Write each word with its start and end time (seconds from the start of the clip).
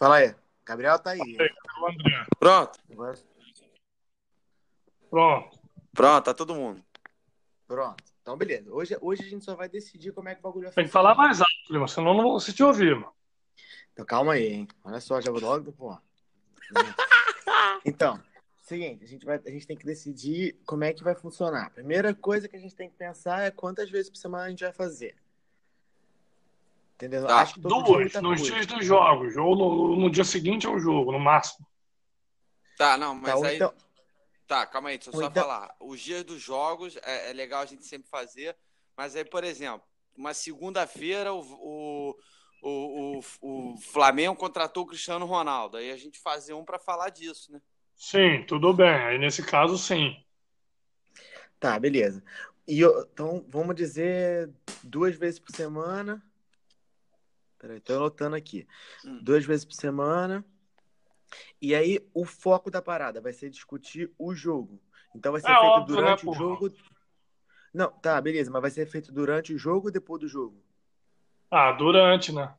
Fala 0.00 0.16
aí. 0.16 0.34
Gabriel 0.64 0.98
tá 0.98 1.10
aí. 1.10 1.36
Pronto. 2.38 2.80
Pronto. 5.10 5.60
Pronto, 5.92 6.24
tá 6.24 6.32
todo 6.32 6.54
mundo. 6.54 6.82
Pronto. 7.66 8.02
Então, 8.22 8.34
beleza. 8.34 8.72
Hoje, 8.72 8.96
hoje 8.98 9.24
a 9.24 9.28
gente 9.28 9.44
só 9.44 9.54
vai 9.54 9.68
decidir 9.68 10.12
como 10.12 10.30
é 10.30 10.34
que 10.34 10.40
o 10.40 10.42
bagulho 10.42 10.68
vai 10.68 10.72
Tem 10.72 10.84
que 10.84 10.90
funcionar. 10.90 11.14
falar 11.14 11.28
mais 11.28 11.42
alto, 11.42 11.52
Lima, 11.68 11.86
senão 11.86 12.12
eu 12.12 12.14
não 12.14 12.22
vou 12.22 12.32
conseguir 12.32 12.56
te 12.56 12.62
ouvir, 12.62 12.94
mano. 12.94 13.12
Então, 13.92 14.06
calma 14.06 14.32
aí, 14.32 14.46
hein? 14.46 14.68
Olha 14.82 15.02
só, 15.02 15.20
já 15.20 15.30
vou 15.30 15.40
logo, 15.40 15.70
pô. 15.70 15.98
Então, 17.84 18.22
seguinte, 18.56 19.04
a 19.04 19.06
gente, 19.06 19.26
vai, 19.26 19.38
a 19.44 19.50
gente 19.50 19.66
tem 19.66 19.76
que 19.76 19.84
decidir 19.84 20.58
como 20.64 20.84
é 20.84 20.94
que 20.94 21.04
vai 21.04 21.14
funcionar. 21.14 21.66
A 21.66 21.70
primeira 21.70 22.14
coisa 22.14 22.48
que 22.48 22.56
a 22.56 22.60
gente 22.60 22.74
tem 22.74 22.88
que 22.88 22.96
pensar 22.96 23.42
é 23.42 23.50
quantas 23.50 23.90
vezes 23.90 24.08
por 24.08 24.16
semana 24.16 24.44
a 24.44 24.48
gente 24.48 24.64
vai 24.64 24.72
fazer. 24.72 25.14
Entendeu? 27.00 27.26
Tá. 27.26 27.40
Acho 27.40 27.54
que 27.54 27.60
é 27.60 27.62
Duas, 27.62 27.88
muita 27.88 28.20
nos 28.20 28.40
coisa. 28.40 28.54
dias 28.54 28.66
dos 28.66 28.84
jogos. 28.84 29.34
Ou 29.38 29.56
no, 29.56 29.96
no 29.96 30.10
dia 30.10 30.22
seguinte 30.24 30.66
ao 30.66 30.78
jogo, 30.78 31.10
no 31.12 31.18
máximo. 31.18 31.66
Tá, 32.76 32.98
não, 32.98 33.14
mas 33.14 33.40
Tá, 33.40 33.46
aí. 33.48 33.56
então, 33.56 33.74
Tá, 34.46 34.66
calma 34.66 34.88
aí, 34.90 34.98
deixa 34.98 35.10
eu 35.10 35.14
só 35.14 35.26
então- 35.28 35.42
falar. 35.44 35.74
Os 35.80 35.98
dias 36.00 36.24
dos 36.24 36.42
jogos 36.42 36.98
é, 37.02 37.30
é 37.30 37.32
legal 37.32 37.62
a 37.62 37.66
gente 37.66 37.86
sempre 37.86 38.08
fazer, 38.10 38.54
mas 38.96 39.14
aí, 39.16 39.24
por 39.24 39.44
exemplo, 39.44 39.82
uma 40.16 40.34
segunda-feira 40.34 41.32
o, 41.32 41.40
o, 41.40 42.16
o, 42.62 43.20
o, 43.40 43.72
o 43.74 43.76
Flamengo 43.78 44.34
contratou 44.36 44.82
o 44.82 44.86
Cristiano 44.86 45.24
Ronaldo. 45.24 45.76
Aí 45.78 45.90
a 45.90 45.96
gente 45.96 46.18
fazer 46.18 46.52
um 46.52 46.64
pra 46.64 46.78
falar 46.78 47.08
disso, 47.10 47.50
né? 47.52 47.62
Sim, 47.94 48.44
tudo 48.46 48.74
bem. 48.74 48.88
Aí 48.90 49.18
nesse 49.18 49.42
caso, 49.42 49.78
sim. 49.78 50.16
tá, 51.58 51.78
beleza. 51.78 52.22
E 52.66 52.80
eu- 52.80 53.02
então, 53.12 53.44
vamos 53.48 53.74
dizer 53.76 54.50
duas 54.82 55.14
vezes 55.16 55.38
por 55.38 55.54
semana. 55.54 56.22
Peraí, 57.60 57.78
tô 57.78 57.92
anotando 57.92 58.34
aqui. 58.36 58.66
Hum. 59.04 59.20
Duas 59.22 59.44
vezes 59.44 59.66
por 59.66 59.74
semana. 59.74 60.42
E 61.60 61.74
aí, 61.74 62.00
o 62.14 62.24
foco 62.24 62.70
da 62.70 62.80
parada 62.80 63.20
vai 63.20 63.34
ser 63.34 63.50
discutir 63.50 64.10
o 64.18 64.34
jogo. 64.34 64.80
Então, 65.14 65.30
vai 65.30 65.42
ser 65.42 65.48
É 65.48 65.60
feito 65.60 65.76
óbvio, 65.76 65.96
né, 65.96 66.02
durante 66.02 66.22
o 66.22 66.26
porra? 66.26 66.38
jogo. 66.38 66.72
Não, 67.72 67.90
tá, 67.92 68.18
beleza, 68.20 68.50
mas 68.50 68.62
vai 68.62 68.70
ser 68.70 68.86
feito 68.86 69.12
durante 69.12 69.52
o 69.52 69.58
jogo 69.58 69.88
ou 69.88 69.92
depois 69.92 70.20
do 70.20 70.26
jogo? 70.26 70.64
Ah, 71.50 71.72
durante, 71.72 72.32
né? 72.32 72.54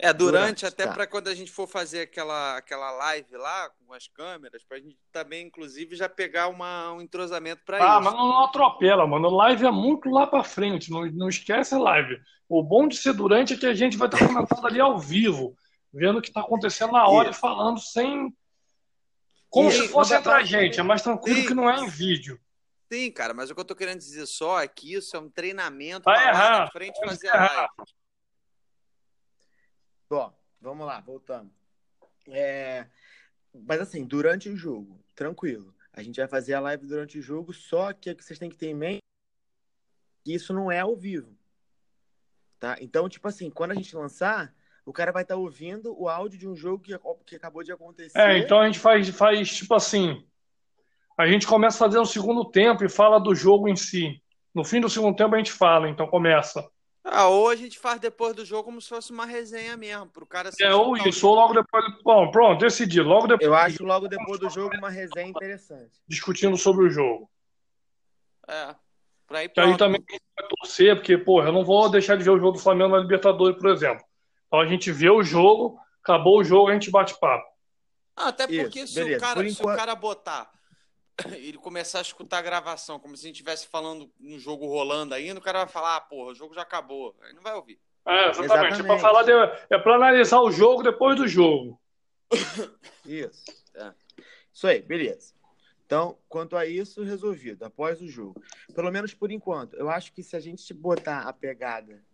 É, 0.00 0.12
durante, 0.12 0.62
Durante, 0.62 0.66
até 0.66 0.86
tá. 0.86 0.92
pra 0.92 1.06
quando 1.08 1.26
a 1.26 1.34
gente 1.34 1.50
for 1.50 1.66
fazer 1.66 2.02
aquela, 2.02 2.56
aquela 2.56 2.88
live 2.92 3.36
lá 3.36 3.68
com 3.70 3.92
as 3.92 4.06
câmeras, 4.06 4.62
pra 4.62 4.78
gente 4.78 4.96
também, 5.10 5.46
inclusive, 5.46 5.96
já 5.96 6.08
pegar 6.08 6.46
uma, 6.46 6.92
um 6.92 7.00
entrosamento 7.02 7.62
pra 7.64 7.78
Ah, 7.78 7.94
isso. 7.96 8.04
mas 8.04 8.14
não, 8.14 8.28
não 8.28 8.44
atropela, 8.44 9.04
mano. 9.08 9.28
Live 9.28 9.66
é 9.66 9.70
muito 9.72 10.08
lá 10.08 10.24
pra 10.24 10.44
frente. 10.44 10.88
Não, 10.90 11.04
não 11.06 11.28
esquece 11.28 11.74
a 11.74 11.78
live. 11.78 12.16
O 12.48 12.62
bom 12.62 12.86
de 12.86 12.96
ser 12.96 13.12
durante 13.12 13.54
é 13.54 13.56
que 13.56 13.66
a 13.66 13.74
gente 13.74 13.96
vai 13.96 14.06
estar 14.06 14.24
comentando 14.24 14.64
ali 14.68 14.78
ao 14.80 14.96
vivo, 15.00 15.56
vendo 15.92 16.20
o 16.20 16.22
que 16.22 16.30
tá 16.32 16.42
acontecendo 16.42 16.92
na 16.92 17.08
hora 17.08 17.28
e 17.28 17.30
Isso. 17.32 17.40
falando 17.40 17.80
sem. 17.80 18.32
Como 19.50 19.68
Isso. 19.68 19.82
se 19.82 19.88
fosse 19.88 20.12
Não 20.14 20.22
dá 20.22 20.30
entre 20.30 20.30
a 20.30 20.34
pra- 20.36 20.44
gente. 20.44 20.78
É 20.78 20.82
mais 20.84 21.02
tranquilo 21.02 21.40
Sim. 21.40 21.46
que 21.46 21.54
não 21.54 21.68
é 21.68 21.76
em 21.80 21.88
vídeo. 21.88 22.38
Sim, 22.92 23.10
cara, 23.10 23.34
mas 23.34 23.50
o 23.50 23.54
que 23.54 23.60
eu 23.60 23.64
tô 23.64 23.74
querendo 23.74 23.98
dizer 23.98 24.26
só 24.26 24.60
é 24.60 24.68
que 24.68 24.94
isso 24.94 25.16
é 25.16 25.20
um 25.20 25.28
treinamento 25.28 26.08
na 26.08 26.68
frente 26.70 26.98
fazer 27.04 27.28
a 27.30 27.36
live. 27.52 27.68
Ó, 30.10 30.30
vamos 30.60 30.86
lá, 30.86 31.00
voltando. 31.00 31.50
É, 32.28 32.86
Mas 33.52 33.80
assim, 33.80 34.04
durante 34.04 34.48
o 34.48 34.56
jogo, 34.56 34.98
tranquilo. 35.14 35.74
A 35.92 36.02
gente 36.02 36.20
vai 36.20 36.28
fazer 36.28 36.54
a 36.54 36.60
live 36.60 36.86
durante 36.86 37.18
o 37.18 37.22
jogo, 37.22 37.52
só 37.52 37.92
que 37.92 38.10
o 38.10 38.16
que 38.16 38.24
vocês 38.24 38.38
têm 38.38 38.50
que 38.50 38.56
ter 38.56 38.68
em 38.68 38.74
mente 38.74 38.98
é 38.98 40.24
que 40.24 40.34
isso 40.34 40.52
não 40.52 40.70
é 40.70 40.80
ao 40.80 40.96
vivo. 40.96 41.36
Tá? 42.60 42.76
Então, 42.80 43.08
tipo 43.08 43.26
assim, 43.26 43.50
quando 43.50 43.72
a 43.72 43.74
gente 43.74 43.94
lançar, 43.96 44.54
o 44.84 44.92
cara 44.92 45.12
vai 45.12 45.22
estar 45.22 45.36
ouvindo 45.36 45.94
o 46.00 46.08
áudio 46.08 46.38
de 46.38 46.48
um 46.48 46.56
jogo 46.56 46.82
que, 46.82 46.98
que 47.26 47.36
acabou 47.36 47.62
de 47.62 47.72
acontecer. 47.72 48.18
É, 48.18 48.38
então 48.38 48.60
a 48.60 48.66
gente 48.66 48.78
faz, 48.78 49.08
faz 49.10 49.54
tipo 49.54 49.74
assim. 49.74 50.24
A 51.16 51.26
gente 51.26 51.46
começa 51.46 51.76
a 51.76 51.88
fazer 51.88 51.98
o 51.98 52.06
segundo 52.06 52.44
tempo 52.44 52.84
e 52.84 52.88
fala 52.88 53.18
do 53.18 53.34
jogo 53.34 53.68
em 53.68 53.76
si. 53.76 54.22
No 54.54 54.64
fim 54.64 54.80
do 54.80 54.88
segundo 54.88 55.16
tempo 55.16 55.34
a 55.34 55.38
gente 55.38 55.52
fala, 55.52 55.88
então 55.88 56.06
começa. 56.06 56.68
Ah, 57.10 57.28
ou 57.28 57.48
a 57.48 57.56
gente 57.56 57.78
faz 57.78 57.98
depois 57.98 58.34
do 58.36 58.44
jogo 58.44 58.64
como 58.64 58.80
se 58.82 58.88
fosse 58.88 59.10
uma 59.10 59.24
resenha 59.24 59.76
mesmo, 59.76 60.06
pro 60.08 60.26
cara 60.26 60.52
se 60.52 60.62
É, 60.62 60.74
ou 60.74 60.94
isso, 60.96 61.26
ou 61.26 61.34
logo 61.34 61.54
depois. 61.54 61.84
Bom, 62.04 62.30
pronto, 62.30 62.60
decidi. 62.60 63.00
Logo 63.00 63.26
depois 63.26 63.46
Eu 63.46 63.54
acho 63.54 63.82
logo 63.82 64.08
depois 64.08 64.38
do 64.38 64.50
jogo 64.50 64.76
uma 64.76 64.90
resenha 64.90 65.26
interessante. 65.28 65.92
discutindo 66.06 66.56
sobre 66.56 66.84
o 66.86 66.90
jogo. 66.90 67.30
É. 68.46 68.74
Pra 69.26 69.44
ir 69.44 69.52
aí 69.56 69.76
também 69.76 70.02
a 70.08 70.12
gente 70.12 70.22
vai 70.38 70.48
torcer, 70.48 70.94
porque, 70.96 71.18
porra, 71.18 71.48
eu 71.48 71.52
não 71.52 71.64
vou 71.64 71.90
deixar 71.90 72.16
de 72.16 72.24
ver 72.24 72.30
o 72.30 72.38
jogo 72.38 72.52
do 72.52 72.58
Flamengo 72.58 72.90
na 72.96 72.98
Libertadores, 73.02 73.58
por 73.58 73.70
exemplo. 73.70 74.02
Então 74.46 74.60
a 74.60 74.66
gente 74.66 74.90
vê 74.90 75.10
o 75.10 75.22
jogo, 75.22 75.78
acabou 76.02 76.38
o 76.38 76.44
jogo, 76.44 76.68
a 76.70 76.72
gente 76.74 76.90
bate 76.90 77.18
papo. 77.20 77.44
Ah, 78.16 78.28
até 78.28 78.44
Isso, 78.50 78.62
porque 78.62 78.86
se, 78.86 78.94
beleza. 78.94 79.18
o 79.18 79.20
cara, 79.20 79.34
Por 79.34 79.44
se 79.50 79.50
o 79.50 79.52
enquanto- 79.62 79.76
cara 79.76 79.94
botar 79.94 80.50
ele 81.36 81.58
começar 81.58 81.98
a 81.98 82.02
escutar 82.02 82.38
a 82.38 82.42
gravação, 82.42 82.98
como 82.98 83.16
se 83.16 83.24
a 83.24 83.28
gente 83.28 83.36
estivesse 83.36 83.66
falando 83.66 84.10
no 84.18 84.38
jogo 84.38 84.66
rolando 84.66 85.14
ainda, 85.14 85.40
o 85.40 85.42
cara 85.42 85.60
vai 85.60 85.68
falar, 85.68 85.96
ah, 85.96 86.00
porra, 86.00 86.30
o 86.30 86.34
jogo 86.34 86.54
já 86.54 86.62
acabou. 86.62 87.16
Aí 87.22 87.32
não 87.32 87.42
vai 87.42 87.54
ouvir. 87.54 87.80
É, 88.06 88.30
exatamente. 88.30 88.40
É 88.40 88.44
Exatamente. 88.44 88.82
pra, 88.84 88.98
falar 88.98 89.22
de, 89.22 89.32
é 89.68 89.78
pra 89.78 89.94
analisar 89.96 90.40
o 90.40 90.50
jogo 90.50 90.82
depois 90.82 91.16
do 91.16 91.28
jogo. 91.28 91.80
Isso. 93.04 93.44
É. 93.74 93.92
Isso 94.52 94.66
aí, 94.66 94.80
beleza. 94.80 95.34
Então, 95.84 96.18
quanto 96.28 96.54
a 96.54 96.66
isso, 96.66 97.02
resolvido, 97.02 97.64
após 97.64 98.02
o 98.02 98.08
jogo. 98.08 98.42
Pelo 98.74 98.90
menos 98.90 99.14
por 99.14 99.30
enquanto. 99.30 99.74
Eu 99.74 99.88
acho 99.88 100.12
que 100.12 100.22
se 100.22 100.36
a 100.36 100.40
gente 100.40 100.74
botar 100.74 101.20
a 101.20 101.32
pegada 101.32 102.04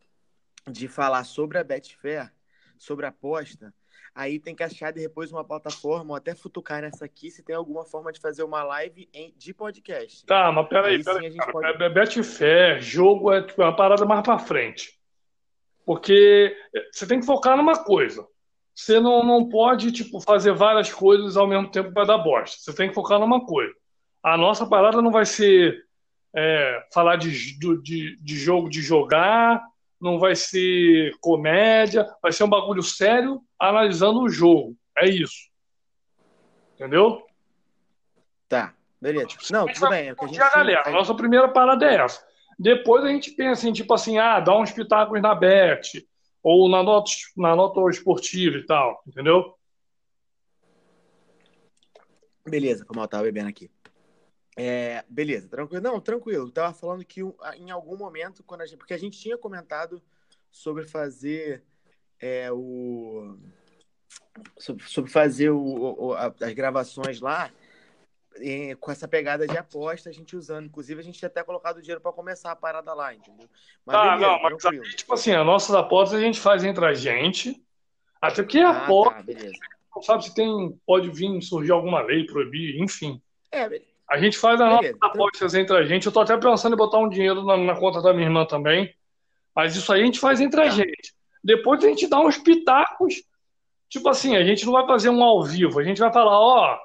de 0.70 0.86
falar 0.86 1.24
sobre 1.24 1.58
a 1.58 1.64
Betfair, 1.64 2.32
sobre 2.78 3.04
a 3.04 3.08
aposta, 3.08 3.74
aí 4.14 4.38
tem 4.38 4.54
que 4.54 4.62
achar 4.62 4.92
depois 4.92 5.32
uma 5.32 5.44
plataforma, 5.44 6.10
ou 6.10 6.16
até 6.16 6.34
futucar 6.34 6.82
nessa 6.82 7.04
aqui, 7.04 7.30
se 7.30 7.42
tem 7.42 7.56
alguma 7.56 7.84
forma 7.84 8.12
de 8.12 8.20
fazer 8.20 8.42
uma 8.44 8.62
live 8.62 9.08
de 9.36 9.52
podcast. 9.52 10.24
Tá, 10.26 10.52
mas 10.52 10.68
peraí, 10.68 10.96
Aí 10.96 11.04
peraí, 11.04 11.34
cara. 11.36 11.52
pode- 11.52 11.82
É 11.82 11.88
Betfair, 11.88 12.80
jogo 12.80 13.32
é 13.32 13.42
tipo, 13.42 13.60
é 13.62 13.64
uma 13.66 13.76
parada 13.76 14.04
mais 14.04 14.22
pra 14.22 14.38
frente. 14.38 14.98
Porque 15.84 16.56
você 16.92 17.06
tem 17.06 17.20
que 17.20 17.26
focar 17.26 17.56
numa 17.56 17.82
coisa. 17.84 18.26
Você 18.74 18.98
não, 18.98 19.24
não 19.24 19.48
pode, 19.48 19.92
tipo, 19.92 20.20
fazer 20.20 20.52
várias 20.52 20.92
coisas 20.92 21.36
ao 21.36 21.46
mesmo 21.46 21.70
tempo 21.70 21.92
para 21.92 22.06
dar 22.06 22.18
bosta. 22.18 22.56
Você 22.58 22.74
tem 22.74 22.88
que 22.88 22.94
focar 22.94 23.20
numa 23.20 23.44
coisa. 23.44 23.72
A 24.22 24.36
nossa 24.36 24.66
parada 24.66 25.02
não 25.02 25.10
vai 25.12 25.24
ser 25.26 25.84
é, 26.34 26.84
falar 26.92 27.16
de, 27.16 27.30
de, 27.58 28.16
de 28.16 28.36
jogo 28.36 28.68
de 28.68 28.80
jogar, 28.80 29.62
não 30.04 30.18
vai 30.18 30.36
ser 30.36 31.16
comédia, 31.18 32.06
vai 32.22 32.30
ser 32.30 32.44
um 32.44 32.48
bagulho 32.48 32.82
sério 32.82 33.40
analisando 33.58 34.20
o 34.20 34.28
jogo. 34.28 34.76
É 34.96 35.08
isso. 35.08 35.50
Entendeu? 36.74 37.26
Tá, 38.46 38.74
beleza. 39.00 39.28
Não, 39.50 39.64
a 39.64 39.66
gente 39.66 39.80
tudo 39.80 39.88
bem. 39.88 40.10
É 40.10 40.14
que 40.14 40.24
a 40.24 40.28
gente 40.28 40.40
a 40.42 40.50
galera. 40.50 40.82
A 40.86 40.90
nossa 40.90 41.14
primeira 41.14 41.48
parada 41.48 41.86
é 41.86 41.94
essa. 41.94 42.22
Depois 42.58 43.02
a 43.02 43.08
gente 43.08 43.30
pensa 43.30 43.66
em, 43.66 43.72
tipo 43.72 43.94
assim, 43.94 44.18
ah, 44.18 44.38
dá 44.38 44.56
uns 44.56 44.70
pitacos 44.70 45.20
na 45.22 45.34
bet, 45.34 46.06
ou 46.42 46.68
na 46.68 46.82
nota, 46.82 47.10
na 47.36 47.56
nota 47.56 47.80
esportiva 47.88 48.58
e 48.58 48.66
tal, 48.66 49.02
entendeu? 49.06 49.54
Beleza, 52.46 52.84
como 52.84 53.00
eu 53.00 53.08
tava 53.08 53.24
bebendo 53.24 53.48
aqui. 53.48 53.70
É, 54.56 55.04
beleza, 55.08 55.48
tranquilo. 55.48 55.82
Não, 55.82 56.00
tranquilo. 56.00 56.50
Tava 56.50 56.72
falando 56.72 57.04
que 57.04 57.20
em 57.56 57.70
algum 57.70 57.96
momento, 57.96 58.42
quando 58.44 58.60
a 58.60 58.66
gente. 58.66 58.78
Porque 58.78 58.94
a 58.94 58.98
gente 58.98 59.18
tinha 59.18 59.36
comentado 59.36 60.00
sobre 60.50 60.84
fazer 60.84 61.62
é, 62.20 62.50
o. 62.52 63.36
Sobre, 64.58 64.84
sobre 64.84 65.10
fazer 65.10 65.50
o, 65.50 65.60
o- 65.60 66.12
a- 66.14 66.34
as 66.40 66.52
gravações 66.54 67.20
lá 67.20 67.50
é, 68.36 68.74
com 68.76 68.90
essa 68.90 69.06
pegada 69.06 69.46
de 69.46 69.56
aposta, 69.56 70.08
a 70.08 70.12
gente 70.12 70.36
usando. 70.36 70.66
Inclusive, 70.66 71.00
a 71.00 71.04
gente 71.04 71.18
tinha 71.18 71.28
até 71.28 71.42
colocado 71.42 71.80
dinheiro 71.80 72.00
para 72.00 72.12
começar 72.12 72.50
a 72.50 72.56
parada 72.56 72.92
lá, 72.94 73.14
entendeu? 73.14 73.48
Mas 73.84 73.96
Tá, 73.96 74.02
beleza, 74.16 74.20
não, 74.32 74.42
mas 74.42 74.56
tranquilo. 74.62 74.84
aí, 74.84 74.90
tipo 74.94 75.14
assim, 75.14 75.32
as 75.32 75.46
nossas 75.46 75.74
apostas 75.74 76.18
a 76.18 76.22
gente 76.22 76.40
faz 76.40 76.64
entre 76.64 76.84
a 76.84 76.94
gente, 76.94 77.64
até 78.20 78.42
porque 78.42 78.58
Ah, 78.58 78.84
aposta, 78.84 79.24
tá, 79.24 79.34
não 79.94 80.02
sabe 80.02 80.24
se 80.24 80.34
tem, 80.34 80.80
pode 80.84 81.10
vir 81.10 81.40
surgir 81.42 81.70
alguma 81.72 82.00
lei, 82.02 82.26
proibir, 82.26 82.80
enfim. 82.80 83.22
É, 83.52 83.68
beleza. 83.68 83.93
A 84.10 84.18
gente 84.18 84.36
faz 84.38 84.60
as 84.60 84.68
nossas 84.70 84.96
apostas 85.02 85.54
entre 85.54 85.76
a 85.76 85.84
gente. 85.84 86.06
Eu 86.06 86.12
tô 86.12 86.20
até 86.20 86.36
pensando 86.36 86.74
em 86.74 86.76
botar 86.76 86.98
um 86.98 87.08
dinheiro 87.08 87.42
na, 87.44 87.56
na 87.56 87.74
conta 87.78 88.02
da 88.02 88.12
minha 88.12 88.26
irmã 88.26 88.44
também. 88.46 88.94
Mas 89.54 89.74
isso 89.76 89.92
aí 89.92 90.02
a 90.02 90.04
gente 90.04 90.20
faz 90.20 90.40
entre 90.40 90.60
a 90.60 90.64
Tá. 90.64 90.70
gente. 90.70 91.14
Depois 91.42 91.82
a 91.84 91.88
gente 91.88 92.06
dá 92.06 92.20
uns 92.20 92.38
pitacos. 92.38 93.22
Tipo 93.88 94.08
assim, 94.08 94.36
a 94.36 94.44
gente 94.44 94.64
não 94.66 94.72
vai 94.72 94.86
fazer 94.86 95.08
um 95.10 95.22
ao 95.22 95.42
vivo. 95.44 95.78
A 95.78 95.84
gente 95.84 96.00
vai 96.00 96.12
falar, 96.12 96.38
ó, 96.38 96.78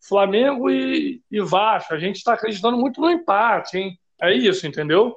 Flamengo 0.00 0.70
e, 0.70 1.22
e 1.30 1.40
Vasco. 1.40 1.94
A 1.94 1.98
gente 1.98 2.22
tá 2.22 2.34
acreditando 2.34 2.76
muito 2.76 3.00
no 3.00 3.10
empate, 3.10 3.78
hein? 3.78 3.98
É 4.20 4.32
isso, 4.34 4.66
entendeu? 4.66 5.16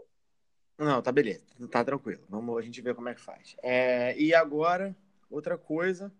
Não, 0.78 1.02
tá 1.02 1.12
beleza, 1.12 1.44
tá 1.70 1.84
tranquilo. 1.84 2.22
Vamos 2.30 2.58
a 2.58 2.62
gente 2.62 2.82
ver 2.82 2.96
como 2.96 3.10
é 3.10 3.14
que 3.14 3.20
faz. 3.22 3.56
É, 3.62 4.18
e 4.18 4.34
agora, 4.34 4.96
outra 5.30 5.58
coisa. 5.58 6.12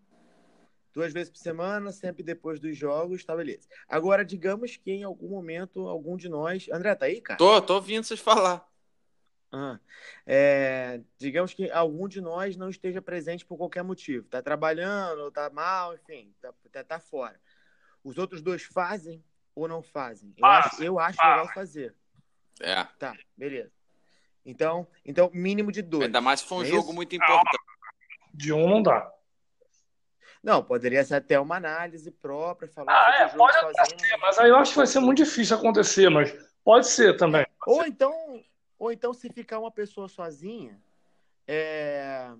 Duas 0.92 1.12
vezes 1.12 1.30
por 1.30 1.38
semana, 1.38 1.92
sempre 1.92 2.22
depois 2.22 2.58
dos 2.58 2.76
jogos, 2.76 3.24
tá 3.24 3.36
beleza. 3.36 3.68
Agora, 3.88 4.24
digamos 4.24 4.76
que 4.76 4.90
em 4.90 5.04
algum 5.04 5.28
momento, 5.28 5.86
algum 5.86 6.16
de 6.16 6.28
nós. 6.28 6.68
André, 6.72 6.94
tá 6.94 7.06
aí, 7.06 7.20
cara? 7.20 7.38
Tô, 7.38 7.62
tô 7.62 7.74
ouvindo 7.74 8.02
vocês 8.04 8.18
falar. 8.18 8.68
Ah, 9.52 9.80
é, 10.24 11.00
digamos 11.18 11.52
que 11.52 11.70
algum 11.72 12.06
de 12.06 12.20
nós 12.20 12.56
não 12.56 12.68
esteja 12.70 13.02
presente 13.02 13.44
por 13.44 13.56
qualquer 13.56 13.82
motivo. 13.82 14.28
Tá 14.28 14.40
trabalhando, 14.40 15.30
tá 15.32 15.50
mal, 15.50 15.94
enfim, 15.94 16.32
tá, 16.40 16.52
tá, 16.70 16.84
tá 16.84 17.00
fora. 17.00 17.40
Os 18.02 18.16
outros 18.16 18.42
dois 18.42 18.62
fazem 18.62 19.24
ou 19.54 19.66
não 19.66 19.82
fazem? 19.82 20.32
Eu 20.36 20.46
acho, 20.46 20.82
eu 20.82 20.98
acho 21.00 21.18
legal 21.20 21.48
fazer. 21.52 21.94
É. 22.60 22.84
Tá, 22.98 23.16
beleza. 23.36 23.72
Então, 24.44 24.86
então 25.04 25.30
mínimo 25.34 25.72
de 25.72 25.82
dois. 25.82 26.04
Ainda 26.04 26.20
mais 26.20 26.40
se 26.40 26.46
for 26.46 26.56
um 26.56 26.62
É 26.62 26.66
jogo 26.66 26.84
isso? 26.84 26.92
muito 26.92 27.14
importante. 27.14 27.58
De 28.32 28.52
um 28.52 28.68
não 28.68 28.82
dá. 28.82 29.12
Não, 30.42 30.62
poderia 30.62 31.04
ser 31.04 31.16
até 31.16 31.38
uma 31.38 31.56
análise 31.56 32.10
própria, 32.10 32.68
falar 32.68 32.92
Ah, 32.94 33.04
sobre 33.04 33.22
é, 33.22 33.26
o 33.26 33.28
jogo 33.28 33.38
pode 33.38 33.56
até 33.58 33.74
sozinho. 33.74 33.98
ser, 34.00 34.16
mas 34.16 34.38
aí 34.38 34.48
eu 34.48 34.56
acho 34.56 34.72
que 34.72 34.78
vai 34.78 34.86
ser 34.86 35.00
muito 35.00 35.18
difícil 35.18 35.56
acontecer, 35.56 36.08
mas 36.08 36.32
pode 36.64 36.86
ser 36.88 37.16
também. 37.16 37.46
Ou 37.66 37.84
então, 37.84 38.42
ou 38.78 38.90
então 38.90 39.12
se 39.12 39.28
ficar 39.30 39.58
uma 39.58 39.70
pessoa 39.70 40.08
sozinha, 40.08 40.80
é, 41.46 42.30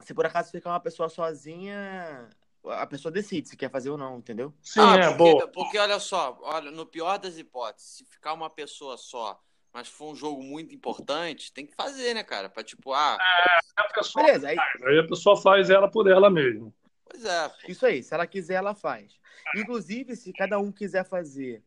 se 0.00 0.12
por 0.12 0.26
acaso 0.26 0.50
ficar 0.50 0.70
uma 0.70 0.80
pessoa 0.80 1.08
sozinha, 1.08 2.28
a 2.64 2.86
pessoa 2.86 3.12
decide 3.12 3.48
se 3.48 3.56
quer 3.56 3.70
fazer 3.70 3.90
ou 3.90 3.98
não, 3.98 4.18
entendeu? 4.18 4.52
Sim, 4.60 4.80
Ah, 4.80 4.96
é, 4.96 5.06
porque, 5.08 5.16
boa. 5.16 5.48
porque 5.48 5.78
olha 5.78 6.00
só, 6.00 6.36
olha, 6.42 6.72
no 6.72 6.84
pior 6.86 7.18
das 7.18 7.38
hipóteses, 7.38 7.98
se 7.98 8.04
ficar 8.04 8.32
uma 8.32 8.50
pessoa 8.50 8.96
só, 8.96 9.40
mas 9.72 9.86
for 9.86 10.10
um 10.10 10.16
jogo 10.16 10.42
muito 10.42 10.74
importante, 10.74 11.52
tem 11.52 11.64
que 11.66 11.74
fazer, 11.76 12.14
né, 12.14 12.24
cara? 12.24 12.48
Pra 12.48 12.64
tipo, 12.64 12.92
ah, 12.92 13.16
A 13.76 13.84
pessoa, 13.94 14.26
Beleza, 14.26 14.48
aí, 14.48 14.56
aí 14.84 14.98
a 14.98 15.06
pessoa 15.06 15.40
faz 15.40 15.70
ela 15.70 15.88
por 15.88 16.08
ela 16.10 16.28
mesma. 16.28 16.72
Pois 17.12 17.24
é, 17.24 17.48
pô. 17.48 17.54
isso 17.68 17.86
aí, 17.86 18.02
se 18.02 18.14
ela 18.14 18.26
quiser, 18.26 18.54
ela 18.54 18.74
faz. 18.74 19.20
Inclusive, 19.54 20.16
se 20.16 20.32
cada 20.32 20.58
um 20.58 20.72
quiser 20.72 21.04
fazer 21.04 21.62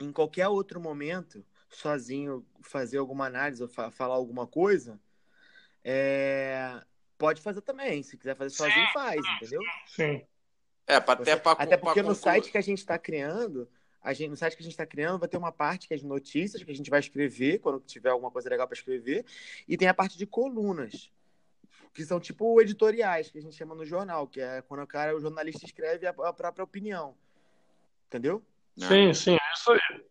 em 0.00 0.12
qualquer 0.12 0.48
outro 0.48 0.80
momento, 0.80 1.44
sozinho, 1.68 2.46
fazer 2.62 2.98
alguma 2.98 3.26
análise 3.26 3.62
ou 3.62 3.68
fa- 3.68 3.90
falar 3.90 4.14
alguma 4.14 4.46
coisa, 4.46 5.00
é, 5.82 6.82
pode 7.16 7.40
fazer 7.40 7.60
também. 7.60 8.02
Se 8.02 8.16
quiser 8.16 8.36
fazer 8.36 8.50
sozinho, 8.50 8.86
faz, 8.92 9.20
entendeu? 9.36 9.62
Sim. 9.86 10.26
É, 10.86 10.96
até 10.96 11.16
Você- 11.16 11.36
pra, 11.36 11.52
até 11.52 11.76
porque 11.76 12.02
no 12.02 12.14
site 12.14 12.50
que 12.50 12.58
a 12.58 12.62
gente 12.62 12.78
está 12.78 12.98
criando, 12.98 13.68
a 14.02 14.12
gente, 14.12 14.28
no 14.30 14.36
site 14.36 14.54
que 14.54 14.62
a 14.62 14.64
gente 14.64 14.72
está 14.72 14.84
criando, 14.86 15.18
vai 15.18 15.28
ter 15.28 15.38
uma 15.38 15.52
parte 15.52 15.88
que 15.88 15.94
é 15.94 15.96
de 15.96 16.04
notícias 16.04 16.62
que 16.62 16.70
a 16.70 16.74
gente 16.74 16.90
vai 16.90 17.00
escrever 17.00 17.58
quando 17.58 17.80
tiver 17.80 18.10
alguma 18.10 18.30
coisa 18.30 18.50
legal 18.50 18.66
para 18.66 18.76
escrever, 18.76 19.24
e 19.66 19.76
tem 19.76 19.88
a 19.88 19.94
parte 19.94 20.18
de 20.18 20.26
colunas, 20.26 21.10
que 21.94 22.04
são 22.04 22.18
tipo 22.20 22.60
editoriais 22.60 23.30
que 23.30 23.38
a 23.38 23.40
gente 23.40 23.56
chama 23.56 23.74
no 23.74 23.84
jornal, 23.86 24.26
que 24.26 24.40
é 24.40 24.60
quando 24.62 24.82
o 24.82 24.86
cara, 24.86 25.16
o 25.16 25.20
jornalista 25.20 25.64
escreve 25.64 26.06
a, 26.06 26.10
a 26.10 26.32
própria 26.32 26.64
opinião, 26.64 27.16
entendeu? 28.08 28.44
Não. 28.76 28.88
Sim, 28.88 29.14
sim, 29.14 29.34
é 29.34 29.52
isso 29.54 29.72
aí. 29.72 30.04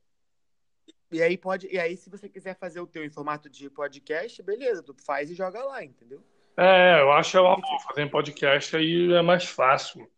E 1.12 1.22
aí 1.22 1.38
pode, 1.38 1.68
e 1.68 1.78
aí 1.80 1.96
se 1.96 2.10
você 2.10 2.28
quiser 2.28 2.58
fazer 2.58 2.80
o 2.80 2.88
teu 2.88 3.04
em 3.04 3.10
formato 3.10 3.50
de 3.50 3.70
podcast, 3.70 4.42
beleza, 4.42 4.82
tu 4.82 4.96
faz 5.06 5.30
e 5.30 5.36
joga 5.36 5.64
lá, 5.64 5.84
entendeu? 5.84 6.24
É, 6.58 7.02
eu 7.02 7.12
acho 7.12 7.32
que 7.32 7.38
é 7.38 7.42
uma 7.42 7.56
boa. 7.56 7.80
Fazer 7.82 8.02
em 8.02 8.10
podcast 8.10 8.76
aí 8.76 9.14
é 9.14 9.22
mais 9.22 9.46
fácil. 9.46 10.10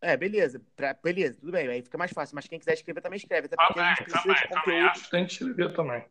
É, 0.00 0.16
beleza, 0.16 0.62
pra- 0.76 0.94
beleza, 0.94 1.40
tudo 1.40 1.50
bem, 1.50 1.66
aí 1.66 1.82
fica 1.82 1.98
mais 1.98 2.12
fácil, 2.12 2.36
mas 2.36 2.46
quem 2.46 2.58
quiser 2.58 2.74
escrever 2.74 3.00
também 3.00 3.16
escreve, 3.16 3.46
até 3.46 3.56
porque 3.56 3.72
a 3.72 3.74
Também, 3.74 3.96
gente 3.96 4.04
precisa 4.04 4.22
também, 4.22 4.36
de 4.36 4.48
também 4.48 4.64
conteúdo 4.64 4.90
acho 4.90 5.04
que 5.04 5.10
tem 5.10 5.26
que 5.26 5.32
escrever 5.32 5.72
também. 5.74 6.04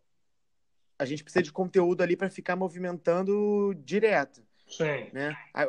a 1.00 1.06
gente 1.06 1.24
precisa 1.24 1.44
de 1.44 1.52
conteúdo 1.52 2.02
ali 2.02 2.18
para 2.18 2.30
ficar 2.30 2.56
movimentando 2.56 3.74
direto, 3.76 4.46
Sim. 4.68 5.10
né? 5.14 5.36
As, 5.54 5.68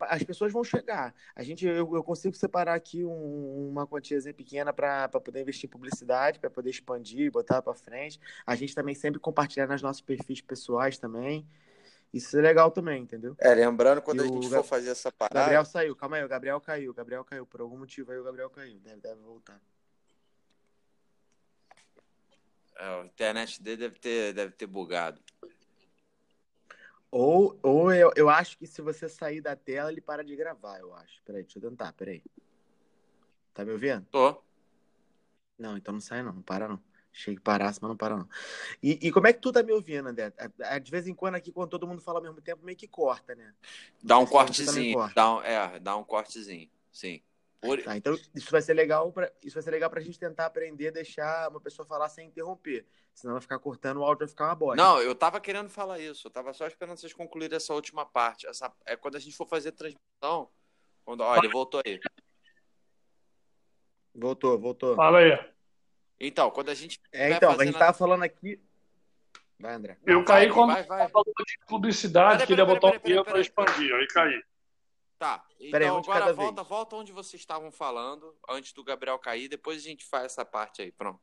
as 0.00 0.22
pessoas 0.24 0.52
vão 0.52 0.64
chegar. 0.64 1.14
A 1.36 1.42
gente, 1.42 1.64
eu, 1.64 1.94
eu 1.94 2.02
consigo 2.02 2.34
separar 2.34 2.74
aqui 2.74 3.04
um- 3.04 3.68
uma 3.70 3.86
quantiazinha 3.86 4.34
pequena 4.34 4.72
para 4.72 5.08
poder 5.08 5.40
investir 5.42 5.68
em 5.68 5.70
publicidade, 5.70 6.40
para 6.40 6.50
poder 6.50 6.70
expandir, 6.70 7.30
botar 7.30 7.62
para 7.62 7.74
frente. 7.74 8.18
A 8.44 8.56
gente 8.56 8.74
também 8.74 8.94
sempre 8.94 9.20
compartilhar 9.20 9.68
nos 9.68 9.80
nossos 9.82 10.02
perfis 10.02 10.40
pessoais 10.40 10.98
também. 10.98 11.46
Isso 12.12 12.36
é 12.38 12.40
legal 12.42 12.70
também, 12.70 13.02
entendeu? 13.02 13.36
É, 13.38 13.54
lembrando, 13.54 14.00
quando 14.02 14.24
E 14.24 14.28
a 14.28 14.28
gente 14.28 14.48
for 14.48 14.64
fazer 14.64 14.90
essa 14.90 15.08
O 15.08 15.12
parada. 15.12 15.40
Gabriel 15.40 15.64
saiu, 15.64 15.96
calma 15.96 16.16
aí, 16.16 16.24
o 16.24 16.28
Gabriel 16.28 16.60
caiu, 16.60 16.90
o 16.90 16.94
Gabriel 16.94 17.24
caiu. 17.24 17.46
Por 17.46 17.60
algum 17.60 17.78
motivo 17.78 18.12
aí 18.12 18.18
o 18.18 18.24
Gabriel 18.24 18.50
caiu. 18.50 18.78
Deve, 18.80 19.00
deve 19.00 19.20
voltar. 19.20 19.60
É, 22.76 22.84
a 23.00 23.04
internet 23.04 23.62
dele 23.62 23.76
deve 23.76 23.98
ter, 23.98 24.32
deve 24.32 24.52
ter 24.52 24.66
bugado. 24.66 25.20
Ou, 27.16 27.56
ou 27.62 27.94
eu, 27.94 28.10
eu 28.16 28.28
acho 28.28 28.58
que 28.58 28.66
se 28.66 28.82
você 28.82 29.08
sair 29.08 29.40
da 29.40 29.54
tela, 29.54 29.88
ele 29.88 30.00
para 30.00 30.24
de 30.24 30.34
gravar, 30.34 30.80
eu 30.80 30.92
acho. 30.92 31.22
Peraí, 31.24 31.44
deixa 31.44 31.60
eu 31.60 31.70
tentar, 31.70 31.92
peraí. 31.92 32.20
Tá 33.54 33.64
me 33.64 33.70
ouvindo? 33.70 34.04
Tô. 34.10 34.42
Não, 35.56 35.76
então 35.76 35.94
não 35.94 36.00
sai 36.00 36.24
não, 36.24 36.32
não 36.32 36.42
para 36.42 36.66
não. 36.66 36.82
Achei 37.12 37.36
que 37.36 37.40
parasse, 37.40 37.78
mas 37.80 37.88
não 37.88 37.96
para 37.96 38.16
não. 38.16 38.28
E, 38.82 38.98
e 39.00 39.12
como 39.12 39.28
é 39.28 39.32
que 39.32 39.38
tu 39.38 39.52
tá 39.52 39.62
me 39.62 39.70
ouvindo, 39.70 40.08
André? 40.08 40.32
De 40.82 40.90
vez 40.90 41.06
em 41.06 41.14
quando 41.14 41.36
aqui, 41.36 41.52
quando 41.52 41.70
todo 41.70 41.86
mundo 41.86 42.02
fala 42.02 42.18
ao 42.18 42.24
mesmo 42.24 42.40
tempo, 42.40 42.64
meio 42.64 42.76
que 42.76 42.88
corta, 42.88 43.36
né? 43.36 43.54
Dá 44.02 44.18
um 44.18 44.26
cortezinho. 44.26 44.94
corta. 44.94 45.14
Dá 45.14 45.36
um, 45.36 45.42
é, 45.42 45.78
dá 45.78 45.96
um 45.96 46.02
cortezinho. 46.02 46.68
Sim. 46.90 47.22
Por- 47.64 47.82
Tá, 47.82 47.96
então 47.96 48.14
isso 48.34 48.50
vai 48.50 48.60
ser 48.62 48.74
legal 48.74 49.10
para 49.12 49.32
isso 49.42 49.54
vai 49.54 49.62
ser 49.62 49.70
legal 49.70 49.88
pra 49.90 50.00
gente 50.00 50.18
tentar 50.18 50.46
aprender 50.46 50.88
a 50.88 50.92
deixar 50.92 51.48
uma 51.50 51.60
pessoa 51.60 51.86
falar 51.86 52.08
sem 52.08 52.28
interromper. 52.28 52.86
Senão 53.14 53.34
vai 53.34 53.40
ficar 53.40 53.58
cortando, 53.58 53.98
o 53.98 54.04
áudio 54.04 54.20
vai 54.20 54.28
ficar 54.28 54.46
uma 54.46 54.54
bosta. 54.54 54.76
Não, 54.82 55.00
eu 55.00 55.14
tava 55.14 55.40
querendo 55.40 55.68
falar 55.68 55.98
isso. 55.98 56.26
Eu 56.26 56.30
tava 56.30 56.52
só 56.52 56.66
esperando 56.66 56.96
vocês 56.98 57.12
concluírem 57.12 57.56
essa 57.56 57.72
última 57.72 58.04
parte. 58.04 58.46
Essa, 58.46 58.72
é 58.84 58.96
quando 58.96 59.16
a 59.16 59.20
gente 59.20 59.36
for 59.36 59.46
fazer 59.46 59.72
transmissão. 59.72 60.50
Quando, 61.04 61.20
ó, 61.22 61.36
ele 61.36 61.48
voltou 61.48 61.80
aí. 61.84 62.00
Voltou, 64.14 64.58
voltou. 64.58 64.94
Fala 64.94 65.18
aí. 65.18 65.38
Então, 66.20 66.50
quando 66.50 66.70
a 66.70 66.74
gente. 66.74 67.00
É, 67.12 67.32
então, 67.32 67.50
a 67.50 67.52
fazer 67.52 67.66
gente 67.66 67.78
tava 67.78 67.92
falando 67.92 68.22
aqui. 68.22 68.60
Vai, 69.58 69.74
André. 69.74 69.98
Eu 70.06 70.24
caí 70.24 70.46
vai, 70.46 70.54
quando 70.54 70.72
vai, 70.72 70.82
vai. 70.84 71.08
falou 71.08 71.32
de 71.46 71.58
publicidade, 71.66 72.34
Pera, 72.38 72.46
queria 72.46 72.66
pera, 72.66 72.74
botar 72.80 72.88
pera, 72.92 73.00
um 73.00 73.04
dinheiro 73.04 73.24
pera, 73.24 73.42
para 73.42 73.54
pera, 73.54 73.70
expandir. 73.72 73.94
Aí 73.94 74.06
caí. 74.08 74.44
Tá. 75.18 75.44
Então 75.58 75.70
Peraí, 75.70 75.90
um 75.90 76.00
de 76.00 76.10
agora 76.10 76.32
volta, 76.32 76.62
vez. 76.62 76.68
volta 76.68 76.96
onde 76.96 77.12
vocês 77.12 77.40
estavam 77.40 77.70
falando, 77.70 78.34
antes 78.48 78.72
do 78.72 78.84
Gabriel 78.84 79.18
cair, 79.18 79.48
depois 79.48 79.78
a 79.78 79.88
gente 79.88 80.04
faz 80.04 80.26
essa 80.26 80.44
parte 80.44 80.82
aí. 80.82 80.90
Pronto. 80.90 81.20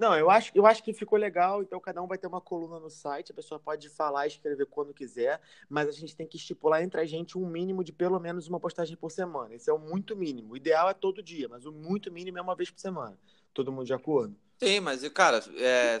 Não, 0.00 0.16
eu 0.16 0.30
acho, 0.30 0.50
eu 0.54 0.64
acho 0.64 0.82
que 0.82 0.94
ficou 0.94 1.18
legal, 1.18 1.62
então 1.62 1.78
cada 1.78 2.00
um 2.00 2.06
vai 2.06 2.16
ter 2.16 2.26
uma 2.26 2.40
coluna 2.40 2.80
no 2.80 2.88
site, 2.88 3.32
a 3.32 3.34
pessoa 3.34 3.60
pode 3.60 3.90
falar 3.90 4.24
e 4.24 4.28
escrever 4.28 4.64
quando 4.64 4.94
quiser, 4.94 5.38
mas 5.68 5.88
a 5.88 5.92
gente 5.92 6.16
tem 6.16 6.26
que 6.26 6.38
estipular 6.38 6.82
entre 6.82 7.02
a 7.02 7.04
gente 7.04 7.36
um 7.36 7.46
mínimo 7.46 7.84
de 7.84 7.92
pelo 7.92 8.18
menos 8.18 8.48
uma 8.48 8.58
postagem 8.58 8.96
por 8.96 9.10
semana. 9.10 9.54
Esse 9.54 9.68
é 9.68 9.72
o 9.74 9.78
muito 9.78 10.16
mínimo. 10.16 10.54
O 10.54 10.56
ideal 10.56 10.88
é 10.88 10.94
todo 10.94 11.22
dia, 11.22 11.50
mas 11.50 11.66
o 11.66 11.72
muito 11.72 12.10
mínimo 12.10 12.38
é 12.38 12.40
uma 12.40 12.56
vez 12.56 12.70
por 12.70 12.80
semana. 12.80 13.18
Todo 13.52 13.70
mundo 13.70 13.84
de 13.84 13.92
acordo? 13.92 14.34
Sim, 14.56 14.80
mas, 14.80 15.06
cara, 15.10 15.44
é, 15.58 15.98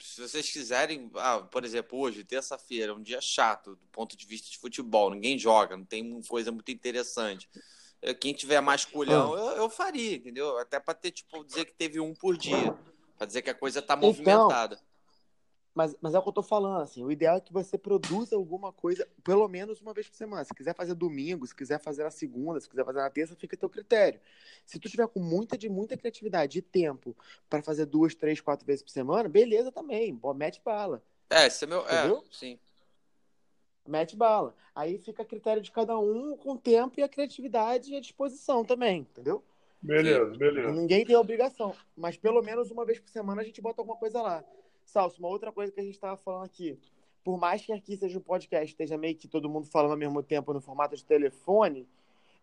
se 0.00 0.20
vocês 0.20 0.50
quiserem, 0.50 1.10
ah, 1.16 1.40
por 1.40 1.64
exemplo, 1.64 1.98
hoje, 1.98 2.24
terça-feira, 2.24 2.92
é 2.92 2.94
um 2.94 3.02
dia 3.02 3.20
chato 3.20 3.76
do 3.76 3.86
ponto 3.92 4.16
de 4.16 4.26
vista 4.26 4.50
de 4.50 4.58
futebol, 4.58 5.10
ninguém 5.10 5.38
joga, 5.38 5.76
não 5.76 5.84
tem 5.84 6.20
coisa 6.22 6.50
muito 6.52 6.70
interessante. 6.70 7.48
É, 8.00 8.14
Quem 8.14 8.32
tiver 8.32 8.60
mais 8.60 8.84
culhão, 8.84 9.34
Ah. 9.34 9.38
eu, 9.38 9.56
eu 9.62 9.70
faria, 9.70 10.16
entendeu? 10.16 10.56
Até 10.58 10.78
pra 10.78 10.94
ter, 10.94 11.10
tipo, 11.10 11.44
dizer 11.44 11.64
que 11.64 11.74
teve 11.74 11.98
um 12.00 12.14
por 12.14 12.36
dia. 12.36 12.72
Pra 13.16 13.26
dizer 13.26 13.42
que 13.42 13.50
a 13.50 13.54
coisa 13.54 13.82
tá 13.82 13.94
Então, 13.94 14.08
movimentada. 14.08 14.80
Mas, 15.78 15.96
mas 16.00 16.12
é 16.12 16.18
o 16.18 16.22
que 16.24 16.28
eu 16.28 16.32
tô 16.32 16.42
falando, 16.42 16.82
assim, 16.82 17.04
o 17.04 17.12
ideal 17.12 17.36
é 17.36 17.40
que 17.40 17.52
você 17.52 17.78
produza 17.78 18.34
alguma 18.34 18.72
coisa 18.72 19.06
pelo 19.22 19.46
menos 19.46 19.80
uma 19.80 19.94
vez 19.94 20.08
por 20.08 20.16
semana. 20.16 20.42
Se 20.42 20.52
quiser 20.52 20.74
fazer 20.74 20.92
domingo, 20.92 21.46
se 21.46 21.54
quiser 21.54 21.78
fazer 21.78 22.02
na 22.02 22.10
segunda, 22.10 22.60
se 22.60 22.68
quiser 22.68 22.84
fazer 22.84 22.98
na 22.98 23.08
terça, 23.08 23.36
fica 23.36 23.54
a 23.54 23.58
teu 23.60 23.70
critério. 23.70 24.18
Se 24.66 24.76
tu 24.80 24.88
tiver 24.88 25.06
com 25.06 25.20
muita 25.20 25.56
de 25.56 25.68
muita 25.68 25.96
criatividade 25.96 26.58
e 26.58 26.62
tempo 26.62 27.16
para 27.48 27.62
fazer 27.62 27.86
duas, 27.86 28.12
três, 28.12 28.40
quatro 28.40 28.66
vezes 28.66 28.82
por 28.82 28.90
semana, 28.90 29.28
beleza 29.28 29.70
também, 29.70 30.16
pô, 30.16 30.34
mete 30.34 30.60
bala. 30.64 31.00
É, 31.30 31.46
esse 31.46 31.62
é 31.62 31.68
meu. 31.68 31.88
É, 31.88 31.98
Entendeu? 31.98 32.24
sim. 32.32 32.58
Mete 33.86 34.16
bala. 34.16 34.56
Aí 34.74 34.98
fica 34.98 35.22
a 35.22 35.26
critério 35.26 35.62
de 35.62 35.70
cada 35.70 35.96
um 35.96 36.36
com 36.36 36.54
o 36.54 36.58
tempo 36.58 36.98
e 36.98 37.04
a 37.04 37.08
criatividade 37.08 37.92
e 37.92 37.96
a 37.96 38.00
disposição 38.00 38.64
também, 38.64 39.02
entendeu? 39.02 39.44
Beleza, 39.80 40.36
beleza. 40.36 40.72
Ninguém 40.72 41.06
tem 41.06 41.14
obrigação, 41.14 41.72
mas 41.96 42.16
pelo 42.16 42.42
menos 42.42 42.68
uma 42.72 42.84
vez 42.84 42.98
por 42.98 43.10
semana 43.10 43.42
a 43.42 43.44
gente 43.44 43.60
bota 43.60 43.80
alguma 43.80 43.96
coisa 43.96 44.20
lá. 44.20 44.44
Salso, 44.88 45.18
uma 45.18 45.28
outra 45.28 45.52
coisa 45.52 45.70
que 45.70 45.80
a 45.80 45.82
gente 45.82 45.94
estava 45.94 46.16
falando 46.16 46.44
aqui. 46.44 46.78
Por 47.22 47.38
mais 47.38 47.64
que 47.64 47.72
aqui 47.72 47.96
seja 47.96 48.18
um 48.18 48.22
podcast, 48.22 48.72
esteja 48.72 48.96
meio 48.96 49.14
que 49.14 49.28
todo 49.28 49.48
mundo 49.48 49.66
falando 49.66 49.92
ao 49.92 49.98
mesmo 49.98 50.22
tempo 50.22 50.52
no 50.52 50.60
formato 50.60 50.96
de 50.96 51.04
telefone, 51.04 51.86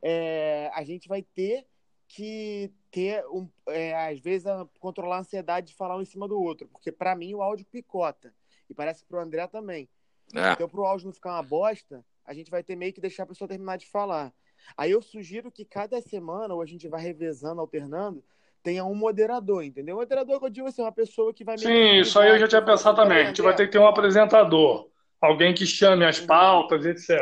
é, 0.02 0.70
a 0.74 0.84
gente 0.84 1.08
vai 1.08 1.24
ter 1.24 1.66
que 2.08 2.72
ter, 2.92 3.26
um, 3.28 3.50
é, 3.68 3.96
às 3.96 4.20
vezes, 4.20 4.46
a, 4.46 4.68
controlar 4.80 5.18
a 5.18 5.20
ansiedade 5.22 5.68
de 5.68 5.76
falar 5.76 5.98
um 5.98 6.02
em 6.04 6.06
cima 6.06 6.28
do 6.28 6.40
outro. 6.40 6.68
Porque 6.68 6.92
para 6.92 7.16
mim 7.16 7.34
o 7.34 7.42
áudio 7.42 7.66
picota. 7.66 8.32
E 8.70 8.76
parece 8.76 9.02
que 9.02 9.08
pro 9.08 9.20
André 9.20 9.48
também. 9.48 9.90
É. 10.36 10.54
Então, 10.54 10.70
pro 10.70 10.86
áudio 10.86 11.08
não 11.08 11.14
ficar 11.14 11.34
uma 11.34 11.44
bosta, 11.44 12.06
a 12.24 12.34
gente 12.34 12.52
vai 12.52 12.64
ter 12.64 12.76
meio 12.76 12.94
que 12.94 13.02
deixar 13.02 13.24
a 13.24 13.28
pessoa 13.28 13.48
terminar 13.48 13.78
de 13.78 13.88
falar. 13.88 14.32
Aí 14.78 14.92
eu 14.92 15.02
sugiro 15.02 15.52
que 15.52 15.66
cada 15.66 16.00
semana, 16.00 16.54
ou 16.54 16.62
a 16.62 16.66
gente 16.66 16.88
vai 16.88 17.02
revezando, 17.02 17.60
alternando, 17.60 18.24
tenha 18.66 18.84
um 18.84 18.96
moderador, 18.96 19.64
entendeu? 19.64 19.98
Moderador 19.98 20.40
que 20.40 20.48
eu 20.48 20.50
digo 20.50 20.68
assim, 20.68 20.82
uma 20.82 20.92
pessoa 20.92 21.32
que 21.32 21.44
vai 21.44 21.56
Sim, 21.56 22.00
isso 22.00 22.20
aí 22.20 22.32
eu 22.32 22.40
já 22.40 22.48
tinha 22.48 22.62
pensado 22.64 22.96
também. 22.96 23.20
A 23.20 23.26
gente 23.26 23.44
vai 23.44 23.56
ter 23.56 23.68
que 23.68 23.72
ter 23.72 23.78
um 23.78 23.86
apresentador. 23.86 24.90
Alguém 25.22 25.54
que 25.54 25.68
chame 25.68 26.04
as 26.04 26.20
pautas, 26.20 26.84
etc. 26.84 27.20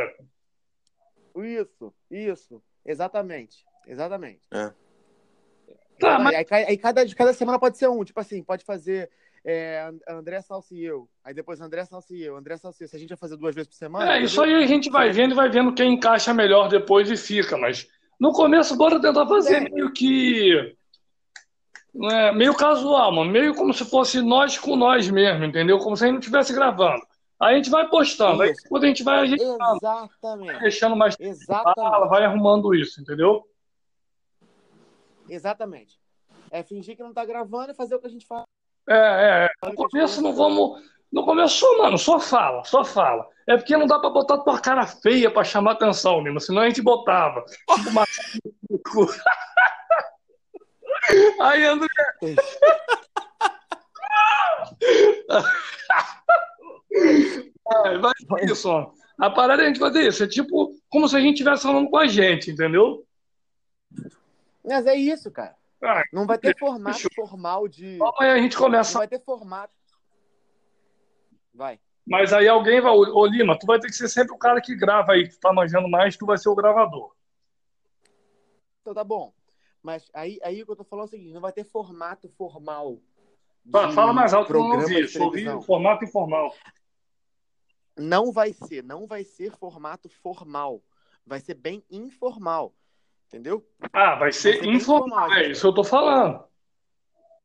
Isso, 1.36 1.94
isso. 2.10 2.64
Exatamente. 2.86 3.66
Exatamente. 3.86 4.48
É. 4.54 4.72
Tá, 6.00 6.18
mas 6.18 6.34
aí, 6.34 6.46
aí, 6.50 6.66
aí 6.70 6.78
cada, 6.78 7.06
de 7.06 7.14
cada 7.14 7.34
semana 7.34 7.60
pode 7.60 7.78
ser 7.78 7.90
um. 7.90 8.06
Tipo 8.06 8.22
assim, 8.22 8.42
pode 8.42 8.64
fazer 8.64 9.10
é, 9.44 9.92
André 10.08 10.42
Salsi 10.42 10.76
e 10.76 10.86
eu. 10.86 11.10
Aí 11.26 11.34
depois 11.34 11.60
André 11.60 11.84
Salsi 11.84 12.16
e 12.16 12.24
eu, 12.24 12.38
André 12.38 12.56
Salsi 12.56 12.84
e 12.84 12.86
eu. 12.86 12.88
Se 12.88 12.96
a 12.96 13.00
gente 13.00 13.10
vai 13.10 13.18
fazer 13.18 13.36
duas 13.36 13.54
vezes 13.54 13.68
por 13.68 13.76
semana. 13.76 14.16
É, 14.16 14.22
isso 14.24 14.42
aí 14.42 14.54
a 14.54 14.66
gente 14.66 14.90
vai 14.90 15.12
vendo 15.12 15.34
e 15.34 15.36
vai 15.36 15.50
vendo 15.50 15.74
quem 15.74 15.94
encaixa 15.94 16.34
melhor 16.34 16.70
depois 16.70 17.12
e 17.12 17.18
fica, 17.18 17.58
mas 17.58 17.86
no 18.18 18.32
começo 18.32 18.78
bora 18.78 19.02
tentar 19.02 19.28
fazer 19.28 19.56
É. 19.58 19.70
meio 19.70 19.92
que. 19.92 20.74
Né, 21.94 22.32
meio 22.32 22.56
casual, 22.56 23.12
mano. 23.12 23.32
Meio 23.32 23.54
como 23.54 23.74
se 23.74 23.86
fosse 23.86 24.22
nós 24.22 24.58
com 24.58 24.76
nós 24.76 25.10
mesmo, 25.10 25.44
entendeu? 25.44 25.78
Como 25.78 25.96
se 25.96 26.04
a 26.04 26.08
gente 26.08 26.14
não 26.16 26.20
estivesse 26.20 26.54
gravando. 26.54 27.02
Aí 27.40 27.56
a 27.56 27.58
gente 27.58 27.70
vai 27.70 27.88
postando, 27.90 28.42
aí 28.42 28.54
depois 28.54 28.84
a 28.84 28.88
gente 28.88 29.04
vai 29.04 29.20
ajeitando, 29.20 29.58
Exatamente. 29.76 30.60
deixando 30.60 30.96
mais 30.96 31.16
Exatamente. 31.20 31.76
fala, 31.76 32.08
vai 32.08 32.24
arrumando 32.24 32.74
isso, 32.74 33.02
entendeu? 33.02 33.46
Exatamente. 35.28 36.00
É 36.50 36.64
fingir 36.64 36.96
que 36.96 37.04
não 37.04 37.14
tá 37.14 37.26
gravando 37.26 37.72
e 37.72 37.76
fazer 37.76 37.96
o 37.96 38.00
que 38.00 38.08
a 38.08 38.10
gente 38.10 38.26
faz. 38.26 38.46
É, 38.88 38.96
é, 38.96 39.46
é. 39.46 39.70
No 39.70 39.76
começo 39.76 40.22
não 40.22 40.34
vamos. 40.34 40.82
No 41.12 41.26
começo, 41.26 41.66
mano, 41.78 41.98
só 41.98 42.20
fala, 42.20 42.64
só 42.64 42.84
fala. 42.84 43.28
É 43.46 43.58
porque 43.58 43.76
não 43.76 43.88
dá 43.88 44.00
pra 44.00 44.10
botar 44.10 44.38
tua 44.40 44.60
cara 44.60 44.88
feia 44.88 45.30
pra 45.30 45.44
chamar 45.44 45.74
atenção, 45.74 46.22
Lima, 46.22 46.40
senão 46.40 46.62
a 46.62 46.68
gente 46.68 46.82
botava. 46.82 47.44
Tipo, 47.76 47.90
uma... 47.90 48.06
Aí, 51.42 51.66
André. 51.66 51.88
É, 57.86 57.98
vai 57.98 58.12
ser 58.18 58.52
isso, 58.52 58.70
ó. 58.70 58.92
A 59.20 59.30
parada 59.30 59.62
é 59.64 59.66
a 59.66 59.68
gente 59.68 59.80
fazer 59.80 60.08
isso. 60.08 60.24
É 60.24 60.28
tipo 60.28 60.76
como 60.90 61.08
se 61.08 61.16
a 61.16 61.20
gente 61.20 61.34
estivesse 61.34 61.64
falando 61.64 61.90
com 61.90 61.98
a 61.98 62.08
gente, 62.08 62.52
entendeu? 62.52 63.06
Mas 64.64 64.86
é 64.86 64.96
isso, 64.96 65.32
cara. 65.32 65.56
Ah, 65.82 66.02
Não 66.14 66.26
vai 66.26 66.38
ter 66.38 66.58
formato 66.58 66.98
Fechou. 66.98 67.28
formal 67.28 67.68
de. 67.68 68.00
Amanhã 68.02 68.34
a 68.36 68.38
gente 68.38 68.54
Não 68.56 68.62
começa. 68.62 68.98
vai 68.98 69.08
ter 69.08 69.22
formato. 69.22 69.74
Vai. 71.54 71.80
Mas 72.08 72.34
aí 72.34 72.48
alguém 72.48 72.82
vai. 72.82 72.92
Ô, 72.92 73.20
ô, 73.20 73.26
Lima, 73.26 73.58
tu 73.58 73.66
vai 73.66 73.80
ter 73.80 73.88
que 73.88 73.94
ser 73.96 74.08
sempre 74.10 74.34
o 74.34 74.38
cara 74.38 74.62
que 74.62 74.76
grava 74.76 75.12
aí, 75.14 75.28
que 75.28 75.36
tu 75.36 75.40
tá 75.40 75.54
manjando 75.54 75.90
mais, 75.90 76.18
tu 76.18 76.26
vai 76.26 76.38
ser 76.38 76.50
o 76.50 76.56
gravador. 76.56 77.12
Então 78.82 78.94
tá 78.94 79.04
bom. 79.04 79.34
Mas 79.84 80.10
aí, 80.14 80.40
aí 80.42 80.62
o 80.62 80.66
que 80.66 80.72
eu 80.72 80.76
tô 80.78 80.84
falando 80.86 81.06
é 81.06 81.08
o 81.08 81.12
seguinte: 81.12 81.34
não 81.34 81.42
vai 81.42 81.52
ter 81.52 81.66
formato 81.66 82.30
formal. 82.30 82.98
Fala, 83.94 84.14
mais 84.14 84.34
alto 84.34 84.52
eu 84.54 84.60
não 84.60 84.70
programa 84.70 84.84
ouvi. 84.84 85.20
ouvi 85.20 85.50
o 85.50 85.62
formato 85.62 86.04
informal. 86.06 86.56
Não 87.98 88.32
vai 88.32 88.54
ser, 88.54 88.84
não 88.84 89.06
vai 89.06 89.24
ser 89.24 89.52
formato 89.52 90.10
formal. 90.10 90.82
Vai 91.26 91.40
ser 91.40 91.54
bem 91.54 91.84
informal. 91.92 92.74
Entendeu? 93.28 93.66
Ah, 93.92 94.16
vai 94.16 94.32
ser 94.32 94.58
Vai 94.58 94.64
ser 94.66 94.72
informal. 94.72 95.28
informal, 95.28 95.34
É 95.38 95.52
isso 95.52 95.62
que 95.62 95.68
eu 95.68 95.74
tô 95.74 95.84
falando. 95.84 96.44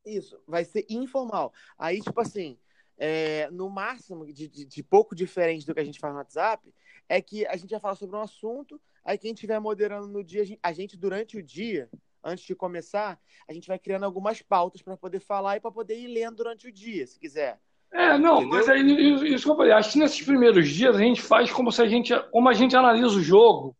Isso, 0.04 0.40
vai 0.46 0.64
ser 0.64 0.86
informal. 0.88 1.52
Aí, 1.78 2.00
tipo 2.00 2.20
assim, 2.20 2.58
é, 2.96 3.50
no 3.50 3.68
máximo, 3.68 4.26
de, 4.32 4.48
de, 4.48 4.64
de 4.64 4.82
pouco 4.82 5.14
diferente 5.14 5.66
do 5.66 5.74
que 5.74 5.80
a 5.80 5.84
gente 5.84 5.98
faz 6.00 6.12
no 6.12 6.18
WhatsApp, 6.18 6.72
é 7.08 7.20
que 7.20 7.46
a 7.46 7.56
gente 7.56 7.70
vai 7.70 7.80
falar 7.80 7.94
sobre 7.94 8.16
um 8.16 8.20
assunto, 8.22 8.80
aí 9.04 9.16
quem 9.18 9.32
estiver 9.32 9.58
moderando 9.60 10.08
no 10.08 10.22
dia, 10.24 10.44
a 10.62 10.72
gente, 10.72 10.96
durante 10.96 11.36
o 11.36 11.42
dia, 11.42 11.88
antes 12.22 12.44
de 12.44 12.54
começar, 12.54 13.18
a 13.48 13.52
gente 13.52 13.68
vai 13.68 13.78
criando 13.78 14.04
algumas 14.04 14.42
pautas 14.42 14.82
para 14.82 14.96
poder 14.96 15.20
falar 15.20 15.56
e 15.56 15.60
para 15.60 15.70
poder 15.70 15.96
ir 15.98 16.08
lendo 16.08 16.36
durante 16.36 16.66
o 16.68 16.72
dia, 16.72 17.06
se 17.06 17.18
quiser. 17.18 17.58
É, 17.92 18.18
não, 18.18 18.42
Entendeu? 18.42 18.58
mas 18.58 18.68
aí 18.68 18.80
isso 19.14 19.24
isso 19.26 19.44
que 19.44 19.50
eu 19.50 19.56
falei. 19.56 19.72
Acho 19.72 19.92
que 19.92 19.98
nesses 19.98 20.22
primeiros 20.24 20.68
dias 20.68 20.94
a 20.94 20.98
gente 20.98 21.22
faz 21.22 21.50
como 21.50 21.72
se 21.72 21.80
a 21.80 21.86
gente, 21.88 22.12
como 22.30 22.48
a 22.48 22.52
gente 22.52 22.76
analisa 22.76 23.16
o 23.16 23.22
jogo. 23.22 23.74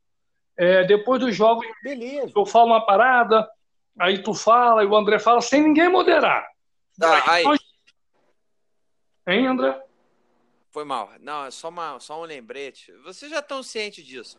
É, 0.57 0.85
depois 0.85 1.21
dos 1.21 1.37
jogos, 1.37 1.67
Beleza. 1.83 2.33
eu 2.35 2.45
falo 2.47 2.67
uma 2.69 2.85
parada, 2.85 3.49
aí 3.99 4.23
tu 4.23 4.35
fala 4.35 4.83
e 4.83 4.87
o 4.87 4.97
André 4.97 5.19
fala, 5.19 5.41
sem 5.41 5.63
ninguém 5.63 5.89
moderar. 5.89 6.49
Tá, 6.99 7.23
aí. 7.33 7.45
nós- 7.45 7.59
Hein, 9.27 9.47
André? 9.47 9.79
Foi 10.71 10.85
mal. 10.85 11.11
Não, 11.21 11.47
é 11.47 11.51
só, 11.51 11.69
uma, 11.69 11.99
só 11.99 12.21
um 12.21 12.25
lembrete. 12.25 12.93
Vocês 13.05 13.31
já 13.31 13.39
estão 13.39 13.63
cientes 13.63 14.05
disso. 14.05 14.39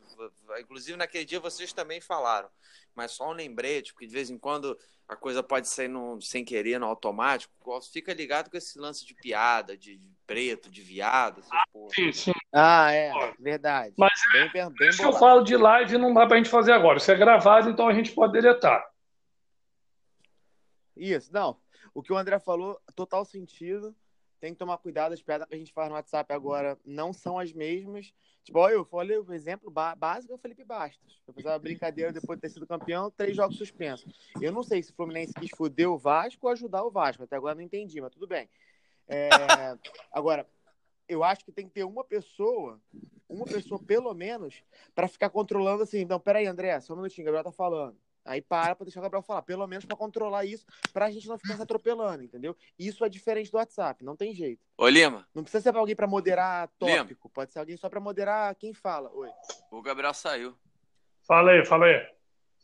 Inclusive, 0.60 0.98
naquele 0.98 1.26
dia 1.26 1.40
vocês 1.40 1.74
também 1.74 2.00
falaram. 2.00 2.50
Mas 2.96 3.12
só 3.12 3.30
um 3.30 3.34
lembrete, 3.34 3.94
porque 3.94 4.06
de 4.06 4.14
vez 4.14 4.30
em 4.30 4.38
quando 4.38 4.78
a 5.08 5.16
coisa 5.16 5.42
pode 5.42 5.68
sair 5.68 5.88
no, 5.88 6.22
sem 6.22 6.46
querer, 6.46 6.80
no 6.80 6.86
automático. 6.86 7.52
Fica 7.92 8.14
ligado 8.14 8.52
com 8.52 8.58
esse 8.58 8.78
lance 8.78 9.04
de 9.04 9.16
piada, 9.16 9.76
de, 9.76 9.98
de 9.98 10.12
preto, 10.28 10.70
de 10.70 10.82
viado. 10.82 11.42
porra. 11.74 11.90
Sim, 11.96 12.12
sim. 12.12 12.34
Ah, 12.54 12.92
é, 12.92 13.12
verdade. 13.40 13.96
Mas 13.98 14.14
bem, 14.32 14.52
bem, 14.52 14.70
bem 14.72 14.90
Isso 14.90 15.00
que 15.00 15.06
eu 15.06 15.14
falo 15.14 15.44
de 15.44 15.58
live 15.58 15.98
não 15.98 16.14
dá 16.14 16.28
pra 16.28 16.38
gente 16.38 16.50
fazer 16.50 16.74
agora. 16.74 17.00
Isso 17.00 17.12
é 17.12 17.16
gravado, 17.16 17.72
então 17.72 17.88
a 17.88 17.94
gente 17.94 18.12
pode 18.12 18.34
deletar. 18.34 18.88
Isso, 20.96 21.34
não. 21.34 21.60
O 21.94 22.04
que 22.04 22.14
o 22.14 22.18
André 22.18 22.40
falou, 22.40 22.80
total 22.96 23.26
sentido. 23.26 23.96
Tem 24.40 24.54
que 24.54 24.60
tomar 24.60 24.78
cuidado, 24.78 25.14
as 25.14 25.22
piadas 25.22 25.48
que 25.48 25.56
a 25.56 25.58
gente 25.58 25.74
faz 25.74 25.90
no 25.90 25.96
WhatsApp 25.96 26.34
agora 26.34 26.78
não 26.86 27.12
são 27.12 27.38
as 27.38 27.52
mesmas. 27.52 28.14
Tipo, 28.44 28.60
ó, 28.60 28.70
eu 28.70 28.86
falei 28.86 29.18
o 29.18 29.34
exemplo 29.34 29.70
básico 29.70 30.34
é 30.34 30.36
o 30.36 30.40
Felipe 30.40 30.64
Bastos. 30.64 31.22
Eu 31.28 31.34
fiz 31.34 31.46
uma 31.46 31.60
brincadeira 31.60 32.14
depois 32.14 32.38
de 32.38 32.42
ter 32.42 32.50
sido 32.50 32.66
campeão, 32.66 33.12
três 33.12 33.36
jogos 33.36 33.58
suspensos. 33.58 34.12
Eu 34.42 34.52
não 34.52 34.64
sei 34.64 34.82
se 34.82 34.92
o 34.92 34.96
Fluminense 34.96 35.34
quis 35.34 35.52
fuder 35.52 35.90
o 35.90 35.98
Vasco 35.98 36.48
ou 36.48 36.54
ajudar 36.54 36.84
o 36.84 36.90
Vasco. 36.90 37.24
Até 37.24 37.36
agora 37.36 37.56
não 37.56 37.62
entendi, 37.62 38.00
mas 38.00 38.12
tudo 38.12 38.28
bem. 38.28 38.50
É, 39.08 39.30
agora, 40.12 40.48
eu 41.08 41.24
acho 41.24 41.44
que 41.44 41.52
tem 41.52 41.68
que 41.68 41.74
ter 41.74 41.84
uma 41.84 42.04
pessoa, 42.04 42.80
uma 43.28 43.46
pessoa 43.46 43.82
pelo 43.82 44.14
menos, 44.14 44.64
para 44.96 45.08
ficar 45.08 45.30
controlando 45.30 45.84
assim. 45.84 46.00
Então, 46.00 46.20
peraí, 46.20 46.46
André, 46.46 46.80
só 46.80 46.94
um 46.94 46.98
minutinho, 46.98 47.26
o 47.26 47.26
Gabriel 47.26 47.44
tá 47.44 47.52
falando. 47.52 47.98
Aí 48.26 48.42
para 48.42 48.76
pra 48.76 48.84
deixar 48.86 49.00
o 49.00 49.04
Gabriel 49.04 49.24
falar, 49.24 49.42
pelo 49.42 49.66
menos 49.66 49.86
pra 49.86 49.96
controlar 49.96 50.46
isso, 50.46 50.66
pra 50.94 51.10
gente 51.10 51.28
não 51.28 51.38
ficar 51.38 51.56
se 51.56 51.62
atropelando, 51.64 52.22
entendeu? 52.24 52.56
Isso 52.78 53.04
é 53.04 53.10
diferente 53.10 53.50
do 53.52 53.58
WhatsApp, 53.58 54.04
não 54.04 54.16
tem 54.16 54.34
jeito. 54.36 54.62
Ô, 54.78 54.88
Lima, 54.88 55.28
Não 55.34 55.42
precisa 55.44 55.64
ser 55.64 55.72
pra 55.72 55.80
alguém 55.82 55.96
pra 55.96 56.06
moderar 56.08 56.70
Lima. 56.82 56.98
tópico, 57.00 57.30
pode 57.30 57.52
ser 57.52 57.60
alguém 57.60 57.78
só 57.78 57.90
pra 57.90 58.00
moderar 58.00 58.54
quem 58.56 58.74
fala. 58.74 59.10
Oi. 59.14 59.30
o 59.72 59.82
Gabriel 59.82 60.14
saiu. 60.14 60.56
Fala 61.24 61.52
aí, 61.52 61.66
fala 61.66 61.86
aí. 61.86 62.08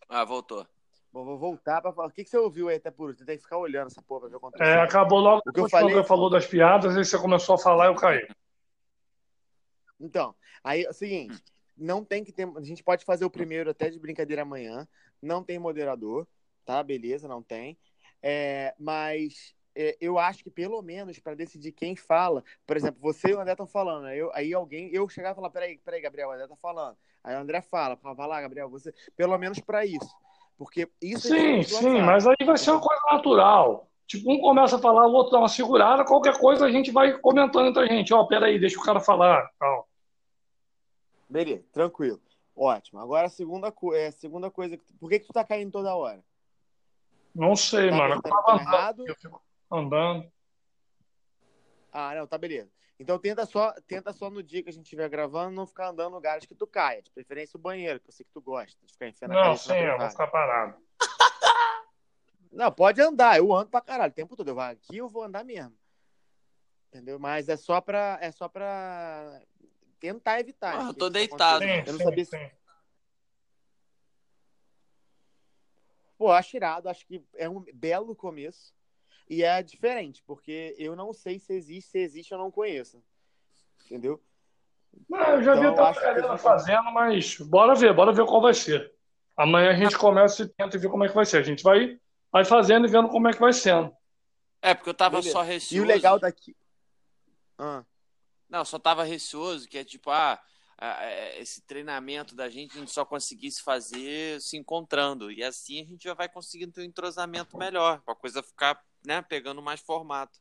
Ah, 0.10 0.24
voltou. 0.24 0.68
Bom, 1.12 1.24
vou 1.24 1.38
voltar 1.38 1.82
pra 1.82 1.94
falar. 1.94 2.10
O 2.10 2.12
que, 2.12 2.24
que 2.26 2.30
você 2.30 2.38
ouviu 2.38 2.68
aí 2.68 2.76
até 2.76 2.92
por 2.92 3.06
último? 3.08 3.20
Você 3.20 3.26
tem 3.26 3.38
que 3.38 3.44
ficar 3.44 3.58
olhando 3.58 3.88
essa 3.88 4.02
porra 4.02 4.22
pra 4.22 4.30
ver 4.30 4.36
o 4.36 4.40
que 4.40 4.46
aconteceu. 4.46 4.68
É, 4.68 4.82
acabou 4.82 5.20
logo 5.20 5.42
O 5.48 5.52
que 5.54 5.60
eu 5.62 5.70
falei- 5.70 5.94
André 5.94 6.04
falou 6.06 6.30
das 6.30 6.46
piadas, 6.46 6.96
aí 6.98 7.06
você 7.06 7.18
começou 7.18 7.56
a 7.56 7.58
falar 7.58 7.86
e 7.86 7.88
eu 7.88 7.96
caí. 7.96 8.28
Então, 10.00 10.36
aí 10.64 10.84
é 10.84 10.90
o 10.90 10.94
seguinte, 10.94 11.42
não 11.78 12.04
tem 12.04 12.24
que 12.24 12.32
ter. 12.32 12.48
A 12.58 12.62
gente 12.62 12.84
pode 12.84 13.06
fazer 13.06 13.24
o 13.26 13.30
primeiro 13.30 13.70
até 13.70 13.90
de 13.90 14.00
brincadeira 14.00 14.42
amanhã. 14.42 14.88
Não 15.22 15.44
tem 15.44 15.60
moderador, 15.60 16.28
tá? 16.66 16.82
Beleza, 16.84 17.28
não 17.28 17.42
tem. 17.42 17.78
É, 18.22 18.74
mas 18.80 19.56
é, 19.76 19.98
eu 20.00 20.18
acho 20.18 20.44
que 20.44 20.50
pelo 20.50 20.82
menos 20.82 21.20
para 21.20 21.36
decidir 21.36 21.72
quem 21.74 21.96
fala, 21.96 22.44
por 22.66 22.78
exemplo, 22.78 23.00
você 23.02 23.30
e 23.30 23.34
o 23.34 23.40
André 23.40 23.52
estão 23.52 23.68
falando, 23.68 24.04
né? 24.04 24.16
eu, 24.16 24.32
aí 24.34 24.54
alguém, 24.54 24.90
eu 24.94 25.08
chegar 25.10 25.32
e 25.32 25.36
falar, 25.36 25.50
peraí, 25.50 25.78
peraí, 25.78 26.02
Gabriel, 26.02 26.30
o 26.30 26.32
André 26.32 26.48
tá 26.48 26.56
falando. 26.56 26.98
Aí 27.24 27.36
o 27.36 27.40
André 27.40 27.62
fala, 27.62 27.98
fala, 27.98 28.16
vai 28.16 28.28
lá, 28.28 28.42
Gabriel, 28.42 28.70
você. 28.70 28.94
Pelo 29.16 29.38
menos 29.38 29.60
para 29.60 29.86
isso. 29.86 30.10
Porque 30.58 30.90
isso 31.02 31.28
é 31.28 31.30
Sim, 31.30 31.60
do 31.60 31.64
sim, 31.66 31.76
WhatsApp. 31.76 32.02
mas 32.02 32.28
aí 32.28 32.46
vai 32.46 32.58
ser 32.58 32.72
uma 32.72 32.80
coisa 32.82 33.02
natural. 33.12 33.90
Tipo, 34.08 34.32
um 34.32 34.40
começa 34.40 34.76
a 34.76 34.80
falar, 34.80 35.08
o 35.08 35.12
outro 35.12 35.32
dá 35.32 35.40
uma 35.40 35.50
segurada, 35.50 36.06
qualquer 36.06 36.38
coisa 36.38 36.66
a 36.66 36.72
gente 36.72 36.92
vai 36.92 37.18
comentando 37.18 37.68
entre 37.68 37.84
a 37.84 37.88
gente. 37.88 38.14
Ó, 38.14 38.24
peraí, 38.26 38.60
deixa 38.60 38.80
o 38.80 38.84
cara 38.84 39.00
falar. 39.00 39.50
Tal. 39.60 39.88
Beleza, 41.28 41.66
tranquilo. 41.74 42.22
Ótimo. 42.56 43.00
Agora 43.00 43.28
a 43.28 43.30
segunda, 43.30 43.72
co 43.72 43.94
é, 43.94 44.08
a 44.08 44.12
segunda 44.12 44.50
coisa. 44.50 44.80
Por 45.00 45.10
que, 45.10 45.20
que 45.20 45.28
tu 45.28 45.34
tá 45.34 45.44
caindo 45.44 45.72
toda 45.72 45.96
hora? 45.96 46.24
Não 47.34 47.56
sei, 47.56 47.90
Tá 47.90 47.98
mano. 47.98 48.16
Eu 48.16 48.22
tava 48.22 48.62
errado? 48.62 49.04
eu 49.06 49.16
fico 49.16 49.42
andando. 49.70 50.32
Ah, 51.92 52.16
não, 52.16 52.26
tá 52.26 52.38
beleza. 52.38 52.72
Então 52.98 53.20
tenta 53.20 53.46
só, 53.46 53.74
tenta 53.88 54.14
só 54.14 54.30
no 54.30 54.42
dia 54.42 54.64
que 54.64 54.70
a 54.70 54.72
gente 54.72 54.86
estiver 54.86 55.10
gravando 55.10 55.54
não 55.54 55.68
ficar 55.68 55.90
andando 55.90 56.12
em 56.12 56.16
lugares 56.16 56.46
que 56.46 56.56
tu 56.56 56.66
caia. 56.66 57.02
De 57.02 57.12
preferência 57.12 57.58
o 57.58 57.62
banheiro, 57.62 58.00
que 58.00 58.08
eu 58.08 58.14
sei 58.14 58.26
que 58.26 58.32
tu 58.32 58.42
gosta 58.42 58.78
de 58.86 58.94
ficar 58.94 59.10
enfiando 59.10 59.32
a 59.32 59.48
Não, 59.48 59.58
sim, 59.58 59.74
eu 59.74 59.98
vou 59.98 60.10
ficar 60.10 60.28
parado. 60.28 60.78
Não, 62.54 62.72
pode 62.72 63.02
andar. 63.02 63.38
Eu 63.38 63.54
ando 63.54 63.70
pra 63.70 63.82
caralho 63.82 64.12
o 64.12 64.16
tempo 64.16 64.38
todo. 64.38 64.48
Eu 64.48 64.56
vou 64.56 64.64
aqui, 64.64 64.96
eu 64.96 65.10
vou 65.10 65.24
andar 65.24 65.44
mesmo. 65.44 65.76
Entendeu? 66.88 67.20
Mas 67.20 67.50
é 67.50 67.58
só 67.58 67.82
pra, 67.82 68.18
é 68.22 68.32
só 68.32 68.48
pra 68.48 69.42
tentar 70.06 70.40
evitar. 70.40 70.80
Ah, 70.80 70.88
eu 70.90 70.94
tô 70.94 71.10
deitado. 71.10 71.64
Sim. 71.64 71.70
Eu 71.70 71.94
não 71.94 71.98
sim, 72.00 72.04
sabia 72.04 72.26
se... 72.26 72.32
sim. 72.32 72.52
Pô, 76.18 76.32
acho 76.32 76.56
irado. 76.56 76.90
Acho 76.90 77.06
que 77.06 77.24
é 77.36 77.50
um 77.50 77.64
belo 77.74 78.16
começo. 78.16 78.74
E 79.30 79.44
é 79.44 79.62
diferente, 79.64 80.22
porque 80.26 80.76
eu 80.78 80.96
não 80.96 81.12
sei 81.12 81.40
se 81.40 81.54
existe. 81.54 81.90
Se 81.92 81.98
existe, 82.00 82.32
eu 82.32 82.38
não 82.38 82.52
conheço. 82.52 83.04
Entendeu? 83.86 84.22
Não, 85.10 85.20
eu 85.20 85.44
já 85.44 85.56
vi 85.56 85.68
Então, 85.68 85.86
até 85.86 86.10
a 86.10 86.14
galera 86.14 86.38
fazendo, 86.38 86.92
mas 86.94 87.38
bora 87.40 87.76
ver, 87.76 87.94
bora 87.94 88.14
ver 88.14 88.26
qual 88.26 88.42
vai 88.42 88.54
ser. 88.54 88.94
Amanhã 89.36 89.72
a 89.72 89.76
gente 89.76 89.98
começa 89.98 90.44
e 90.44 90.48
tenta 90.48 90.78
ver 90.78 90.90
como 90.90 91.04
é 91.04 91.10
que 91.10 91.16
vai 91.16 91.26
ser. 91.26 91.38
A 91.38 91.44
gente 91.44 91.64
vai, 91.64 92.00
vai 92.32 92.46
fazendo 92.46 92.88
e 92.88 92.90
vendo 92.90 93.10
como 93.10 93.28
é 93.28 93.34
que 93.34 93.40
vai 93.40 93.52
sendo. 93.52 93.92
É, 94.62 94.74
porque 94.74 94.90
eu 94.90 94.94
tava 94.94 95.18
Beleza. 95.18 95.32
só 95.32 95.44
E 95.44 95.48
receoso. 95.48 95.84
o 95.84 95.88
legal 95.88 96.20
daqui. 96.20 96.56
Ah. 97.58 97.84
Não, 98.50 98.60
eu 98.60 98.66
só 98.66 98.80
tava 98.80 99.04
receoso, 99.04 99.68
que 99.68 99.78
é 99.78 99.84
tipo, 99.84 100.10
ah, 100.12 100.40
esse 101.38 101.62
treinamento 101.62 102.36
da 102.36 102.50
gente, 102.50 102.78
a 102.78 102.80
gente 102.80 102.92
só 102.92 103.06
conseguisse 103.06 103.62
fazer 103.62 104.42
se 104.42 104.58
encontrando. 104.58 105.32
E 105.32 105.44
assim 105.44 105.82
a 105.82 105.86
gente 105.86 106.04
já 106.04 106.14
vai 106.14 106.30
conseguindo 106.30 106.74
ter 106.74 106.82
um 106.82 106.86
entrosamento 106.86 107.58
melhor, 107.58 108.02
pra 108.02 108.16
coisa 108.16 108.44
ficar, 108.44 108.82
né, 109.06 109.22
pegando 109.22 109.62
mais 109.62 109.80
formato. 109.80 110.40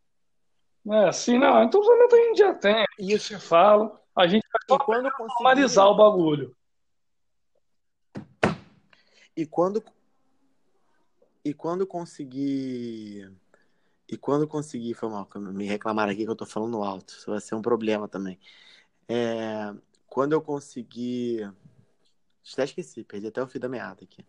É, 0.91 1.13
sim, 1.13 1.39
não. 1.39 1.63
Então 1.63 1.81
a 1.81 2.17
gente 2.17 2.39
já 2.39 2.53
tem. 2.53 2.85
Isso 2.99 3.29
se 3.29 3.41
fala. 3.41 4.01
A 4.15 4.27
gente 4.27 4.47
vai 4.69 4.79
quando 4.79 5.11
conseguir, 5.11 5.35
formalizar 5.35 5.87
o 5.87 5.97
bagulho. 5.97 6.57
e 9.37 9.47
quando 9.47 9.83
e 11.45 11.53
quando 11.53 11.87
conseguir 11.87 13.31
e 14.15 14.17
quando 14.17 14.47
conseguir, 14.47 14.95
foi 14.95 15.09
mal, 15.09 15.29
me 15.37 15.67
reclamaram 15.67 16.13
aqui 16.13 16.25
que 16.25 16.31
eu 16.31 16.37
tô 16.37 16.47
falando 16.47 16.83
alto, 16.85 17.15
isso 17.15 17.29
vai 17.29 17.41
ser 17.41 17.57
um 17.57 17.63
problema 17.63 18.07
também. 18.07 18.39
É, 19.09 19.75
quando 20.07 20.33
eu 20.35 20.41
conseguir, 20.41 21.53
até 22.53 22.63
esqueci, 22.63 23.03
perdi 23.03 23.27
até 23.27 23.43
o 23.43 23.49
fio 23.49 23.61
da 23.61 23.69
meada 23.69 24.05
aqui. 24.05 24.25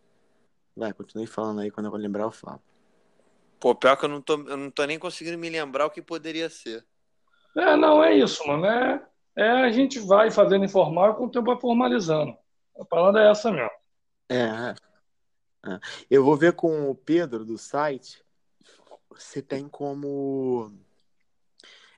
Vai, 0.76 0.92
continue 0.92 1.28
falando 1.28 1.62
aí, 1.62 1.70
quando 1.70 1.86
eu 1.86 1.96
lembrar 1.96 2.24
eu 2.24 2.32
falo. 2.32 2.60
Pô, 3.60 3.76
pior 3.76 3.96
que 3.96 4.06
eu 4.06 4.10
não 4.10 4.22
tô, 4.22 4.34
eu 4.34 4.58
não 4.58 4.72
tô 4.72 4.84
nem 4.86 4.98
conseguindo 4.98 5.38
me 5.38 5.50
lembrar 5.50 5.86
o 5.86 5.92
que 5.92 6.02
poderia 6.02 6.50
ser. 6.50 6.84
É, 7.56 7.76
não, 7.78 8.04
é 8.04 8.16
isso, 8.16 8.46
mano. 8.48 8.66
É, 8.66 9.08
é 9.36 9.50
a 9.50 9.72
gente 9.72 10.00
vai 10.00 10.32
fazendo 10.32 10.66
informal 10.66 11.12
e 11.12 11.16
com 11.16 11.26
o 11.26 11.30
tempo 11.30 11.46
vai 11.46 11.60
formalizando. 11.60 12.36
A 12.80 12.84
palavra 12.84 13.24
é 13.24 13.30
essa 13.30 13.52
mesmo. 13.52 13.70
É, 14.30 14.76
é. 15.68 15.80
Eu 16.10 16.26
vou 16.26 16.36
ver 16.36 16.54
com 16.54 16.90
o 16.90 16.96
Pedro 16.96 17.46
do 17.46 17.56
site 17.56 18.25
se 19.18 19.42
tem 19.42 19.68
como 19.68 20.72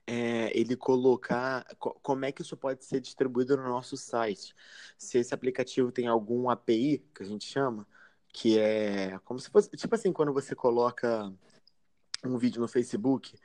é, 0.06 0.58
ele 0.58 0.76
colocar 0.76 1.66
co- 1.78 1.98
como 2.02 2.26
é 2.26 2.32
que 2.32 2.42
isso 2.42 2.56
pode 2.56 2.86
ser 2.86 3.00
distribuído 3.02 3.58
no 3.58 3.64
nosso 3.64 3.98
site. 3.98 4.56
Se 4.98 5.18
esse 5.18 5.34
aplicativo 5.34 5.92
tem 5.92 6.08
algum 6.08 6.50
API, 6.50 7.00
que 7.14 7.24
a 7.24 7.26
gente 7.26 7.46
chama, 7.46 7.86
que 8.30 8.58
é 8.58 9.20
como 9.26 9.40
se 9.40 9.50
fosse, 9.50 9.70
tipo 9.72 9.94
assim, 9.96 10.14
quando 10.14 10.32
você 10.34 10.56
coloca 10.56 11.32
um 12.24 12.38
vídeo 12.38 12.62
no 12.62 12.68
Facebook, 12.68 13.38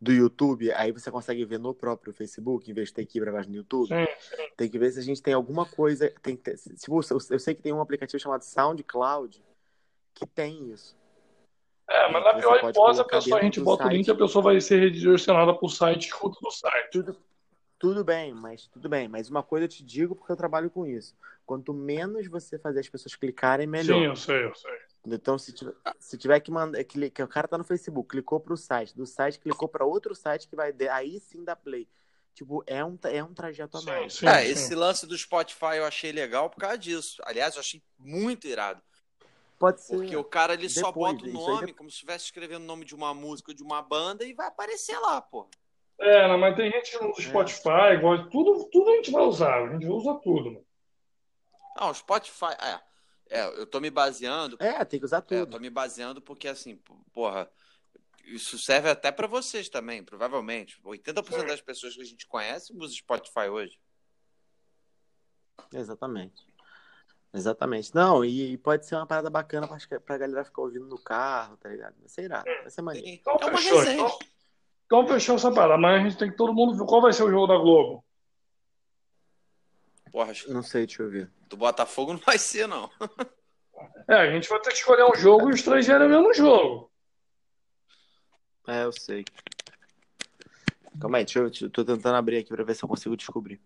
do 0.00 0.12
YouTube, 0.12 0.70
aí 0.72 0.92
você 0.92 1.10
consegue 1.10 1.44
ver 1.44 1.58
no 1.58 1.74
próprio 1.74 2.12
Facebook, 2.12 2.70
em 2.70 2.74
vez 2.74 2.88
de 2.88 2.94
ter 2.94 3.06
que 3.06 3.18
ir 3.18 3.22
para 3.22 3.32
baixo 3.32 3.48
no 3.48 3.56
YouTube. 3.56 3.88
Sim, 3.88 4.46
Tem 4.56 4.68
que 4.70 4.78
ver 4.78 4.92
se 4.92 4.98
a 4.98 5.02
gente 5.02 5.22
tem 5.22 5.32
alguma 5.34 5.64
coisa. 5.66 6.10
Tem 6.22 6.38
você- 6.86 7.14
eu 7.34 7.38
sei 7.38 7.54
que 7.54 7.62
tem 7.62 7.72
um 7.72 7.80
aplicativo 7.80 8.20
chamado 8.22 8.42
SoundCloud 8.42 9.42
que 10.14 10.26
tem 10.26 10.70
isso. 10.70 10.96
É, 11.88 12.10
mas 12.10 12.22
Você 12.22 12.32
na 12.32 12.38
pior 12.38 12.56
hipótese, 12.70 13.00
a 13.00 13.04
pessoa, 13.04 13.38
a 13.38 13.42
gente 13.42 13.60
bota 13.60 13.86
o 13.86 13.88
link 13.88 14.06
e 14.06 14.10
a 14.10 14.14
site. 14.14 14.18
pessoa 14.18 14.42
vai 14.42 14.60
ser 14.60 14.80
redirecionada 14.80 15.54
para 15.54 15.66
o 15.66 15.68
site, 15.68 16.06
escuta 16.06 16.38
do 16.42 16.50
site. 16.50 16.90
Tudo, 16.90 17.16
tudo 17.78 18.04
bem, 18.04 18.34
mas 18.34 18.66
tudo 18.66 18.88
bem. 18.88 19.06
Mas 19.08 19.30
uma 19.30 19.42
coisa 19.42 19.66
eu 19.66 19.68
te 19.68 19.84
digo 19.84 20.16
porque 20.16 20.32
eu 20.32 20.36
trabalho 20.36 20.68
com 20.68 20.84
isso. 20.84 21.14
Quanto 21.44 21.72
menos 21.72 22.26
você 22.26 22.58
fazer 22.58 22.80
as 22.80 22.88
pessoas 22.88 23.14
clicarem, 23.14 23.66
melhor. 23.66 24.00
Sim, 24.00 24.04
eu 24.04 24.16
sei, 24.16 24.44
eu 24.44 24.54
sei. 24.54 24.72
Então, 25.06 25.38
se 25.38 25.52
tiver, 25.52 25.74
se 26.00 26.18
tiver 26.18 26.40
que 26.40 26.50
mandar. 26.50 26.82
Que, 26.82 27.08
que 27.10 27.22
o 27.22 27.28
cara 27.28 27.46
tá 27.46 27.56
no 27.56 27.62
Facebook, 27.62 28.08
clicou 28.08 28.40
pro 28.40 28.56
site, 28.56 28.96
do 28.96 29.06
site 29.06 29.38
clicou 29.38 29.68
para 29.68 29.84
outro 29.84 30.14
site 30.14 30.48
que 30.48 30.56
vai. 30.56 30.74
Aí 30.90 31.20
sim 31.20 31.44
dá 31.44 31.54
play. 31.54 31.86
Tipo, 32.34 32.62
é 32.66 32.84
um, 32.84 32.98
é 33.04 33.24
um 33.24 33.32
trajeto 33.32 33.78
a 33.78 33.80
Sim, 33.80 33.86
mais. 33.86 34.12
sim, 34.12 34.26
é, 34.26 34.44
sim. 34.44 34.50
esse 34.50 34.74
lance 34.74 35.06
do 35.06 35.16
Spotify 35.16 35.76
eu 35.76 35.86
achei 35.86 36.12
legal 36.12 36.50
por 36.50 36.58
causa 36.60 36.76
disso. 36.76 37.22
Aliás, 37.24 37.54
eu 37.54 37.60
achei 37.60 37.82
muito 37.98 38.46
irado. 38.46 38.82
Pode 39.58 39.80
ser. 39.80 39.96
Porque 39.96 40.16
o 40.16 40.24
cara 40.24 40.54
ele 40.54 40.68
só 40.68 40.88
Depois, 40.88 41.14
bota 41.14 41.24
o 41.28 41.32
nome, 41.32 41.56
depois. 41.60 41.76
como 41.76 41.90
se 41.90 41.94
estivesse 41.94 42.24
escrevendo 42.26 42.62
o 42.62 42.66
nome 42.66 42.84
de 42.84 42.94
uma 42.94 43.14
música 43.14 43.50
ou 43.52 43.56
de 43.56 43.62
uma 43.62 43.80
banda 43.80 44.24
e 44.24 44.34
vai 44.34 44.48
aparecer 44.48 44.98
lá, 44.98 45.20
pô. 45.20 45.48
É, 45.98 46.28
não, 46.28 46.36
mas 46.36 46.54
tem 46.56 46.70
gente 46.70 46.90
que 46.90 47.04
usa 47.04 47.22
É. 47.22 47.24
Spotify, 47.24 47.94
igual, 47.94 48.28
tudo, 48.28 48.68
tudo 48.70 48.90
a 48.90 48.96
gente 48.96 49.10
vai 49.10 49.22
usar, 49.22 49.64
a 49.64 49.72
gente 49.72 49.86
usa 49.86 50.14
tudo, 50.22 50.52
mano. 50.52 50.66
Não, 51.78 51.90
o 51.90 51.94
Spotify. 51.94 52.52
É, 52.60 52.80
é 53.40 53.46
eu 53.60 53.66
tô 53.66 53.80
me 53.80 53.90
baseando. 53.90 54.56
É, 54.60 54.84
tem 54.84 55.00
que 55.00 55.06
usar 55.06 55.18
É, 55.30 55.34
eu 55.34 55.46
tudo. 55.46 55.52
tô 55.52 55.58
me 55.58 55.70
baseando 55.70 56.20
porque, 56.20 56.48
assim, 56.48 56.76
porra, 57.14 57.50
isso 58.26 58.58
serve 58.58 58.90
até 58.90 59.10
pra 59.10 59.26
vocês 59.26 59.70
também, 59.70 60.04
provavelmente. 60.04 60.78
80% 60.84 61.46
das 61.46 61.62
pessoas 61.62 61.94
que 61.94 62.02
a 62.02 62.04
gente 62.04 62.26
conhece 62.26 62.74
usa 62.76 62.94
Spotify 62.94 63.48
hoje. 63.50 63.78
Exatamente. 65.72 66.44
Exatamente. 67.36 67.94
Não, 67.94 68.24
e, 68.24 68.52
e 68.52 68.58
pode 68.58 68.86
ser 68.86 68.94
uma 68.96 69.06
parada 69.06 69.28
bacana 69.28 69.68
pra, 69.68 70.00
pra 70.00 70.16
galera 70.18 70.44
ficar 70.44 70.62
ouvindo 70.62 70.86
no 70.86 70.98
carro, 70.98 71.56
tá 71.58 71.68
ligado? 71.68 71.94
Vai 71.98 72.08
ser 72.08 72.22
irado, 72.22 72.44
vai 72.44 72.70
ser 72.70 72.80
maneiro. 72.82 73.06
Então 73.06 73.36
é 73.38 73.44
uma 73.44 73.58
fechou, 73.58 73.82
então, 73.84 74.18
então 74.86 75.08
fechou 75.08 75.34
essa 75.36 75.52
parada. 75.52 75.74
Amanhã 75.74 76.00
a 76.00 76.04
gente 76.08 76.16
tem 76.16 76.30
que 76.30 76.36
todo 76.36 76.54
mundo 76.54 76.76
ver 76.78 76.86
qual 76.86 77.02
vai 77.02 77.12
ser 77.12 77.24
o 77.24 77.30
jogo 77.30 77.46
da 77.46 77.58
Globo. 77.58 78.02
Porra, 80.10 80.30
acho 80.30 80.50
Não 80.50 80.62
sei, 80.62 80.86
deixa 80.86 81.02
eu 81.02 81.10
ver. 81.10 81.30
do 81.48 81.56
Botafogo 81.58 82.14
não 82.14 82.20
vai 82.20 82.38
ser, 82.38 82.66
não. 82.66 82.90
É, 84.08 84.14
a 84.14 84.30
gente 84.30 84.48
vai 84.48 84.58
ter 84.60 84.70
que 84.70 84.76
escolher 84.76 85.04
um 85.04 85.14
jogo 85.14 85.50
e 85.50 85.52
os 85.52 85.62
três 85.62 85.86
o 85.86 86.08
mesmo 86.08 86.32
jogo. 86.32 86.90
É, 88.66 88.84
eu 88.84 88.92
sei. 88.92 89.24
Calma 90.98 91.18
aí, 91.18 91.24
deixa 91.26 91.64
eu- 91.64 91.70
tô 91.70 91.84
tentando 91.84 92.16
abrir 92.16 92.38
aqui 92.38 92.48
pra 92.48 92.64
ver 92.64 92.74
se 92.74 92.82
eu 92.82 92.88
consigo 92.88 93.14
descobrir. 93.14 93.60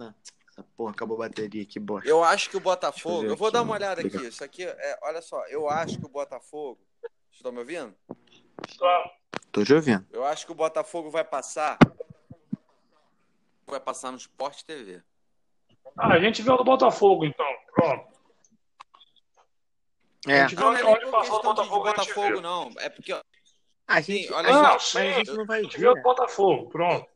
Não, 0.00 0.14
essa 0.48 0.62
porra 0.76 0.92
acabou 0.92 1.16
a 1.22 1.28
bateria, 1.28 1.64
que 1.66 1.78
bosta. 1.78 2.08
Eu 2.08 2.24
acho 2.24 2.48
que 2.48 2.56
o 2.56 2.58
eu 2.58 2.62
Botafogo. 2.62 3.20
ver 3.22 3.28
Eu 3.30 3.36
vou 3.36 3.48
aqui 3.48 3.54
dar 3.54 3.62
uma 3.62 3.74
olhada 3.74 4.00
aqui. 4.00 4.16
Isso 4.26 4.42
aqui, 4.42 4.64
é, 4.64 4.98
olha 5.02 5.20
só. 5.20 5.44
Eu 5.48 5.68
acho 5.68 5.98
que 5.98 6.06
o 6.06 6.08
Botafogo. 6.08 6.80
Vocês 7.02 7.12
estão 7.36 7.52
me 7.52 7.58
ouvindo? 7.58 7.94
Tá? 8.78 9.10
Tô 9.52 9.62
te 9.64 9.74
ouvindo. 9.74 10.06
Eu 10.10 10.24
acho 10.24 10.46
que 10.46 10.52
o 10.52 10.54
Botafogo 10.54 11.10
vai 11.10 11.22
passar. 11.24 11.76
Vai 13.66 13.78
passar 13.80 14.10
no 14.10 14.16
Sport 14.16 14.62
TV. 14.62 15.02
Ah, 15.96 16.14
a 16.14 16.20
gente 16.20 16.40
vê 16.42 16.50
o 16.50 16.56
do 16.56 16.64
Botafogo, 16.64 17.24
então. 17.24 17.46
Pronto. 17.74 18.10
É, 20.26 20.42
A 20.42 20.48
gente 20.48 20.58
Não, 20.58 20.72
não 20.72 20.76
é 20.78 20.84
onde 20.84 21.06
passou 21.10 21.38
o 21.38 21.42
Botafogo, 21.42 21.86
a 21.86 21.90
gente 21.90 22.14
Botafogo, 22.14 22.40
não. 22.40 22.70
É 22.78 22.88
porque 22.88 23.12
ó, 23.12 23.20
a 23.88 24.00
gente, 24.00 24.26
Sim, 24.28 24.34
olha 24.34 24.48
a 24.48 24.52
só. 24.52 24.62
Não, 24.62 24.70
gente- 24.72 24.84
sim, 24.84 24.98
mas 24.98 25.08
a 25.08 25.18
gente 25.18 25.32
não 25.32 25.46
vai 25.46 25.58
a 25.58 25.62
gente 25.62 25.72
ver. 25.78 25.82
vê 25.82 25.88
o 25.88 25.94
do 25.94 26.02
Botafogo, 26.02 26.68
pronto. 26.70 27.08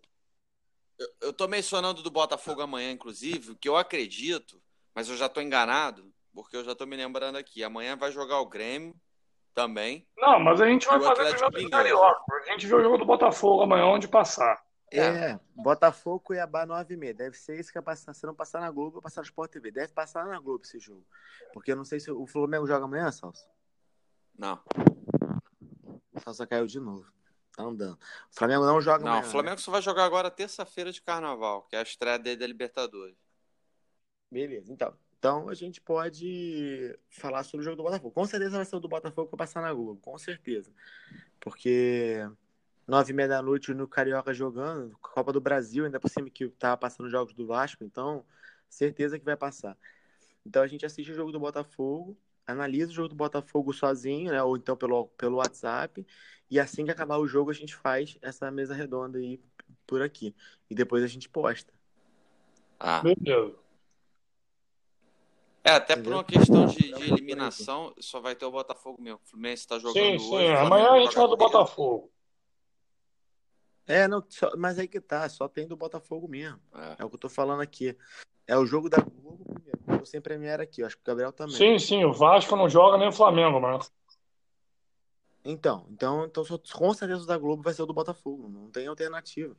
Eu, 1.20 1.32
tô 1.32 1.48
mencionando 1.48 2.02
do 2.02 2.10
Botafogo 2.10 2.62
amanhã, 2.62 2.92
inclusive, 2.92 3.56
que 3.56 3.68
eu 3.68 3.76
acredito, 3.76 4.62
mas 4.94 5.08
eu 5.08 5.16
já 5.16 5.28
tô 5.28 5.40
enganado, 5.40 6.12
porque 6.32 6.56
eu 6.56 6.64
já 6.64 6.74
tô 6.74 6.86
me 6.86 6.96
lembrando 6.96 7.36
aqui. 7.36 7.64
Amanhã 7.64 7.96
vai 7.96 8.12
jogar 8.12 8.40
o 8.40 8.48
Grêmio 8.48 8.94
também. 9.54 10.06
Não, 10.16 10.38
mas 10.40 10.60
a 10.60 10.66
gente 10.66 10.86
vai 10.86 10.98
o 10.98 11.02
fazer 11.02 11.22
Atlético 11.22 11.50
primeiro 11.50 11.70
do. 11.70 11.76
Carioca. 11.76 12.22
A 12.46 12.52
gente 12.52 12.66
vê 12.66 12.74
o 12.74 12.82
jogo 12.82 12.98
do 12.98 13.04
Botafogo 13.04 13.62
amanhã, 13.62 13.86
onde 13.86 14.08
passar. 14.08 14.62
É, 14.92 15.40
Botafogo 15.56 16.20
Cuiabá 16.20 16.66
9h30. 16.66 17.14
Deve 17.14 17.36
ser 17.36 17.58
isso 17.58 17.70
que 17.70 17.78
vai 17.78 17.94
passar. 17.94 18.14
Se 18.14 18.24
não 18.26 18.34
passar 18.34 18.60
na 18.60 18.70
Globo, 18.70 18.92
vai 18.92 19.02
passar 19.02 19.22
no 19.22 19.26
Sport 19.26 19.50
TV. 19.50 19.72
Deve 19.72 19.92
passar 19.92 20.24
na 20.26 20.38
Globo 20.38 20.62
esse 20.64 20.78
jogo. 20.78 21.04
Porque 21.52 21.72
eu 21.72 21.76
não 21.76 21.84
sei 21.84 21.98
se 21.98 22.10
o 22.10 22.26
Flamengo 22.26 22.66
joga 22.66 22.84
amanhã, 22.84 23.10
Salsa. 23.10 23.44
Não, 24.38 24.60
Salsa 26.18 26.46
caiu 26.46 26.66
de 26.66 26.78
novo. 26.78 27.06
Tá 27.56 27.62
andando. 27.62 27.94
O 27.94 28.36
Flamengo 28.36 28.64
não 28.64 28.80
joga 28.80 29.04
não. 29.04 29.12
amanhã. 29.12 29.26
O 29.26 29.30
Flamengo 29.30 29.60
só 29.60 29.70
vai 29.70 29.80
jogar 29.80 30.04
agora 30.04 30.30
terça-feira 30.30 30.90
de 30.90 31.00
Carnaval, 31.00 31.62
que 31.62 31.76
é 31.76 31.78
a 31.78 31.82
estreia 31.82 32.18
dele 32.18 32.36
da 32.36 32.46
Libertadores. 32.46 33.16
Beleza, 34.30 34.72
então. 34.72 34.96
Então 35.18 35.48
a 35.48 35.54
gente 35.54 35.80
pode 35.80 36.98
falar 37.08 37.44
sobre 37.44 37.62
o 37.62 37.64
jogo 37.64 37.76
do 37.76 37.82
Botafogo. 37.82 38.10
Com 38.10 38.26
certeza 38.26 38.56
vai 38.56 38.64
ser 38.64 38.76
o 38.76 38.80
do 38.80 38.88
Botafogo 38.88 39.26
que 39.26 39.36
vai 39.36 39.46
passar 39.46 39.62
na 39.62 39.72
Globo, 39.72 39.98
com 40.00 40.18
certeza. 40.18 40.70
Porque 41.40 42.28
nove 42.86 43.12
e 43.12 43.14
meia 43.14 43.28
da 43.28 43.40
noite 43.40 43.72
no 43.72 43.88
Carioca 43.88 44.34
jogando, 44.34 44.94
Copa 45.00 45.32
do 45.32 45.40
Brasil, 45.40 45.86
ainda 45.86 45.98
por 45.98 46.10
cima 46.10 46.28
que 46.28 46.48
tava 46.48 46.76
passando 46.76 47.08
jogos 47.08 47.32
do 47.32 47.46
Vasco, 47.46 47.82
então 47.84 48.22
certeza 48.68 49.18
que 49.18 49.24
vai 49.24 49.36
passar. 49.36 49.78
Então 50.44 50.62
a 50.62 50.66
gente 50.66 50.84
assiste 50.84 51.12
o 51.12 51.14
jogo 51.14 51.32
do 51.32 51.40
Botafogo, 51.40 52.14
analisa 52.46 52.90
o 52.90 52.94
jogo 52.94 53.08
do 53.08 53.14
Botafogo 53.14 53.72
sozinho, 53.72 54.32
né? 54.32 54.42
Ou 54.42 54.56
então 54.56 54.76
pelo, 54.76 55.06
pelo 55.08 55.36
WhatsApp, 55.36 56.06
e 56.50 56.60
assim 56.60 56.84
que 56.84 56.90
acabar 56.90 57.18
o 57.18 57.26
jogo 57.26 57.50
a 57.50 57.54
gente 57.54 57.74
faz 57.74 58.18
essa 58.22 58.50
mesa 58.50 58.74
redonda 58.74 59.18
aí 59.18 59.40
por 59.86 60.02
aqui. 60.02 60.34
E 60.68 60.74
depois 60.74 61.02
a 61.02 61.06
gente 61.06 61.28
posta. 61.28 61.72
Ah. 62.78 63.02
Beleza. 63.02 63.54
É, 65.66 65.70
até 65.70 65.94
por 65.94 66.00
Entendeu? 66.00 66.18
uma 66.18 66.24
questão 66.24 66.66
de, 66.66 66.76
de 66.76 66.92
por 66.92 67.02
eliminação, 67.02 67.94
só 67.98 68.20
vai 68.20 68.34
ter 68.34 68.44
o 68.44 68.50
Botafogo 68.50 69.00
mesmo. 69.00 69.18
O 69.24 69.28
Fluminense 69.28 69.66
tá 69.66 69.78
jogando 69.78 69.94
Sim, 69.94 70.14
hoje. 70.16 70.18
sim. 70.18 70.26
o 70.26 70.28
Flamengo 70.28 70.66
Amanhã 70.66 70.90
a 70.90 71.00
gente 71.00 71.14
vai 71.14 71.26
do. 71.26 71.36
Botafogo. 71.38 72.10
É, 73.86 74.06
não, 74.08 74.22
só- 74.28 74.54
mas 74.58 74.78
aí 74.78 74.86
que 74.86 75.00
tá, 75.00 75.26
só 75.28 75.48
tem 75.48 75.66
do 75.66 75.76
Botafogo 75.76 76.28
mesmo. 76.28 76.60
É. 76.74 76.96
É 76.98 77.04
o 77.04 77.08
que 77.08 77.16
eu 77.16 77.20
tô 77.20 77.28
falando 77.30 77.60
aqui. 77.62 77.96
É 78.46 78.56
o 78.58 78.66
jogo 78.66 78.90
da 78.90 78.98
Globo 78.98 79.53
Eu 80.04 80.06
sem 80.06 80.20
Premiere 80.20 80.62
aqui, 80.62 80.82
eu 80.82 80.86
acho 80.86 80.96
que 80.96 81.02
o 81.02 81.06
Gabriel 81.06 81.32
também. 81.32 81.56
Sim, 81.56 81.78
sim. 81.78 82.04
O 82.04 82.12
Vasco 82.12 82.54
não 82.54 82.68
joga 82.68 82.98
nem 82.98 83.08
o 83.08 83.12
Flamengo, 83.12 83.58
mas. 83.58 83.90
Então, 85.42 85.86
então, 85.90 86.26
então 86.26 86.44
com 86.72 86.92
certeza 86.94 87.22
o 87.22 87.26
da 87.26 87.38
Globo 87.38 87.62
vai 87.62 87.72
ser 87.72 87.82
o 87.82 87.86
do 87.86 87.94
Botafogo. 87.94 88.48
Não 88.48 88.70
tem 88.70 88.86
alternativa. 88.86 89.56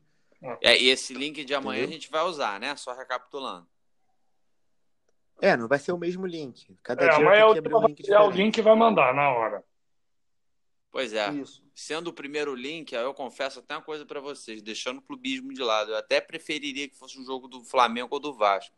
É, 0.61 0.79
e 0.79 0.89
esse 0.89 1.15
link 1.15 1.43
de 1.43 1.55
amanhã 1.55 1.79
Entendeu? 1.79 1.89
a 1.89 1.99
gente 1.99 2.11
vai 2.11 2.23
usar, 2.25 2.59
né? 2.59 2.75
Só 2.75 2.93
recapitulando. 2.93 3.67
É, 5.41 5.57
não 5.57 5.67
vai 5.67 5.79
ser 5.79 5.91
o 5.91 5.97
mesmo 5.97 6.27
link. 6.27 6.77
Cada 6.83 7.05
É, 7.05 7.09
dia 7.09 7.17
amanhã 7.17 7.45
o 7.47 7.47
ter 7.49 7.53
que 7.53 7.59
abrir 7.59 7.75
um 7.75 7.79
vai 7.79 7.87
link 7.89 8.03
criar 8.03 8.19
o 8.21 8.27
diferente. 8.27 8.45
link 8.45 8.57
e 8.57 8.61
vai 8.61 8.75
mandar 8.75 9.13
na 9.15 9.29
hora. 9.31 9.63
Pois 10.91 11.11
é. 11.11 11.29
Isso. 11.33 11.63
Sendo 11.73 12.09
o 12.09 12.13
primeiro 12.13 12.53
link, 12.53 12.93
eu 12.93 13.13
confesso 13.15 13.59
até 13.59 13.75
uma 13.75 13.81
coisa 13.81 14.05
pra 14.05 14.19
vocês, 14.21 14.61
deixando 14.61 14.99
o 14.99 15.01
clubismo 15.01 15.51
de 15.53 15.61
lado. 15.61 15.91
Eu 15.91 15.97
até 15.97 16.21
preferiria 16.21 16.87
que 16.87 16.95
fosse 16.95 17.19
um 17.19 17.25
jogo 17.25 17.47
do 17.47 17.63
Flamengo 17.63 18.09
ou 18.13 18.19
do 18.19 18.33
Vasco. 18.33 18.75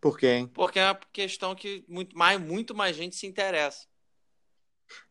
Por 0.00 0.18
quê, 0.18 0.28
hein? 0.28 0.46
Porque 0.46 0.78
é 0.78 0.86
uma 0.86 0.98
questão 1.12 1.54
que 1.54 1.84
muito 1.86 2.16
mais, 2.16 2.40
muito 2.40 2.74
mais 2.74 2.96
gente 2.96 3.16
se 3.16 3.26
interessa. 3.26 3.86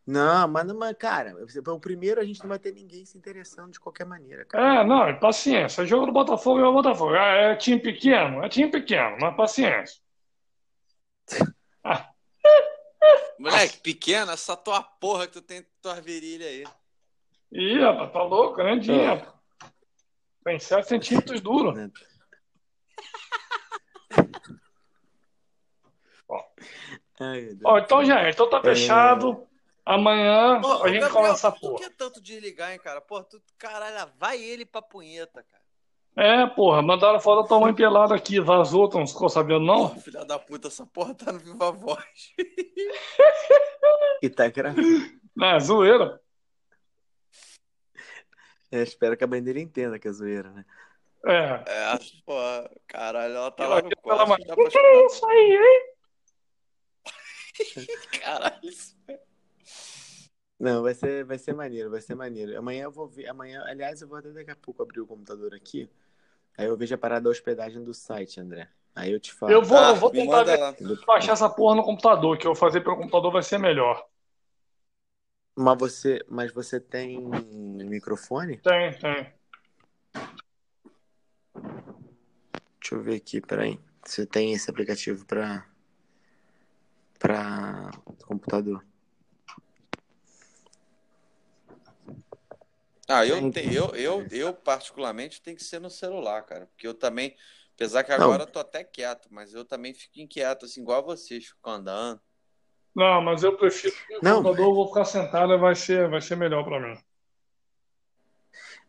Não, 0.06 0.48
mas, 0.48 0.66
mas 0.72 0.96
cara, 0.96 1.34
o 1.68 1.80
primeiro 1.80 2.20
a 2.20 2.24
gente 2.24 2.40
não 2.40 2.48
vai 2.48 2.58
ter 2.58 2.72
ninguém 2.72 3.04
se 3.06 3.16
interessando 3.16 3.72
de 3.72 3.80
qualquer 3.80 4.04
maneira, 4.04 4.44
cara. 4.44 4.80
É, 4.80 4.84
não, 4.84 5.04
é 5.04 5.14
paciência. 5.14 5.86
Jogo 5.86 6.06
do 6.06 6.12
Botafogo 6.12 6.60
é 6.60 6.68
o 6.68 6.72
Botafogo. 6.72 7.14
É, 7.14 7.52
é 7.52 7.56
time 7.56 7.80
pequeno, 7.80 8.44
é 8.44 8.48
time 8.48 8.70
pequeno, 8.70 9.16
mas 9.20 9.36
paciência. 9.36 10.00
Ah. 11.84 12.10
Moleque, 13.38 13.78
pequeno, 13.78 14.32
essa 14.32 14.56
tua 14.56 14.82
porra 14.82 15.26
que 15.26 15.34
tu 15.34 15.40
tem 15.40 15.64
tua 15.80 16.00
virilha 16.00 16.46
aí. 16.46 16.64
Ih, 17.52 17.80
rapaz, 17.80 18.12
tá 18.12 18.22
louco, 18.22 18.56
grandinha. 18.56 19.12
É. 19.12 19.26
Tem 20.44 20.58
7 20.58 20.88
centímetros 20.88 21.40
duro. 21.40 21.72
Ai, 27.20 27.58
Ó, 27.64 27.78
então, 27.78 28.04
gente, 28.04 28.30
então 28.34 28.48
tá 28.48 28.58
é. 28.58 28.62
fechado. 28.62 29.46
É... 29.46 29.50
Amanhã 29.84 30.60
Pô, 30.60 30.84
a 30.84 30.88
gente 30.88 31.00
Gabriel, 31.00 31.10
começa 31.10 31.48
a 31.48 31.52
porra. 31.52 31.74
Tu 31.74 31.82
quer 31.82 31.90
tanto 31.96 32.20
desligar, 32.20 32.72
hein, 32.72 32.78
cara? 32.78 33.00
Pô, 33.00 33.22
tu, 33.24 33.42
caralho, 33.58 34.12
vai 34.18 34.40
ele 34.40 34.64
pra 34.64 34.80
punheta, 34.80 35.42
cara. 35.42 35.60
É, 36.16 36.46
porra, 36.46 36.82
mandaram 36.82 37.20
foto 37.20 37.42
da 37.42 37.48
tua 37.48 37.60
mãe 37.60 37.74
pelada 37.74 38.14
aqui, 38.14 38.40
vazou, 38.40 38.88
tu 38.88 38.98
não 38.98 39.06
ficou 39.06 39.28
sabendo, 39.28 39.64
não? 39.64 39.88
Porra, 39.88 40.00
filha 40.00 40.24
da 40.24 40.38
puta, 40.38 40.68
essa 40.68 40.84
porra 40.86 41.14
tá 41.14 41.32
no 41.32 41.38
Viva 41.38 41.72
Voz. 41.72 42.34
e 44.22 44.28
tá 44.28 44.48
gravando. 44.48 44.82
Não, 45.34 45.56
é 45.56 45.60
zoeira. 45.60 46.20
É, 48.70 48.82
espero 48.82 49.16
que 49.16 49.24
a 49.24 49.26
mãe 49.26 49.42
dele 49.42 49.60
entenda 49.60 49.98
que 49.98 50.08
é 50.08 50.12
zoeira, 50.12 50.50
né? 50.50 50.64
É. 51.26 51.64
É, 51.66 51.98
porra, 52.24 52.70
caralho, 52.86 53.34
ela 53.34 53.50
tá 53.50 53.64
ela 53.64 53.74
lá 53.76 53.82
no 53.82 53.96
quarto. 53.96 54.52
O 54.52 54.68
que 54.68 54.78
é 54.78 55.06
isso 55.06 55.26
aí, 55.26 55.56
hein? 55.56 55.94
caralho, 58.20 58.58
isso. 58.62 58.96
Não, 60.58 60.82
vai 60.82 60.92
ser, 60.92 61.24
vai 61.24 61.38
ser 61.38 61.54
maneiro, 61.54 61.90
vai 61.90 62.00
ser 62.02 62.14
maneiro. 62.14 62.58
Amanhã 62.58 62.84
eu 62.84 62.92
vou 62.92 63.08
ver, 63.08 63.26
amanhã, 63.28 63.64
aliás, 63.66 64.02
eu 64.02 64.08
vou 64.08 64.18
até 64.18 64.30
daqui 64.30 64.50
a 64.50 64.56
pouco 64.56 64.82
abrir 64.82 65.00
o 65.00 65.06
computador 65.06 65.54
aqui. 65.54 65.88
Aí 66.56 66.66
eu 66.66 66.76
vejo 66.76 66.94
a 66.94 66.98
parada 66.98 67.22
da 67.22 67.30
hospedagem 67.30 67.82
do 67.82 67.94
site, 67.94 68.40
André. 68.40 68.68
Aí 68.94 69.10
eu 69.10 69.18
te 69.18 69.32
falo. 69.32 69.52
Eu 69.52 69.62
vou, 69.62 69.78
ah, 69.78 69.90
eu 69.90 69.96
vou 69.96 70.10
tentar 70.10 70.44
baixar 71.06 71.32
essa 71.32 71.48
porra 71.48 71.76
no 71.76 71.82
computador, 71.82 72.36
que 72.36 72.46
eu 72.46 72.54
fazer 72.54 72.82
pelo 72.82 72.96
computador 72.96 73.32
vai 73.32 73.42
ser 73.42 73.58
melhor. 73.58 74.06
Mas 75.56 75.78
você, 75.78 76.24
mas 76.28 76.52
você 76.52 76.78
tem 76.78 77.18
microfone? 77.18 78.58
Tem, 78.58 78.92
tem. 78.98 79.32
Deixa 82.80 82.94
eu 82.94 83.02
ver 83.02 83.16
aqui, 83.16 83.40
peraí. 83.40 83.78
Você 84.04 84.26
tem 84.26 84.52
esse 84.52 84.70
aplicativo 84.70 85.24
para 85.24 85.66
para 87.20 87.90
computador? 88.26 88.82
Ah, 93.06 93.26
eu, 93.26 93.50
te, 93.50 93.60
eu, 93.74 93.88
eu, 93.94 94.26
eu 94.30 94.54
particularmente 94.54 95.42
tem 95.42 95.54
que 95.54 95.62
ser 95.62 95.80
no 95.80 95.90
celular, 95.90 96.42
cara. 96.42 96.66
Porque 96.66 96.86
eu 96.86 96.94
também, 96.94 97.36
apesar 97.74 98.04
que 98.04 98.12
agora 98.12 98.38
não. 98.38 98.44
eu 98.44 98.46
tô 98.46 98.58
até 98.60 98.82
quieto, 98.82 99.28
mas 99.30 99.52
eu 99.52 99.64
também 99.64 99.92
fico 99.92 100.20
inquieto, 100.20 100.64
assim, 100.64 100.80
igual 100.80 101.04
vocês, 101.04 101.46
fico 101.46 101.68
andando. 101.68 102.20
Não, 102.94 103.20
mas 103.20 103.42
eu 103.42 103.56
prefiro 103.56 103.94
que 104.06 104.16
o 104.16 104.20
não. 104.22 104.36
computador 104.36 104.68
eu 104.68 104.74
vou 104.74 104.88
ficar 104.88 105.04
sentado, 105.04 105.58
vai 105.58 105.74
ser, 105.74 106.08
vai 106.08 106.20
ser 106.20 106.36
melhor 106.36 106.64
para 106.64 106.80
mim. 106.80 106.98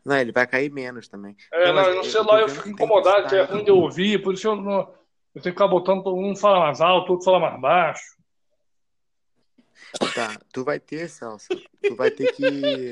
Não, 0.06 0.18
ele 0.18 0.32
vai 0.32 0.48
cair 0.48 0.72
menos 0.72 1.08
também. 1.08 1.36
É, 1.52 1.72
não, 1.74 1.96
no 1.96 2.04
celular 2.04 2.42
eu, 2.42 2.48
eu 2.48 2.50
fico 2.50 2.70
incomodado, 2.70 3.28
que 3.28 3.36
é 3.36 3.44
ruim 3.44 3.64
de 3.64 3.72
ouvir, 3.72 4.22
por 4.22 4.34
isso 4.34 4.48
eu, 4.48 4.56
não, 4.56 4.80
eu 5.34 5.42
tenho 5.42 5.44
que 5.44 5.52
ficar 5.52 5.68
botando, 5.68 6.08
um 6.16 6.36
fala 6.36 6.60
mais 6.60 6.80
alto, 6.80 7.12
outro 7.12 7.26
fala 7.26 7.40
mais 7.40 7.60
baixo. 7.60 8.21
Tá, 10.14 10.40
tu 10.52 10.64
vai 10.64 10.80
ter, 10.80 11.10
Celso, 11.10 11.48
tu 11.82 11.96
vai 11.96 12.12
ter 12.12 12.34
que 12.34 12.92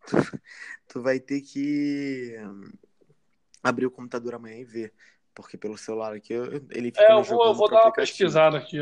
tu, 0.06 0.40
tu 0.88 1.02
vai 1.02 1.20
ter 1.20 1.40
que 1.40 2.36
hum, 2.40 2.72
abrir 3.62 3.86
o 3.86 3.90
computador 3.90 4.34
amanhã 4.34 4.56
e 4.56 4.64
ver. 4.64 4.92
Porque 5.34 5.56
pelo 5.56 5.78
celular 5.78 6.14
aqui 6.14 6.32
ele 6.32 6.90
fica. 6.90 7.04
É, 7.04 7.12
eu 7.12 7.22
vou, 7.22 7.46
eu 7.46 7.54
vou 7.54 7.70
dar 7.70 7.82
uma 7.82 7.92
pesquisada 7.92 8.58
aqui. 8.58 8.78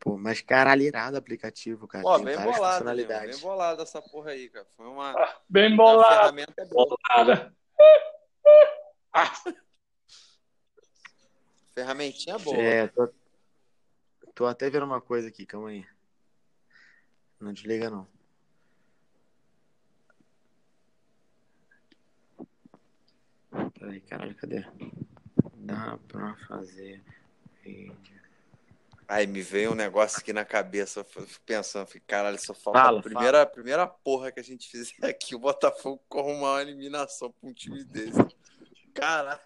Pô, 0.00 0.16
mas 0.16 0.40
caralho, 0.40 0.82
irado 0.82 1.16
o 1.16 1.18
aplicativo, 1.18 1.86
cara. 1.86 2.02
Tem 2.16 2.24
bem 2.24 2.34
várias 2.34 2.56
bolado, 2.56 2.72
funcionalidades. 2.72 3.36
Bem 3.36 3.46
bolado 3.46 3.82
essa 3.82 4.00
porra 4.00 4.30
aí, 4.30 4.48
cara. 4.48 4.66
Foi 4.74 4.86
uma. 4.86 5.10
Ah, 5.10 5.38
bem 5.46 5.76
bolado. 5.76 6.14
A 6.14 6.18
ferramenta 6.20 6.62
é 6.62 6.64
boa. 6.64 6.96
Bolada. 7.08 7.54
Ah. 9.12 9.32
Ferramentinha 11.74 12.38
boa. 12.38 12.56
É, 12.56 12.86
tô, 12.86 13.12
tô 14.40 14.46
até 14.46 14.70
vendo 14.70 14.86
uma 14.86 15.02
coisa 15.02 15.28
aqui, 15.28 15.44
calma 15.44 15.68
aí. 15.68 15.86
Não 17.38 17.52
desliga, 17.52 17.90
não. 17.90 18.08
Peraí, 23.78 24.00
caralho, 24.00 24.34
cadê? 24.36 24.64
Dá 25.56 25.98
pra 26.08 26.34
fazer 26.48 27.04
vídeo. 27.62 27.94
Aí 29.06 29.26
me 29.26 29.42
veio 29.42 29.72
um 29.72 29.74
negócio 29.74 30.20
aqui 30.20 30.32
na 30.32 30.46
cabeça, 30.46 31.00
eu 31.00 31.04
fico 31.04 31.44
pensando, 31.44 31.86
fico, 31.86 32.06
caralho, 32.06 32.38
só 32.38 32.54
falta 32.54 32.80
fala, 32.80 33.00
a 33.00 33.02
primeira, 33.02 33.38
fala. 33.40 33.46
primeira 33.46 33.86
porra 33.86 34.32
que 34.32 34.40
a 34.40 34.44
gente 34.44 34.70
fizer 34.70 35.06
aqui, 35.06 35.34
o 35.34 35.38
Botafogo 35.38 36.02
com 36.08 36.32
uma 36.32 36.62
eliminação 36.62 37.30
pra 37.30 37.50
um 37.50 37.52
time 37.52 37.84
desse. 37.84 38.16
Cara. 38.94 39.38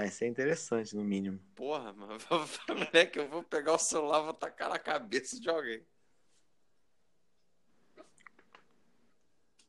Vai 0.00 0.08
ser 0.08 0.28
interessante, 0.28 0.96
no 0.96 1.04
mínimo. 1.04 1.38
Porra, 1.54 1.92
mano, 1.92 2.16
moleque, 2.70 3.18
eu 3.18 3.28
vou 3.28 3.42
pegar 3.42 3.74
o 3.74 3.78
celular 3.78 4.22
e 4.22 4.24
vou 4.24 4.32
tacar 4.32 4.70
na 4.70 4.78
cabeça 4.78 5.38
de 5.38 5.50
alguém. 5.50 5.84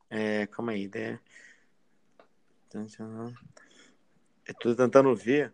É, 0.09 0.47
calma 0.47 0.71
aí, 0.71 0.87
né? 0.87 1.19
Eu 4.47 4.53
tô 4.57 4.73
tentando 4.73 5.13
ver. 5.13 5.53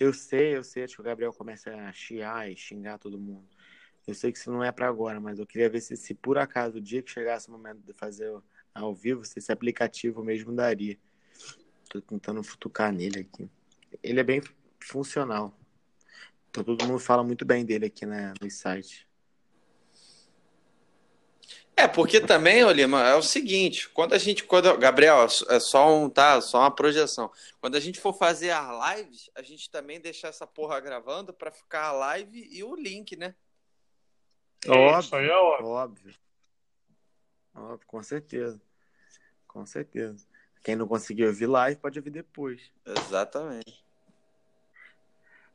Eu 0.00 0.14
sei, 0.14 0.56
eu 0.56 0.64
sei, 0.64 0.84
acho 0.84 0.94
que 0.94 1.02
o 1.02 1.04
Gabriel 1.04 1.34
começa 1.34 1.70
a 1.70 1.92
chiar 1.92 2.50
e 2.50 2.56
xingar 2.56 2.96
todo 2.96 3.18
mundo. 3.18 3.46
Eu 4.06 4.14
sei 4.14 4.32
que 4.32 4.38
isso 4.38 4.50
não 4.50 4.64
é 4.64 4.72
para 4.72 4.88
agora, 4.88 5.20
mas 5.20 5.38
eu 5.38 5.46
queria 5.46 5.68
ver 5.68 5.82
se, 5.82 5.98
se 5.98 6.14
por 6.14 6.38
acaso 6.38 6.78
o 6.78 6.80
dia 6.80 7.02
que 7.02 7.10
chegasse 7.10 7.50
o 7.50 7.52
momento 7.52 7.82
de 7.82 7.92
fazer 7.92 8.34
ao 8.72 8.94
vivo, 8.94 9.22
se 9.22 9.38
esse 9.38 9.52
aplicativo 9.52 10.24
mesmo 10.24 10.50
daria. 10.50 10.98
Tô 11.90 12.00
tentando 12.00 12.42
futucar 12.42 12.90
nele 12.90 13.20
aqui. 13.20 13.50
Ele 14.02 14.20
é 14.20 14.24
bem 14.24 14.42
funcional. 14.80 15.52
Então, 16.50 16.64
todo 16.64 16.86
mundo 16.86 16.98
fala 16.98 17.22
muito 17.22 17.44
bem 17.44 17.64
dele 17.64 17.86
aqui 17.86 18.06
né, 18.06 18.32
no 18.40 18.50
site. 18.50 19.08
É, 21.78 21.86
porque 21.86 22.20
também, 22.20 22.68
Lima, 22.72 23.08
é 23.08 23.14
o 23.14 23.22
seguinte, 23.22 23.88
quando 23.90 24.12
a 24.12 24.18
gente, 24.18 24.42
quando, 24.42 24.76
Gabriel, 24.78 25.28
é 25.48 25.60
só 25.60 25.96
um, 25.96 26.10
tá, 26.10 26.40
só 26.40 26.58
uma 26.58 26.74
projeção. 26.74 27.30
Quando 27.60 27.76
a 27.76 27.80
gente 27.80 28.00
for 28.00 28.12
fazer 28.12 28.50
as 28.50 28.96
lives, 28.96 29.30
a 29.32 29.42
gente 29.42 29.70
também 29.70 30.00
deixar 30.00 30.26
essa 30.26 30.44
porra 30.44 30.80
gravando 30.80 31.32
para 31.32 31.52
ficar 31.52 31.84
a 31.84 31.92
live 31.92 32.48
e 32.50 32.64
o 32.64 32.74
link, 32.74 33.14
né? 33.16 33.32
Óbvio, 34.66 35.18
é 35.18 35.30
óbvio. 35.30 35.66
óbvio. 35.68 36.14
Óbvio, 37.54 37.86
com 37.86 38.02
certeza. 38.02 38.60
Com 39.46 39.64
certeza. 39.64 40.26
Quem 40.62 40.76
não 40.76 40.86
conseguiu 40.86 41.28
ouvir 41.28 41.46
live 41.46 41.80
pode 41.80 41.98
ouvir 41.98 42.10
depois. 42.10 42.72
Exatamente. 42.84 43.84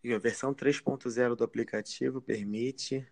E 0.03 0.13
a 0.13 0.19
versão 0.19 0.53
3.0 0.53 1.35
do 1.35 1.43
aplicativo 1.43 2.21
permite 2.21 3.07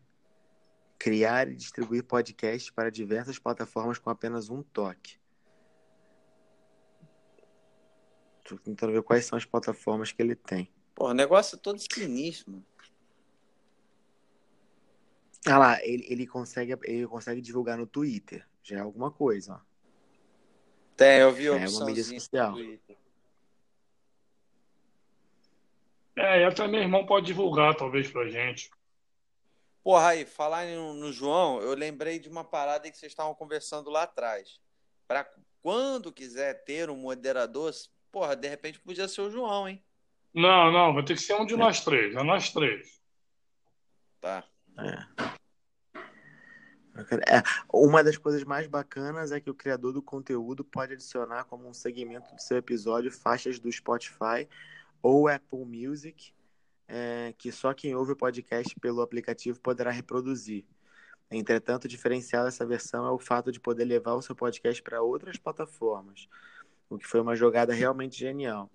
criar 1.00 1.48
e 1.48 1.56
distribuir 1.56 2.04
podcasts 2.04 2.70
para 2.70 2.92
diversas 2.92 3.40
plataformas 3.40 3.98
com 3.98 4.10
apenas 4.10 4.50
um 4.50 4.62
toque. 4.62 5.20
Estou 8.40 8.58
tentando 8.58 8.92
ver 8.92 9.02
quais 9.02 9.26
são 9.26 9.38
as 9.38 9.46
plataformas 9.46 10.12
que 10.12 10.22
ele 10.22 10.36
tem. 10.36 10.70
Pô, 10.94 11.08
o 11.08 11.14
negócio 11.14 11.56
é 11.56 11.60
todo 11.60 11.80
sinistro, 11.80 12.52
mano. 12.52 12.66
Ah 15.48 15.58
lá, 15.58 15.84
ele, 15.84 16.06
ele, 16.08 16.28
consegue, 16.28 16.78
ele 16.84 17.08
consegue 17.08 17.42
divulgar 17.42 17.78
no 17.78 17.88
Twitter. 17.88 18.48
Já 18.62 18.78
é 18.78 18.80
alguma 18.82 19.10
coisa, 19.10 19.56
ó. 19.56 19.71
Tem, 21.02 21.18
eu 21.18 21.32
vi 21.32 21.50
a 21.50 21.54
é 21.54 21.68
uma 21.68 21.86
mídia 21.86 22.04
social. 22.04 22.56
É, 26.16 26.42
e 26.42 26.44
até 26.44 26.68
meu 26.68 26.80
irmão 26.80 27.08
pode 27.08 27.26
divulgar, 27.26 27.76
talvez, 27.76 28.12
pra 28.12 28.30
gente. 28.30 28.70
Porra, 29.84 30.10
aí, 30.10 30.26
falar 30.26 30.68
no, 30.68 30.94
no, 30.94 31.12
João, 31.12 31.60
eu 31.60 31.74
lembrei 31.74 32.20
de 32.20 32.30
uma 32.30 32.44
parada 32.44 32.92
que 32.92 32.96
vocês 32.96 33.12
estavam 33.12 33.34
conversando 33.34 33.90
lá 33.90 34.04
atrás. 34.04 34.60
Para 35.08 35.28
quando 35.64 36.12
quiser 36.12 36.64
ter 36.66 36.92
um 36.92 36.98
moderador, 36.98 37.72
porra, 38.12 38.36
de 38.36 38.48
repente 38.48 38.80
podia 38.80 39.08
ser 39.08 39.22
o 39.22 39.32
João, 39.32 39.68
hein? 39.68 39.84
Não, 40.32 40.72
não, 40.72 40.94
vai 40.94 41.04
ter 41.04 41.16
que 41.16 41.22
ser 41.22 41.34
um 41.34 41.48
de 41.48 41.58
nós 41.58 41.84
três, 41.84 42.16
é 42.16 42.22
nós 42.22 42.52
três. 42.52 43.02
Tá. 44.20 44.44
É. 44.78 45.41
É, 47.28 47.42
uma 47.72 48.04
das 48.04 48.18
coisas 48.18 48.44
mais 48.44 48.68
bacanas 48.68 49.32
é 49.32 49.40
que 49.40 49.50
o 49.50 49.56
criador 49.56 49.94
do 49.94 50.02
conteúdo 50.02 50.64
pode 50.64 50.94
adicionar 50.94 51.46
como 51.46 51.68
um 51.68 51.74
segmento 51.74 52.34
do 52.34 52.42
seu 52.42 52.58
episódio 52.58 53.12
faixas 53.12 53.60
do 53.60 53.72
Spotify 53.72 54.48
ou 55.02 55.28
Apple 55.28 55.66
Music 55.66 56.34
é, 56.92 57.34
que 57.38 57.54
só 57.54 57.74
quem 57.74 57.96
ouve 57.96 58.12
o 58.12 58.16
podcast 58.18 58.78
pelo 58.82 59.02
aplicativo 59.02 59.58
poderá 59.62 59.90
reproduzir. 59.92 60.66
Entretanto, 61.32 61.88
diferencial 61.88 62.44
dessa 62.44 62.66
versão 62.66 63.08
é 63.08 63.12
o 63.12 63.18
fato 63.18 63.50
de 63.50 63.62
poder 63.62 63.86
levar 63.86 64.14
o 64.16 64.22
seu 64.22 64.36
podcast 64.36 64.84
para 64.84 65.02
outras 65.02 65.38
plataformas, 65.38 66.28
o 66.90 66.98
que 66.98 67.08
foi 67.08 67.22
uma 67.22 67.34
jogada 67.34 67.74
realmente 67.74 68.20
genial. 68.20 68.70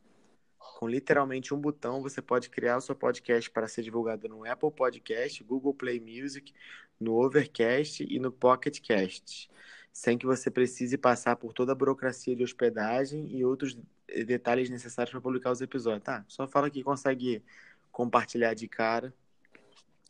Com 0.56 0.88
literalmente 0.88 1.52
um 1.52 1.60
botão, 1.60 2.00
você 2.00 2.22
pode 2.22 2.48
criar 2.48 2.78
o 2.78 2.80
seu 2.80 2.94
podcast 2.94 3.50
para 3.50 3.68
ser 3.68 3.82
divulgado 3.82 4.26
no 4.28 4.50
Apple 4.50 4.72
Podcast, 4.72 5.44
Google 5.44 5.74
Play 5.74 6.00
Music, 6.00 6.54
no 7.00 7.14
Overcast 7.14 8.06
e 8.08 8.18
no 8.18 8.32
Pocket 8.32 8.80
Cast, 8.80 9.50
sem 9.92 10.18
que 10.18 10.26
você 10.26 10.50
precise 10.50 10.96
passar 10.96 11.36
por 11.36 11.52
toda 11.52 11.72
a 11.72 11.74
burocracia 11.74 12.34
de 12.34 12.42
hospedagem 12.42 13.26
e 13.36 13.44
outros 13.44 13.78
detalhes 14.26 14.70
necessários 14.70 15.10
para 15.10 15.20
publicar 15.20 15.50
os 15.50 15.60
episódios. 15.60 16.04
Tá, 16.04 16.24
só 16.28 16.46
fala 16.46 16.70
que 16.70 16.82
consegue 16.82 17.42
compartilhar 17.90 18.54
de 18.54 18.68
cara, 18.68 19.14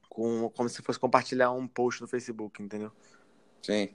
com, 0.09 0.49
como 0.51 0.69
se 0.69 0.83
fosse 0.83 0.99
compartilhar 0.99 1.53
um 1.53 1.69
post 1.69 2.01
no 2.01 2.09
Facebook, 2.09 2.63
entendeu? 2.63 2.93
Sim. 3.63 3.95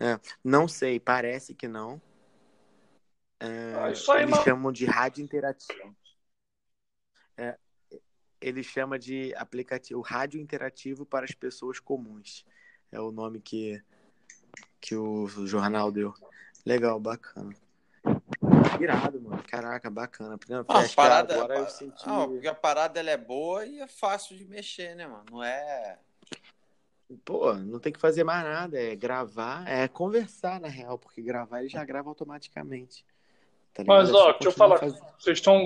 É, 0.00 0.18
não 0.42 0.66
sei, 0.66 0.98
parece 0.98 1.54
que 1.54 1.68
não. 1.68 2.00
É, 3.38 3.74
Ah, 3.76 3.88
eles 4.20 4.42
chamam 4.42 4.72
de 4.72 4.86
rádio 4.86 5.22
interativo. 5.22 5.94
É, 8.44 8.48
ele 8.48 8.62
chama 8.62 8.98
de 8.98 9.34
aplicativo 9.36 10.00
rádio 10.00 10.40
interativo 10.40 11.06
para 11.06 11.24
as 11.24 11.32
pessoas 11.32 11.78
comuns. 11.80 12.44
É 12.92 13.00
o 13.00 13.10
nome 13.10 13.40
que, 13.40 13.82
que 14.80 14.94
o 14.94 15.26
jornal 15.46 15.90
deu. 15.90 16.12
Legal, 16.64 17.00
bacana. 17.00 17.54
Irado, 18.80 19.20
mano. 19.20 19.42
Caraca, 19.48 19.90
bacana. 19.90 20.36
Primeira 20.38 20.64
Ah, 20.68 20.76
a 20.76 20.78
vez 20.80 20.90
que 20.90 20.96
parada, 20.96 21.34
agora 21.34 21.58
eu 21.58 21.68
senti. 21.68 22.02
ah, 22.06 22.26
porque 22.26 22.46
a 22.46 22.54
parada 22.54 23.00
ela 23.00 23.10
é 23.10 23.16
boa 23.16 23.64
e 23.66 23.80
é 23.80 23.86
fácil 23.86 24.36
de 24.36 24.44
mexer, 24.44 24.94
né, 24.94 25.06
mano? 25.06 25.24
Não 25.30 25.42
é. 25.42 25.98
Pô, 27.24 27.52
não 27.54 27.78
tem 27.78 27.92
que 27.92 28.00
fazer 28.00 28.24
mais 28.24 28.44
nada. 28.44 28.78
É 28.80 28.94
gravar, 28.96 29.68
é 29.68 29.86
conversar, 29.88 30.60
na 30.60 30.68
real, 30.68 30.98
porque 30.98 31.22
gravar 31.22 31.60
ele 31.60 31.68
já 31.68 31.84
grava 31.84 32.08
automaticamente. 32.08 33.04
Tá? 33.72 33.84
Mas, 33.86 34.08
É 34.10 34.12
ó, 34.12 34.32
deixa 34.32 34.48
eu 34.48 34.52
falar, 34.52 34.78
fazendo. 34.78 35.04
vocês 35.18 35.38
estão 35.38 35.64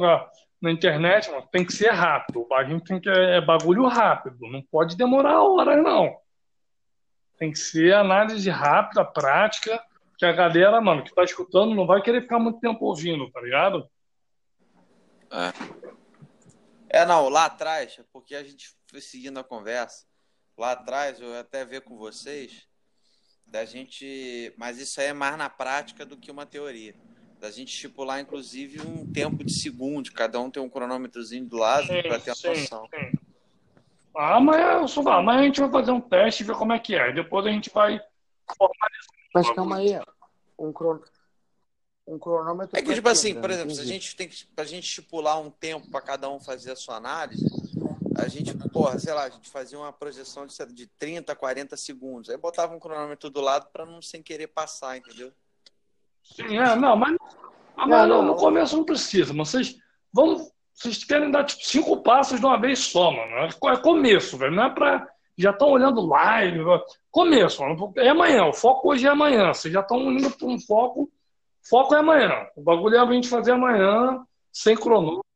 na 0.60 0.70
internet, 0.70 1.30
mano, 1.30 1.46
tem 1.50 1.64
que 1.64 1.72
ser 1.72 1.90
rápido. 1.90 2.46
A 2.52 2.64
gente 2.64 2.84
tem 2.84 3.00
que 3.00 3.08
é 3.08 3.40
bagulho 3.40 3.86
rápido, 3.86 4.48
não 4.48 4.62
pode 4.62 4.96
demorar 4.96 5.42
horas, 5.42 5.82
não. 5.82 6.16
Tem 7.36 7.52
que 7.52 7.58
ser 7.58 7.94
análise 7.94 8.50
rápida, 8.50 9.04
prática, 9.04 9.80
que 10.18 10.24
a 10.24 10.32
galera, 10.32 10.80
mano, 10.80 11.04
que 11.04 11.14
tá 11.14 11.22
escutando 11.22 11.74
não 11.74 11.86
vai 11.86 12.02
querer 12.02 12.22
ficar 12.22 12.40
muito 12.40 12.58
tempo 12.58 12.84
ouvindo, 12.84 13.30
tá 13.30 13.40
ligado? 13.40 13.88
É, 16.88 17.04
não, 17.04 17.28
lá 17.28 17.44
atrás, 17.44 18.00
porque 18.12 18.34
a 18.34 18.42
gente 18.42 18.74
foi 18.86 19.00
seguindo 19.00 19.38
a 19.38 19.44
conversa. 19.44 20.06
Lá 20.56 20.72
atrás, 20.72 21.20
eu 21.20 21.38
até 21.38 21.64
ver 21.64 21.82
com 21.82 21.96
vocês, 21.96 22.66
da 23.46 23.64
gente. 23.64 24.52
Mas 24.56 24.78
isso 24.78 25.00
aí 25.00 25.08
é 25.08 25.12
mais 25.12 25.36
na 25.36 25.48
prática 25.48 26.04
do 26.04 26.16
que 26.16 26.30
uma 26.30 26.46
teoria. 26.46 26.94
Da 27.40 27.50
gente 27.50 27.68
estipular, 27.68 28.20
inclusive, 28.20 28.80
um 28.80 29.10
tempo 29.12 29.44
de 29.44 29.52
segundo. 29.52 30.12
Cada 30.12 30.40
um 30.40 30.50
tem 30.50 30.62
um 30.62 30.68
cronômetrozinho 30.68 31.44
do 31.46 31.56
lado 31.56 31.86
para 31.86 32.18
ter 32.18 32.34
sim, 32.34 32.48
a 32.48 32.50
noção. 32.50 32.88
sim. 32.92 33.18
Ah, 34.16 34.36
Amanhã, 34.36 34.80
eu 34.80 34.88
só 34.88 35.00
falo, 35.00 35.18
amanhã 35.20 35.40
a 35.40 35.44
gente 35.44 35.60
vai 35.60 35.70
fazer 35.70 35.92
um 35.92 36.00
teste 36.00 36.42
e 36.42 36.46
ver 36.46 36.56
como 36.56 36.72
é 36.72 36.78
que 36.78 36.96
é. 36.96 37.12
Depois 37.12 37.46
a 37.46 37.50
gente 37.50 37.70
vai 37.70 38.00
Mas 39.32 39.48
calma 39.52 39.76
aí. 39.76 40.00
Um, 40.58 40.72
cron... 40.72 40.98
um 42.04 42.18
cronômetro. 42.18 42.76
É 42.76 42.80
que, 42.80 42.86
pra 42.86 42.94
tipo 42.96 43.08
assim, 43.08 43.40
por 43.40 43.48
exemplo, 43.48 43.72
se 43.72 43.80
a 43.80 43.84
gente 43.84 44.16
tem 44.16 44.28
que, 44.28 44.44
pra 44.46 44.64
gente 44.64 44.84
estipular 44.84 45.40
um 45.40 45.50
tempo 45.50 45.88
para 45.88 46.00
cada 46.00 46.28
um 46.28 46.40
fazer 46.40 46.72
a 46.72 46.76
sua 46.76 46.96
análise, 46.96 47.46
a 48.16 48.26
gente, 48.26 48.52
porra, 48.70 48.98
sei 48.98 49.14
lá, 49.14 49.24
a 49.24 49.30
gente 49.30 49.48
fazia 49.48 49.78
uma 49.78 49.92
projeção 49.92 50.44
de, 50.44 50.72
de 50.74 50.86
30, 50.88 51.36
40 51.36 51.76
segundos. 51.76 52.28
Aí 52.28 52.36
botava 52.36 52.74
um 52.74 52.80
cronômetro 52.80 53.30
do 53.30 53.40
lado 53.40 53.68
para 53.72 53.86
não 53.86 54.02
sem 54.02 54.20
querer 54.20 54.48
passar, 54.48 54.96
entendeu? 54.96 55.32
Sim, 56.34 56.58
é, 56.58 56.76
não, 56.76 56.96
mas, 56.96 57.16
mas 57.76 57.88
Não, 57.88 58.06
não, 58.06 58.22
no 58.22 58.34
começo 58.34 58.76
não 58.76 58.84
precisa, 58.84 59.32
mas 59.32 59.48
vocês 59.48 59.76
vão, 60.12 60.36
vocês 60.74 61.04
querem 61.04 61.30
dar 61.30 61.44
tipo 61.44 61.64
cinco 61.64 62.02
passos 62.02 62.38
de 62.38 62.46
uma 62.46 62.60
vez 62.60 62.78
só, 62.78 63.10
mano. 63.10 63.32
É 63.36 63.48
é 63.48 63.76
começo, 63.76 64.36
velho, 64.36 64.54
não 64.54 64.64
é 64.64 64.70
pra. 64.70 65.08
Já 65.36 65.50
estão 65.50 65.70
olhando 65.70 66.04
live, 66.04 66.64
começo, 67.10 67.62
mano. 67.62 67.92
É 67.96 68.08
amanhã, 68.08 68.46
o 68.46 68.52
foco 68.52 68.90
hoje 68.90 69.06
é 69.06 69.10
amanhã. 69.10 69.52
Vocês 69.54 69.72
já 69.72 69.80
estão 69.80 70.10
indo 70.12 70.30
para 70.30 70.48
um 70.48 70.58
foco, 70.58 71.08
foco 71.68 71.94
é 71.94 71.98
amanhã. 71.98 72.46
O 72.56 72.62
bagulho 72.62 72.96
é 72.96 72.98
a 72.98 73.06
gente 73.12 73.28
fazer 73.28 73.52
amanhã, 73.52 74.20
sem 74.52 74.76
cronômetro. 74.76 75.27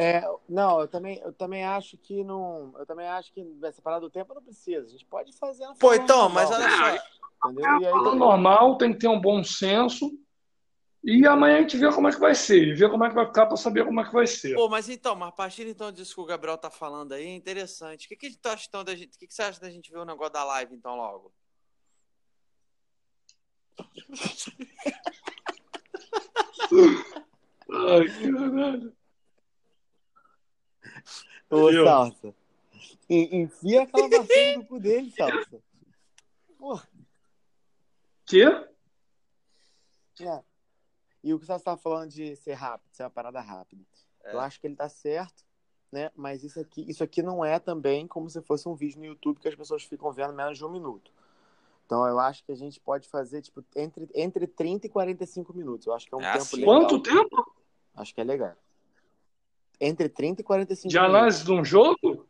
É, 0.00 0.22
não, 0.48 0.80
eu 0.80 0.88
também, 0.88 1.20
eu 1.22 1.30
também 1.30 1.62
acho 1.62 1.98
que 1.98 2.24
não. 2.24 2.72
Eu 2.78 2.86
também 2.86 3.06
acho 3.06 3.30
que 3.34 3.46
essa 3.62 3.82
parada 3.82 4.00
do 4.00 4.08
tempo 4.08 4.32
não 4.32 4.42
precisa. 4.42 4.86
A 4.86 4.88
gente 4.88 5.04
pode 5.04 5.30
fazer 5.36 5.66
Pô, 5.78 5.92
então, 5.92 6.30
mas 6.30 6.48
normal, 6.48 6.70
olha 6.70 6.98
só. 6.98 7.50
Entendeu? 7.50 7.80
E 7.82 7.86
aí, 7.86 7.92
Tudo 7.92 8.14
normal, 8.14 8.78
tem 8.78 8.94
que 8.94 8.98
ter 8.98 9.08
um 9.08 9.20
bom 9.20 9.44
senso. 9.44 10.10
E 11.04 11.26
amanhã 11.26 11.58
a 11.58 11.60
gente 11.60 11.76
vê 11.76 11.92
como 11.92 12.08
é 12.08 12.12
que 12.12 12.18
vai 12.18 12.34
ser, 12.34 12.68
e 12.68 12.74
vê 12.74 12.88
como 12.88 13.04
é 13.04 13.10
que 13.10 13.14
vai 13.14 13.26
ficar 13.26 13.44
para 13.44 13.58
saber 13.58 13.84
como 13.84 14.00
é 14.00 14.04
que 14.06 14.12
vai 14.12 14.26
ser. 14.26 14.54
Pô, 14.54 14.70
mas 14.70 14.88
então, 14.88 15.14
mas 15.14 15.28
a 15.28 15.32
partir 15.32 15.66
então 15.66 15.92
disso 15.92 16.14
que 16.14 16.20
o 16.22 16.26
Gabriel 16.26 16.56
tá 16.56 16.70
falando 16.70 17.12
aí, 17.12 17.26
é 17.26 17.34
interessante. 17.34 18.06
O 18.06 18.08
que, 18.08 18.16
que, 18.16 18.24
a 18.26 18.30
gente 18.30 18.40
tá 18.40 18.54
achando 18.54 18.84
da 18.84 18.94
gente, 18.94 19.16
o 19.16 19.18
que, 19.18 19.26
que 19.26 19.34
você 19.34 19.42
acha 19.42 19.60
da 19.60 19.68
gente 19.68 19.92
ver 19.92 19.98
o 19.98 20.04
negócio 20.06 20.32
da 20.32 20.44
live, 20.44 20.74
então, 20.74 20.96
logo? 20.96 21.30
Ai, 27.70 28.06
caralho. 28.08 28.99
Ô, 31.50 31.70
Eu. 31.70 31.84
Salsa. 31.84 32.34
en- 33.08 33.42
Enfia 33.42 33.82
aquela 33.82 34.08
maçã 34.08 34.56
no 34.56 34.66
cu 34.66 34.78
dele, 34.80 35.10
Salsa. 35.10 35.60
Porra. 36.58 36.88
Quê? 38.26 38.44
É. 40.20 40.42
E 41.22 41.34
o 41.34 41.38
que 41.38 41.46
você 41.46 41.52
estava 41.54 41.76
falando 41.76 42.10
de 42.10 42.36
ser 42.36 42.52
rápido, 42.54 42.88
ser 42.92 43.02
uma 43.02 43.10
parada 43.10 43.40
rápida. 43.40 43.82
É. 44.24 44.34
Eu 44.34 44.40
acho 44.40 44.60
que 44.60 44.66
ele 44.66 44.76
tá 44.76 44.88
certo, 44.88 45.44
né? 45.90 46.10
Mas 46.14 46.44
isso 46.44 46.60
aqui, 46.60 46.88
isso 46.88 47.02
aqui 47.02 47.22
não 47.22 47.44
é 47.44 47.58
também 47.58 48.06
como 48.06 48.28
se 48.30 48.40
fosse 48.42 48.68
um 48.68 48.74
vídeo 48.74 48.98
no 49.00 49.06
YouTube 49.06 49.40
que 49.40 49.48
as 49.48 49.54
pessoas 49.54 49.82
ficam 49.82 50.12
vendo 50.12 50.32
menos 50.32 50.56
de 50.56 50.64
um 50.64 50.70
minuto. 50.70 51.10
Então 51.86 52.06
eu 52.06 52.18
acho 52.20 52.44
que 52.44 52.52
a 52.52 52.54
gente 52.56 52.78
pode 52.78 53.08
fazer 53.08 53.42
tipo 53.42 53.64
entre, 53.74 54.08
entre 54.14 54.46
30 54.46 54.86
e 54.86 54.90
45 54.90 55.52
minutos. 55.52 55.86
Eu 55.86 55.92
acho 55.94 56.06
que 56.06 56.14
é 56.14 56.16
um 56.18 56.20
É 56.22 56.32
tempo 56.32 56.42
assim. 56.44 56.56
legal. 56.60 56.74
Quanto 56.80 57.02
tempo 57.02 57.54
Acho 57.96 58.14
que 58.14 58.20
é 58.20 58.24
legal. 58.24 58.54
Entre 59.80 60.08
30 60.08 60.42
e 60.42 60.44
45 60.44 60.88
de 60.90 60.94
minutos. 60.98 61.14
análise 61.16 61.44
de 61.44 61.52
um 61.52 61.64
jogo? 61.64 62.26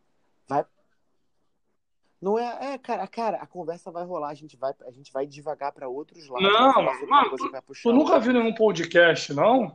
Não 2.22 2.38
é, 2.38 2.74
é, 2.74 2.78
cara, 2.78 3.06
cara, 3.06 3.38
a 3.38 3.46
conversa 3.46 3.90
vai 3.90 4.04
rolar, 4.04 4.28
a 4.28 4.34
gente 4.34 4.54
vai, 4.54 4.74
a 4.86 4.90
gente 4.90 5.10
vai 5.10 5.26
devagar 5.26 5.72
para 5.72 5.88
outros 5.88 6.28
lados. 6.28 6.46
Não, 6.52 6.74
vai 6.74 7.06
mano, 7.06 7.50
vai 7.50 7.62
puxar 7.62 7.82
Tu 7.88 7.92
nunca 7.94 8.20
viu 8.20 8.34
nenhum 8.34 8.54
podcast, 8.54 9.32
não? 9.32 9.74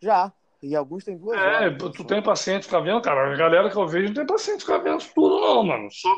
Já. 0.00 0.32
E 0.62 0.74
alguns 0.74 1.04
têm 1.04 1.16
duas 1.18 1.38
É, 1.38 1.66
horas. 1.66 1.78
tu 1.94 2.04
tem 2.04 2.22
paciente 2.22 2.64
ficar 2.64 2.80
vendo, 2.80 3.00
cara. 3.02 3.32
A 3.32 3.36
galera 3.36 3.70
que 3.70 3.76
eu 3.76 3.86
vejo 3.86 4.06
não 4.08 4.14
tem 4.14 4.26
paciente 4.26 4.60
ficar 4.60 4.78
vendo 4.78 5.04
tudo, 5.14 5.40
não, 5.40 5.62
mano. 5.62 5.88
Só 5.90 6.08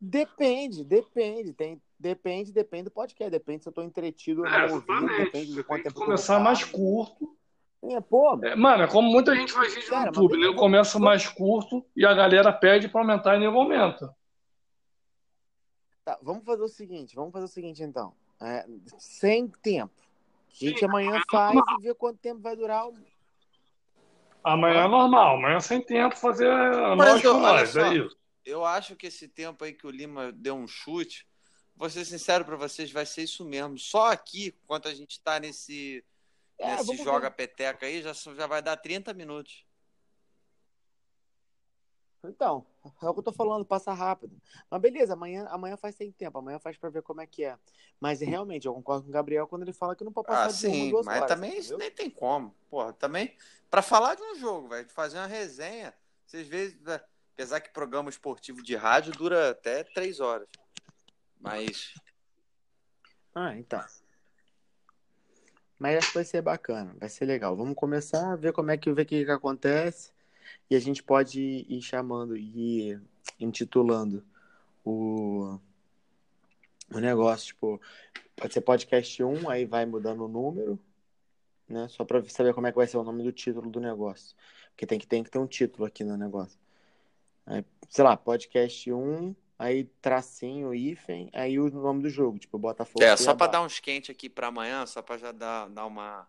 Depende, 0.00 0.82
depende. 0.84 1.52
Tem, 1.52 1.82
depende, 1.98 2.52
depende 2.52 2.84
do 2.84 2.90
podcast. 2.90 3.30
Depende 3.30 3.64
se 3.64 3.68
eu 3.68 3.72
tô 3.72 3.82
entretido 3.82 4.42
ou 4.42 4.46
É, 4.46 4.68
não 4.68 4.76
ouvindo. 4.76 4.92
exatamente. 4.92 5.24
Depende 5.24 5.54
de 5.54 5.64
quanto 5.64 5.82
tem 5.82 5.90
que 5.90 5.94
tempo 5.98 6.06
começar 6.06 6.38
mais 6.38 6.64
curto. 6.64 7.36
É, 7.82 8.00
pô, 8.00 8.38
É, 8.44 8.54
mano, 8.54 8.82
é 8.82 8.86
como 8.86 9.10
muita 9.10 9.34
gente 9.34 9.52
faz 9.52 9.74
vídeo 9.74 9.88
Cara, 9.88 10.10
no 10.10 10.16
YouTube, 10.16 10.32
né? 10.32 10.38
beleza. 10.42 10.58
Começa 10.58 10.98
mais 10.98 11.26
curto 11.28 11.84
e 11.96 12.04
a 12.04 12.12
galera 12.12 12.52
pede 12.52 12.88
pra 12.88 13.00
aumentar 13.00 13.36
e 13.36 13.40
nego 13.40 13.58
aumenta. 13.58 14.14
tá, 16.04 16.18
vamos 16.22 16.44
fazer 16.44 16.62
o 16.62 16.68
seguinte, 16.68 17.14
vamos 17.14 17.32
fazer 17.32 17.44
o 17.46 17.48
seguinte 17.48 17.82
então. 17.82 18.14
É, 18.40 18.66
sem 18.98 19.48
tempo. 19.48 19.92
A 20.50 20.64
gente 20.64 20.84
amanhã 20.84 21.18
faz 21.30 21.58
e 21.78 21.82
vê 21.82 21.94
quanto 21.94 22.18
tempo 22.18 22.40
vai 22.40 22.54
durar. 22.56 22.88
o- 22.88 22.94
Amanhã 24.42 24.84
é 24.84 24.88
normal, 24.88 25.36
amanhã 25.36 25.60
sem 25.60 25.82
tempo 25.82 26.16
fazer 26.16 26.48
Mas, 26.96 27.22
nós 27.22 27.70
só. 27.70 27.82
é 27.92 27.94
isso. 27.94 28.18
Eu 28.44 28.64
acho 28.64 28.96
que 28.96 29.06
esse 29.06 29.28
tempo 29.28 29.62
aí 29.64 29.72
que 29.74 29.86
o 29.86 29.90
Lima 29.90 30.32
deu 30.32 30.54
um 30.54 30.66
chute, 30.66 31.26
vou 31.76 31.88
ser 31.90 32.04
sincero 32.06 32.44
pra 32.44 32.56
vocês, 32.56 32.90
vai 32.90 33.04
ser 33.04 33.22
isso 33.22 33.44
mesmo. 33.44 33.78
Só 33.78 34.10
aqui, 34.10 34.54
enquanto 34.64 34.88
a 34.88 34.94
gente 34.94 35.20
tá 35.22 35.38
nesse, 35.38 36.02
É, 36.60 36.72
nesse 36.72 36.86
vamos 36.86 37.02
joga 37.02 37.28
ver. 37.30 37.36
peteca 37.36 37.86
aí, 37.86 38.02
já, 38.02 38.12
já 38.12 38.46
vai 38.46 38.60
dar 38.62 38.76
30 38.76 39.12
minutos. 39.14 39.64
Então, 42.22 42.66
é 43.02 43.08
o 43.08 43.14
que 43.14 43.20
eu 43.20 43.24
tô 43.24 43.32
falando, 43.32 43.64
passa 43.64 43.94
rápido. 43.94 44.36
Mas 44.70 44.80
beleza, 44.80 45.14
amanhã, 45.14 45.46
amanhã 45.48 45.76
faz 45.78 45.94
sem 45.94 46.12
tempo, 46.12 46.36
amanhã 46.38 46.58
faz 46.58 46.76
pra 46.76 46.90
ver 46.90 47.02
como 47.02 47.22
é 47.22 47.26
que 47.26 47.44
é. 47.44 47.58
Mas 47.98 48.20
realmente, 48.20 48.66
eu 48.66 48.74
concordo 48.74 49.04
com 49.04 49.08
o 49.08 49.12
Gabriel 49.12 49.46
quando 49.46 49.62
ele 49.62 49.72
fala 49.72 49.96
que 49.96 50.04
não 50.04 50.12
pode 50.12 50.26
passar 50.28 50.44
Ah, 50.44 50.52
de 50.52 50.66
uma, 50.66 50.74
sim, 50.74 50.90
duas 50.90 51.06
mas 51.06 51.16
horas. 51.16 51.28
também 51.28 51.58
isso 51.58 51.78
nem 51.78 51.90
tem 51.90 52.10
como. 52.10 52.54
Porra, 52.68 52.92
também, 52.92 53.34
pra 53.70 53.80
falar 53.80 54.16
de 54.16 54.22
um 54.22 54.34
jogo, 54.34 54.68
velho, 54.68 54.86
fazer 54.90 55.16
uma 55.16 55.26
resenha, 55.26 55.94
vocês 56.26 56.46
veem, 56.46 56.76
né, 56.82 57.00
apesar 57.32 57.58
que 57.60 57.70
programa 57.70 58.10
esportivo 58.10 58.62
de 58.62 58.76
rádio 58.76 59.12
dura 59.12 59.50
até 59.52 59.82
três 59.82 60.20
horas. 60.20 60.46
Mas, 61.40 61.94
Ah, 63.34 63.56
então. 63.56 63.82
Mas 65.80 65.96
acho 65.96 66.08
que 66.08 66.14
vai 66.16 66.24
ser 66.24 66.42
bacana, 66.42 66.94
vai 67.00 67.08
ser 67.08 67.24
legal. 67.24 67.56
Vamos 67.56 67.74
começar 67.74 68.32
a 68.34 68.36
ver 68.36 68.52
como 68.52 68.70
é 68.70 68.76
que, 68.76 68.92
ver 68.92 69.06
que, 69.06 69.24
que 69.24 69.30
acontece. 69.30 70.12
E 70.68 70.76
a 70.76 70.78
gente 70.78 71.02
pode 71.02 71.40
ir 71.40 71.80
chamando 71.80 72.36
e 72.36 73.00
intitulando 73.40 74.22
o, 74.84 75.58
o 76.92 76.98
negócio, 77.00 77.46
tipo, 77.46 77.80
pode 78.36 78.52
ser 78.52 78.60
podcast 78.60 79.22
1, 79.22 79.48
aí 79.48 79.64
vai 79.64 79.86
mudando 79.86 80.26
o 80.26 80.28
número, 80.28 80.78
né? 81.66 81.88
Só 81.88 82.04
para 82.04 82.22
saber 82.28 82.52
como 82.52 82.66
é 82.66 82.72
que 82.72 82.76
vai 82.76 82.86
ser 82.86 82.98
o 82.98 83.04
nome 83.04 83.22
do 83.24 83.32
título 83.32 83.70
do 83.70 83.80
negócio. 83.80 84.36
Porque 84.72 84.86
tem 84.86 84.98
que, 84.98 85.06
tem 85.06 85.24
que 85.24 85.30
ter 85.30 85.38
um 85.38 85.46
título 85.46 85.86
aqui 85.86 86.04
no 86.04 86.14
negócio. 86.16 86.58
Aí, 87.46 87.64
sei 87.88 88.04
lá, 88.04 88.18
podcast 88.18 88.92
1, 88.92 89.34
aí 89.60 89.84
tracinho, 90.00 90.74
hífen, 90.74 91.28
aí 91.34 91.60
o 91.60 91.68
nome 91.70 92.02
do 92.02 92.08
jogo, 92.08 92.38
tipo, 92.38 92.58
Botafogo. 92.58 93.04
É, 93.04 93.14
só 93.14 93.34
para 93.34 93.52
dar 93.52 93.62
uns 93.62 93.78
quente 93.78 94.10
aqui 94.10 94.26
para 94.26 94.46
amanhã, 94.46 94.86
só 94.86 95.02
para 95.02 95.18
já 95.18 95.32
dar, 95.32 95.68
dar 95.68 95.84
uma 95.84 96.26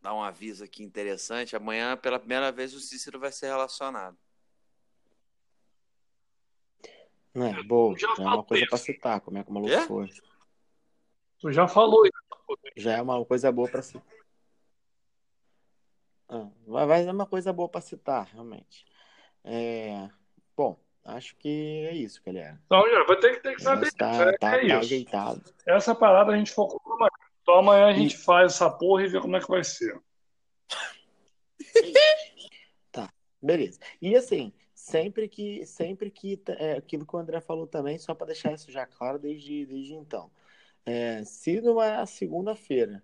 dar 0.00 0.14
um 0.14 0.22
aviso 0.22 0.62
aqui 0.62 0.84
interessante. 0.84 1.56
Amanhã, 1.56 1.96
pela 1.96 2.20
primeira 2.20 2.52
vez, 2.52 2.72
o 2.74 2.78
Cícero 2.78 3.18
vai 3.18 3.32
ser 3.32 3.48
relacionado. 3.48 4.16
É, 7.34 7.60
boa, 7.64 7.98
já, 7.98 8.06
é 8.16 8.20
uma 8.20 8.44
coisa 8.44 8.66
para 8.68 8.78
citar, 8.78 9.20
como 9.20 9.38
é 9.38 9.42
que 9.42 9.50
o 9.50 9.54
maluco 9.54 9.80
foi. 9.88 10.08
Tu 11.40 11.50
já 11.50 11.66
falou 11.66 12.06
isso. 12.06 12.60
Já 12.76 12.98
é 12.98 13.02
uma 13.02 13.24
coisa 13.24 13.50
boa 13.50 13.68
para 13.68 13.82
citar. 13.82 14.14
Ah, 16.28 16.48
vai 16.66 17.02
ser 17.02 17.10
uma 17.10 17.26
coisa 17.26 17.52
boa 17.52 17.68
para 17.68 17.80
citar, 17.80 18.26
realmente. 18.26 18.86
É... 19.42 20.08
Bom, 20.56 20.78
acho 21.08 21.36
que 21.36 21.86
é 21.88 21.94
isso, 21.94 22.22
galera. 22.24 22.60
Então, 22.66 22.88
já, 22.90 23.04
vai 23.04 23.16
ter 23.18 23.36
que, 23.36 23.42
ter 23.42 23.56
que 23.56 23.62
saber. 23.62 23.92
Tá, 23.92 24.14
é, 24.14 24.36
tá, 24.38 24.56
é 24.56 24.68
tá 24.68 24.78
ajeitado. 24.78 25.42
Essa 25.66 25.94
parada 25.94 26.32
a 26.32 26.36
gente 26.36 26.52
focou 26.52 26.80
amanhã. 26.92 27.10
Então 27.42 27.54
amanhã 27.60 27.86
a 27.86 27.92
gente 27.92 28.14
e... 28.14 28.18
faz 28.18 28.52
essa 28.52 28.70
porra 28.70 29.04
e 29.04 29.08
vê 29.08 29.20
como 29.20 29.36
é 29.36 29.40
que 29.40 29.48
vai 29.48 29.64
ser. 29.64 29.98
tá, 32.92 33.10
beleza. 33.42 33.78
E 34.02 34.14
assim, 34.14 34.52
sempre 34.74 35.28
que 35.28 35.64
sempre 35.64 36.10
que 36.10 36.40
é, 36.48 36.72
aquilo 36.74 37.06
que 37.06 37.16
o 37.16 37.18
André 37.18 37.40
falou 37.40 37.66
também, 37.66 37.98
só 37.98 38.14
para 38.14 38.28
deixar 38.28 38.52
isso 38.52 38.70
já 38.70 38.86
claro 38.86 39.18
desde, 39.18 39.64
desde 39.64 39.94
então. 39.94 40.30
É, 40.84 41.24
se 41.24 41.60
numa 41.60 42.04
segunda-feira 42.06 43.02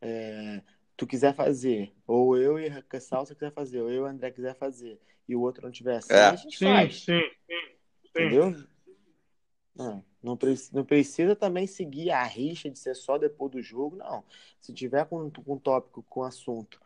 é, 0.00 0.62
tu 0.96 1.06
quiser 1.06 1.34
fazer, 1.34 1.92
ou 2.06 2.36
eu 2.36 2.58
e 2.58 2.68
a 2.68 3.00
Salsa 3.00 3.34
quiser 3.34 3.52
fazer, 3.52 3.80
ou 3.80 3.90
eu 3.90 3.96
e 3.96 4.00
o 4.00 4.06
André 4.06 4.30
quiser 4.30 4.54
fazer, 4.54 5.00
e 5.28 5.34
o 5.34 5.40
outro 5.40 5.62
não 5.64 5.70
tiver 5.70 5.96
assim, 5.96 6.12
é. 6.12 6.26
a 6.26 6.36
gente 6.36 6.58
sim, 6.58 6.64
faz. 6.64 7.04
Sim, 7.04 7.20
sim, 7.46 7.76
Entendeu? 8.08 8.54
Não, 9.74 10.04
não, 10.24 10.38
não 10.72 10.84
precisa 10.84 11.36
também 11.36 11.66
seguir 11.66 12.10
a 12.10 12.24
rixa 12.24 12.70
de 12.70 12.78
ser 12.78 12.94
só 12.94 13.18
depois 13.18 13.52
do 13.52 13.62
jogo, 13.62 13.96
não. 13.96 14.24
Se 14.60 14.72
tiver 14.72 15.04
com, 15.06 15.30
com 15.30 15.54
um 15.54 15.58
tópico, 15.58 16.02
com 16.08 16.22
assunto 16.22 16.80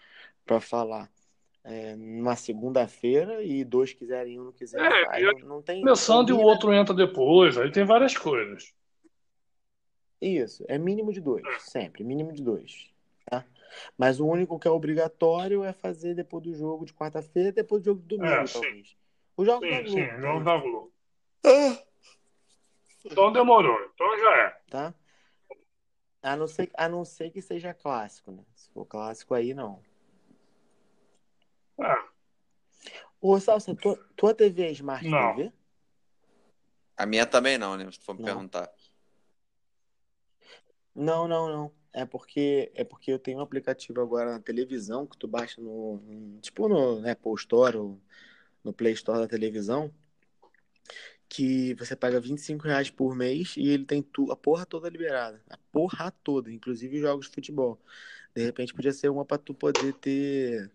para 0.44 0.60
falar 0.60 1.10
é, 1.62 1.94
numa 1.94 2.36
segunda-feira 2.36 3.42
e 3.42 3.64
dois 3.64 3.92
quiserem 3.92 4.40
um, 4.40 4.44
não 4.44 4.52
quiserem, 4.52 4.86
é, 4.86 5.22
não, 5.22 5.48
não 5.48 5.62
tem. 5.62 5.80
Começando 5.80 6.30
e 6.30 6.32
o 6.32 6.40
outro 6.40 6.72
entra 6.72 6.94
depois, 6.94 7.56
aí 7.56 7.70
tem 7.70 7.84
várias 7.84 8.16
coisas. 8.16 8.72
Isso, 10.20 10.64
é 10.68 10.76
mínimo 10.76 11.12
de 11.12 11.20
dois, 11.20 11.44
sempre, 11.62 12.04
mínimo 12.04 12.32
de 12.32 12.42
dois. 12.42 12.89
Tá? 13.30 13.44
Mas 13.96 14.18
o 14.18 14.26
único 14.26 14.58
que 14.58 14.66
é 14.66 14.70
obrigatório 14.70 15.62
é 15.62 15.72
fazer 15.72 16.14
depois 16.14 16.42
do 16.42 16.52
jogo 16.52 16.84
de 16.84 16.92
quarta-feira, 16.92 17.52
depois 17.52 17.80
do 17.80 17.86
jogo 17.86 18.02
de 18.02 18.08
domingo, 18.08 18.34
é, 18.34 18.44
talvez. 18.44 18.96
O 19.36 19.44
jogo 19.44 19.64
sim, 19.64 19.70
da 19.70 19.82
Globo. 19.82 19.96
Sim, 19.96 20.20
jogo 20.20 20.44
da 20.44 20.56
Globo. 20.58 20.92
Ah. 21.46 21.82
Então 23.04 23.32
demorou, 23.32 23.80
então 23.94 24.18
já 24.18 24.36
é. 24.36 24.60
Tá? 24.68 24.94
A 26.22 26.36
não 26.36 26.46
ser, 26.48 26.70
a 26.76 26.88
não 26.88 27.04
ser 27.04 27.30
que 27.30 27.40
seja 27.40 27.72
clássico, 27.72 28.32
né? 28.32 28.44
Se 28.54 28.68
for 28.72 28.84
clássico 28.84 29.32
aí, 29.32 29.54
não. 29.54 29.80
Ah. 31.80 32.04
Ô, 33.20 33.38
Salsa, 33.38 33.74
tua, 33.74 33.96
tua 34.16 34.34
TV 34.34 34.64
é 34.64 34.72
Smart 34.72 35.06
não. 35.08 35.36
TV? 35.36 35.52
A 36.96 37.06
minha 37.06 37.24
também 37.24 37.56
não, 37.56 37.76
né? 37.76 37.90
Se 37.90 38.00
for 38.00 38.14
me 38.14 38.20
não. 38.20 38.26
perguntar. 38.26 38.70
Não, 40.94 41.26
não, 41.26 41.48
não. 41.48 41.79
É 41.92 42.04
porque 42.04 42.70
é 42.74 42.84
porque 42.84 43.12
eu 43.12 43.18
tenho 43.18 43.38
um 43.38 43.42
aplicativo 43.42 44.00
agora 44.00 44.32
na 44.32 44.40
televisão 44.40 45.06
que 45.06 45.16
tu 45.16 45.26
baixa 45.26 45.60
no, 45.60 45.96
no 45.96 46.40
tipo 46.40 46.68
no 46.68 47.00
né, 47.00 47.12
Apple 47.12 47.34
Store 47.34 47.76
ou 47.76 48.00
no 48.62 48.72
Play 48.72 48.92
Store 48.92 49.18
da 49.18 49.26
televisão 49.26 49.92
que 51.30 51.74
você 51.74 51.94
paga 51.94 52.20
25 52.20 52.64
reais 52.64 52.90
por 52.90 53.14
mês 53.14 53.54
e 53.56 53.68
ele 53.68 53.84
tem 53.84 54.02
tu, 54.02 54.32
a 54.32 54.36
porra 54.36 54.66
toda 54.66 54.88
liberada. 54.88 55.40
A 55.48 55.56
porra 55.70 56.10
toda, 56.24 56.52
inclusive 56.52 56.98
jogos 56.98 57.26
de 57.26 57.32
futebol. 57.32 57.80
De 58.34 58.42
repente 58.42 58.74
podia 58.74 58.92
ser 58.92 59.08
uma 59.10 59.24
para 59.24 59.38
tu 59.38 59.54
poder 59.54 59.94
ter 59.94 60.70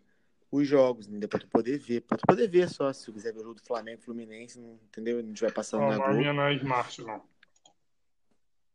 os 0.49 0.65
jogos, 0.65 1.07
entendeu? 1.07 1.27
Pra 1.27 1.39
tu 1.39 1.47
poder 1.49 1.77
ver. 1.77 2.01
Pra 2.01 2.17
tu 2.17 2.25
poder 2.25 2.47
ver 2.47 2.69
só, 2.69 2.91
se 2.93 3.05
tu 3.05 3.11
quiser 3.11 3.33
ver 3.33 3.39
o 3.39 3.43
jogo 3.43 3.55
do 3.55 3.63
Flamengo 3.63 4.01
Fluminense, 4.01 4.57
não, 4.57 4.79
entendeu? 4.85 5.21
Gente 5.21 5.41
vai 5.41 5.51
passando 5.51 5.81
não, 5.81 5.89
na 5.89 5.97
Globo. 5.97 6.11
A 6.11 6.13
minha 6.13 6.33
não 6.33 6.43
é 6.43 6.55
Smart, 6.55 7.01
não. 7.01 7.21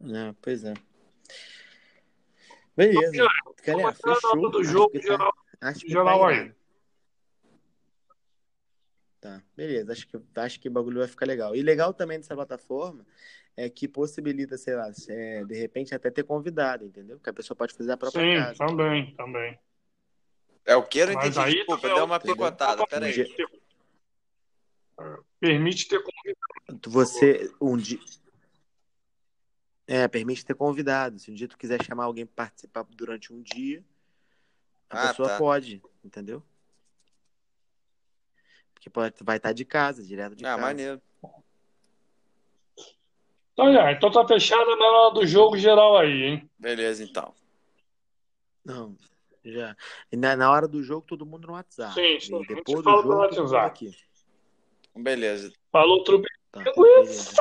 É, 0.02 0.34
pois 0.42 0.64
é. 0.64 0.74
Beleza. 2.76 3.26
Galera, 3.64 3.92
fechou. 3.92 4.50
do 4.50 4.64
jogo 4.64 4.90
acho 4.96 5.00
que 5.00 5.06
geral, 5.06 5.32
tá, 5.58 5.68
acho 5.68 5.80
que 5.80 5.92
tá 5.92 6.28
aí. 6.28 6.52
Tá, 9.20 9.42
beleza. 9.54 9.92
Acho 9.92 10.06
que, 10.08 10.18
acho 10.36 10.60
que 10.60 10.68
o 10.68 10.72
bagulho 10.72 10.98
vai 11.00 11.08
ficar 11.08 11.26
legal. 11.26 11.54
E 11.54 11.62
legal 11.62 11.92
também 11.92 12.18
dessa 12.18 12.34
plataforma 12.34 13.04
é 13.56 13.68
que 13.68 13.86
possibilita, 13.86 14.56
sei 14.56 14.74
lá, 14.74 14.90
é, 15.08 15.44
de 15.44 15.54
repente 15.54 15.94
até 15.94 16.10
ter 16.10 16.22
convidado, 16.24 16.86
entendeu? 16.86 17.20
Que 17.20 17.28
a 17.28 17.32
pessoa 17.32 17.54
pode 17.56 17.74
fazer 17.74 17.92
a 17.92 17.96
própria 17.96 18.22
Sim, 18.22 18.40
casa. 18.42 18.58
também, 18.58 19.14
também. 19.14 19.58
É 20.64 20.74
o 20.76 20.82
que? 20.82 21.00
Eu 21.00 21.06
não 21.08 21.12
entendi. 21.14 21.38
aí 21.38 21.54
Desculpa, 21.54 21.82
também 21.82 21.96
deu 21.96 22.04
uma 22.06 22.14
é 22.14 22.18
o- 22.18 22.22
picotada. 22.22 22.86
Peraí. 22.86 23.26
Permite 25.38 25.88
ter 25.88 26.02
convidado. 26.02 26.90
Você, 26.90 27.50
um 27.60 27.76
dia. 27.76 27.98
É, 29.92 30.06
permite 30.06 30.46
ter 30.46 30.54
convidado. 30.54 31.18
Se 31.18 31.32
um 31.32 31.34
dia 31.34 31.48
tu 31.48 31.58
quiser 31.58 31.82
chamar 31.82 32.04
alguém 32.04 32.24
para 32.24 32.44
participar 32.44 32.84
durante 32.90 33.32
um 33.32 33.42
dia, 33.42 33.84
a 34.88 34.96
Ah, 34.96 35.08
pessoa 35.08 35.28
tá. 35.30 35.36
pode, 35.36 35.82
entendeu? 36.04 36.40
Porque 38.72 38.88
pode, 38.88 39.16
vai 39.24 39.38
estar 39.38 39.52
de 39.52 39.64
casa, 39.64 40.04
direto 40.04 40.36
de 40.36 40.44
Ah, 40.44 40.50
casa. 40.50 40.60
maneiro. 40.60 41.02
Então, 43.52 43.72
já, 43.72 43.90
então 43.90 44.12
tá 44.12 44.24
fechada 44.28 44.76
na 44.76 44.86
hora 44.86 45.14
do 45.14 45.26
jogo 45.26 45.58
geral 45.58 45.98
aí, 45.98 46.22
hein? 46.22 46.50
Beleza, 46.56 47.02
então. 47.02 47.34
Não, 48.64 48.96
já. 49.44 49.76
E 50.12 50.16
na, 50.16 50.36
na 50.36 50.52
hora 50.52 50.68
do 50.68 50.84
jogo, 50.84 51.04
todo 51.04 51.26
mundo 51.26 51.48
no 51.48 51.54
WhatsApp. 51.54 51.94
Sim, 51.94 52.20
sim. 52.20 52.32
E 52.32 52.34
A 52.36 52.38
gente 52.38 52.46
depois 52.58 52.78
do 52.78 52.84
fala 52.84 53.02
jogo, 53.02 53.14
mundo 53.14 53.40
WhatsApp. 53.40 53.66
aqui. 53.66 53.96
Beleza. 54.94 55.52
Falou, 55.72 56.04
Trubi. 56.04 56.28
Tá, 56.52 56.62
beleza. 56.62 57.34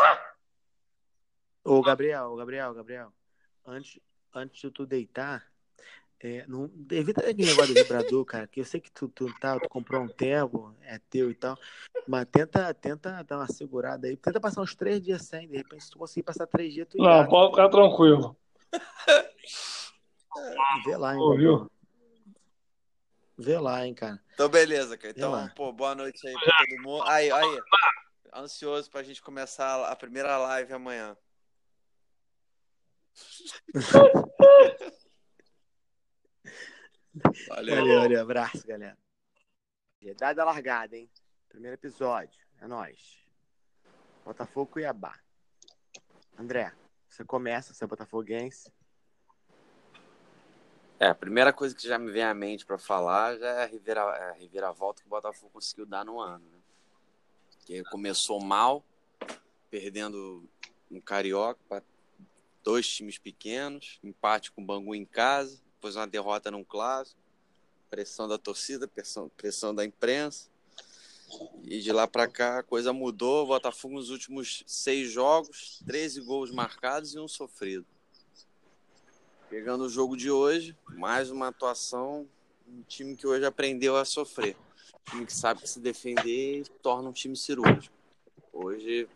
Ô, 1.69 1.83
Gabriel, 1.83 2.35
Gabriel, 2.35 2.73
Gabriel. 2.73 3.13
Antes, 3.63 3.99
antes 4.33 4.59
de 4.59 4.71
tu 4.71 4.87
deitar, 4.87 5.45
é, 6.19 6.43
não, 6.47 6.67
evita 6.89 7.21
aquele 7.21 7.45
negócio 7.45 7.75
do 7.75 7.83
vibrador, 7.83 8.25
cara, 8.25 8.47
que 8.47 8.59
eu 8.59 8.65
sei 8.65 8.81
que 8.81 8.91
tu, 8.91 9.07
tu, 9.07 9.31
tá, 9.39 9.59
tu 9.59 9.69
comprou 9.69 10.01
um 10.01 10.07
tempo, 10.07 10.75
é 10.81 10.97
teu 11.11 11.29
e 11.29 11.35
tal, 11.35 11.55
mas 12.07 12.25
tenta, 12.31 12.73
tenta 12.73 13.23
dar 13.23 13.37
uma 13.37 13.45
segurada 13.45 14.07
aí. 14.07 14.17
Tenta 14.17 14.39
passar 14.39 14.61
uns 14.61 14.73
três 14.73 14.99
dias 14.99 15.27
sem, 15.27 15.47
de 15.47 15.57
repente, 15.57 15.83
se 15.83 15.91
tu 15.91 15.99
conseguir 15.99 16.23
passar 16.23 16.47
três 16.47 16.73
dias, 16.73 16.87
tu 16.89 16.97
Não, 16.97 17.05
engata. 17.05 17.29
pode 17.29 17.51
ficar 17.51 17.69
tranquilo. 17.69 18.35
Vê 20.85 20.97
lá, 20.97 21.13
hein, 21.13 21.21
Ouviu? 21.21 21.59
Gabriel. 21.59 21.71
Vê 23.37 23.59
lá, 23.59 23.85
hein, 23.85 23.93
cara. 23.93 24.19
Então, 24.33 24.49
beleza, 24.49 24.97
cara. 24.97 25.13
Então, 25.15 25.49
pô, 25.55 25.71
boa 25.71 25.93
noite 25.93 26.27
aí 26.27 26.33
pra 26.33 26.65
todo 26.65 26.81
mundo. 26.81 27.03
Aí, 27.03 27.31
aí. 27.31 27.61
Ansioso 28.33 28.89
pra 28.89 29.03
gente 29.03 29.21
começar 29.21 29.85
a 29.85 29.95
primeira 29.95 30.35
live 30.35 30.73
amanhã. 30.73 31.15
Valeu. 37.47 37.75
Valeu, 37.75 37.99
valeu, 37.99 38.21
abraço, 38.21 38.65
galera. 38.65 38.97
Dada 40.17 40.45
largada, 40.45 40.95
hein? 40.95 41.09
Primeiro 41.49 41.75
episódio, 41.75 42.39
é 42.61 42.67
nóis. 42.67 43.19
Botafogo 44.23 44.71
Cuiabá. 44.71 45.19
André, 46.37 46.73
você 47.07 47.25
começa, 47.25 47.73
você 47.73 47.83
é 47.83 47.87
botafoguense. 47.87 48.71
É, 50.99 51.07
a 51.07 51.15
primeira 51.15 51.51
coisa 51.51 51.73
que 51.73 51.87
já 51.87 51.97
me 51.97 52.11
vem 52.11 52.23
à 52.23 52.33
mente 52.33 52.65
pra 52.65 52.77
falar 52.77 53.37
já 53.37 53.47
é 53.47 53.63
a, 53.63 53.65
revira, 53.65 54.01
é 54.01 54.29
a 54.29 54.33
reviravolta 54.33 55.01
que 55.01 55.07
o 55.07 55.09
Botafogo 55.09 55.51
conseguiu 55.53 55.85
dar 55.85 56.03
no 56.03 56.19
ano. 56.19 56.45
Né? 56.45 56.59
Que 57.65 57.83
começou 57.85 58.41
mal, 58.41 58.83
perdendo 59.69 60.43
um 60.91 60.99
carioca 60.99 61.59
para 61.69 61.81
dois 62.63 62.87
times 62.87 63.17
pequenos, 63.17 63.99
empate 64.03 64.51
com 64.51 64.61
o 64.61 64.65
Bangu 64.65 64.95
em 64.95 65.05
casa, 65.05 65.59
depois 65.75 65.95
uma 65.95 66.07
derrota 66.07 66.51
num 66.51 66.63
clássico, 66.63 67.19
pressão 67.89 68.27
da 68.27 68.37
torcida, 68.37 68.87
pressão, 68.87 69.29
pressão 69.35 69.73
da 69.73 69.83
imprensa. 69.85 70.49
E 71.63 71.79
de 71.79 71.91
lá 71.91 72.07
pra 72.07 72.27
cá 72.27 72.59
a 72.59 72.63
coisa 72.63 72.91
mudou. 72.91 73.43
O 73.43 73.47
Botafogo 73.47 73.95
nos 73.95 74.09
últimos 74.09 74.63
seis 74.65 75.11
jogos, 75.11 75.81
13 75.85 76.21
gols 76.21 76.51
marcados 76.51 77.13
e 77.13 77.19
um 77.19 77.27
sofrido. 77.27 77.85
Pegando 79.49 79.85
o 79.85 79.89
jogo 79.89 80.15
de 80.15 80.29
hoje, 80.29 80.75
mais 80.89 81.31
uma 81.31 81.47
atuação, 81.47 82.27
um 82.67 82.83
time 82.83 83.15
que 83.15 83.25
hoje 83.25 83.45
aprendeu 83.45 83.95
a 83.95 84.05
sofrer. 84.05 84.55
Um 85.07 85.11
time 85.11 85.25
que 85.25 85.33
sabe 85.33 85.67
se 85.67 85.79
defender 85.79 86.67
torna 86.81 87.09
um 87.09 87.13
time 87.13 87.35
cirúrgico. 87.35 87.95
Hoje, 88.51 89.07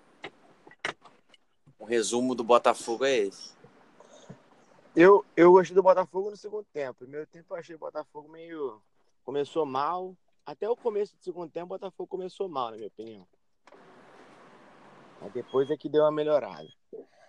o 1.84 1.86
resumo 1.86 2.34
do 2.34 2.46
Botafogo 2.46 3.04
é 3.04 3.18
esse. 3.18 3.54
Eu, 4.96 5.26
eu 5.36 5.52
gostei 5.52 5.76
do 5.76 5.84
Botafogo 5.84 6.30
no 6.30 6.38
segundo 6.38 6.66
tempo. 6.72 7.00
Primeiro 7.00 7.28
tempo 7.28 7.54
eu 7.54 7.58
achei 7.58 7.76
o 7.76 7.80
Botafogo 7.80 8.30
meio. 8.30 8.82
Começou 9.26 9.66
mal. 9.66 10.16
Até 10.46 10.70
o 10.70 10.78
começo 10.78 11.14
do 11.18 11.22
segundo 11.22 11.52
tempo, 11.52 11.66
o 11.66 11.78
Botafogo 11.78 12.08
começou 12.08 12.48
mal, 12.48 12.72
na 12.72 12.78
minha 12.78 12.88
opinião. 12.88 13.28
Mas 15.20 15.34
depois 15.34 15.70
é 15.70 15.76
que 15.76 15.90
deu 15.90 16.04
uma 16.04 16.12
melhorada. 16.12 16.68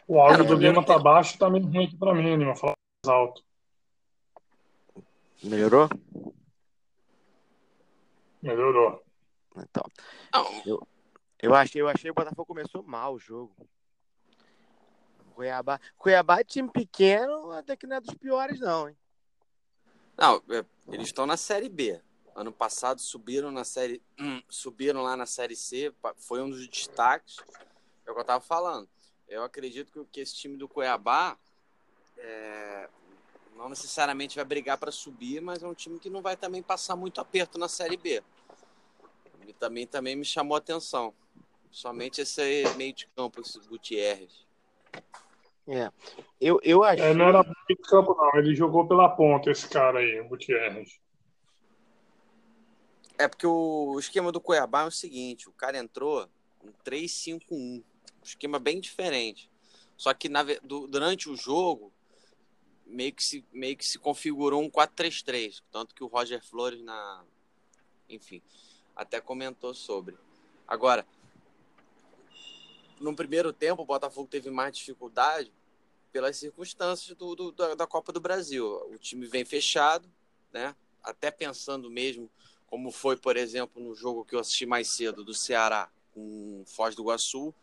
O 0.07 0.21
áudio 0.21 0.45
do 0.45 0.55
Lima 0.55 0.85
tá 0.85 0.99
baixo 1.01 1.37
tá 1.37 1.51
meio 1.51 1.67
ruim 1.67 1.87
aqui 1.87 1.97
pra 1.97 2.15
mim, 2.15 2.37
Lima. 2.37 2.55
Fala 2.55 2.75
mais 3.05 3.19
alto. 3.19 3.43
Melhorou? 5.43 5.89
Melhorou. 8.41 9.03
Então. 9.57 9.85
Eu, 10.65 10.87
eu 11.43 11.55
achei, 11.55 11.81
eu 11.81 11.89
achei 11.89 12.05
que 12.05 12.11
o 12.11 12.15
Botafogo 12.15 12.47
começou 12.47 12.85
mal 12.85 13.15
o 13.15 13.19
jogo. 13.19 13.53
Cuiabá. 15.35 15.81
Cuiabá 15.99 16.41
é 16.41 16.45
time 16.45 16.71
pequeno, 16.71 17.51
até 17.51 17.77
que 17.77 17.87
não 17.87 17.97
é 17.97 18.01
dos 18.01 18.15
piores, 18.15 18.61
não, 18.61 18.89
hein? 18.89 18.97
Não, 20.17 20.43
é, 20.49 20.65
eles 20.89 21.09
estão 21.09 21.27
na 21.27 21.37
Série 21.37 21.69
B. 21.69 22.01
Ano 22.35 22.53
passado 22.53 23.01
subiram 23.01 23.51
na 23.51 23.65
série. 23.65 24.03
Hum, 24.19 24.43
subiram 24.49 25.03
lá 25.03 25.17
na 25.17 25.27
Série 25.27 25.57
C, 25.57 25.93
foi 26.17 26.41
um 26.41 26.51
dos 26.51 26.67
destaques. 26.69 27.39
É 28.07 28.11
o 28.11 28.15
que 28.15 28.21
eu 28.21 28.25
tava 28.25 28.45
falando. 28.45 28.89
Eu 29.29 29.43
acredito 29.43 30.07
que, 30.13 30.21
esse 30.21 30.35
time 30.35 30.57
do 30.57 30.69
Cuiabá 30.69 31.37
é, 32.19 32.89
não 33.57 33.69
necessariamente 33.69 34.37
vai 34.37 34.45
brigar 34.45 34.79
para 34.79 34.93
subir, 34.93 35.41
mas 35.41 35.63
é 35.63 35.67
um 35.67 35.75
time 35.75 35.99
que 35.99 36.11
não 36.11 36.23
vai 36.23 36.37
também 36.37 36.63
passar 36.63 36.97
muito 36.97 37.21
aperto 37.21 37.59
na 37.59 37.69
Série 37.69 37.97
B. 37.97 38.23
E 39.47 39.53
também, 39.53 39.87
também 39.87 40.17
me 40.17 40.25
chamou 40.25 40.55
a 40.55 40.59
atenção. 40.59 41.15
Somente 41.71 42.21
esse 42.21 42.65
meio 42.77 42.93
de 42.93 43.07
campo, 43.09 43.41
esse 43.41 43.59
Gutierrez. 43.61 44.44
É. 45.67 45.91
Eu, 46.41 46.61
eu 46.63 46.85
achei... 46.85 47.07
É, 47.07 47.15
não 47.15 47.27
era 47.27 47.43
meio 47.43 47.55
de 47.69 47.77
campo, 47.77 48.15
não. 48.15 48.39
Ele 48.39 48.55
jogou 48.55 48.87
pela 48.87 49.09
ponta, 49.09 49.51
esse 49.51 49.69
cara 49.69 49.99
aí, 49.99 50.21
o 50.21 50.29
Gutierrez. 50.29 51.01
É 53.17 53.29
porque 53.29 53.47
o 53.47 53.99
esquema 53.99 54.33
do 54.33 54.41
Cuiabá 54.41 54.83
é 54.83 54.87
o 54.87 54.91
seguinte: 54.91 55.49
o 55.49 55.53
cara 55.53 55.79
entrou 55.79 56.29
um 56.63 56.73
3-5-1. 56.85 57.43
Um 57.51 57.83
esquema 58.23 58.59
bem 58.59 58.81
diferente. 58.81 59.51
Só 59.97 60.13
que 60.13 60.29
na, 60.29 60.43
durante 60.63 61.31
o 61.31 61.37
jogo, 61.37 61.93
meio 62.85 63.13
que 63.13 63.23
se, 63.23 63.45
meio 63.53 63.77
que 63.77 63.87
se 63.87 63.99
configurou 63.99 64.63
um 64.63 64.71
4-3-3. 64.71 65.63
Tanto 65.71 65.95
que 65.95 66.03
o 66.03 66.09
Roger 66.09 66.45
Flores, 66.45 66.83
na, 66.83 67.25
enfim, 68.09 68.43
até 68.97 69.21
comentou 69.21 69.73
sobre. 69.75 70.17
Agora, 70.67 71.07
no 73.05 73.15
primeiro 73.15 73.53
tempo, 73.53 73.83
o 73.83 73.87
Botafogo 73.87 74.27
teve 74.29 74.51
mais 74.51 74.77
dificuldade 74.77 75.53
pelas 76.11 76.37
circunstâncias 76.37 77.17
do, 77.17 77.35
do 77.35 77.53
da, 77.53 77.75
da 77.75 77.87
Copa 77.87 78.13
do 78.13 78.21
Brasil. 78.21 78.67
O 78.91 78.99
time 78.99 79.27
vem 79.27 79.45
fechado, 79.45 80.11
né? 80.53 80.75
até 81.03 81.31
pensando 81.31 81.91
mesmo 81.91 82.31
como 82.67 82.91
foi, 82.91 83.17
por 83.17 83.37
exemplo, 83.37 83.83
no 83.83 83.95
jogo 83.95 84.25
que 84.25 84.35
eu 84.35 84.41
assisti 84.41 84.67
mais 84.67 84.89
cedo 84.89 85.23
do 85.23 85.35
Ceará 85.35 85.89
com 86.13 86.65
Foz 86.67 86.95
do 86.95 87.03
Iguaçu. 87.03 87.55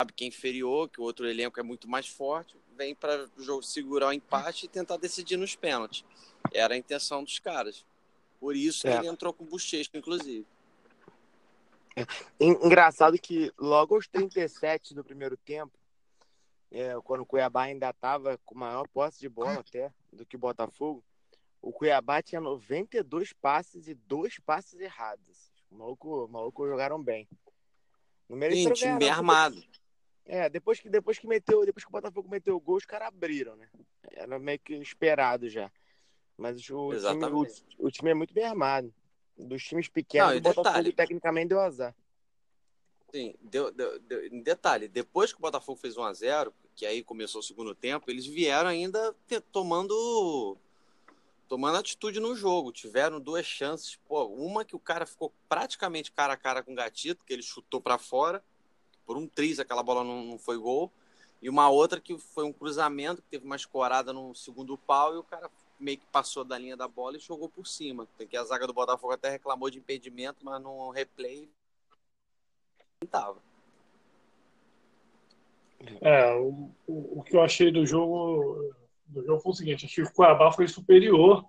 Sabe 0.00 0.12
que 0.14 0.24
é 0.24 0.28
inferior, 0.28 0.88
que 0.88 1.00
o 1.00 1.04
outro 1.04 1.28
elenco 1.28 1.60
é 1.60 1.62
muito 1.62 1.86
mais 1.86 2.08
forte, 2.08 2.56
vem 2.74 2.94
para 2.94 3.28
o 3.36 3.42
jogo 3.42 3.62
segurar 3.62 4.08
o 4.08 4.12
empate 4.12 4.64
e 4.64 4.68
tentar 4.68 4.96
decidir 4.96 5.36
nos 5.36 5.54
pênaltis. 5.54 6.02
Era 6.52 6.74
a 6.74 6.78
intenção 6.78 7.22
dos 7.22 7.38
caras. 7.38 7.84
Por 8.40 8.56
isso 8.56 8.88
é. 8.88 8.92
que 8.92 8.98
ele 8.98 9.08
entrou 9.08 9.34
com 9.34 9.44
o 9.44 9.46
Bochecha, 9.46 9.90
inclusive. 9.92 10.46
Engraçado 12.38 13.18
que 13.18 13.52
logo 13.58 13.94
aos 13.94 14.06
37 14.08 14.94
do 14.94 15.04
primeiro 15.04 15.36
tempo, 15.36 15.78
é, 16.70 16.94
quando 17.02 17.22
o 17.22 17.26
Cuiabá 17.26 17.64
ainda 17.64 17.90
estava 17.90 18.38
com 18.44 18.54
maior 18.56 18.86
posse 18.88 19.20
de 19.20 19.28
bola 19.28 19.60
até 19.60 19.92
do 20.12 20.24
que 20.24 20.36
o 20.36 20.38
Botafogo, 20.38 21.04
o 21.60 21.72
Cuiabá 21.72 22.22
tinha 22.22 22.40
92 22.40 23.32
passes 23.32 23.88
e 23.88 23.94
dois 23.94 24.38
passes 24.38 24.78
errados. 24.80 25.50
O 25.70 25.76
maluco, 25.76 26.24
o 26.24 26.28
maluco 26.28 26.66
jogaram 26.66 27.02
bem. 27.02 27.28
No 28.28 28.40
Sim, 28.52 28.72
time 28.72 28.98
bem 28.98 29.10
armado. 29.10 29.62
É, 30.24 30.48
depois 30.48 30.78
que, 30.78 30.88
depois 30.88 31.18
que 31.18 31.26
meteu, 31.26 31.66
depois 31.66 31.84
que 31.84 31.90
o 31.90 31.92
Botafogo 31.92 32.28
meteu 32.28 32.54
o 32.54 32.60
gol, 32.60 32.76
os 32.76 32.84
caras 32.84 33.08
abriram, 33.08 33.56
né? 33.56 33.68
Era 34.12 34.38
meio 34.38 34.58
que 34.60 34.74
esperado 34.74 35.48
já. 35.48 35.70
Mas 36.38 36.56
o 36.70 36.90
time, 36.96 37.24
o, 37.26 37.46
o, 37.86 37.90
time 37.90 38.10
é 38.10 38.14
muito 38.14 38.32
bem 38.32 38.44
armado. 38.44 38.94
Dos 39.46 39.62
times 39.62 39.88
pequenos, 39.88 40.30
Não, 40.30 40.38
o 40.38 40.40
Botafogo 40.40 40.68
detalhe, 40.68 40.92
tecnicamente 40.92 41.48
deu 41.48 41.60
azar. 41.60 41.94
Sim, 43.12 43.34
deu, 43.40 43.72
deu, 43.72 43.98
deu, 44.00 44.26
em 44.26 44.40
detalhe, 44.40 44.86
depois 44.86 45.32
que 45.32 45.38
o 45.38 45.42
Botafogo 45.42 45.78
fez 45.78 45.96
1 45.96 46.04
a 46.04 46.12
0 46.12 46.54
que 46.76 46.86
aí 46.86 47.02
começou 47.02 47.40
o 47.40 47.44
segundo 47.44 47.74
tempo, 47.74 48.10
eles 48.10 48.24
vieram 48.24 48.70
ainda 48.70 49.14
ter, 49.26 49.40
tomando 49.40 50.56
tomando 51.50 51.76
atitude 51.76 52.20
no 52.20 52.36
jogo. 52.36 52.70
Tiveram 52.70 53.20
duas 53.20 53.44
chances. 53.44 53.96
Pô, 54.06 54.24
uma 54.26 54.64
que 54.64 54.76
o 54.76 54.78
cara 54.78 55.04
ficou 55.04 55.32
praticamente 55.48 56.12
cara 56.12 56.32
a 56.32 56.36
cara 56.36 56.62
com 56.62 56.72
o 56.72 56.76
Gatito, 56.76 57.24
que 57.24 57.32
ele 57.32 57.42
chutou 57.42 57.80
para 57.80 57.98
fora. 57.98 58.42
Por 59.04 59.16
um 59.16 59.26
triz, 59.26 59.58
aquela 59.58 59.82
bola 59.82 60.04
não, 60.04 60.24
não, 60.24 60.38
foi 60.38 60.56
gol. 60.56 60.92
E 61.42 61.50
uma 61.50 61.68
outra 61.68 62.00
que 62.00 62.16
foi 62.16 62.44
um 62.44 62.52
cruzamento, 62.52 63.20
que 63.20 63.28
teve 63.28 63.44
uma 63.44 63.56
escorada 63.56 64.12
no 64.12 64.32
segundo 64.32 64.78
pau 64.78 65.12
e 65.14 65.18
o 65.18 65.24
cara 65.24 65.50
meio 65.80 65.98
que 65.98 66.06
passou 66.06 66.44
da 66.44 66.58
linha 66.58 66.76
da 66.76 66.86
bola 66.86 67.16
e 67.16 67.20
jogou 67.20 67.48
por 67.48 67.66
cima. 67.66 68.06
Que 68.28 68.36
a 68.36 68.44
zaga 68.44 68.66
do 68.66 68.72
Botafogo 68.72 69.12
até 69.12 69.30
reclamou 69.30 69.70
de 69.70 69.78
impedimento, 69.78 70.44
mas 70.44 70.62
no 70.62 70.90
replay 70.90 71.48
não 73.02 73.08
tava. 73.08 73.38
É, 76.00 76.34
o, 76.34 76.70
o, 76.86 77.20
o 77.20 77.22
que 77.22 77.34
eu 77.34 77.42
achei 77.42 77.72
do 77.72 77.86
jogo 77.86 78.74
do 79.06 79.24
jogo 79.24 79.40
foi 79.40 79.52
o 79.52 79.54
seguinte: 79.54 79.86
achei 79.86 80.04
que 80.04 80.10
o 80.10 80.14
Cuiabá 80.14 80.52
foi 80.52 80.68
superior 80.68 81.44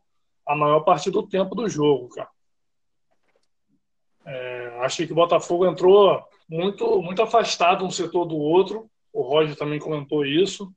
a 0.46 0.56
maior 0.56 0.82
parte 0.82 1.12
do 1.12 1.28
tempo 1.28 1.54
do 1.56 1.68
jogo, 1.70 2.10
cara. 2.10 2.30
É, 4.26 4.80
achei 4.82 5.06
que 5.06 5.14
o 5.14 5.16
Botafogo 5.16 5.66
entrou 5.66 6.24
muito, 6.48 7.02
muito 7.02 7.22
afastado 7.22 7.86
um 7.86 7.92
setor 7.92 8.26
do 8.26 8.38
outro. 8.38 8.90
O 9.14 9.22
Roger 9.22 9.56
também 9.56 9.80
comentou 9.80 10.26
isso. 10.26 10.74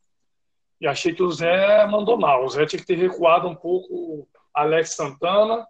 E 0.85 0.87
achei 0.87 1.15
que 1.15 1.23
o 1.23 1.33
Zé 1.33 1.87
mandou 1.87 2.19
mal. 2.19 2.45
O 2.45 2.49
Zé 2.51 2.67
tinha 2.67 2.79
que 2.79 2.87
ter 2.87 2.99
recuado 2.99 3.49
um 3.49 3.55
pouco 3.55 3.89
o 3.91 4.29
Alex 4.53 4.95
Santana 4.95 5.67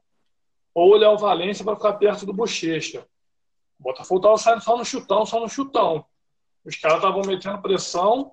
ou 0.74 0.90
o 0.90 0.96
Léo 0.96 1.16
Valência 1.16 1.64
para 1.64 1.76
ficar 1.76 1.92
perto 1.92 2.26
do 2.26 2.32
Bochecha. 2.32 3.06
O 3.78 3.84
Botafogo 3.84 4.18
estava 4.18 4.38
saindo 4.38 4.64
só 4.64 4.76
no 4.76 4.84
chutão, 4.84 5.24
só 5.24 5.38
no 5.38 5.48
chutão. 5.48 6.04
Os 6.64 6.74
caras 6.74 6.96
estavam 6.96 7.22
metendo 7.22 7.62
pressão 7.62 8.32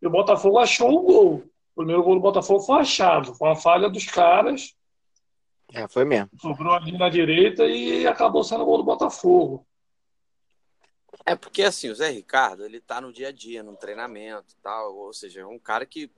e 0.00 0.06
o 0.06 0.10
Botafogo 0.10 0.58
achou 0.58 0.90
o 0.90 1.02
gol. 1.02 1.34
O 1.34 1.76
primeiro 1.76 2.02
gol 2.02 2.14
do 2.14 2.22
Botafogo 2.22 2.60
foi 2.60 2.80
achado, 2.80 3.34
foi 3.34 3.48
uma 3.48 3.56
falha 3.56 3.90
dos 3.90 4.06
caras. 4.06 4.74
É, 5.74 5.86
foi 5.86 6.06
mesmo. 6.06 6.30
Sobrou 6.40 6.72
ali 6.72 6.96
na 6.96 7.10
direita 7.10 7.66
e 7.66 8.06
acabou 8.06 8.42
sendo 8.42 8.62
o 8.62 8.66
gol 8.66 8.78
do 8.78 8.84
Botafogo. 8.84 9.66
É 11.24 11.34
porque 11.34 11.62
assim, 11.62 11.90
o 11.90 11.94
Zé 11.94 12.10
Ricardo, 12.10 12.64
ele 12.64 12.80
tá 12.80 13.00
no 13.00 13.12
dia 13.12 13.28
a 13.28 13.32
dia, 13.32 13.62
no 13.62 13.76
treinamento 13.76 14.56
tal, 14.62 14.94
ou 14.94 15.12
seja, 15.12 15.40
é 15.40 15.46
um 15.46 15.58
cara 15.58 15.86
que, 15.86 16.10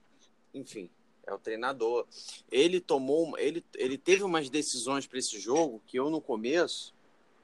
enfim, 0.53 0.91
é 1.27 1.33
o 1.33 1.39
treinador. 1.39 2.07
Ele 2.51 2.81
tomou, 2.81 3.39
ele, 3.39 3.65
ele 3.75 3.99
teve 3.99 4.23
umas 4.23 4.49
decisões 4.49 5.07
para 5.07 5.19
esse 5.19 5.39
jogo 5.39 5.83
que 5.87 5.99
eu 5.99 6.11
no 6.11 6.21
começo, 6.21 6.95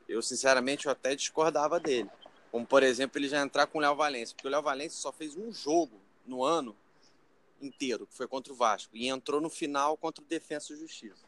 eu 0.09 0.22
sinceramente 0.22 0.86
eu 0.86 0.92
até 0.92 1.14
discordava 1.14 1.78
dele. 1.78 2.11
Como 2.51 2.66
por 2.66 2.82
exemplo, 2.82 3.18
ele 3.18 3.28
já 3.28 3.40
entrar 3.40 3.66
com 3.66 3.78
o 3.78 3.80
Léo 3.80 3.97
Valência, 3.97 4.34
porque 4.34 4.49
o 4.49 4.51
Léo 4.51 4.62
Valência 4.62 4.99
só 4.99 5.12
fez 5.12 5.36
um 5.36 5.53
jogo 5.53 6.01
no 6.26 6.45
ano 6.45 6.76
inteiro, 7.61 8.07
que 8.07 8.14
foi 8.14 8.26
contra 8.28 8.53
o 8.53 8.57
Vasco, 8.57 8.97
e 8.97 9.09
entrou 9.09 9.40
no 9.40 9.51
final 9.51 9.97
contra 9.97 10.22
o 10.22 10.26
Defensa 10.26 10.72
e 10.72 10.76
Justiça, 10.76 11.24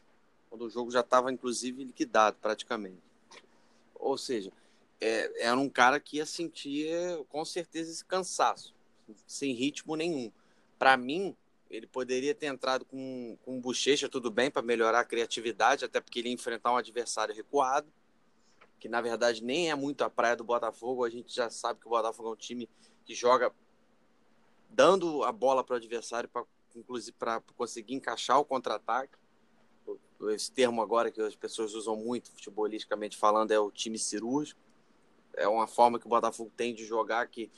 quando 0.49 0.65
o 0.65 0.69
jogo 0.69 0.91
já 0.91 1.01
estava, 1.01 1.31
inclusive, 1.31 1.83
liquidado 1.83 2.37
praticamente. 2.41 3.01
Ou 3.95 4.17
seja, 4.17 4.51
é, 4.99 5.47
era 5.47 5.57
um 5.57 5.69
cara 5.69 5.99
que 5.99 6.17
ia 6.17 6.25
sentir 6.25 6.89
com 7.29 7.43
certeza 7.45 7.91
esse 7.91 8.05
cansaço, 8.05 8.73
sem 9.25 9.53
ritmo 9.53 9.95
nenhum. 9.95 10.31
Para 10.77 10.97
mim, 10.97 11.35
ele 11.69 11.87
poderia 11.87 12.33
ter 12.33 12.47
entrado 12.47 12.85
com, 12.85 13.37
com 13.43 13.59
bochecha, 13.59 14.07
tudo 14.07 14.31
bem, 14.31 14.49
para 14.49 14.61
melhorar 14.61 15.01
a 15.01 15.05
criatividade, 15.05 15.85
até 15.85 15.99
porque 15.99 16.19
ele 16.19 16.29
ia 16.29 16.33
enfrentar 16.33 16.71
um 16.71 16.77
adversário 16.77 17.35
recuado, 17.35 17.91
que 18.79 18.87
na 18.87 19.01
verdade 19.01 19.43
nem 19.43 19.69
é 19.69 19.75
muito 19.75 20.03
a 20.03 20.09
praia 20.09 20.35
do 20.35 20.43
Botafogo. 20.43 21.03
A 21.03 21.09
gente 21.09 21.33
já 21.33 21.49
sabe 21.49 21.79
que 21.79 21.87
o 21.87 21.89
Botafogo 21.89 22.29
é 22.29 22.31
um 22.33 22.35
time 22.35 22.69
que 23.05 23.13
joga 23.13 23.53
dando 24.69 25.23
a 25.23 25.31
bola 25.31 25.63
para 25.63 25.73
o 25.73 25.77
adversário 25.77 26.29
para 26.29 26.45
inclusive 26.77 27.15
para 27.17 27.41
conseguir 27.55 27.95
encaixar 27.95 28.39
o 28.39 28.45
contra-ataque. 28.45 29.17
Esse 30.29 30.51
termo 30.51 30.81
agora 30.81 31.11
que 31.11 31.21
as 31.21 31.35
pessoas 31.35 31.73
usam 31.73 31.95
muito, 31.95 32.31
futebolisticamente 32.31 33.17
falando, 33.17 33.51
é 33.51 33.59
o 33.59 33.71
time 33.71 33.97
cirúrgico. 33.97 34.59
É 35.37 35.47
uma 35.47 35.67
forma 35.67 35.99
que 35.99 36.05
o 36.05 36.09
Botafogo 36.09 36.51
tem 36.57 36.73
de 36.73 36.83
jogar 36.83 37.27
que 37.27 37.49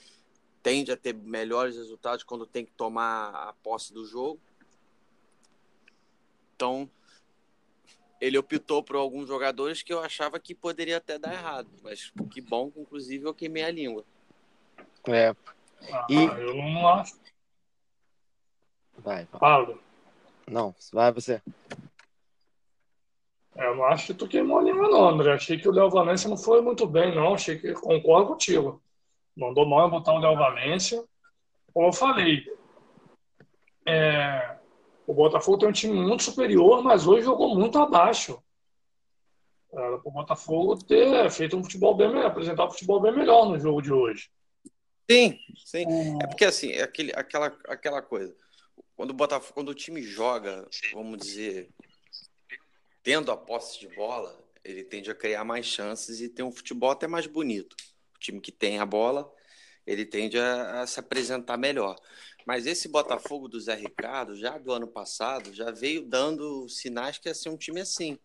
tende 0.61 0.91
a 0.91 0.97
ter 0.97 1.13
melhores 1.13 1.75
resultados 1.75 2.23
quando 2.23 2.45
tem 2.45 2.65
que 2.65 2.71
tomar 2.73 3.29
a 3.29 3.53
posse 3.63 3.93
do 3.93 4.05
jogo. 4.05 4.39
Então, 6.55 6.89
ele 8.19 8.37
optou 8.37 8.83
por 8.83 8.97
alguns 8.97 9.27
jogadores 9.27 9.81
que 9.81 9.93
eu 9.93 10.01
achava 10.01 10.39
que 10.39 10.53
poderia 10.53 10.97
até 10.97 11.17
dar 11.17 11.33
errado. 11.33 11.69
Mas 11.81 12.11
que 12.29 12.41
bom, 12.41 12.71
inclusive, 12.75 13.25
eu 13.25 13.33
queimei 13.33 13.63
a 13.63 13.71
língua. 13.71 14.03
É. 15.07 15.33
Ah, 15.91 16.05
e... 16.09 16.15
Eu 16.15 16.55
não 16.55 16.87
acho. 16.87 17.17
Vai, 18.97 19.25
Paulo. 19.25 19.81
Não, 20.45 20.75
vai 20.91 21.11
você. 21.13 21.41
É, 23.59 23.67
eu 23.67 23.75
não 23.75 23.83
acho 23.83 24.07
que 24.07 24.13
tu 24.13 24.25
queimou 24.25 24.59
a 24.59 24.63
língua, 24.63 24.87
não, 24.87 25.09
André. 25.09 25.33
Achei 25.33 25.59
que 25.59 25.67
o 25.67 25.71
Léo 25.71 25.89
Valência 25.89 26.29
não 26.29 26.37
foi 26.37 26.61
muito 26.61 26.87
bem, 26.87 27.13
não. 27.13 27.33
Achei 27.33 27.59
que 27.59 27.73
concordo 27.73 28.29
contigo. 28.29 28.81
Mandou 29.35 29.67
mal 29.67 29.85
em 29.85 29.91
botar 29.91 30.13
o 30.13 30.19
Léo 30.19 30.37
Valência. 30.37 31.03
Como 31.73 31.87
eu 31.87 31.91
falei, 31.91 32.45
é, 33.85 34.57
o 35.05 35.13
Botafogo 35.13 35.57
tem 35.57 35.67
um 35.67 35.73
time 35.73 35.93
muito 35.93 36.23
superior, 36.23 36.81
mas 36.81 37.05
hoje 37.05 37.25
jogou 37.25 37.53
muito 37.53 37.77
abaixo. 37.77 38.41
Era 39.73 39.99
para 39.99 40.09
o 40.09 40.13
Botafogo 40.13 40.77
ter 40.77 41.29
feito 41.29 41.57
um 41.57 41.63
futebol 41.63 41.93
bem 41.95 42.07
melhor, 42.07 42.27
apresentar 42.27 42.65
um 42.65 42.71
futebol 42.71 43.01
bem 43.01 43.13
melhor 43.13 43.45
no 43.45 43.59
jogo 43.59 43.81
de 43.81 43.91
hoje. 43.91 44.29
Sim, 45.11 45.37
sim. 45.65 45.85
É 46.23 46.27
porque 46.27 46.45
assim, 46.45 46.71
é 46.71 46.83
aquele, 46.83 47.11
aquela, 47.13 47.47
aquela 47.67 48.01
coisa. 48.01 48.33
Quando 48.95 49.09
o 49.09 49.13
Botafogo, 49.13 49.53
quando 49.53 49.69
o 49.69 49.75
time 49.75 50.01
joga, 50.01 50.65
vamos 50.93 51.19
dizer, 51.19 51.69
tendo 53.03 53.31
a 53.31 53.37
posse 53.37 53.79
de 53.79 53.87
bola, 53.95 54.37
ele 54.63 54.83
tende 54.83 55.09
a 55.09 55.15
criar 55.15 55.43
mais 55.43 55.65
chances 55.65 56.21
e 56.21 56.29
ter 56.29 56.43
um 56.43 56.51
futebol 56.51 56.91
até 56.91 57.07
mais 57.07 57.27
bonito. 57.27 57.75
O 58.15 58.19
time 58.19 58.41
que 58.41 58.51
tem 58.51 58.79
a 58.79 58.85
bola, 58.85 59.31
ele 59.85 60.05
tende 60.05 60.37
a, 60.37 60.81
a 60.81 60.87
se 60.87 60.99
apresentar 60.99 61.57
melhor. 61.57 61.95
Mas 62.45 62.65
esse 62.65 62.87
Botafogo 62.87 63.47
do 63.47 63.59
Zé 63.59 63.75
Ricardo, 63.75 64.35
já 64.35 64.57
do 64.57 64.71
ano 64.71 64.87
passado, 64.87 65.53
já 65.53 65.71
veio 65.71 66.05
dando 66.05 66.67
sinais 66.67 67.17
que 67.17 67.29
ia 67.29 67.35
ser 67.35 67.49
um 67.49 67.57
time 67.57 67.81
assim. 67.81 68.17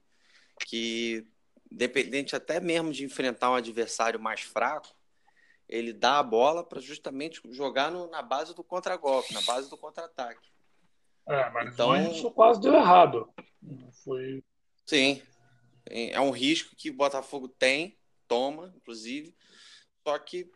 Que, 0.67 1.27
dependente 1.71 2.35
até 2.35 2.61
mesmo 2.61 2.93
de 2.93 3.05
enfrentar 3.05 3.51
um 3.51 3.55
adversário 3.55 4.19
mais 4.21 4.41
fraco, 4.41 4.95
ele 5.69 5.93
dá 5.93 6.19
a 6.19 6.23
bola 6.23 6.65
para 6.65 6.81
justamente 6.81 7.41
jogar 7.51 7.91
no, 7.91 8.09
na 8.09 8.23
base 8.23 8.55
do 8.55 8.63
contragolpe, 8.63 9.33
na 9.33 9.43
base 9.43 9.69
do 9.69 9.77
contra-ataque. 9.77 10.49
É, 11.27 11.51
mas 11.51 11.73
então, 11.73 11.97
isso 12.11 12.31
quase 12.31 12.61
deu 12.61 12.75
errado. 12.75 13.29
Foi... 14.05 14.43
Sim. 14.87 15.23
É 15.87 16.21
um 16.21 16.31
risco 16.31 16.75
que 16.77 16.91
o 16.91 16.95
Botafogo 16.95 17.49
tem, 17.49 17.99
toma, 18.27 18.73
inclusive. 18.77 19.35
Só 20.03 20.19
que 20.19 20.51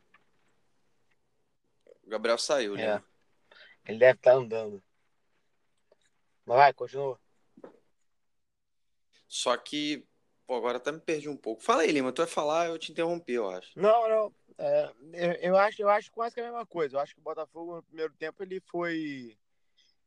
o 2.03 2.09
Gabriel 2.09 2.39
saiu, 2.39 2.74
né? 2.74 2.97
É. 2.97 3.03
Ele 3.89 3.99
deve 3.99 4.18
estar 4.18 4.33
tá 4.33 4.37
andando. 4.37 4.83
Mas 6.45 6.57
vai, 6.57 6.72
continua. 6.72 7.20
Só 9.26 9.55
que, 9.57 10.07
pô, 10.47 10.57
agora 10.57 10.79
até 10.79 10.91
me 10.91 11.01
perdi 11.01 11.29
um 11.29 11.37
pouco. 11.37 11.62
Fala 11.62 11.83
aí, 11.83 11.93
Lima, 11.93 12.12
tu 12.12 12.22
vai 12.22 12.31
falar, 12.31 12.68
eu 12.68 12.79
te 12.79 12.91
interrompi, 12.91 13.35
eu 13.35 13.51
acho. 13.51 13.79
Não, 13.79 14.09
não. 14.09 14.35
É, 14.57 14.93
eu, 15.12 15.33
eu, 15.33 15.57
acho, 15.57 15.83
eu 15.83 15.89
acho 15.89 16.11
quase 16.11 16.35
que 16.35 16.41
a 16.41 16.45
mesma 16.45 16.66
coisa. 16.66 16.97
Eu 16.97 17.01
acho 17.01 17.14
que 17.14 17.20
o 17.20 17.24
Botafogo 17.24 17.76
no 17.76 17.83
primeiro 17.83 18.12
tempo 18.14 18.43
ele 18.43 18.61
foi 18.61 19.39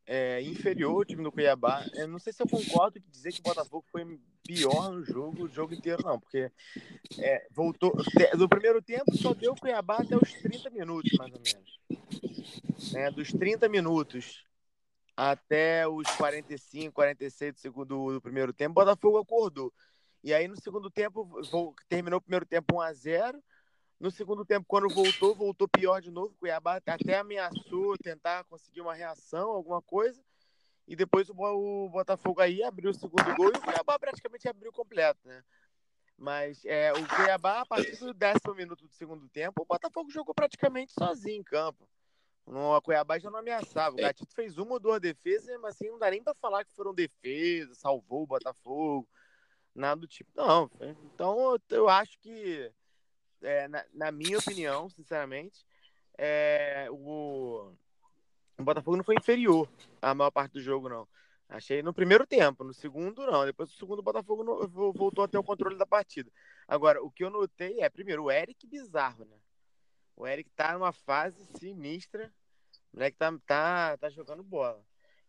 é, 0.06 0.42
inferior 0.42 0.96
ao 0.96 1.04
time 1.04 1.22
do 1.22 1.32
Cuiabá. 1.32 1.84
Eu 1.94 2.08
não 2.08 2.18
sei 2.18 2.32
se 2.32 2.42
eu 2.42 2.48
concordo 2.48 2.98
em 2.98 3.10
dizer 3.10 3.32
que 3.32 3.40
o 3.40 3.44
Botafogo 3.44 3.84
foi 3.90 4.20
pior 4.44 4.92
no 4.92 5.04
jogo, 5.04 5.44
o 5.44 5.48
jogo 5.48 5.74
inteiro, 5.74 6.02
não, 6.04 6.18
porque 6.18 6.50
é, 7.18 7.46
voltou. 7.50 7.92
No 8.36 8.48
primeiro 8.48 8.82
tempo 8.82 9.16
só 9.16 9.32
deu 9.34 9.52
o 9.52 9.60
Cuiabá 9.60 9.98
até 9.98 10.16
os 10.16 10.32
30 10.34 10.70
minutos, 10.70 11.10
mais 11.18 11.32
ou 11.32 11.40
menos. 11.40 11.80
É, 12.94 13.10
dos 13.10 13.32
30 13.32 13.68
minutos 13.68 14.44
até 15.16 15.86
os 15.86 16.08
45, 16.16 16.92
46 16.92 17.54
do 17.54 17.60
segundo 17.60 18.12
do 18.12 18.20
primeiro 18.20 18.52
tempo, 18.52 18.72
o 18.72 18.84
Botafogo 18.84 19.18
acordou. 19.18 19.72
E 20.24 20.32
aí 20.32 20.46
no 20.48 20.60
segundo 20.60 20.90
tempo, 20.90 21.28
terminou 21.88 22.18
o 22.18 22.22
primeiro 22.22 22.46
tempo 22.46 22.76
1 22.76 22.80
a 22.80 22.92
0 22.92 23.42
no 24.02 24.10
segundo 24.10 24.44
tempo, 24.44 24.66
quando 24.66 24.92
voltou, 24.92 25.32
voltou 25.32 25.68
pior 25.68 26.02
de 26.02 26.10
novo. 26.10 26.34
Cuiabá 26.40 26.80
até 26.84 27.16
ameaçou 27.16 27.96
tentar 27.96 28.42
conseguir 28.44 28.80
uma 28.80 28.92
reação, 28.92 29.50
alguma 29.50 29.80
coisa. 29.80 30.20
E 30.88 30.96
depois 30.96 31.30
o, 31.30 31.88
Botafogo 31.88 32.40
aí 32.40 32.64
abriu 32.64 32.90
o 32.90 32.94
segundo 32.94 33.32
gol 33.36 33.52
e 33.54 33.56
o 33.56 33.60
Cuiabá 33.60 33.96
praticamente 34.00 34.48
abriu 34.48 34.72
completo, 34.72 35.20
né? 35.24 35.44
Mas 36.18 36.64
é, 36.64 36.92
o 36.92 37.08
Cuiabá, 37.14 37.60
a 37.60 37.66
partir 37.66 37.96
do 37.96 38.12
décimo 38.12 38.56
minuto 38.56 38.84
do 38.84 38.92
segundo 38.92 39.28
tempo, 39.28 39.62
o 39.62 39.64
Botafogo 39.64 40.10
jogou 40.10 40.34
praticamente 40.34 40.92
sozinho 40.92 41.38
em 41.38 41.44
campo. 41.44 41.88
No 42.44 42.82
Cuiabá 42.82 43.20
já 43.20 43.30
não 43.30 43.38
ameaçava. 43.38 43.94
O 43.94 44.00
é. 44.00 44.02
Gatito 44.02 44.34
fez 44.34 44.58
uma 44.58 44.72
ou 44.72 44.80
duas 44.80 45.00
defesas, 45.00 45.56
mas 45.60 45.76
assim, 45.76 45.88
não 45.88 46.00
dá 46.00 46.10
nem 46.10 46.24
para 46.24 46.34
falar 46.34 46.64
que 46.64 46.74
foram 46.74 46.92
defesas, 46.92 47.78
salvou 47.78 48.24
o 48.24 48.26
Botafogo, 48.26 49.08
nada 49.72 50.00
do 50.00 50.08
tipo. 50.08 50.28
Não. 50.34 50.68
Então 51.14 51.56
eu 51.70 51.88
acho 51.88 52.18
que 52.18 52.68
é, 53.42 53.68
na, 53.68 53.84
na, 53.92 54.12
minha 54.12 54.38
opinião, 54.38 54.88
sinceramente, 54.88 55.64
é, 56.18 56.88
o, 56.90 57.72
o 58.58 58.62
Botafogo 58.62 58.96
não 58.96 59.04
foi 59.04 59.16
inferior 59.16 59.68
à 60.00 60.14
maior 60.14 60.30
parte 60.30 60.52
do 60.52 60.60
jogo, 60.60 60.88
não. 60.88 61.06
Achei 61.48 61.82
no 61.82 61.92
primeiro 61.92 62.26
tempo, 62.26 62.64
no 62.64 62.72
segundo 62.72 63.26
não. 63.26 63.44
Depois 63.44 63.68
do 63.68 63.76
segundo 63.76 63.98
o 63.98 64.02
Botafogo 64.02 64.66
voltou 64.68 65.22
a 65.24 65.28
ter 65.28 65.36
o 65.36 65.44
controle 65.44 65.76
da 65.76 65.84
partida. 65.84 66.30
Agora, 66.66 67.02
o 67.02 67.10
que 67.10 67.22
eu 67.22 67.28
notei 67.28 67.80
é, 67.80 67.90
primeiro, 67.90 68.24
o 68.24 68.30
Eric 68.30 68.66
bizarro, 68.66 69.26
né? 69.26 69.36
O 70.16 70.26
Eric 70.26 70.50
tá 70.50 70.72
numa 70.72 70.92
fase 70.92 71.44
sinistra. 71.58 72.32
O 72.92 72.96
moleque 72.96 73.18
tá, 73.18 73.30
tá, 73.46 73.98
tá 73.98 74.08
jogando 74.08 74.42
bola. 74.42 74.82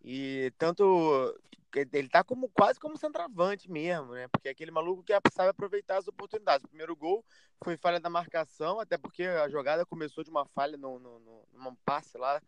E 0.04 0.52
tanto 0.58 1.34
ele 1.76 2.10
tá 2.10 2.24
como 2.24 2.50
quase 2.50 2.80
como 2.80 2.98
centroavante 2.98 3.72
mesmo, 3.72 4.14
né? 4.14 4.28
Porque 4.28 4.48
é 4.48 4.52
aquele 4.52 4.70
maluco 4.70 5.04
que 5.04 5.14
sabe 5.32 5.50
aproveitar 5.50 5.98
as 5.98 6.08
oportunidades. 6.08 6.64
O 6.64 6.68
primeiro 6.68 6.96
gol 6.96 7.26
foi 7.64 7.78
falha 7.78 8.00
da 8.00 8.10
marcação, 8.10 8.80
até 8.80 8.98
porque 8.98 9.24
a 9.24 9.50
jogada 9.50 9.86
começou 9.86 10.24
de 10.24 10.30
uma 10.30 10.46
falha 10.46 10.78
no, 10.78 11.00
no, 11.00 11.20
no 11.20 11.48
num 11.54 11.76
passe 11.86 12.18
lá 12.18 12.42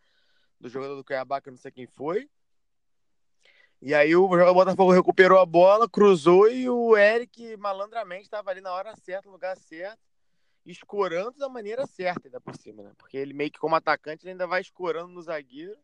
do 0.60 0.70
jogador 0.70 0.96
do 0.96 1.04
Cuiabá, 1.04 1.42
que 1.42 1.50
eu 1.50 1.52
não 1.52 1.58
sei 1.58 1.72
quem 1.72 1.88
foi. 1.88 2.30
E 3.82 3.94
aí 3.94 4.16
o 4.16 4.28
Botafogo 4.28 4.92
recuperou 4.92 5.40
a 5.40 5.46
bola, 5.46 5.90
cruzou 5.90 6.50
e 6.50 6.70
o 6.70 6.98
Eric 6.98 7.58
malandramente 7.58 8.24
estava 8.24 8.52
ali 8.52 8.62
na 8.62 8.72
hora 8.72 8.96
certa, 8.96 9.28
no 9.28 9.34
lugar 9.34 9.56
certo, 9.58 10.00
escorando 10.66 11.38
da 11.38 11.50
maneira 11.50 11.86
certa 11.86 12.28
ainda 12.28 12.42
por 12.42 12.56
cima, 12.56 12.84
né? 12.84 12.92
Porque 12.98 13.18
ele 13.18 13.34
meio 13.34 13.52
que 13.52 13.60
como 13.60 13.76
atacante 13.76 14.24
ele 14.24 14.32
ainda 14.32 14.48
vai 14.48 14.62
escorando 14.62 15.10
no 15.10 15.22
zagueiro 15.22 15.78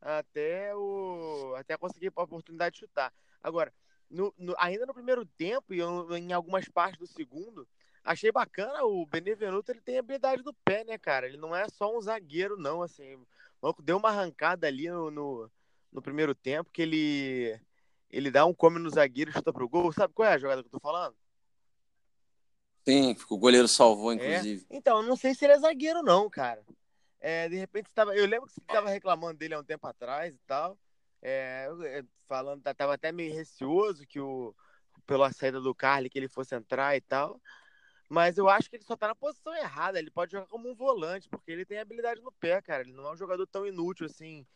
até 0.00 0.74
o 0.74 1.54
até 1.56 1.76
conseguir 1.76 2.12
a 2.14 2.22
oportunidade 2.22 2.74
de 2.74 2.80
chutar. 2.80 3.12
Agora, 3.42 3.72
no, 4.10 4.32
no, 4.38 4.54
ainda 4.58 4.86
no 4.86 4.94
primeiro 4.94 5.24
tempo 5.24 5.74
e 5.74 5.80
em 5.80 6.32
algumas 6.32 6.68
partes 6.68 6.98
do 6.98 7.06
segundo, 7.06 7.68
achei 8.04 8.32
bacana 8.32 8.84
o 8.84 9.06
Benevenuto, 9.06 9.70
ele 9.70 9.80
tem 9.80 9.98
habilidade 9.98 10.42
do 10.42 10.54
pé, 10.64 10.84
né, 10.84 10.96
cara? 10.98 11.26
Ele 11.26 11.36
não 11.36 11.54
é 11.54 11.68
só 11.68 11.96
um 11.96 12.00
zagueiro, 12.00 12.56
não, 12.56 12.82
assim. 12.82 13.18
O 13.60 13.74
deu 13.82 13.96
uma 13.96 14.08
arrancada 14.08 14.66
ali 14.66 14.88
no, 14.88 15.10
no, 15.10 15.50
no, 15.92 16.02
primeiro 16.02 16.34
tempo 16.34 16.70
que 16.72 16.82
ele 16.82 17.60
ele 18.10 18.30
dá 18.30 18.46
um 18.46 18.54
come 18.54 18.78
no 18.78 18.88
zagueiro 18.88 19.30
e 19.30 19.34
chuta 19.34 19.52
pro 19.52 19.68
gol. 19.68 19.92
Sabe 19.92 20.14
qual 20.14 20.28
é 20.28 20.32
a 20.32 20.38
jogada 20.38 20.62
que 20.62 20.68
eu 20.68 20.72
tô 20.72 20.80
falando? 20.80 21.14
Sim, 22.86 23.14
o 23.28 23.36
goleiro 23.36 23.68
salvou, 23.68 24.12
é? 24.12 24.14
inclusive. 24.14 24.66
É? 24.70 24.76
Então, 24.76 25.02
não 25.02 25.14
sei 25.14 25.34
se 25.34 25.44
ele 25.44 25.52
é 25.52 25.58
zagueiro, 25.58 26.02
não, 26.02 26.30
cara. 26.30 26.64
É, 27.20 27.48
de 27.48 27.56
repente 27.56 27.86
estava. 27.86 28.14
Eu 28.14 28.26
lembro 28.26 28.46
que 28.46 28.54
você 28.54 28.60
estava 28.60 28.88
reclamando 28.88 29.38
dele 29.38 29.54
há 29.54 29.60
um 29.60 29.64
tempo 29.64 29.86
atrás 29.86 30.34
e 30.34 30.40
tal. 30.46 30.78
É, 31.20 31.68
é 31.84 32.04
falando, 32.28 32.62
tava 32.62 32.94
até 32.94 33.10
meio 33.10 33.34
receoso 33.34 34.06
que 34.06 34.20
o 34.20 34.54
pela 35.06 35.32
saída 35.32 35.60
do 35.60 35.74
Carly 35.74 36.10
que 36.10 36.18
ele 36.18 36.28
fosse 36.28 36.54
entrar 36.54 36.94
e 36.94 37.00
tal. 37.00 37.40
Mas 38.08 38.38
eu 38.38 38.48
acho 38.48 38.70
que 38.70 38.76
ele 38.76 38.84
só 38.84 38.96
tá 38.96 39.08
na 39.08 39.14
posição 39.14 39.54
errada. 39.54 39.98
Ele 39.98 40.10
pode 40.10 40.32
jogar 40.32 40.46
como 40.46 40.70
um 40.70 40.74
volante, 40.74 41.28
porque 41.28 41.50
ele 41.50 41.64
tem 41.64 41.78
habilidade 41.78 42.20
no 42.20 42.32
pé, 42.32 42.60
cara. 42.62 42.82
Ele 42.82 42.92
não 42.92 43.06
é 43.06 43.12
um 43.12 43.16
jogador 43.16 43.46
tão 43.46 43.66
inútil 43.66 44.06
assim, 44.06 44.46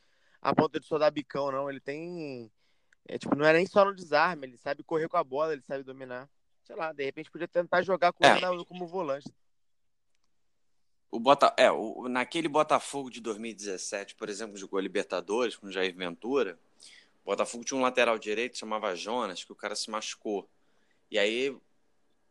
a 0.40 0.54
ponto 0.54 0.78
de 0.78 0.86
só 0.86 0.98
dar 0.98 1.10
bicão, 1.10 1.50
não. 1.50 1.68
Ele 1.68 1.80
tem. 1.80 2.50
É, 3.08 3.18
tipo, 3.18 3.34
não 3.34 3.44
é 3.44 3.52
nem 3.52 3.66
só 3.66 3.84
no 3.84 3.94
desarme, 3.94 4.46
ele 4.46 4.56
sabe 4.56 4.84
correr 4.84 5.08
com 5.08 5.16
a 5.16 5.24
bola, 5.24 5.52
ele 5.52 5.62
sabe 5.62 5.82
dominar. 5.82 6.30
Sei 6.64 6.76
lá, 6.76 6.92
de 6.92 7.04
repente 7.04 7.30
podia 7.30 7.48
tentar 7.48 7.82
jogar 7.82 8.12
com 8.12 8.24
é. 8.24 8.38
ele 8.38 8.64
como 8.64 8.86
volante. 8.86 9.28
O 11.12 11.20
Bota, 11.20 11.54
é, 11.58 11.70
o, 11.70 12.08
naquele 12.08 12.48
Botafogo 12.48 13.10
de 13.10 13.20
2017, 13.20 14.14
por 14.14 14.30
exemplo, 14.30 14.56
jogou 14.56 14.78
a 14.78 14.82
Libertadores 14.82 15.54
com 15.54 15.66
o 15.66 15.70
Jair 15.70 15.94
Ventura. 15.94 16.58
O 17.22 17.26
Botafogo 17.26 17.62
tinha 17.62 17.76
um 17.76 17.82
lateral 17.82 18.18
direito, 18.18 18.56
chamava 18.56 18.96
Jonas, 18.96 19.44
que 19.44 19.52
o 19.52 19.54
cara 19.54 19.76
se 19.76 19.90
machucou. 19.90 20.48
E 21.10 21.18
aí 21.18 21.54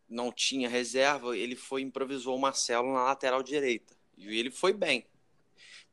não 0.08 0.32
tinha 0.32 0.68
reserva, 0.68 1.36
ele 1.36 1.54
foi 1.54 1.80
improvisou 1.80 2.36
o 2.36 2.40
Marcelo 2.40 2.92
na 2.92 3.04
lateral 3.04 3.40
direita. 3.40 3.94
E 4.18 4.36
ele 4.36 4.50
foi 4.50 4.72
bem. 4.72 5.06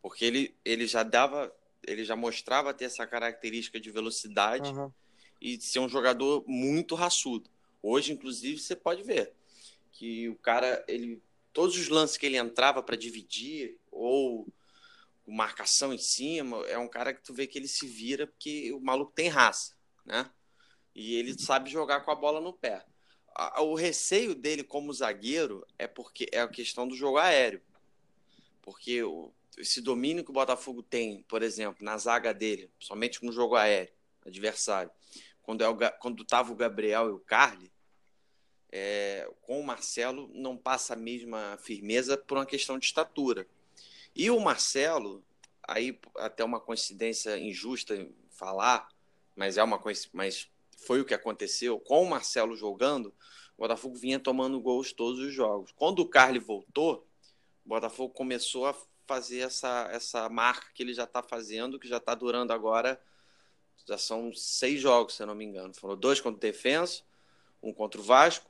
Porque 0.01 0.25
ele, 0.25 0.55
ele 0.65 0.87
já 0.87 1.03
dava, 1.03 1.53
ele 1.85 2.03
já 2.03 2.15
mostrava 2.15 2.73
ter 2.73 2.85
essa 2.85 3.05
característica 3.05 3.79
de 3.79 3.91
velocidade 3.91 4.71
uhum. 4.71 4.91
e 5.39 5.61
ser 5.61 5.77
um 5.77 5.87
jogador 5.87 6.43
muito 6.47 6.95
raçudo. 6.95 7.47
Hoje, 7.83 8.13
inclusive, 8.13 8.59
você 8.59 8.75
pode 8.75 9.03
ver 9.03 9.31
que 9.91 10.27
o 10.27 10.35
cara 10.35 10.83
ele 10.87 11.21
todos 11.53 11.77
os 11.77 11.89
lances 11.89 12.17
que 12.17 12.25
ele 12.25 12.37
entrava 12.37 12.81
para 12.81 12.95
dividir, 12.95 13.77
ou 13.91 14.47
marcação 15.25 15.93
em 15.93 15.97
cima, 15.97 16.57
é 16.67 16.77
um 16.77 16.87
cara 16.87 17.13
que 17.13 17.21
tu 17.21 17.33
vê 17.33 17.45
que 17.45 17.57
ele 17.57 17.67
se 17.67 17.87
vira 17.87 18.25
porque 18.25 18.71
o 18.73 18.79
maluco 18.79 19.11
tem 19.11 19.27
raça, 19.27 19.75
né? 20.05 20.29
E 20.95 21.15
ele 21.15 21.37
sabe 21.39 21.69
jogar 21.69 22.01
com 22.01 22.11
a 22.11 22.15
bola 22.15 22.41
no 22.41 22.51
pé. 22.51 22.83
O 23.59 23.75
receio 23.75 24.35
dele 24.35 24.63
como 24.63 24.91
zagueiro 24.91 25.65
é 25.77 25.87
porque 25.87 26.27
é 26.31 26.41
a 26.41 26.47
questão 26.47 26.87
do 26.87 26.95
jogo 26.95 27.17
aéreo. 27.17 27.61
Porque 28.61 29.01
esse 29.57 29.81
domínio 29.81 30.23
que 30.23 30.31
o 30.31 30.33
Botafogo 30.33 30.81
tem, 30.81 31.23
por 31.23 31.41
exemplo, 31.43 31.85
na 31.85 31.97
zaga 31.97 32.33
dele, 32.33 32.71
somente 32.79 33.23
no 33.23 33.31
jogo 33.31 33.55
aéreo, 33.55 33.93
adversário, 34.25 34.91
quando, 35.41 35.63
é 35.63 35.69
o, 35.69 35.77
quando 35.99 36.25
tava 36.25 36.51
o 36.51 36.55
Gabriel 36.55 37.07
e 37.07 37.11
o 37.11 37.19
Carly, 37.19 37.71
é, 38.71 39.29
com 39.41 39.59
o 39.59 39.65
Marcelo 39.65 40.29
não 40.33 40.55
passa 40.55 40.93
a 40.93 40.97
mesma 40.97 41.57
firmeza 41.61 42.17
por 42.17 42.37
uma 42.37 42.45
questão 42.45 42.77
de 42.77 42.85
estatura. 42.85 43.47
E 44.15 44.29
o 44.29 44.39
Marcelo, 44.39 45.23
aí 45.67 45.99
até 46.17 46.43
uma 46.43 46.59
coincidência 46.59 47.37
injusta 47.37 48.07
falar, 48.29 48.89
mas 49.35 49.57
é 49.57 49.63
uma 49.63 49.81
mas 50.13 50.49
foi 50.77 51.01
o 51.01 51.05
que 51.05 51.13
aconteceu 51.13 51.79
com 51.79 52.03
o 52.03 52.09
Marcelo 52.09 52.55
jogando, 52.55 53.13
o 53.57 53.61
Botafogo 53.61 53.95
vinha 53.95 54.19
tomando 54.19 54.59
gols 54.61 54.93
todos 54.93 55.19
os 55.19 55.33
jogos. 55.33 55.71
Quando 55.73 55.99
o 55.99 56.07
Carly 56.07 56.39
voltou, 56.39 57.05
o 57.65 57.69
Botafogo 57.69 58.13
começou 58.13 58.65
a 58.65 58.75
fazer 59.05 59.39
essa, 59.39 59.89
essa 59.91 60.29
marca 60.29 60.67
que 60.73 60.81
ele 60.81 60.93
já 60.93 61.03
está 61.03 61.21
fazendo, 61.21 61.79
que 61.79 61.87
já 61.87 61.97
está 61.97 62.15
durando 62.15 62.53
agora, 62.53 63.01
já 63.85 63.97
são 63.97 64.33
seis 64.33 64.79
jogos, 64.79 65.15
se 65.15 65.23
eu 65.23 65.27
não 65.27 65.35
me 65.35 65.43
engano. 65.43 65.73
Foram 65.73 65.97
dois 65.97 66.21
contra 66.21 66.37
o 66.37 66.39
Defensa, 66.39 67.03
um 67.61 67.73
contra 67.73 67.99
o 67.99 68.03
Vasco, 68.03 68.48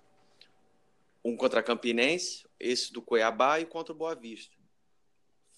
um 1.30 1.38
contra 1.38 1.60
a 1.60 1.64
Campinense, 1.64 2.48
esse 2.60 2.92
do 2.92 3.02
Cuiabá 3.02 3.60
e 3.60 3.66
contra 3.66 3.94
o 3.94 3.98
Boa 3.98 4.16
Vista. 4.16 4.56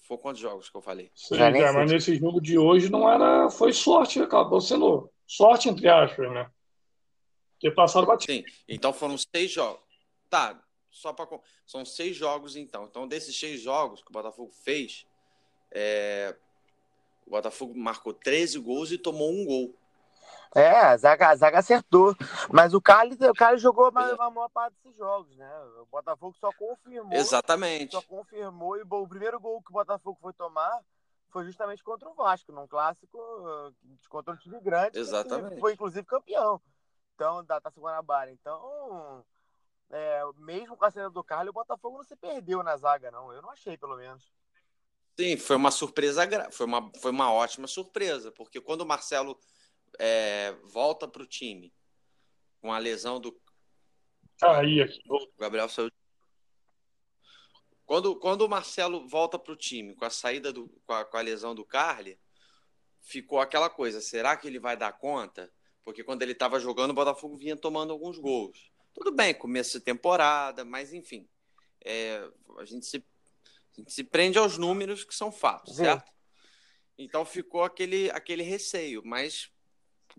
Foi 0.06 0.18
quantos 0.18 0.40
jogos 0.40 0.68
que 0.68 0.76
eu 0.76 0.82
falei? 0.82 1.10
Sim, 1.14 1.36
cara, 1.36 1.72
mas 1.72 1.90
nesse 1.90 2.16
jogo 2.16 2.40
de 2.40 2.58
hoje 2.58 2.90
não 2.90 3.08
era. 3.08 3.48
Foi 3.50 3.72
sorte, 3.72 4.20
acabou 4.20 4.60
sendo 4.60 5.10
sorte, 5.26 5.68
entre 5.68 5.88
aspas, 5.88 6.30
né? 6.30 6.50
Porque 7.52 7.70
passaram 7.70 8.06
batido. 8.06 8.32
Sim, 8.32 8.44
então 8.68 8.92
foram 8.92 9.16
seis 9.16 9.50
jogos. 9.50 9.82
Tá, 10.28 10.60
só 10.90 11.12
para. 11.12 11.28
São 11.66 11.84
seis 11.84 12.16
jogos, 12.16 12.56
então. 12.56 12.84
Então, 12.84 13.08
desses 13.08 13.38
seis 13.38 13.60
jogos 13.60 14.02
que 14.02 14.10
o 14.10 14.12
Botafogo 14.12 14.52
fez, 14.52 15.06
é... 15.70 16.36
o 17.26 17.30
Botafogo 17.30 17.74
marcou 17.74 18.12
13 18.12 18.58
gols 18.58 18.92
e 18.92 18.98
tomou 18.98 19.32
um 19.32 19.44
gol. 19.44 19.74
É, 20.54 20.70
a 20.70 20.96
zaga, 20.96 21.28
a 21.28 21.36
zaga 21.36 21.58
acertou. 21.58 22.14
Mas 22.50 22.74
o 22.74 22.80
Carlos, 22.80 23.18
o 23.20 23.32
Carlos 23.34 23.62
jogou 23.62 23.86
a 23.86 23.90
maior, 23.90 24.48
parte 24.50 24.74
desses 24.82 24.96
jogos, 24.96 25.34
né? 25.36 25.50
O 25.80 25.86
Botafogo 25.86 26.36
só 26.38 26.50
confirmou. 26.52 27.12
Exatamente. 27.12 27.92
Só 27.92 28.02
confirmou. 28.02 28.76
E 28.76 28.84
bom, 28.84 29.02
o 29.02 29.08
primeiro 29.08 29.40
gol 29.40 29.62
que 29.62 29.70
o 29.70 29.74
Botafogo 29.74 30.18
foi 30.20 30.32
tomar 30.32 30.80
foi 31.30 31.44
justamente 31.46 31.82
contra 31.82 32.08
o 32.08 32.14
Vasco, 32.14 32.52
num 32.52 32.66
clássico 32.66 33.18
contra 34.08 34.34
um 34.34 34.36
time 34.36 34.60
grande. 34.60 34.98
Exatamente. 34.98 35.58
foi, 35.58 35.72
inclusive, 35.72 36.06
campeão. 36.06 36.60
Então, 37.14 37.42
da 37.44 37.58
Taça 37.58 37.80
Guanabara. 37.80 38.30
Então, 38.30 39.24
é, 39.90 40.22
mesmo 40.36 40.76
com 40.76 40.84
a 40.84 40.90
saída 40.90 41.08
do 41.08 41.24
Carlos, 41.24 41.50
o 41.50 41.54
Botafogo 41.54 41.96
não 41.96 42.04
se 42.04 42.16
perdeu 42.16 42.62
na 42.62 42.76
zaga, 42.76 43.10
não. 43.10 43.32
Eu 43.32 43.40
não 43.40 43.50
achei, 43.50 43.78
pelo 43.78 43.96
menos. 43.96 44.30
Sim, 45.18 45.36
foi 45.36 45.56
uma 45.56 45.70
surpresa, 45.70 46.22
foi 46.50 46.66
uma, 46.66 46.90
foi 47.00 47.10
uma 47.10 47.32
ótima 47.32 47.66
surpresa, 47.66 48.30
porque 48.32 48.60
quando 48.60 48.82
o 48.82 48.86
Marcelo 48.86 49.38
é, 49.98 50.52
volta 50.64 51.06
para 51.06 51.22
o 51.22 51.26
time 51.26 51.72
com 52.60 52.72
a 52.72 52.78
lesão 52.78 53.20
do. 53.20 53.38
Aí, 54.42 54.80
aqui. 54.80 55.00
Gabriel 55.38 55.68
saiu. 55.68 55.90
Quando, 57.84 58.18
quando 58.18 58.42
o 58.42 58.48
Marcelo 58.48 59.06
volta 59.06 59.38
para 59.38 59.52
o 59.52 59.56
time 59.56 59.94
com 59.94 60.04
a 60.04 60.10
saída 60.10 60.52
do, 60.52 60.68
com 60.86 60.92
a, 60.94 61.04
com 61.04 61.16
a 61.16 61.20
lesão 61.20 61.54
do 61.54 61.64
Carly, 61.64 62.18
ficou 63.00 63.40
aquela 63.40 63.68
coisa: 63.68 64.00
será 64.00 64.36
que 64.36 64.46
ele 64.46 64.58
vai 64.58 64.76
dar 64.76 64.92
conta? 64.92 65.52
Porque 65.84 66.04
quando 66.04 66.22
ele 66.22 66.32
estava 66.32 66.60
jogando, 66.60 66.92
o 66.92 66.94
Botafogo 66.94 67.36
vinha 67.36 67.56
tomando 67.56 67.92
alguns 67.92 68.18
gols. 68.18 68.70
Tudo 68.94 69.10
bem, 69.10 69.34
começo 69.34 69.78
de 69.78 69.84
temporada, 69.84 70.64
mas 70.64 70.92
enfim. 70.92 71.28
É, 71.84 72.24
a, 72.58 72.64
gente 72.64 72.86
se, 72.86 72.96
a 72.96 73.80
gente 73.80 73.92
se 73.92 74.04
prende 74.04 74.38
aos 74.38 74.56
números 74.56 75.02
que 75.02 75.14
são 75.14 75.32
fatos, 75.32 75.76
certo? 75.76 76.12
Então 76.96 77.24
ficou 77.24 77.64
aquele, 77.64 78.10
aquele 78.10 78.42
receio, 78.42 79.02
mas 79.04 79.50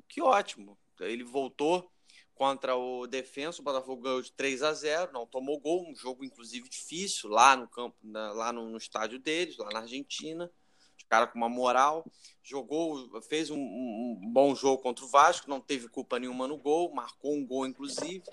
que 0.07 0.21
ótimo. 0.21 0.77
Ele 0.99 1.23
voltou 1.23 1.91
contra 2.35 2.75
o 2.75 3.07
Defensa, 3.07 3.61
o 3.61 3.63
Botafogo 3.63 4.01
ganhou 4.01 4.21
de 4.21 4.31
3 4.33 4.63
a 4.63 4.73
0 4.73 5.11
não 5.11 5.25
tomou 5.25 5.59
gol, 5.59 5.87
um 5.87 5.95
jogo 5.95 6.25
inclusive 6.25 6.67
difícil 6.67 7.29
lá 7.29 7.55
no 7.55 7.67
campo, 7.67 7.95
na, 8.03 8.31
lá 8.31 8.51
no, 8.51 8.69
no, 8.69 8.77
estádio 8.77 9.19
deles, 9.19 9.57
lá 9.57 9.69
na 9.71 9.79
Argentina. 9.79 10.51
Os 10.97 11.03
caras 11.03 11.31
com 11.31 11.37
uma 11.37 11.49
moral, 11.49 12.05
jogou, 12.41 13.21
fez 13.23 13.49
um, 13.49 13.57
um, 13.57 14.19
bom 14.31 14.55
jogo 14.55 14.81
contra 14.81 15.05
o 15.05 15.07
Vasco, 15.07 15.49
não 15.49 15.59
teve 15.59 15.87
culpa 15.87 16.19
nenhuma 16.19 16.47
no 16.47 16.57
gol, 16.57 16.93
marcou 16.93 17.33
um 17.33 17.45
gol 17.45 17.67
inclusive. 17.67 18.23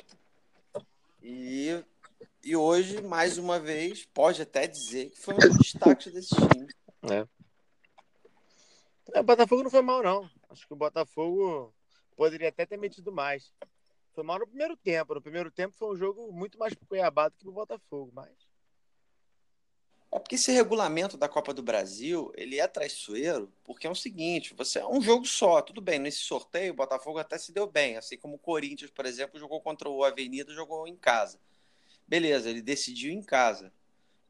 E, 1.23 1.83
e 2.43 2.57
hoje, 2.57 3.03
mais 3.03 3.39
uma 3.39 3.59
vez, 3.59 4.07
pode 4.07 4.41
até 4.41 4.67
dizer 4.67 5.11
que 5.11 5.21
foi 5.21 5.35
um 5.35 5.39
dos 5.39 5.59
destaques 5.59 6.13
desse 6.13 6.35
time. 6.35 6.67
É. 7.11 7.27
é. 9.15 9.21
O 9.21 9.25
Botafogo 9.25 9.63
não 9.63 9.71
foi 9.71 9.83
mal, 9.83 10.03
não. 10.03 10.31
Acho 10.51 10.67
que 10.67 10.73
o 10.73 10.77
Botafogo 10.77 11.73
poderia 12.17 12.49
até 12.49 12.67
ter 12.67 12.77
metido 12.77 13.13
mais. 13.13 13.53
Foi 14.13 14.25
mal 14.25 14.41
no 14.41 14.47
primeiro 14.47 14.77
tempo. 14.77 15.15
No 15.15 15.23
primeiro 15.23 15.51
tempo 15.51 15.77
foi 15.79 15.95
um 15.95 15.97
jogo 15.97 16.33
muito 16.33 16.59
mais 16.59 16.75
pro 16.75 16.87
Cuiabá 16.87 17.29
do 17.29 17.37
que 17.37 17.45
pro 17.45 17.53
Botafogo, 17.53 18.11
mas. 18.13 18.33
É 20.13 20.19
porque 20.19 20.35
esse 20.35 20.51
regulamento 20.51 21.17
da 21.17 21.29
Copa 21.29 21.55
do 21.55 21.63
Brasil, 21.63 22.33
ele 22.35 22.59
é 22.59 22.67
traiçoeiro, 22.67 23.53
porque 23.63 23.87
é 23.87 23.91
o 23.91 23.95
seguinte, 23.95 24.53
você 24.55 24.81
é 24.81 24.87
um 24.87 25.01
jogo 25.01 25.25
só, 25.25 25.63
tudo 25.63 25.81
bem, 25.81 26.01
nesse 26.01 26.19
sorteio 26.19 26.73
o 26.73 26.77
Botafogo 26.77 27.21
até 27.21 27.39
se 27.39 27.53
deu 27.53 27.65
bem, 27.69 27.97
assim 27.97 28.17
como 28.17 28.35
o 28.35 28.39
Corinthians, 28.39 28.91
por 28.91 29.07
exemplo, 29.07 29.39
jogou 29.39 29.61
contra 29.61 29.89
o 29.89 30.03
Avenida, 30.03 30.53
jogou 30.53 30.89
em 30.89 30.97
casa. 30.97 31.39
Beleza, 32.09 32.51
ele 32.51 32.61
decidiu 32.61 33.13
em 33.13 33.23
casa. 33.23 33.73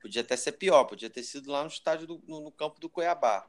Podia 0.03 0.21
até 0.21 0.37
ser 0.37 0.53
pior, 0.53 0.85
podia 0.85 1.09
ter 1.09 1.23
sido 1.23 1.51
lá 1.51 1.63
no 1.63 1.71
estádio 1.71 2.07
do, 2.07 2.23
no, 2.27 2.43
no 2.43 2.51
campo 2.53 2.79
do 2.79 2.91
Cuiabá 2.91 3.49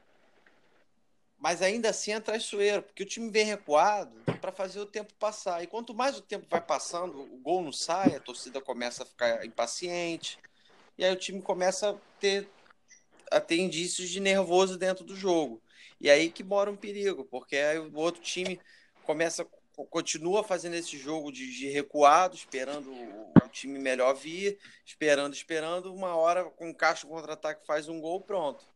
mas 1.41 1.63
ainda 1.63 1.89
assim 1.89 2.13
é 2.13 2.19
traiçoeiro, 2.19 2.83
porque 2.83 3.01
o 3.01 3.05
time 3.05 3.31
vem 3.31 3.43
recuado 3.43 4.15
para 4.39 4.51
fazer 4.51 4.79
o 4.79 4.85
tempo 4.85 5.11
passar. 5.15 5.63
E 5.63 5.67
quanto 5.67 5.91
mais 5.91 6.15
o 6.15 6.21
tempo 6.21 6.45
vai 6.47 6.61
passando, 6.61 7.19
o 7.19 7.37
gol 7.39 7.63
não 7.63 7.71
sai, 7.71 8.15
a 8.15 8.19
torcida 8.19 8.61
começa 8.61 9.01
a 9.01 9.07
ficar 9.07 9.43
impaciente, 9.43 10.37
e 10.99 11.03
aí 11.03 11.11
o 11.11 11.17
time 11.17 11.41
começa 11.41 11.89
a 11.89 11.95
ter, 12.19 12.47
a 13.31 13.41
ter 13.41 13.57
indícios 13.57 14.09
de 14.09 14.19
nervoso 14.19 14.77
dentro 14.77 15.03
do 15.03 15.15
jogo. 15.15 15.59
E 15.99 16.11
aí 16.11 16.29
que 16.29 16.43
mora 16.43 16.69
um 16.69 16.75
perigo, 16.75 17.25
porque 17.25 17.57
aí 17.57 17.79
o 17.79 17.97
outro 17.97 18.21
time 18.21 18.59
começa, 19.03 19.43
continua 19.89 20.43
fazendo 20.43 20.75
esse 20.75 20.95
jogo 20.95 21.31
de, 21.31 21.51
de 21.51 21.69
recuado, 21.69 22.35
esperando 22.35 22.93
o, 22.93 23.33
time 23.51 23.77
melhor 23.79 24.13
vir, 24.13 24.57
esperando, 24.85 25.33
esperando, 25.33 25.93
uma 25.93 26.15
hora 26.15 26.45
com 26.45 26.69
um 26.69 26.73
caixa 26.73 27.05
contra-ataque 27.05 27.65
faz 27.65 27.89
um 27.89 27.99
gol, 27.99 28.21
pronto 28.21 28.71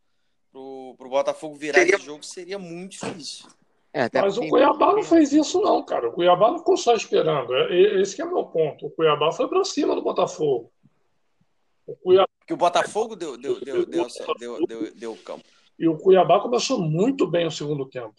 pro, 0.55 0.95
pro 0.97 1.09
Botafogo 1.09 1.55
virar 1.55 1.79
seria... 1.79 1.95
esse 1.95 2.05
jogo 2.05 2.23
seria 2.23 2.57
muito 2.57 2.91
difícil. 2.91 3.47
É, 3.91 4.09
Mas 4.13 4.37
o 4.37 4.47
Cuiabá 4.47 4.93
não 4.93 5.03
fez 5.03 5.31
isso, 5.31 5.61
não, 5.61 5.83
cara. 5.83 6.09
O 6.09 6.11
Cuiabá 6.11 6.51
não 6.51 6.59
ficou 6.59 6.75
só 6.75 6.93
esperando. 6.93 7.53
É, 7.55 8.01
esse 8.01 8.21
é 8.21 8.25
o 8.25 8.33
meu 8.33 8.43
ponto. 8.45 8.87
O 8.87 8.89
Cuiabá 8.89 9.31
foi 9.31 9.47
para 9.47 9.63
cima 9.63 9.95
do 9.95 10.01
Botafogo. 10.01 10.71
O 11.85 11.95
Cuiabá... 11.95 12.27
Porque 12.39 12.53
o 12.53 12.57
Botafogo 12.57 13.15
deu, 13.15 13.37
deu, 13.37 13.59
deu, 13.59 13.85
deu, 13.85 14.07
deu, 14.37 14.65
deu, 14.67 14.95
deu 14.95 15.15
campo. 15.17 15.43
E 15.79 15.87
o 15.87 15.97
Cuiabá 15.97 16.39
começou 16.39 16.79
muito 16.79 17.25
bem 17.25 17.47
o 17.47 17.51
segundo 17.51 17.85
tempo. 17.85 18.13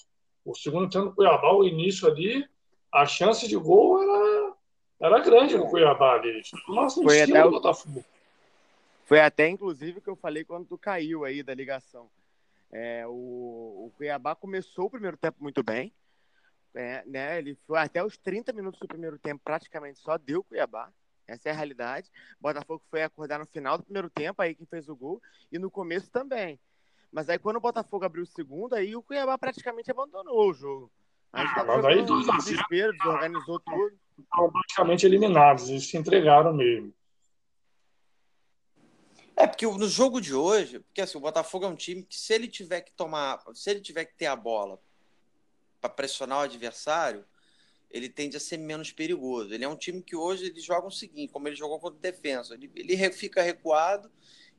O 0.44 0.54
segundo 0.54 0.90
tempo 0.90 1.06
do 1.06 1.14
Cuiabá, 1.14 1.52
o 1.52 1.64
início 1.64 2.08
ali, 2.08 2.44
a 2.92 3.06
chance 3.06 3.46
de 3.46 3.56
gol 3.56 4.02
era, 4.02 4.52
era 5.00 5.18
grande 5.20 5.56
no 5.56 5.68
Cuiabá 5.68 6.14
ali. 6.14 6.40
Nossa, 6.68 7.02
foi 7.02 7.20
até 7.20 7.44
o 7.44 7.50
Botafogo. 7.50 8.04
Foi 9.04 9.20
até, 9.20 9.48
inclusive, 9.48 10.00
que 10.00 10.08
eu 10.08 10.16
falei 10.16 10.42
quando 10.42 10.66
tu 10.66 10.76
caiu 10.76 11.24
aí 11.24 11.42
da 11.42 11.54
ligação. 11.54 12.08
É, 12.72 13.06
o, 13.06 13.86
o 13.86 13.92
Cuiabá 13.96 14.34
começou 14.34 14.86
o 14.86 14.90
primeiro 14.90 15.16
tempo 15.16 15.42
muito 15.42 15.62
bem. 15.62 15.92
É, 16.74 17.04
né? 17.06 17.38
Ele 17.38 17.56
foi 17.66 17.78
até 17.78 18.04
os 18.04 18.18
30 18.18 18.52
minutos 18.52 18.78
do 18.78 18.88
primeiro 18.88 19.18
tempo, 19.18 19.40
praticamente 19.42 19.98
só 19.98 20.18
deu 20.18 20.44
Cuiabá. 20.44 20.90
Essa 21.26 21.48
é 21.48 21.52
a 21.52 21.54
realidade. 21.54 22.10
Botafogo 22.40 22.82
foi 22.90 23.02
acordar 23.02 23.38
no 23.38 23.46
final 23.46 23.78
do 23.78 23.84
primeiro 23.84 24.10
tempo, 24.10 24.40
aí 24.42 24.54
que 24.54 24.66
fez 24.66 24.88
o 24.88 24.94
gol, 24.94 25.20
e 25.50 25.58
no 25.58 25.70
começo 25.70 26.10
também. 26.10 26.60
Mas 27.10 27.28
aí 27.28 27.38
quando 27.38 27.56
o 27.56 27.60
Botafogo 27.60 28.04
abriu 28.04 28.22
o 28.22 28.26
segundo, 28.26 28.74
aí 28.74 28.94
o 28.94 29.02
Cuiabá 29.02 29.38
praticamente 29.38 29.90
abandonou 29.90 30.50
o 30.50 30.54
jogo. 30.54 30.90
Aí 31.32 31.44
ah, 31.46 31.64
mas 31.64 31.84
aí 31.84 32.02
do 32.04 32.22
desespero, 32.36 32.92
desorganizou 32.92 33.60
tudo. 33.60 33.98
Estavam 34.18 34.50
praticamente 34.50 35.06
eliminados, 35.06 35.68
eles 35.68 35.86
se 35.86 35.96
entregaram 35.96 36.52
mesmo. 36.52 36.92
É, 39.46 39.48
porque 39.48 39.64
no 39.64 39.88
jogo 39.88 40.20
de 40.20 40.34
hoje, 40.34 40.80
porque 40.80 41.00
assim, 41.00 41.16
o 41.16 41.20
Botafogo 41.20 41.64
é 41.64 41.68
um 41.68 41.76
time 41.76 42.02
que 42.02 42.18
se 42.18 42.34
ele 42.34 42.48
tiver 42.48 42.80
que 42.80 42.90
tomar, 42.92 43.40
se 43.54 43.70
ele 43.70 43.80
tiver 43.80 44.04
que 44.04 44.14
ter 44.14 44.26
a 44.26 44.34
bola 44.34 44.80
para 45.80 45.88
pressionar 45.88 46.38
o 46.38 46.42
adversário, 46.42 47.24
ele 47.88 48.08
tende 48.08 48.36
a 48.36 48.40
ser 48.40 48.56
menos 48.58 48.90
perigoso. 48.90 49.54
Ele 49.54 49.64
é 49.64 49.68
um 49.68 49.76
time 49.76 50.02
que 50.02 50.16
hoje 50.16 50.46
ele 50.46 50.60
joga 50.60 50.88
o 50.88 50.90
seguinte, 50.90 51.32
como 51.32 51.46
ele 51.46 51.54
jogou 51.54 51.78
contra 51.78 51.96
o 51.96 52.00
defesa, 52.00 52.54
ele, 52.54 52.70
ele 52.74 53.12
fica 53.12 53.40
recuado 53.40 54.10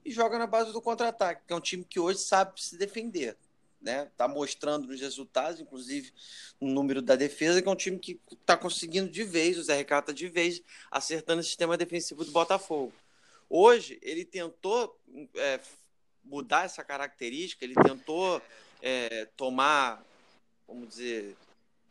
e 0.05 0.11
joga 0.11 0.39
na 0.39 0.47
base 0.47 0.71
do 0.71 0.81
contra-ataque, 0.81 1.41
que 1.45 1.51
é 1.51 1.55
um 1.55 1.61
time 1.61 1.83
que 1.83 1.99
hoje 1.99 2.19
sabe 2.19 2.61
se 2.61 2.77
defender. 2.77 3.37
Né? 3.81 4.09
Tá 4.15 4.27
mostrando 4.27 4.87
nos 4.87 5.01
resultados, 5.01 5.59
inclusive 5.59 6.13
no 6.61 6.71
número 6.71 7.01
da 7.01 7.15
defesa, 7.15 7.61
que 7.61 7.67
é 7.67 7.71
um 7.71 7.75
time 7.75 7.99
que 7.99 8.19
está 8.31 8.55
conseguindo 8.55 9.09
de 9.09 9.23
vez, 9.23 9.57
o 9.57 9.63
Zé 9.63 9.77
Ricardo 9.77 10.05
tá 10.05 10.13
de 10.13 10.29
vez, 10.29 10.61
acertando 10.89 11.41
o 11.41 11.43
sistema 11.43 11.77
defensivo 11.77 12.23
do 12.23 12.31
Botafogo. 12.31 12.93
Hoje, 13.49 13.97
ele 14.01 14.25
tentou 14.25 14.99
é, 15.35 15.59
mudar 16.23 16.65
essa 16.65 16.83
característica, 16.83 17.63
ele 17.63 17.75
tentou 17.75 18.41
é, 18.81 19.25
tomar, 19.37 20.03
vamos 20.67 20.89
dizer, 20.89 21.35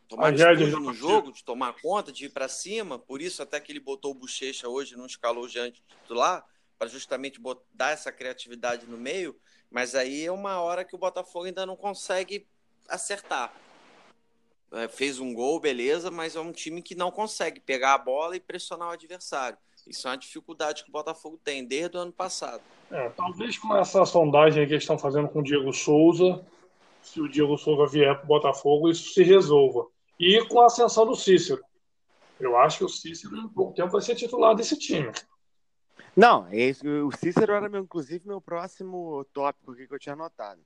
tomar 0.09 0.29
atitude 0.29 0.71
no 0.73 0.93
jogo, 0.93 1.33
de 1.33 1.43
tomar 1.43 1.73
conta, 1.81 2.13
de 2.13 2.27
ir 2.27 2.31
para 2.31 2.49
cima, 2.49 2.99
por 2.99 3.21
isso 3.21 3.43
até 3.43 3.59
que 3.59 3.73
ele 3.73 3.81
botou 3.81 4.13
o 4.13 4.15
Bochecha 4.15 4.69
hoje, 4.69 4.97
não 4.97 5.07
escalou 5.07 5.45
o 5.45 5.49
Jean 5.49 5.71
titular, 5.71 6.45
para 6.79 6.89
justamente 6.89 7.41
botar, 7.41 7.65
dar 7.73 7.91
essa 7.93 8.13
criatividade 8.13 8.87
no 8.87 8.99
meio, 8.99 9.39
mas 9.71 9.95
aí 9.95 10.27
é 10.27 10.33
uma 10.33 10.61
hora 10.61 10.85
que 10.85 10.95
o 10.95 10.99
Botafogo 10.99 11.47
ainda 11.47 11.65
não 11.65 11.77
consegue 11.77 12.47
acertar. 12.89 13.53
É, 14.73 14.89
fez 14.89 15.19
um 15.19 15.33
gol, 15.33 15.59
beleza, 15.59 16.11
mas 16.11 16.37
é 16.37 16.41
um 16.41 16.53
time 16.53 16.83
que 16.83 16.95
não 16.95 17.11
consegue 17.11 17.61
pegar 17.61 17.95
a 17.95 17.99
bola 17.99 18.37
e 18.37 18.41
pressionar 18.41 18.89
o 18.89 18.93
adversário. 18.93 19.57
Isso 19.87 20.09
é 20.09 20.11
uma 20.11 20.17
dificuldade 20.17 20.83
que 20.83 20.89
o 20.89 20.93
Botafogo 20.93 21.39
tem 21.43 21.65
desde 21.65 21.97
o 21.97 22.01
ano 22.01 22.13
passado. 22.13 22.63
É, 22.91 23.09
talvez 23.11 23.57
com 23.59 23.77
essa 23.77 24.05
sondagem 24.05 24.67
que 24.67 24.73
eles 24.73 24.83
estão 24.83 24.99
fazendo 24.99 25.29
com 25.29 25.39
o 25.39 25.43
Diego 25.43 25.73
Souza, 25.73 26.45
se 27.03 27.21
o 27.21 27.29
Diego 27.29 27.57
Souza 27.57 27.91
vier 27.91 28.15
para 28.17 28.25
o 28.25 28.29
Botafogo, 28.29 28.91
isso 28.91 29.13
se 29.13 29.23
resolva. 29.23 29.87
E 30.19 30.45
com 30.47 30.61
a 30.61 30.67
ascensão 30.67 31.07
do 31.07 31.15
Cícero. 31.15 31.63
Eu 32.39 32.57
acho 32.57 32.79
que 32.79 32.85
o 32.85 32.89
Cícero, 32.89 33.37
em 33.37 33.49
pouco 33.49 33.75
tempo, 33.75 33.93
vai 33.93 34.03
ser 34.03 34.15
titular 34.15 34.55
desse 34.55 34.77
time. 34.77 35.11
Não. 36.17 36.49
O 37.07 37.13
Cícero 37.17 37.53
era, 37.53 37.69
meu, 37.69 37.83
inclusive, 37.83 38.27
meu 38.27 38.41
próximo 38.41 39.25
tópico 39.33 39.75
que 39.75 39.87
eu 39.89 39.99
tinha 39.99 40.15
anotado. 40.15 40.61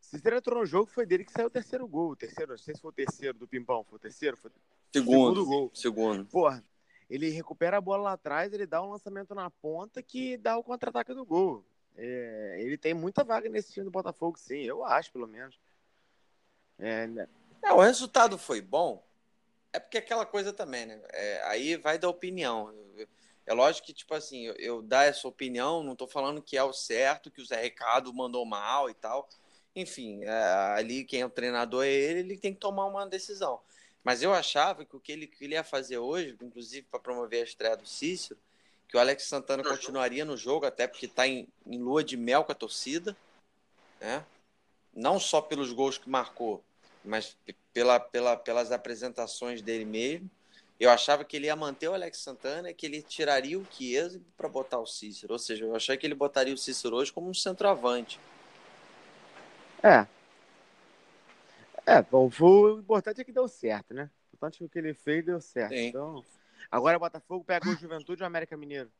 Cícero 0.00 0.36
entrou 0.36 0.60
no 0.60 0.66
jogo, 0.66 0.90
foi 0.90 1.06
dele 1.06 1.24
que 1.24 1.32
saiu 1.32 1.46
o 1.46 1.50
terceiro 1.50 1.86
gol. 1.86 2.10
O 2.10 2.16
terceiro, 2.16 2.52
não 2.52 2.58
sei 2.58 2.74
se 2.74 2.80
foi 2.80 2.90
o 2.90 2.94
terceiro 2.94 3.38
do 3.38 3.46
Pimpão, 3.46 3.84
foi 3.84 3.96
o 3.96 4.00
terceiro? 4.00 4.36
Foi 4.36 4.50
segundo, 4.92 5.40
segundo 5.40 5.46
gol. 5.46 5.70
Segundo. 5.74 6.26
Porra, 6.26 6.64
ele 7.12 7.28
recupera 7.28 7.76
a 7.76 7.80
bola 7.80 8.04
lá 8.04 8.12
atrás, 8.12 8.54
ele 8.54 8.66
dá 8.66 8.82
um 8.82 8.90
lançamento 8.90 9.34
na 9.34 9.50
ponta 9.50 10.02
que 10.02 10.38
dá 10.38 10.56
o 10.56 10.64
contra-ataque 10.64 11.12
do 11.12 11.26
gol. 11.26 11.62
É, 11.94 12.56
ele 12.60 12.78
tem 12.78 12.94
muita 12.94 13.22
vaga 13.22 13.50
nesse 13.50 13.70
time 13.70 13.84
do 13.84 13.90
Botafogo, 13.90 14.38
sim, 14.38 14.62
eu 14.62 14.82
acho, 14.82 15.12
pelo 15.12 15.28
menos. 15.28 15.60
É, 16.78 17.06
né? 17.06 17.28
é, 17.62 17.70
o 17.70 17.80
resultado 17.80 18.38
foi 18.38 18.62
bom, 18.62 19.06
é 19.74 19.78
porque 19.78 19.98
aquela 19.98 20.24
coisa 20.24 20.54
também, 20.54 20.86
né? 20.86 20.98
É, 21.12 21.42
aí 21.44 21.76
vai 21.76 21.98
da 21.98 22.08
opinião. 22.08 22.74
É 23.44 23.52
lógico 23.52 23.88
que, 23.88 23.92
tipo 23.92 24.14
assim, 24.14 24.46
eu, 24.46 24.54
eu 24.54 24.82
dar 24.82 25.04
essa 25.04 25.28
opinião, 25.28 25.82
não 25.82 25.92
estou 25.92 26.08
falando 26.08 26.40
que 26.40 26.56
é 26.56 26.64
o 26.64 26.72
certo, 26.72 27.30
que 27.30 27.42
o 27.42 27.44
Zé 27.44 27.60
Ricardo 27.60 28.14
mandou 28.14 28.46
mal 28.46 28.88
e 28.88 28.94
tal. 28.94 29.28
Enfim, 29.76 30.24
é, 30.24 30.32
ali 30.78 31.04
quem 31.04 31.20
é 31.20 31.26
o 31.26 31.30
treinador 31.30 31.84
é 31.84 31.90
ele, 31.90 32.20
ele 32.20 32.38
tem 32.38 32.54
que 32.54 32.60
tomar 32.60 32.86
uma 32.86 33.06
decisão. 33.06 33.60
Mas 34.04 34.22
eu 34.22 34.34
achava 34.34 34.84
que 34.84 34.96
o 34.96 35.00
que 35.00 35.12
ele, 35.12 35.26
que 35.26 35.44
ele 35.44 35.54
ia 35.54 35.62
fazer 35.62 35.98
hoje, 35.98 36.36
inclusive 36.42 36.86
para 36.90 36.98
promover 36.98 37.40
a 37.40 37.44
estreia 37.44 37.76
do 37.76 37.86
Cícero, 37.86 38.38
que 38.88 38.96
o 38.96 39.00
Alex 39.00 39.24
Santana 39.24 39.62
continuaria 39.62 40.24
no 40.24 40.36
jogo, 40.36 40.66
até 40.66 40.86
porque 40.86 41.06
está 41.06 41.26
em, 41.26 41.48
em, 41.66 41.78
lua 41.78 42.04
de 42.04 42.16
mel 42.16 42.44
com 42.44 42.52
a 42.52 42.54
torcida, 42.54 43.16
né? 44.00 44.24
não 44.92 45.18
só 45.18 45.40
pelos 45.40 45.72
gols 45.72 45.96
que 45.96 46.10
marcou, 46.10 46.62
mas 47.04 47.36
pela, 47.72 47.98
pela, 47.98 48.36
pelas 48.36 48.70
apresentações 48.70 49.62
dele 49.62 49.84
mesmo. 49.84 50.30
Eu 50.78 50.90
achava 50.90 51.24
que 51.24 51.36
ele 51.36 51.46
ia 51.46 51.54
manter 51.54 51.88
o 51.88 51.94
Alex 51.94 52.18
Santana 52.18 52.70
e 52.70 52.74
que 52.74 52.84
ele 52.84 53.00
tiraria 53.00 53.58
o 53.58 53.66
Chiesa 53.70 54.20
para 54.36 54.48
botar 54.48 54.78
o 54.78 54.86
Cícero. 54.86 55.32
Ou 55.32 55.38
seja, 55.38 55.64
eu 55.64 55.76
achei 55.76 55.96
que 55.96 56.04
ele 56.04 56.14
botaria 56.14 56.52
o 56.52 56.58
Cícero 56.58 56.96
hoje 56.96 57.12
como 57.12 57.30
um 57.30 57.34
centroavante. 57.34 58.18
É. 59.82 60.06
É, 61.86 62.00
bom, 62.02 62.30
o 62.40 62.78
importante 62.78 63.20
é 63.20 63.24
que 63.24 63.32
deu 63.32 63.48
certo, 63.48 63.92
né? 63.92 64.10
O 64.32 64.36
importante 64.36 64.64
é 64.64 64.68
que 64.68 64.78
ele 64.78 64.94
fez 64.94 65.24
deu 65.24 65.40
certo. 65.40 65.74
Sim. 65.74 65.88
Então, 65.88 66.24
agora 66.70 66.96
o 66.96 67.00
Botafogo 67.00 67.44
pega 67.44 67.68
o 67.68 67.74
Juventude 67.74 68.22
ou 68.22 68.24
o 68.24 68.26
América 68.26 68.56
Mineiro? 68.56 68.90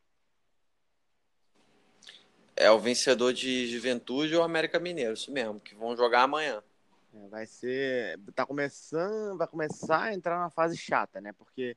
É 2.56 2.70
o 2.70 2.78
vencedor 2.78 3.32
de 3.32 3.66
Juventude 3.66 4.36
ou 4.36 4.42
América 4.42 4.78
Mineiro, 4.78 5.14
isso 5.14 5.32
mesmo, 5.32 5.58
que 5.58 5.74
vão 5.74 5.96
jogar 5.96 6.22
amanhã. 6.22 6.62
É, 7.14 7.28
vai 7.28 7.46
ser. 7.46 8.18
Tá 8.34 8.46
começando. 8.46 9.38
Vai 9.38 9.46
começar 9.46 10.02
a 10.04 10.14
entrar 10.14 10.38
na 10.38 10.50
fase 10.50 10.76
chata, 10.76 11.20
né? 11.20 11.32
Porque 11.32 11.76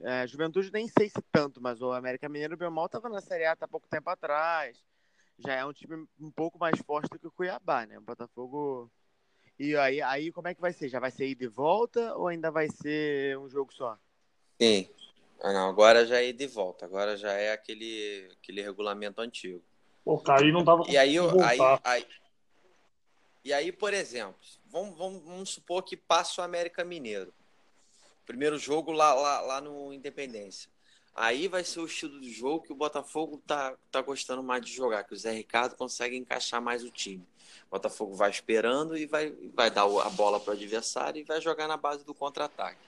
é, 0.00 0.26
Juventude 0.26 0.72
nem 0.72 0.88
sei 0.88 1.08
se 1.08 1.22
tanto, 1.32 1.60
mas 1.60 1.80
o 1.80 1.92
América 1.92 2.28
Mineiro 2.28 2.56
bem 2.56 2.70
mal 2.70 2.88
tava 2.88 3.08
na 3.08 3.20
Série 3.20 3.44
A 3.44 3.52
há 3.52 3.68
pouco 3.68 3.88
tempo 3.88 4.10
atrás. 4.10 4.84
Já 5.38 5.54
é 5.54 5.64
um 5.64 5.72
time 5.72 6.06
um 6.20 6.30
pouco 6.30 6.58
mais 6.58 6.78
forte 6.80 7.10
do 7.10 7.18
que 7.18 7.26
o 7.26 7.32
Cuiabá, 7.32 7.86
né? 7.86 7.98
O 7.98 8.02
Botafogo. 8.02 8.90
E 9.58 9.74
aí, 9.76 10.02
aí 10.02 10.32
como 10.32 10.48
é 10.48 10.54
que 10.54 10.60
vai 10.60 10.72
ser? 10.72 10.88
Já 10.88 11.00
vai 11.00 11.10
ser 11.10 11.26
ida 11.26 11.44
e 11.44 11.48
volta 11.48 12.14
ou 12.14 12.28
ainda 12.28 12.50
vai 12.50 12.68
ser 12.68 13.38
um 13.38 13.48
jogo 13.48 13.72
só? 13.72 13.98
Sim. 14.60 14.88
Ah, 15.40 15.52
não, 15.52 15.68
agora 15.68 16.06
já 16.06 16.20
é 16.20 16.28
ida 16.28 16.42
e 16.42 16.46
volta. 16.46 16.84
Agora 16.84 17.16
já 17.16 17.32
é 17.32 17.52
aquele, 17.52 18.28
aquele 18.32 18.62
regulamento 18.62 19.20
antigo. 19.20 19.62
O 20.04 20.18
Caí 20.18 20.52
não 20.52 20.64
tava 20.64 20.84
E 20.88 20.96
aí, 20.96 21.16
aí, 21.18 21.58
aí, 21.82 22.06
e 23.44 23.52
aí, 23.52 23.72
por 23.72 23.94
exemplo, 23.94 24.34
vamos, 24.66 24.98
vamos, 24.98 25.22
vamos 25.22 25.50
supor 25.50 25.82
que 25.82 25.96
passa 25.96 26.40
o 26.40 26.44
América 26.44 26.84
Mineiro. 26.84 27.32
Primeiro 28.26 28.58
jogo 28.58 28.90
lá, 28.90 29.14
lá, 29.14 29.40
lá 29.40 29.60
no 29.60 29.92
Independência. 29.92 30.68
Aí 31.18 31.48
vai 31.48 31.64
ser 31.64 31.80
o 31.80 31.86
estilo 31.86 32.20
de 32.20 32.30
jogo 32.30 32.62
que 32.62 32.72
o 32.72 32.76
Botafogo 32.76 33.42
tá, 33.46 33.74
tá 33.90 34.02
gostando 34.02 34.42
mais 34.42 34.62
de 34.62 34.70
jogar, 34.70 35.02
que 35.02 35.14
o 35.14 35.16
Zé 35.16 35.32
Ricardo 35.32 35.74
consegue 35.74 36.14
encaixar 36.14 36.60
mais 36.60 36.84
o 36.84 36.90
time. 36.90 37.26
O 37.68 37.70
Botafogo 37.70 38.14
vai 38.14 38.28
esperando 38.28 38.98
e 38.98 39.06
vai, 39.06 39.30
vai 39.54 39.70
dar 39.70 39.84
a 39.84 40.10
bola 40.10 40.38
para 40.38 40.50
o 40.50 40.54
adversário 40.54 41.18
e 41.18 41.24
vai 41.24 41.40
jogar 41.40 41.66
na 41.66 41.78
base 41.78 42.04
do 42.04 42.12
contra-ataque. 42.12 42.78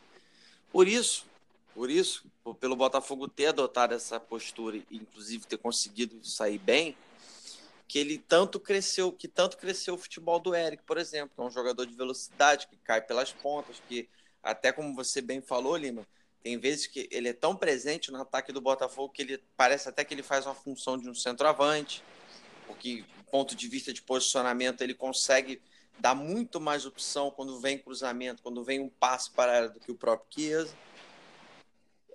Por 0.71 0.87
isso, 0.87 1.25
por 1.75 1.89
isso, 1.89 2.31
pelo 2.61 2.77
Botafogo 2.77 3.27
ter 3.29 3.47
adotado 3.47 3.95
essa 3.95 4.21
postura 4.21 4.77
e 4.77 4.85
inclusive 4.91 5.47
ter 5.47 5.57
conseguido 5.57 6.23
sair 6.23 6.59
bem, 6.59 6.95
que 7.89 7.99
ele 7.99 8.19
tanto 8.19 8.61
cresceu, 8.61 9.11
que 9.11 9.27
tanto 9.27 9.57
cresceu 9.57 9.95
o 9.95 9.99
futebol 9.99 10.39
do 10.39 10.55
Eric, 10.55 10.83
por 10.83 10.99
exemplo, 10.99 11.31
que 11.35 11.41
é 11.41 11.45
um 11.45 11.51
jogador 11.51 11.87
de 11.87 11.95
velocidade 11.95 12.67
que 12.69 12.77
cai 12.77 13.01
pelas 13.01 13.33
pontas, 13.33 13.81
que 13.89 14.07
até 14.43 14.71
como 14.71 14.95
você 14.95 15.23
bem 15.23 15.41
falou, 15.41 15.75
Lima, 15.79 16.07
tem 16.43 16.59
vezes 16.59 16.87
que 16.87 17.09
ele 17.11 17.29
é 17.29 17.33
tão 17.33 17.57
presente 17.57 18.11
no 18.11 18.21
ataque 18.21 18.53
do 18.53 18.61
Botafogo 18.61 19.13
que 19.13 19.23
ele 19.23 19.43
parece 19.57 19.89
até 19.89 20.05
que 20.05 20.15
ele 20.15 20.23
faz 20.23 20.47
uma 20.47 20.55
função 20.55 20.97
de 20.97 21.09
um 21.09 21.15
centroavante, 21.15 22.03
porque 22.67 23.05
do 23.17 23.25
ponto 23.25 23.55
de 23.55 23.69
vista 23.69 23.93
de 23.93 24.03
posicionamento 24.03 24.81
ele 24.83 24.95
consegue 24.95 25.61
dar 25.99 26.15
muito 26.15 26.61
mais 26.61 26.87
opção 26.87 27.31
quando 27.31 27.61
vem 27.61 27.79
cruzamento, 27.79 28.43
quando 28.43 28.63
vem 28.63 28.81
um 28.81 28.89
passe 28.89 29.31
para 29.31 29.69
do 29.69 29.81
que 29.81 29.91
o 29.91 29.97
próprio 29.97 30.29
Chiesa. 30.33 30.75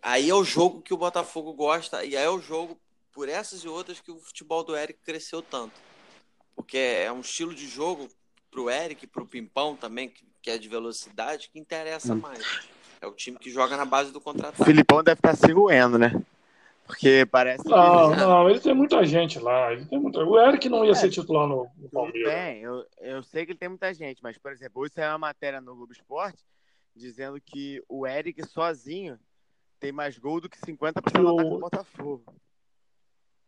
Aí 0.02 0.30
é 0.30 0.36
o 0.36 0.44
jogo 0.44 0.82
que 0.82 0.94
o 0.94 0.98
Botafogo 0.98 1.54
gosta 1.54 2.04
e 2.04 2.16
aí 2.16 2.24
é 2.24 2.30
o 2.30 2.40
jogo 2.40 2.80
por 3.12 3.30
essas 3.30 3.64
e 3.64 3.68
outras 3.68 4.00
que 4.00 4.12
o 4.12 4.20
futebol 4.20 4.64
do 4.64 4.76
Eric 4.76 5.00
cresceu 5.02 5.42
tanto. 5.42 5.80
Porque 6.56 6.78
é 6.78 7.12
um 7.12 7.22
estilo 7.22 7.54
de 7.54 7.68
jogo 7.68 8.10
pro 8.50 8.70
Eric, 8.70 9.08
pro 9.08 9.26
Pimpão 9.26 9.76
também, 9.76 10.10
que, 10.10 10.26
que 10.42 10.50
é 10.50 10.58
de 10.58 10.68
velocidade, 10.68 11.50
que 11.50 11.60
interessa 11.60 12.14
hum. 12.14 12.20
mais. 12.20 12.44
É 13.04 13.06
o 13.06 13.12
time 13.12 13.38
que 13.38 13.50
joga 13.50 13.76
na 13.76 13.84
base 13.84 14.14
do 14.14 14.22
contrato. 14.22 14.62
O 14.62 14.64
Filipão 14.64 15.04
deve 15.04 15.20
estar 15.20 15.36
se 15.36 15.54
né? 16.00 16.24
Porque 16.88 17.28
parece. 17.30 17.68
Não, 17.68 18.12
que... 18.12 18.16
não, 18.16 18.50
ele 18.50 18.62
tem 18.62 18.74
muita 18.74 19.06
gente 19.06 19.40
lá. 19.40 19.74
Ele 19.74 19.84
tem 19.84 20.00
muita... 20.00 20.24
O 20.24 20.40
Eric 20.40 20.70
não 20.70 20.86
ia 20.86 20.92
é, 20.92 20.96
ser 20.96 21.10
titular 21.10 21.46
no, 21.46 21.68
no 21.78 21.90
Palmeiras. 21.90 22.34
Bem, 22.34 22.62
eu, 22.62 22.86
eu 23.02 23.22
sei 23.22 23.46
que 23.46 23.52
ele 23.52 23.60
tem 23.60 23.68
muita 23.68 23.94
gente, 23.94 24.24
mas, 24.24 24.38
por 24.38 24.54
exemplo, 24.54 24.82
hoje 24.82 24.94
saiu 24.94 25.10
uma 25.12 25.18
matéria 25.18 25.60
no 25.60 25.76
Globo 25.76 25.92
Esporte 25.92 26.46
dizendo 26.96 27.42
que 27.42 27.84
o 27.90 28.08
Eric 28.08 28.42
sozinho 28.48 29.20
tem 29.82 29.92
mais 29.92 30.18
gol 30.18 30.40
do 30.40 30.48
que 30.48 30.58
50% 30.58 30.94
do 30.94 31.30
ataque 31.30 31.50
do 31.50 31.60
Botafogo. 31.60 32.24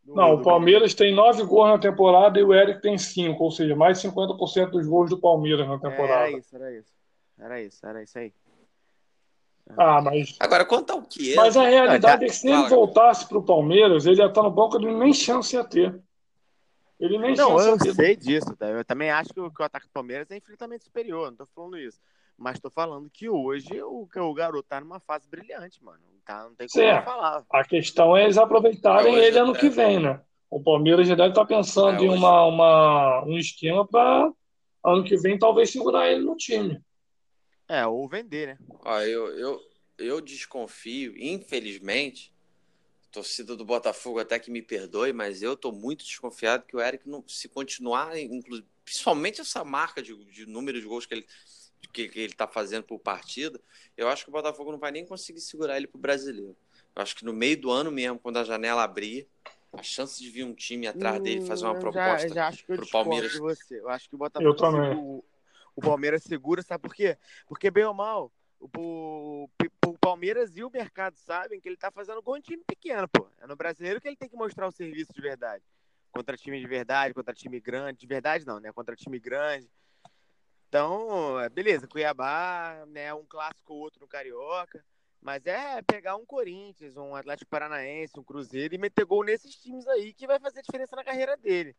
Não, 0.06 0.34
o 0.34 0.42
Palmeiras 0.42 0.94
tem 0.94 1.16
nove 1.16 1.44
gols 1.44 1.70
na 1.70 1.80
temporada 1.80 2.38
e 2.38 2.44
o 2.44 2.54
Eric 2.54 2.82
tem 2.82 2.98
cinco, 2.98 3.46
ou 3.46 3.52
seja, 3.52 3.74
mais 3.74 4.02
de 4.02 4.10
50% 4.10 4.72
dos 4.72 4.86
gols 4.86 5.10
do 5.10 5.18
Palmeiras 5.18 5.66
na 5.66 5.80
temporada. 5.80 6.28
Era 6.28 6.32
isso, 6.32 6.56
era 6.56 6.78
isso. 6.78 6.94
Era 7.38 7.62
isso, 7.62 7.86
era 7.86 8.04
isso 8.04 8.20
aí. 8.20 8.34
Ah, 9.78 10.02
mas. 10.02 10.36
Agora, 10.40 10.66
quanto 10.66 10.92
ao 10.92 11.02
que 11.02 11.34
é. 11.34 11.36
Mas 11.36 11.58
a 11.58 11.64
realidade 11.64 12.24
ah, 12.24 12.26
é 12.26 12.30
que 12.30 12.36
se 12.36 12.48
ele 12.48 12.68
voltasse 12.70 13.28
para 13.28 13.38
o 13.38 13.44
Palmeiras, 13.44 14.06
ele 14.06 14.22
ia 14.22 14.28
estar 14.28 14.44
no 14.44 14.52
banco, 14.52 14.78
ele 14.78 14.94
nem 14.94 15.14
chance 15.14 15.56
ia 15.56 15.64
ter. 15.64 16.00
Ele 17.00 17.18
nem 17.18 17.36
não, 17.36 17.60
eu 17.60 17.78
sei 17.94 18.16
disso, 18.16 18.56
tá? 18.56 18.68
Eu 18.68 18.86
também 18.86 19.10
acho 19.12 19.34
que 19.34 19.40
o, 19.40 19.52
que 19.52 19.62
o 19.62 19.66
ataque 19.66 19.88
do 19.88 19.92
Palmeiras 19.92 20.32
é 20.32 20.38
infinitamente 20.38 20.86
superior, 20.86 21.30
não 21.30 21.36
tô 21.36 21.46
falando 21.48 21.78
isso. 21.78 22.00
Mas 22.38 22.60
tô 22.60 22.70
falando 22.70 23.10
que 23.10 23.30
hoje 23.30 23.82
o, 23.82 24.08
o 24.16 24.34
garoto 24.34 24.68
tá 24.68 24.80
numa 24.80 25.00
fase 25.00 25.28
brilhante, 25.28 25.84
mano. 25.84 26.00
Tá, 26.26 26.44
não 26.44 26.56
tem 26.56 26.68
como 26.68 26.84
certo. 26.84 27.06
falar. 27.06 27.44
A 27.50 27.64
questão 27.64 28.16
é 28.16 28.24
eles 28.24 28.38
aproveitarem 28.38 29.16
ele 29.16 29.38
ano 29.38 29.56
é. 29.56 29.60
que 29.60 29.70
vem, 29.70 30.00
né? 30.00 30.22
O 30.50 30.62
Palmeiras 30.62 31.08
já 31.08 31.16
deve 31.16 31.30
estar 31.30 31.42
tá 31.42 31.48
pensando 31.48 32.04
é, 32.04 32.06
em 32.06 32.10
uma, 32.10 32.46
uma, 32.46 33.24
um 33.26 33.38
esquema 33.38 33.86
para 33.86 34.32
ano 34.84 35.04
que 35.04 35.18
vem 35.18 35.38
talvez 35.38 35.72
segurar 35.72 36.10
ele 36.10 36.24
no 36.24 36.36
time. 36.36 36.82
É, 37.68 37.86
ou 37.86 38.08
vender, 38.08 38.48
né? 38.48 38.58
Ah, 38.84 39.06
eu, 39.06 39.28
eu, 39.38 39.62
eu 39.98 40.22
desconfio, 40.22 41.14
infelizmente, 41.18 42.32
torcida 43.12 43.56
do 43.56 43.66
Botafogo 43.66 44.20
até 44.20 44.38
que 44.38 44.52
me 44.52 44.62
perdoe, 44.62 45.14
mas 45.14 45.42
eu 45.42 45.54
estou 45.54 45.72
muito 45.72 46.04
desconfiado 46.04 46.66
que 46.66 46.76
o 46.76 46.82
Eric, 46.82 47.08
não, 47.08 47.24
se 47.28 47.48
continuar, 47.48 48.12
principalmente 48.84 49.42
essa 49.42 49.64
marca 49.64 50.02
de, 50.02 50.16
de 50.26 50.46
número 50.46 50.80
de 50.80 50.86
gols 50.86 51.06
que 51.06 51.14
ele 51.16 51.28
que, 51.92 52.10
que 52.10 52.20
ele 52.20 52.34
está 52.34 52.48
fazendo 52.48 52.84
por 52.84 53.00
partida, 53.00 53.60
eu 53.96 54.10
acho 54.10 54.24
que 54.24 54.30
o 54.30 54.34
Botafogo 54.34 54.72
não 54.72 54.80
vai 54.80 54.92
nem 54.92 55.06
conseguir 55.06 55.40
segurar 55.40 55.78
ele 55.78 55.88
para 55.88 55.98
o 55.98 56.02
brasileiro. 56.02 56.56
Eu 56.96 57.02
acho 57.02 57.16
que 57.16 57.24
no 57.24 57.32
meio 57.32 57.60
do 57.60 57.72
ano 57.72 57.92
mesmo, 57.92 58.20
quando 58.20 58.38
a 58.38 58.44
janela 58.44 58.84
abrir, 58.84 59.28
a 59.72 59.84
chance 59.84 60.22
de 60.22 60.30
vir 60.30 60.44
um 60.44 60.54
time 60.54 60.88
atrás 60.88 61.22
dele 61.22 61.42
fazer 61.42 61.66
uma 61.66 61.76
proposta 61.76 62.54
para 62.66 62.84
o 62.84 62.90
Palmeiras. 62.90 63.32
De 63.32 63.40
você. 63.40 63.80
Eu 63.80 63.90
acho 63.90 64.10
que 64.10 64.16
o 64.16 64.18
Botafogo. 64.18 64.50
Eu 64.50 64.56
também. 64.56 64.98
O, 64.98 65.24
o 65.76 65.82
Palmeiras 65.82 66.24
segura, 66.24 66.62
sabe 66.62 66.82
por 66.82 66.96
quê? 66.96 67.18
Porque, 67.48 67.70
bem 67.70 67.84
ou 67.84 67.94
mal, 67.94 68.32
o, 68.60 69.50
o 69.86 69.98
Palmeiras 70.00 70.56
e 70.56 70.64
o 70.64 70.70
mercado 70.70 71.18
sabem 71.18 71.60
que 71.60 71.68
ele 71.68 71.78
tá 71.78 71.92
fazendo 71.92 72.22
gol 72.22 72.38
em 72.38 72.42
time 72.42 72.64
pequeno, 72.64 73.08
pô. 73.08 73.28
É 73.40 73.48
no 73.48 73.56
brasileiro 73.56 74.00
que 74.00 74.08
ele 74.08 74.16
tem 74.16 74.30
que 74.30 74.36
mostrar 74.36 74.68
o 74.68 74.72
serviço 74.72 75.14
de 75.14 75.22
verdade. 75.22 75.64
Contra 76.12 76.38
time 76.38 76.60
de 76.60 76.68
verdade, 76.68 77.14
contra 77.14 77.34
time 77.34 77.60
grande. 77.60 78.00
De 78.00 78.08
verdade 78.08 78.46
não, 78.46 78.60
né? 78.60 78.72
Contra 78.72 78.96
time 78.96 79.20
grande. 79.20 79.70
Então, 80.70 81.40
é, 81.40 81.50
beleza, 81.50 81.88
Cuiabá, 81.88 82.86
né? 82.88 83.14
Um 83.14 83.26
clássico 83.26 83.74
ou 83.74 83.80
outro 83.80 84.02
no 84.02 84.08
Carioca. 84.08 84.84
Mas 85.22 85.46
é 85.46 85.82
pegar 85.82 86.16
um 86.16 86.26
Corinthians, 86.26 86.96
um 86.98 87.16
Atlético 87.16 87.50
Paranaense, 87.50 88.20
um 88.20 88.24
Cruzeiro 88.24 88.76
e 88.76 88.78
meter 88.78 89.06
gol 89.06 89.24
nesses 89.24 89.56
times 89.56 89.88
aí 89.88 90.14
que 90.14 90.28
vai 90.28 90.40
fazer 90.40 90.62
diferença 90.62 90.96
na 90.96 91.04
carreira 91.04 91.36
dele. 91.36 91.76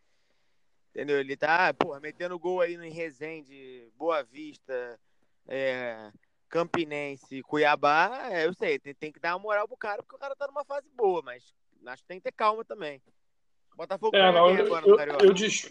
Entendeu? 0.96 1.20
Ele 1.20 1.36
tá, 1.36 1.74
porra, 1.74 2.00
metendo 2.00 2.38
gol 2.38 2.62
aí 2.62 2.74
no 2.74 2.82
Resende, 2.84 3.86
Boa 3.98 4.22
Vista, 4.22 4.98
é, 5.46 6.10
Campinense, 6.48 7.42
Cuiabá, 7.42 8.30
é, 8.30 8.46
eu 8.46 8.54
sei, 8.54 8.78
tem, 8.78 8.94
tem, 8.94 9.12
que 9.12 9.20
dar 9.20 9.36
uma 9.36 9.42
moral 9.42 9.68
pro 9.68 9.76
cara, 9.76 10.02
porque 10.02 10.16
o 10.16 10.18
cara 10.18 10.34
tá 10.34 10.46
numa 10.46 10.64
fase 10.64 10.88
boa, 10.96 11.20
mas 11.22 11.52
acho 11.84 12.00
que 12.00 12.08
tem 12.08 12.16
que 12.16 12.24
ter 12.24 12.32
calma 12.32 12.64
também. 12.64 13.02
Botafogo 13.76 14.16
é, 14.16 14.32
não, 14.32 14.48
eu, 14.48 14.74
agora 14.74 15.12
eu, 15.20 15.28
eu, 15.28 15.32
dis, 15.34 15.70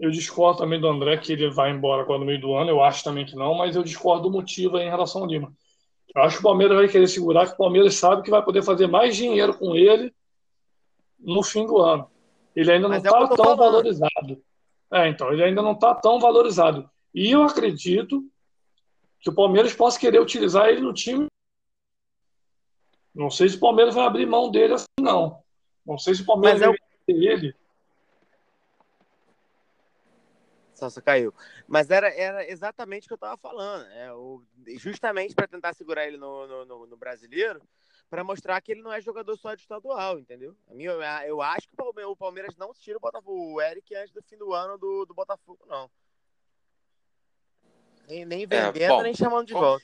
eu, 0.00 0.10
discordo 0.10 0.58
também 0.58 0.80
do 0.80 0.88
André 0.88 1.18
que 1.18 1.32
ele 1.34 1.48
vai 1.48 1.70
embora 1.70 2.02
agora 2.02 2.18
no 2.18 2.26
meio 2.26 2.40
do 2.40 2.52
ano, 2.52 2.68
eu 2.68 2.82
acho 2.82 3.04
também 3.04 3.24
que 3.24 3.36
não, 3.36 3.54
mas 3.54 3.76
eu 3.76 3.84
discordo 3.84 4.24
do 4.24 4.30
motivo 4.32 4.76
aí 4.76 4.86
em 4.86 4.90
relação 4.90 5.22
ao 5.22 5.28
Lima. 5.28 5.54
Eu 6.12 6.20
acho 6.20 6.38
que 6.38 6.40
o 6.40 6.48
Palmeiras 6.48 6.76
vai 6.76 6.88
querer 6.88 7.06
segurar, 7.06 7.46
que 7.46 7.54
o 7.54 7.58
Palmeiras 7.58 7.94
sabe 7.94 8.22
que 8.22 8.30
vai 8.30 8.42
poder 8.42 8.64
fazer 8.64 8.88
mais 8.88 9.16
dinheiro 9.16 9.56
com 9.56 9.76
ele 9.76 10.12
no 11.16 11.44
fim 11.44 11.64
do 11.64 11.78
ano. 11.78 12.10
Ele 12.54 12.72
ainda 12.72 12.88
não 12.88 12.96
está 12.96 13.08
é 13.08 13.12
tão 13.12 13.28
falando. 13.36 13.56
valorizado. 13.56 14.42
É, 14.90 15.08
então, 15.08 15.32
ele 15.32 15.42
ainda 15.42 15.62
não 15.62 15.72
está 15.72 15.94
tão 15.94 16.20
valorizado. 16.20 16.88
E 17.14 17.30
eu 17.30 17.42
acredito 17.42 18.22
que 19.20 19.30
o 19.30 19.34
Palmeiras 19.34 19.74
possa 19.74 19.98
querer 19.98 20.20
utilizar 20.20 20.68
ele 20.68 20.80
no 20.80 20.92
time. 20.92 21.26
Não 23.14 23.30
sei 23.30 23.48
se 23.48 23.56
o 23.56 23.60
Palmeiras 23.60 23.94
vai 23.94 24.04
abrir 24.04 24.26
mão 24.26 24.50
dele 24.50 24.74
assim, 24.74 24.86
não. 25.00 25.42
Não 25.86 25.98
sei 25.98 26.14
se 26.14 26.22
o 26.22 26.26
Palmeiras 26.26 26.60
Mas 26.60 26.68
vai 26.68 26.78
ter 27.06 27.12
ele. 27.12 27.54
Salsa 30.74 31.00
caiu. 31.00 31.32
Mas 31.68 31.90
era, 31.90 32.08
era 32.08 32.50
exatamente 32.50 33.04
o 33.04 33.08
que 33.08 33.12
eu 33.12 33.16
estava 33.16 33.36
falando. 33.36 33.86
É, 33.92 34.12
o, 34.12 34.42
justamente 34.78 35.34
para 35.34 35.46
tentar 35.46 35.74
segurar 35.74 36.06
ele 36.06 36.16
no, 36.16 36.46
no, 36.46 36.64
no, 36.64 36.86
no 36.86 36.96
brasileiro, 36.96 37.62
para 38.12 38.22
mostrar 38.22 38.60
que 38.60 38.72
ele 38.72 38.82
não 38.82 38.92
é 38.92 39.00
jogador 39.00 39.34
só 39.38 39.54
de 39.54 39.62
estadual, 39.62 40.18
entendeu? 40.18 40.54
Eu, 41.24 41.40
acho 41.40 41.66
que 41.66 41.74
o 41.80 42.14
Palmeiras 42.14 42.54
não 42.58 42.74
tira 42.74 42.98
o 42.98 43.00
Botafogo, 43.00 43.54
o 43.54 43.58
Eric 43.58 43.94
antes 43.94 44.12
do 44.12 44.22
fim 44.22 44.36
do 44.36 44.52
ano 44.52 44.76
do, 44.76 45.06
do 45.06 45.14
Botafogo, 45.14 45.64
não. 45.66 45.90
Nem, 48.06 48.26
nem 48.26 48.42
é, 48.42 48.46
vendendo, 48.46 48.82
é, 48.82 48.88
bom, 48.88 49.02
nem 49.02 49.14
chamando 49.14 49.46
de 49.46 49.54
volta. 49.54 49.82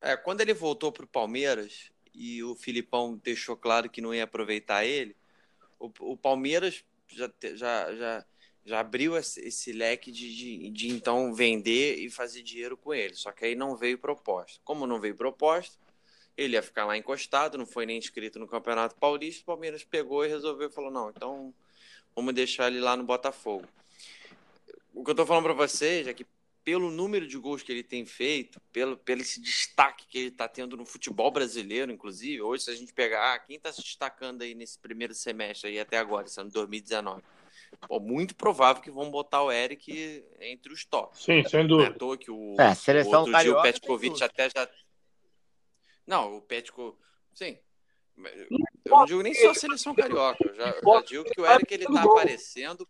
É, 0.00 0.16
quando 0.16 0.40
ele 0.40 0.52
voltou 0.52 0.90
para 0.90 1.04
o 1.04 1.06
Palmeiras 1.06 1.92
e 2.12 2.42
o 2.42 2.56
Filipão 2.56 3.16
deixou 3.22 3.56
claro 3.56 3.88
que 3.88 4.00
não 4.00 4.12
ia 4.12 4.24
aproveitar 4.24 4.84
ele, 4.84 5.16
o, 5.78 5.92
o 6.00 6.16
Palmeiras 6.16 6.84
já, 7.06 7.30
já, 7.54 7.94
já, 7.94 8.26
já 8.64 8.80
abriu 8.80 9.16
esse, 9.16 9.40
esse 9.46 9.72
leque 9.72 10.10
de, 10.10 10.34
de, 10.34 10.70
de, 10.70 10.88
então 10.88 11.32
vender 11.32 12.00
e 12.00 12.10
fazer 12.10 12.42
dinheiro 12.42 12.76
com 12.76 12.92
ele. 12.92 13.14
Só 13.14 13.30
que 13.30 13.44
aí 13.44 13.54
não 13.54 13.76
veio 13.76 13.96
proposta. 13.96 14.60
Como 14.64 14.88
não 14.88 15.00
veio 15.00 15.14
proposta, 15.14 15.78
ele 16.40 16.56
ia 16.56 16.62
ficar 16.62 16.86
lá 16.86 16.96
encostado, 16.96 17.58
não 17.58 17.66
foi 17.66 17.84
nem 17.84 17.98
inscrito 17.98 18.38
no 18.38 18.48
Campeonato 18.48 18.96
Paulista. 18.96 19.42
O 19.42 19.46
Palmeiras 19.46 19.84
pegou 19.84 20.24
e 20.24 20.28
resolveu 20.28 20.70
falou: 20.70 20.90
não, 20.90 21.10
então 21.10 21.54
vamos 22.16 22.34
deixar 22.34 22.68
ele 22.68 22.80
lá 22.80 22.96
no 22.96 23.04
Botafogo. 23.04 23.66
O 24.94 25.04
que 25.04 25.10
eu 25.10 25.12
estou 25.12 25.26
falando 25.26 25.44
para 25.44 25.52
vocês 25.52 26.06
é 26.06 26.14
que 26.14 26.26
pelo 26.64 26.90
número 26.90 27.26
de 27.26 27.36
gols 27.36 27.62
que 27.62 27.72
ele 27.72 27.82
tem 27.82 28.06
feito, 28.06 28.60
pelo, 28.72 28.96
pelo 28.96 29.20
esse 29.20 29.40
destaque 29.40 30.06
que 30.06 30.18
ele 30.18 30.28
está 30.28 30.46
tendo 30.48 30.76
no 30.76 30.84
futebol 30.84 31.30
brasileiro, 31.30 31.92
inclusive, 31.92 32.40
hoje, 32.40 32.64
se 32.64 32.70
a 32.70 32.74
gente 32.74 32.92
pegar 32.92 33.34
ah, 33.34 33.38
quem 33.38 33.56
está 33.56 33.72
se 33.72 33.82
destacando 33.82 34.42
aí 34.42 34.54
nesse 34.54 34.78
primeiro 34.78 35.14
semestre 35.14 35.70
aí 35.70 35.80
até 35.80 35.98
agora, 35.98 36.26
esse 36.26 36.40
ano 36.40 36.50
2019, 36.50 37.22
pô, 37.86 38.00
muito 38.00 38.34
provável 38.34 38.82
que 38.82 38.90
vão 38.90 39.10
botar 39.10 39.42
o 39.42 39.52
Eric 39.52 40.24
entre 40.40 40.72
os 40.72 40.84
tops. 40.84 41.22
Sim, 41.22 41.42
sem 41.44 41.66
dúvida. 41.66 41.96
Não 42.00 42.12
é 42.12 42.16
que 42.16 42.30
o, 42.30 42.56
é, 42.58 42.74
seleção 42.74 43.24
o 43.24 43.26
outro 43.26 43.38
dia 43.38 43.58
o 43.58 43.62
Petkovic 43.62 44.22
até 44.22 44.48
já. 44.50 44.68
Não, 46.10 46.38
o 46.38 46.42
Petko. 46.42 46.98
Sim. 47.32 47.56
Eu 48.16 48.48
não 48.84 49.04
digo 49.04 49.22
nem 49.22 49.32
só 49.32 49.50
a 49.50 49.54
seleção 49.54 49.94
carioca, 49.94 50.44
eu 50.44 50.54
já, 50.54 50.66
já 50.72 51.00
digo 51.02 51.24
que 51.24 51.40
o 51.40 51.46
Eric 51.46 51.72
ele 51.72 51.86
tá 51.86 52.02
aparecendo 52.02 52.86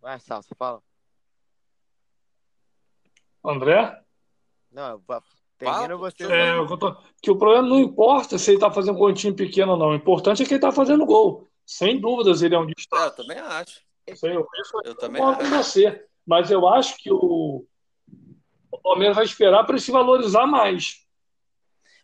Vai, 0.00 0.18
Salsa, 0.18 0.52
fala. 0.56 0.82
André? 3.44 4.02
Não, 4.70 5.00
termina 5.58 5.96
você. 5.96 6.24
É, 6.24 6.56
eu 6.56 6.78
tô... 6.78 6.96
que 7.20 7.30
o 7.30 7.38
problema 7.38 7.68
não 7.68 7.78
importa 7.78 8.38
se 8.38 8.52
ele 8.52 8.58
tá 8.58 8.72
fazendo 8.72 8.98
gol 8.98 9.10
em 9.10 9.14
time 9.14 9.36
pequeno 9.36 9.72
ou 9.72 9.78
não. 9.78 9.90
O 9.90 9.94
importante 9.94 10.42
é 10.42 10.46
que 10.46 10.54
ele 10.54 10.60
tá 10.60 10.72
fazendo 10.72 11.06
gol. 11.06 11.46
Sem 11.64 12.00
dúvidas, 12.00 12.42
ele 12.42 12.54
é 12.54 12.58
um 12.58 12.66
destaque. 12.66 13.04
É, 13.04 13.06
eu 13.06 13.16
também 13.16 13.38
acho. 13.38 13.80
Sei, 14.16 14.36
eu, 14.36 14.48
eu 14.84 14.94
também 14.96 15.22
acho. 15.22 15.50
você. 15.50 16.08
Mas 16.26 16.50
eu 16.50 16.66
acho 16.66 16.96
que 16.96 17.12
o 17.12 17.64
Palmeiras 18.82 19.16
vai 19.16 19.24
esperar 19.24 19.64
para 19.64 19.74
ele 19.74 19.82
se 19.82 19.90
valorizar 19.90 20.46
mais. 20.46 21.06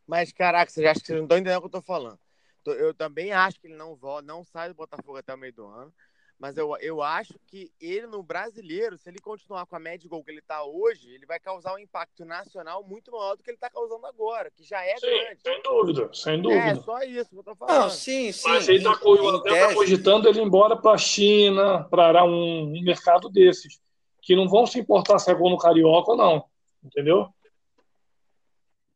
Mas, 0.07 0.33
caraca, 0.33 0.71
você 0.71 0.87
acha 0.87 1.01
que 1.01 1.07
vocês 1.07 1.19
não 1.19 1.25
estão 1.25 1.39
entendendo 1.39 1.59
o 1.59 1.61
que 1.61 1.67
eu 1.67 1.81
tô 1.81 1.83
falando. 1.83 2.19
Eu 2.67 2.93
também 2.95 3.33
acho 3.33 3.61
que 3.61 3.67
ele 3.67 3.77
não 3.77 3.95
volta, 3.97 4.27
não 4.27 4.45
sai 4.45 4.69
do 4.69 4.75
Botafogo 4.75 5.17
até 5.17 5.35
o 5.35 5.39
meio 5.39 5.53
do 5.53 5.67
ano. 5.67 5.93
Mas 6.39 6.57
eu, 6.57 6.77
eu 6.81 7.03
acho 7.03 7.35
que 7.49 7.73
ele 7.81 8.07
no 8.07 8.23
brasileiro, 8.23 8.97
se 8.97 9.09
ele 9.09 9.19
continuar 9.19 9.67
com 9.67 9.75
a 9.75 9.81
média 9.81 10.09
gol 10.09 10.23
que 10.23 10.31
ele 10.31 10.39
está 10.39 10.63
hoje, 10.63 11.11
ele 11.13 11.27
vai 11.27 11.41
causar 11.41 11.75
um 11.75 11.79
impacto 11.79 12.25
nacional 12.25 12.85
muito 12.85 13.11
maior 13.11 13.37
do 13.37 13.43
que 13.43 13.51
ele 13.51 13.57
está 13.57 13.69
causando 13.69 14.07
agora, 14.07 14.49
que 14.49 14.63
já 14.63 14.85
é 14.85 14.97
sim, 14.99 15.07
grande. 15.07 15.43
Sem 15.43 15.63
dúvida, 15.63 16.11
sem 16.15 16.41
dúvida. 16.41 16.61
É 16.61 16.75
só 16.77 17.03
isso 17.03 17.31
que 17.31 17.39
eu 17.39 17.43
tô 17.43 17.57
falando. 17.57 17.83
Não, 17.83 17.91
sim, 17.91 18.31
sim. 18.31 18.49
Mas 18.49 18.69
ele 18.69 18.79
está 18.79 18.93
tá 18.93 19.75
cogitando 19.75 20.29
ele 20.29 20.39
ir 20.39 20.45
embora 20.45 20.77
para 20.77 20.93
a 20.93 20.99
China, 20.99 21.83
para 21.91 22.25
um, 22.25 22.73
um 22.73 22.83
mercado 22.85 23.29
desses, 23.29 23.81
que 24.23 24.37
não 24.37 24.49
vão 24.49 24.65
se 24.65 24.79
importar 24.79 25.19
se 25.19 25.33
é 25.33 25.35
gol 25.35 25.51
no 25.51 25.59
Carioca 25.59 26.13
ou 26.13 26.17
não. 26.17 26.45
Entendeu? 26.89 27.33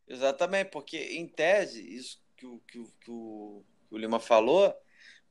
Exatamente, 0.09 0.70
porque 0.70 0.97
em 0.97 1.28
tese, 1.28 1.80
isso 1.95 2.22
que 2.36 2.47
o, 2.47 2.59
que 2.61 2.78
o, 2.78 2.86
que 3.01 3.11
o, 3.11 3.64
que 3.88 3.95
o 3.95 3.99
Lima 3.99 4.18
falou 4.18 4.74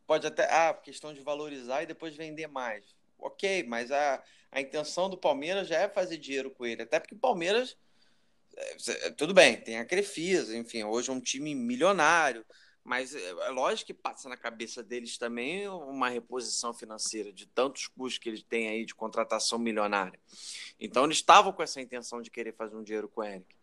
pode 0.06 0.28
até. 0.28 0.44
Ah, 0.46 0.74
questão 0.74 1.14
de 1.14 1.22
valorizar 1.22 1.82
e 1.84 1.88
depois 1.88 2.16
vender 2.16 2.48
mais. 2.48 2.96
Ok, 3.18 3.64
mas 3.64 3.92
a, 3.92 4.24
a 4.52 4.62
intenção 4.62 5.10
do 5.10 5.18
Palmeiras 5.18 5.68
já 5.68 5.80
é 5.80 5.90
fazer 5.90 6.18
dinheiro 6.18 6.52
com 6.52 6.66
ele. 6.66 6.84
Até 6.84 7.00
porque 7.00 7.16
o 7.16 7.20
Palmeiras. 7.20 7.78
É, 8.56 9.10
tudo 9.12 9.34
bem, 9.34 9.56
tem 9.58 9.80
a 9.80 9.86
Crefisa, 9.86 10.56
enfim, 10.58 10.84
hoje 10.84 11.10
é 11.10 11.14
um 11.14 11.22
time 11.22 11.56
milionário. 11.56 12.46
Mas 12.84 13.14
é, 13.14 13.30
é 13.30 13.50
lógico 13.50 13.88
que 13.88 13.94
passa 13.94 14.28
na 14.28 14.36
cabeça 14.36 14.82
deles 14.82 15.18
também 15.18 15.68
uma 15.68 16.10
reposição 16.10 16.74
financeira 16.74 17.32
de 17.32 17.46
tantos 17.46 17.88
custos 17.88 18.18
que 18.18 18.30
eles 18.30 18.44
têm 18.44 18.70
aí 18.70 18.86
de 18.86 18.96
contratação 18.96 19.60
milionária. 19.60 20.20
Então 20.80 21.06
eles 21.06 21.18
estavam 21.18 21.54
com 21.54 21.62
essa 21.62 21.80
intenção 21.80 22.22
de 22.22 22.32
querer 22.32 22.54
fazer 22.54 22.76
um 22.76 22.84
dinheiro 22.84 23.08
com 23.08 23.22
o 23.22 23.24
Eric. 23.24 23.56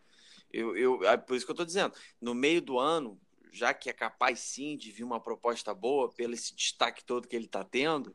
Eu, 0.53 0.77
eu, 0.77 1.05
é 1.05 1.16
por 1.16 1.37
isso 1.37 1.45
que 1.45 1.51
eu 1.51 1.55
estou 1.55 1.66
dizendo, 1.66 1.95
no 2.21 2.35
meio 2.35 2.62
do 2.62 2.79
ano, 2.79 3.21
já 3.53 3.75
que 3.75 3.91
é 3.91 3.93
capaz 3.93 4.39
sim 4.41 4.77
de 4.77 4.91
vir 4.91 5.05
uma 5.05 5.21
proposta 5.21 5.75
boa, 5.75 6.11
pelo 6.11 6.35
esse 6.35 6.55
destaque 6.55 7.05
todo 7.05 7.29
que 7.29 7.37
ele 7.37 7.47
está 7.47 7.64
tendo, 7.64 8.14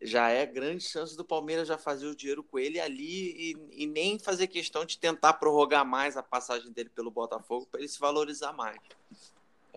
já 0.00 0.28
é 0.28 0.46
grande 0.46 0.84
chance 0.84 1.16
do 1.16 1.24
Palmeiras 1.24 1.68
já 1.68 1.76
fazer 1.76 2.06
o 2.06 2.14
dinheiro 2.14 2.42
com 2.42 2.58
ele 2.58 2.78
ali 2.78 3.52
e, 3.52 3.82
e 3.82 3.86
nem 3.86 4.18
fazer 4.18 4.46
questão 4.46 4.84
de 4.84 4.98
tentar 4.98 5.34
prorrogar 5.34 5.84
mais 5.84 6.16
a 6.16 6.22
passagem 6.22 6.70
dele 6.70 6.88
pelo 6.88 7.10
Botafogo 7.10 7.66
para 7.66 7.80
ele 7.80 7.88
se 7.88 7.98
valorizar 7.98 8.52
mais. 8.52 8.78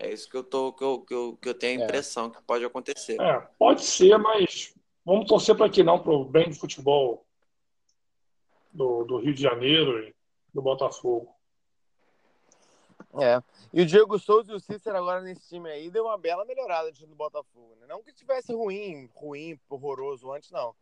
É 0.02 0.12
isso 0.12 0.28
que 0.28 0.36
eu, 0.36 0.42
tô, 0.42 0.72
que 0.72 0.82
eu, 0.82 1.00
que 1.00 1.14
eu, 1.14 1.38
que 1.40 1.48
eu 1.48 1.54
tenho 1.54 1.78
a 1.78 1.82
é. 1.82 1.84
impressão 1.84 2.26
é. 2.26 2.30
que 2.30 2.42
pode 2.42 2.64
acontecer. 2.64 3.20
É, 3.20 3.38
pode 3.56 3.84
ser, 3.84 4.18
mas 4.18 4.74
vamos 5.04 5.28
torcer 5.28 5.56
para 5.56 5.70
que 5.70 5.84
não, 5.84 6.02
para 6.02 6.12
o 6.12 6.24
bem 6.24 6.48
do 6.48 6.56
futebol 6.56 7.24
do, 8.72 9.04
do 9.04 9.18
Rio 9.18 9.32
de 9.32 9.40
Janeiro 9.40 10.02
e 10.02 10.12
do 10.52 10.60
Botafogo. 10.60 11.32
É. 13.20 13.40
E 13.72 13.82
o 13.82 13.86
Diego 13.86 14.18
Souza 14.18 14.50
e 14.50 14.56
o 14.56 14.60
Cícero 14.60 14.96
agora 14.96 15.20
nesse 15.20 15.48
time 15.48 15.70
aí 15.70 15.88
deu 15.88 16.06
uma 16.06 16.18
bela 16.18 16.44
melhorada 16.44 16.88
no 16.88 16.94
time 16.94 17.10
do 17.10 17.14
Botafogo. 17.14 17.76
Né? 17.80 17.86
Não 17.88 18.02
que 18.02 18.12
tivesse 18.12 18.52
ruim, 18.52 19.08
ruim, 19.14 19.56
horroroso 19.70 20.32
antes, 20.32 20.50
não. 20.50 20.74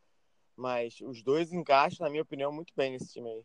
Mas 0.57 0.99
os 1.03 1.23
dois 1.23 1.53
encaixam, 1.53 2.07
na 2.07 2.11
minha 2.11 2.23
opinião, 2.23 2.51
muito 2.51 2.73
bem 2.75 2.93
nesse 2.93 3.13
time 3.13 3.29
aí. 3.29 3.45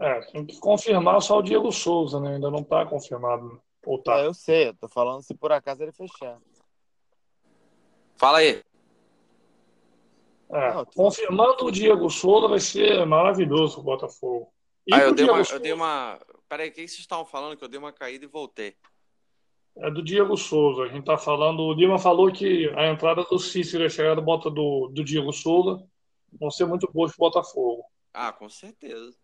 É, 0.00 0.20
tem 0.30 0.46
que 0.46 0.58
confirmar 0.58 1.20
só 1.20 1.38
o 1.38 1.42
Diego 1.42 1.70
Souza, 1.70 2.18
né? 2.18 2.36
Ainda 2.36 2.50
não 2.50 2.60
está 2.60 2.86
confirmado 2.86 3.60
Ou 3.88 3.98
tá? 3.98 4.18
É, 4.18 4.26
eu 4.26 4.34
sei, 4.34 4.68
eu 4.68 4.74
tô 4.74 4.86
falando 4.86 5.22
se 5.22 5.34
por 5.34 5.50
acaso 5.50 5.82
ele 5.82 5.92
fechar. 5.92 6.38
Fala 8.18 8.38
aí. 8.38 8.62
É, 10.50 10.84
confirmando 10.94 11.64
o 11.64 11.70
Diego 11.70 12.10
Souza 12.10 12.48
vai 12.48 12.60
ser 12.60 13.06
maravilhoso 13.06 13.80
o 13.80 13.82
Botafogo. 13.82 14.52
E 14.86 14.92
Ah, 14.92 15.00
eu 15.00 15.14
dei, 15.14 15.24
uma, 15.24 15.38
eu 15.38 15.44
Souza, 15.46 15.60
dei 15.60 15.72
uma. 15.72 16.20
Peraí, 16.46 16.68
o 16.68 16.72
que 16.72 16.86
vocês 16.86 16.98
estavam 16.98 17.24
falando? 17.24 17.56
Que 17.56 17.64
eu 17.64 17.68
dei 17.68 17.78
uma 17.78 17.90
caída 17.90 18.26
e 18.26 18.28
voltei. 18.28 18.76
É 19.78 19.90
do 19.90 20.02
Diego 20.02 20.36
Souza. 20.36 20.82
A 20.82 20.88
gente 20.88 21.06
tá 21.06 21.16
falando. 21.16 21.60
O 21.60 21.72
Lima 21.72 21.98
falou 21.98 22.30
que 22.30 22.68
a 22.76 22.88
entrada 22.88 23.24
do 23.24 23.38
Cícero 23.38 23.84
e 23.84 23.86
a 23.86 23.90
chegada 23.90 24.20
bota 24.20 24.50
do, 24.50 24.88
do 24.88 25.02
Diego 25.02 25.32
Souza 25.32 25.82
vão 26.38 26.50
ser 26.50 26.66
muito 26.66 26.86
boas 26.92 27.12
pro 27.12 27.20
Botafogo. 27.20 27.86
Ah, 28.12 28.34
com 28.34 28.50
certeza. 28.50 29.16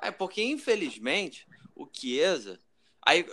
É 0.00 0.10
porque, 0.10 0.42
infelizmente, 0.42 1.46
o 1.74 1.86
Chiesa. 1.92 2.58
Aí, 3.06 3.24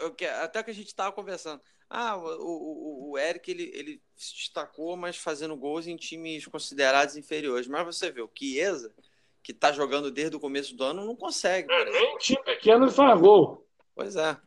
até 0.43 0.61
que 0.61 0.69
a 0.69 0.73
gente 0.73 0.87
estava 0.87 1.11
conversando. 1.11 1.59
Ah, 1.89 2.15
o, 2.15 2.21
o, 2.21 3.11
o 3.11 3.17
Eric 3.17 3.49
ele, 3.49 3.71
ele 3.73 4.01
se 4.15 4.35
destacou, 4.35 4.95
mas 4.95 5.17
fazendo 5.17 5.57
gols 5.57 5.87
em 5.87 5.95
times 5.95 6.45
considerados 6.45 7.17
inferiores. 7.17 7.67
Mas 7.67 7.83
você 7.83 8.11
vê, 8.11 8.21
o 8.21 8.29
Chiesa, 8.33 8.93
que 9.41 9.51
está 9.51 9.71
jogando 9.71 10.11
desde 10.11 10.35
o 10.35 10.39
começo 10.39 10.75
do 10.75 10.83
ano, 10.83 11.03
não 11.03 11.15
consegue. 11.15 11.71
É, 11.73 11.85
nem 11.85 12.17
time 12.19 12.43
pequeno 12.43 12.85
ele 12.85 12.91
faz 12.91 13.19
gol. 13.19 13.67
Pois 13.95 14.15
é. 14.15 14.37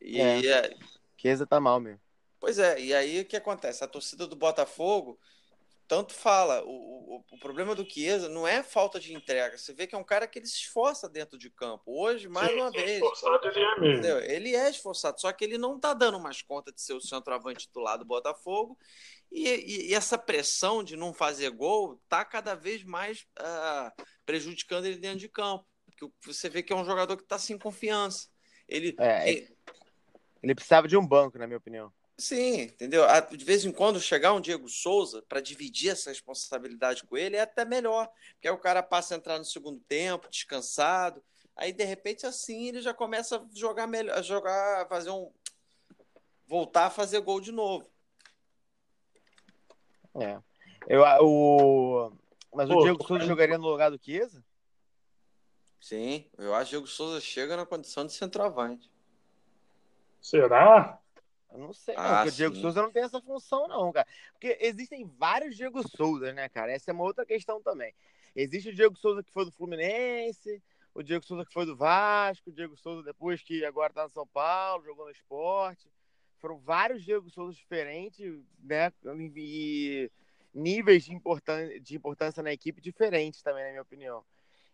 E, 0.00 0.20
É. 0.20 0.46
é, 0.46 0.76
Chiesa 1.16 1.46
tá 1.46 1.58
mal 1.58 1.80
mesmo. 1.80 2.00
Pois 2.38 2.58
é, 2.58 2.78
e 2.80 2.92
aí 2.92 3.20
o 3.20 3.24
que 3.24 3.36
acontece? 3.36 3.82
A 3.82 3.88
torcida 3.88 4.26
do 4.26 4.36
Botafogo 4.36 5.18
tanto 5.92 6.14
fala, 6.14 6.64
o, 6.64 6.70
o, 6.70 7.24
o 7.32 7.38
problema 7.38 7.74
do 7.74 7.84
Chiesa 7.84 8.26
não 8.26 8.48
é 8.48 8.62
falta 8.62 8.98
de 8.98 9.12
entrega. 9.12 9.58
Você 9.58 9.74
vê 9.74 9.86
que 9.86 9.94
é 9.94 9.98
um 9.98 10.02
cara 10.02 10.26
que 10.26 10.38
ele 10.38 10.46
se 10.46 10.56
esforça 10.56 11.06
dentro 11.06 11.36
de 11.36 11.50
campo. 11.50 11.82
Hoje, 11.86 12.30
mais 12.30 12.48
Sim, 12.50 12.56
uma 12.56 12.70
sim, 12.70 12.78
vez. 12.78 12.92
esforçado 12.92 13.46
ele 13.46 13.58
é 13.60 13.78
mesmo. 13.78 13.86
Entendeu? 13.98 14.18
Ele 14.20 14.56
é 14.56 14.70
esforçado, 14.70 15.20
só 15.20 15.30
que 15.34 15.44
ele 15.44 15.58
não 15.58 15.78
tá 15.78 15.92
dando 15.92 16.18
mais 16.18 16.40
conta 16.40 16.72
de 16.72 16.80
ser 16.80 16.94
o 16.94 17.00
centroavante 17.02 17.66
titular 17.66 17.98
do 17.98 18.06
Botafogo. 18.06 18.78
E, 19.30 19.46
e- 19.46 19.90
e 19.90 19.94
essa 19.94 20.16
pressão 20.16 20.82
de 20.82 20.96
não 20.96 21.12
fazer 21.12 21.50
gol 21.50 22.00
tá 22.08 22.24
cada 22.24 22.54
vez 22.54 22.82
mais 22.84 23.26
ah, 23.38 23.92
prejudicando 24.24 24.86
ele 24.86 24.96
dentro 24.96 25.18
de 25.18 25.28
campo. 25.28 25.66
Porque 25.84 26.10
você 26.24 26.48
vê 26.48 26.62
que 26.62 26.72
é 26.72 26.76
um 26.76 26.86
jogador 26.86 27.18
que 27.18 27.24
tá 27.24 27.38
sem 27.38 27.58
confiança. 27.58 28.28
Ele, 28.66 28.96
É, 28.98 29.28
ele- 29.28 29.56
Ele 30.42 30.54
precisava 30.54 30.88
de 30.88 30.96
um 30.96 31.06
banco, 31.06 31.36
na 31.36 31.46
minha 31.46 31.58
opinião. 31.58 31.92
Sim, 32.22 32.60
entendeu? 32.62 33.02
De 33.36 33.44
vez 33.44 33.64
em 33.64 33.72
quando 33.72 34.00
chegar 34.00 34.32
um 34.32 34.40
Diego 34.40 34.68
Souza 34.68 35.24
para 35.28 35.40
dividir 35.40 35.90
essa 35.90 36.08
responsabilidade 36.08 37.02
com 37.02 37.16
ele 37.16 37.34
é 37.34 37.40
até 37.40 37.64
melhor, 37.64 38.08
porque 38.34 38.46
aí 38.46 38.54
o 38.54 38.60
cara 38.60 38.80
passa 38.80 39.12
a 39.12 39.16
entrar 39.16 39.38
no 39.38 39.44
segundo 39.44 39.80
tempo, 39.80 40.30
descansado, 40.30 41.20
aí 41.56 41.72
de 41.72 41.82
repente 41.82 42.24
assim 42.24 42.68
ele 42.68 42.80
já 42.80 42.94
começa 42.94 43.38
a 43.38 43.44
jogar 43.52 43.88
melhor, 43.88 44.16
a 44.16 44.22
jogar, 44.22 44.86
fazer 44.88 45.10
um 45.10 45.32
voltar 46.46 46.86
a 46.86 46.90
fazer 46.90 47.18
gol 47.22 47.40
de 47.40 47.50
novo. 47.50 47.90
É. 50.14 50.40
Eu, 50.86 51.02
o... 51.22 52.12
Mas 52.54 52.68
Pô, 52.68 52.78
o 52.78 52.82
Diego 52.82 53.02
Souza 53.02 53.18
vendo. 53.18 53.28
jogaria 53.30 53.58
no 53.58 53.66
lugar 53.66 53.90
do 53.90 54.00
Chiesa? 54.00 54.44
Sim, 55.80 56.30
eu 56.38 56.54
acho 56.54 56.70
que 56.70 56.76
o 56.76 56.78
Diego 56.78 56.86
Souza 56.86 57.20
chega 57.20 57.56
na 57.56 57.66
condição 57.66 58.06
de 58.06 58.12
centroavante. 58.12 58.88
Será? 60.20 61.01
Eu 61.52 61.58
não 61.58 61.72
sei, 61.72 61.94
Ah, 61.98 62.22
porque 62.24 62.30
o 62.30 62.32
Diego. 62.32 62.56
Souza 62.56 62.82
não 62.82 62.90
tem 62.90 63.02
essa 63.02 63.20
função, 63.20 63.68
não, 63.68 63.92
cara. 63.92 64.06
Porque 64.32 64.56
existem 64.60 65.04
vários 65.18 65.54
Diego 65.54 65.86
Souza, 65.86 66.32
né, 66.32 66.48
cara? 66.48 66.72
Essa 66.72 66.90
é 66.90 66.94
uma 66.94 67.04
outra 67.04 67.26
questão 67.26 67.62
também. 67.62 67.94
Existe 68.34 68.70
o 68.70 68.74
Diego 68.74 68.96
Souza 68.96 69.22
que 69.22 69.30
foi 69.30 69.44
do 69.44 69.52
Fluminense, 69.52 70.62
o 70.94 71.02
Diego 71.02 71.24
Souza 71.24 71.44
que 71.44 71.52
foi 71.52 71.66
do 71.66 71.76
Vasco, 71.76 72.48
o 72.48 72.52
Diego 72.52 72.76
Souza 72.76 73.02
depois 73.02 73.42
que 73.42 73.64
agora 73.64 73.92
tá 73.92 74.04
no 74.04 74.10
São 74.10 74.26
Paulo, 74.26 74.84
jogou 74.84 75.04
no 75.04 75.10
esporte. 75.10 75.90
Foram 76.38 76.58
vários 76.58 77.04
Diego 77.04 77.28
Souza 77.30 77.56
diferentes, 77.56 78.42
né? 78.58 78.90
E 79.36 80.10
níveis 80.54 81.04
de, 81.04 81.14
importân 81.14 81.80
de 81.80 81.96
importância 81.96 82.42
na 82.42 82.52
equipe 82.52 82.80
diferentes 82.80 83.42
também, 83.42 83.64
na 83.64 83.70
minha 83.70 83.82
opinião. 83.82 84.24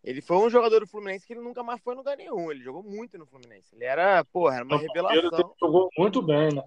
Ele 0.04 0.20
foi 0.22 0.36
um 0.36 0.48
jogador 0.48 0.80
do 0.80 0.86
Fluminense 0.86 1.26
que 1.26 1.32
ele 1.32 1.40
nunca 1.40 1.62
mais 1.62 1.80
foi 1.80 1.94
em 1.94 1.96
lugar 1.98 2.16
nenhum. 2.16 2.50
Ele 2.50 2.62
jogou 2.62 2.82
muito 2.82 3.18
no 3.18 3.26
Fluminense. 3.26 3.74
Ele 3.74 3.84
era, 3.84 4.24
porra, 4.26 4.56
era 4.56 4.64
uma 4.64 4.76
Ele 4.76 4.86
revelação. 4.86 5.54
jogou 5.60 5.88
muito 5.98 6.22
bem, 6.22 6.54
né? 6.54 6.62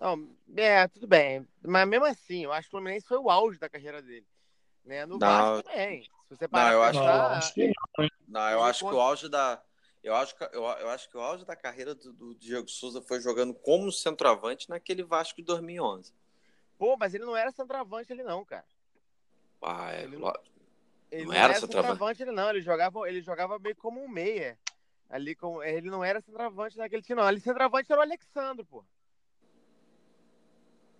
Não, 0.00 0.28
é, 0.56 0.88
tudo 0.88 1.06
bem. 1.06 1.46
Mas 1.62 1.88
mesmo 1.88 2.04
assim, 2.06 2.44
eu 2.44 2.52
acho 2.52 2.68
que 2.68 2.74
o 2.74 2.78
Fluminense 2.78 3.06
foi 3.06 3.18
o 3.18 3.30
auge 3.30 3.58
da 3.58 3.68
carreira 3.68 4.02
dele. 4.02 4.26
Né? 4.84 5.06
No 5.06 5.18
Não. 5.18 5.28
Vasco 5.28 5.62
também. 5.68 6.02
Se 6.28 6.36
você 6.36 6.48
parar 6.48 6.72
eu 6.72 6.80
pra 6.80 6.88
acho- 6.88 6.98
Não, 6.98 7.06
pensar, 7.06 7.36
acho 7.38 7.54
que 7.54 7.66
não. 7.98 8.08
Não, 8.28 8.50
eu 8.50 8.62
acho 8.62 8.78
que 8.88 8.94
o 8.94 9.00
auge 9.00 9.28
da 9.28 9.62
eu 10.02 10.14
acho 10.14 10.36
que, 10.36 10.44
eu, 10.44 10.62
eu 10.64 10.88
acho 10.90 11.08
que 11.08 11.16
o 11.16 11.20
auge 11.20 11.46
da 11.46 11.56
carreira 11.56 11.94
do, 11.94 12.12
do 12.12 12.34
Diego 12.34 12.68
Souza 12.68 13.00
foi 13.00 13.22
jogando 13.22 13.54
como 13.54 13.90
centroavante 13.90 14.68
naquele 14.68 15.02
Vasco 15.02 15.36
de 15.38 15.44
2011. 15.44 16.12
pô, 16.76 16.94
mas 16.98 17.14
ele 17.14 17.24
não 17.24 17.34
era 17.34 17.50
centroavante 17.52 18.12
ele 18.12 18.22
não, 18.22 18.44
cara. 18.44 18.66
Ah, 19.62 19.92
é, 19.94 20.02
Ele- 20.02 20.16
lo- 20.16 20.38
Ele 21.14 21.26
Não 21.26 21.32
não, 21.32 21.34
era 21.34 21.52
era 21.52 21.60
centroavante? 21.60 22.22
ele 22.22 22.32
não. 22.32 22.50
Ele 22.50 22.60
jogava, 22.60 23.08
ele 23.08 23.22
jogava 23.22 23.58
meio 23.58 23.76
como 23.76 24.02
um 24.02 24.08
meia. 24.08 24.58
Ali 25.08 25.36
com, 25.36 25.62
ele 25.62 25.88
não 25.88 26.02
era 26.02 26.20
centroavante 26.20 26.76
naquele 26.76 27.02
time, 27.02 27.20
não. 27.20 27.26
Ali 27.28 27.40
centroavante 27.40 27.90
era 27.90 28.00
o 28.00 28.02
Alexandre, 28.02 28.64
pô. 28.64 28.84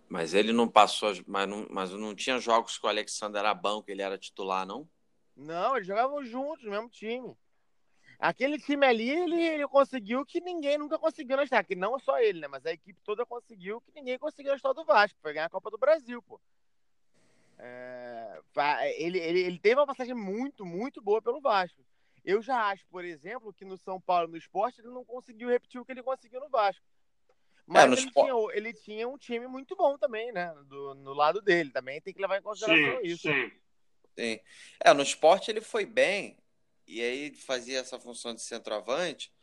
Mas 0.07 0.33
ele 0.33 0.53
não 0.53 0.69
passou, 0.69 1.11
mas 1.27 1.49
não, 1.49 1.67
mas 1.69 1.91
não 1.91 2.15
tinha 2.15 2.39
jogos 2.39 2.77
que 2.77 2.85
o 2.85 2.89
Alexander 2.89 3.39
era 3.39 3.53
banco, 3.53 3.89
ele 3.91 4.01
era 4.01 4.17
titular, 4.17 4.65
não? 4.65 4.87
Não, 5.35 5.75
eles 5.75 5.87
jogavam 5.87 6.23
juntos, 6.23 6.63
no 6.63 6.71
mesmo 6.71 6.89
time. 6.89 7.35
Aquele 8.17 8.57
time 8.57 8.85
ali, 8.85 9.09
ele, 9.09 9.41
ele 9.41 9.67
conseguiu 9.67 10.25
que 10.25 10.39
ninguém 10.39 10.77
nunca 10.77 10.97
conseguiu 10.97 11.35
na 11.35 11.43
história. 11.43 11.65
Que 11.65 11.75
não 11.75 11.99
só 11.99 12.17
ele, 12.19 12.39
né? 12.39 12.47
Mas 12.47 12.65
a 12.65 12.71
equipe 12.71 13.01
toda 13.03 13.25
conseguiu 13.25 13.81
que 13.81 13.91
ninguém 13.91 14.17
conseguiu 14.17 14.51
na 14.51 14.55
história 14.55 14.75
do 14.75 14.85
Vasco. 14.85 15.19
Foi 15.21 15.33
ganhar 15.33 15.47
a 15.47 15.49
Copa 15.49 15.69
do 15.69 15.77
Brasil, 15.77 16.21
pô. 16.23 16.39
É, 17.57 18.41
ele, 19.01 19.19
ele, 19.19 19.39
ele 19.41 19.59
teve 19.59 19.75
uma 19.79 19.87
passagem 19.87 20.13
muito, 20.13 20.65
muito 20.65 21.01
boa 21.01 21.21
pelo 21.21 21.41
Vasco. 21.41 21.81
Eu 22.23 22.41
já 22.41 22.69
acho, 22.69 22.85
por 22.87 23.05
exemplo, 23.05 23.53
que 23.53 23.63
no 23.63 23.77
São 23.77 24.01
Paulo, 24.01 24.27
no 24.27 24.37
esporte, 24.37 24.81
ele 24.81 24.89
não 24.89 25.05
conseguiu 25.05 25.49
repetir 25.49 25.79
o 25.79 25.85
que 25.85 25.91
ele 25.91 26.03
conseguiu 26.03 26.39
no 26.39 26.49
Vasco. 26.49 26.83
Mas 27.67 27.83
É, 27.83 27.87
no 27.87 27.93
ele, 27.93 28.07
espo- 28.07 28.21
tinha, 28.23 28.33
ele 28.53 28.73
tinha 28.73 29.07
um 29.07 29.17
time 29.17 29.47
muito 29.47 29.75
bom 29.75 29.97
também, 29.97 30.31
né? 30.31 30.53
Do, 30.67 30.95
no 30.95 31.13
lado 31.13 31.41
dele. 31.41 31.71
Também 31.71 32.01
tem 32.01 32.13
que 32.13 32.21
levar 32.21 32.37
em 32.37 32.41
consideração 32.41 32.99
Sim, 33.01 33.07
isso. 33.07 33.27
sim. 33.27 33.51
Sim. 34.17 34.39
É, 34.83 34.93
no 34.93 35.03
esporte 35.03 35.51
ele 35.51 35.61
foi 35.61 35.85
bem, 35.85 36.37
e 36.87 37.01
aí 37.01 37.35
fazia 37.35 37.79
essa 37.79 37.99
função 37.99 38.33
de 38.33 38.41
centroavante, 38.41 39.33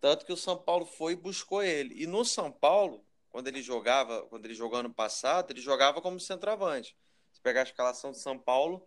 tanto 0.00 0.26
que 0.26 0.32
o 0.32 0.36
São 0.36 0.56
Paulo 0.58 0.86
foi 0.86 1.12
e 1.12 1.16
buscou 1.16 1.62
ele. 1.62 2.02
E 2.02 2.06
no 2.06 2.24
São 2.24 2.50
Paulo, 2.50 3.04
quando 3.30 3.48
ele 3.48 3.62
jogava, 3.62 4.22
quando 4.28 4.44
ele 4.46 4.54
jogou 4.54 4.78
ano 4.78 4.92
passado, 4.92 5.50
ele 5.52 5.60
jogava 5.60 6.00
como 6.00 6.18
centroavante. 6.20 6.96
Se 7.38 7.42
pegar 7.42 7.60
a 7.60 7.62
escalação 7.62 8.10
de 8.10 8.18
São 8.18 8.36
Paulo, 8.36 8.84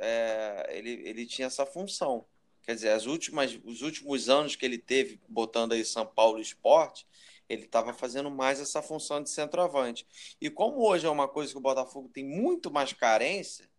é, 0.00 0.66
ele, 0.70 0.90
ele 1.04 1.24
tinha 1.24 1.46
essa 1.46 1.64
função. 1.64 2.26
Quer 2.64 2.74
dizer, 2.74 2.90
as 2.90 3.06
últimas, 3.06 3.56
os 3.64 3.82
últimos 3.82 4.28
anos 4.28 4.56
que 4.56 4.66
ele 4.66 4.78
teve 4.78 5.20
botando 5.28 5.72
aí 5.72 5.84
São 5.84 6.04
Paulo 6.04 6.40
Esporte, 6.40 7.06
ele 7.48 7.66
estava 7.66 7.92
fazendo 7.92 8.28
mais 8.32 8.60
essa 8.60 8.82
função 8.82 9.22
de 9.22 9.30
centroavante. 9.30 10.04
E 10.40 10.50
como 10.50 10.84
hoje 10.84 11.06
é 11.06 11.10
uma 11.10 11.28
coisa 11.28 11.52
que 11.52 11.58
o 11.58 11.62
Botafogo 11.62 12.08
tem 12.08 12.24
muito 12.24 12.68
mais 12.68 12.92
carência, 12.92 13.70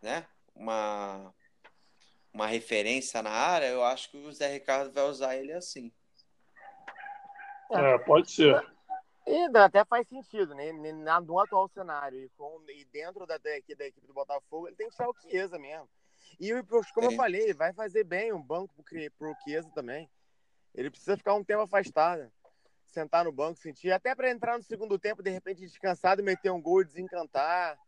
né? 0.00 0.28
Uma, 0.54 1.34
uma 2.32 2.46
referência 2.46 3.20
na 3.20 3.30
área, 3.30 3.66
eu 3.66 3.82
acho 3.82 4.12
que 4.12 4.16
o 4.16 4.32
Zé 4.32 4.52
Ricardo 4.52 4.92
vai 4.92 5.08
usar 5.08 5.36
ele 5.36 5.52
assim. 5.52 5.90
É, 7.72 7.98
pode 7.98 8.30
ser. 8.30 8.64
E 9.26 9.58
até 9.58 9.84
faz 9.84 10.06
sentido, 10.06 10.54
né? 10.54 10.70
No 10.72 11.40
atual 11.40 11.68
cenário 11.68 12.22
e, 12.22 12.28
com, 12.30 12.62
e 12.68 12.84
dentro 12.84 13.26
da, 13.26 13.36
da, 13.36 13.50
da 13.50 13.86
equipe 13.86 14.06
do 14.06 14.14
Botafogo, 14.14 14.68
ele 14.68 14.76
tem 14.76 14.88
que 14.88 14.94
tirar 14.94 15.10
o 15.10 15.14
Chiesa 15.20 15.58
mesmo. 15.58 15.88
E 16.38 16.50
como 16.94 17.08
eu 17.08 17.10
Sim. 17.10 17.16
falei, 17.16 17.52
vai 17.52 17.72
fazer 17.72 18.04
bem 18.04 18.32
um 18.32 18.40
banco 18.40 18.72
pro, 19.18 19.34
Chiesa 19.42 19.68
também. 19.74 20.08
Ele 20.74 20.90
precisa 20.90 21.16
ficar 21.16 21.34
um 21.34 21.42
tempo 21.42 21.62
afastado, 21.62 22.30
sentar 22.86 23.24
no 23.24 23.32
banco, 23.32 23.58
sentir, 23.58 23.90
até 23.90 24.14
para 24.14 24.30
entrar 24.30 24.56
no 24.56 24.62
segundo 24.62 24.98
tempo, 24.98 25.22
de 25.22 25.30
repente 25.30 25.60
descansado, 25.60 26.22
meter 26.22 26.50
um 26.50 26.60
gol 26.60 26.82
e 26.82 26.84
desencantar, 26.84 27.78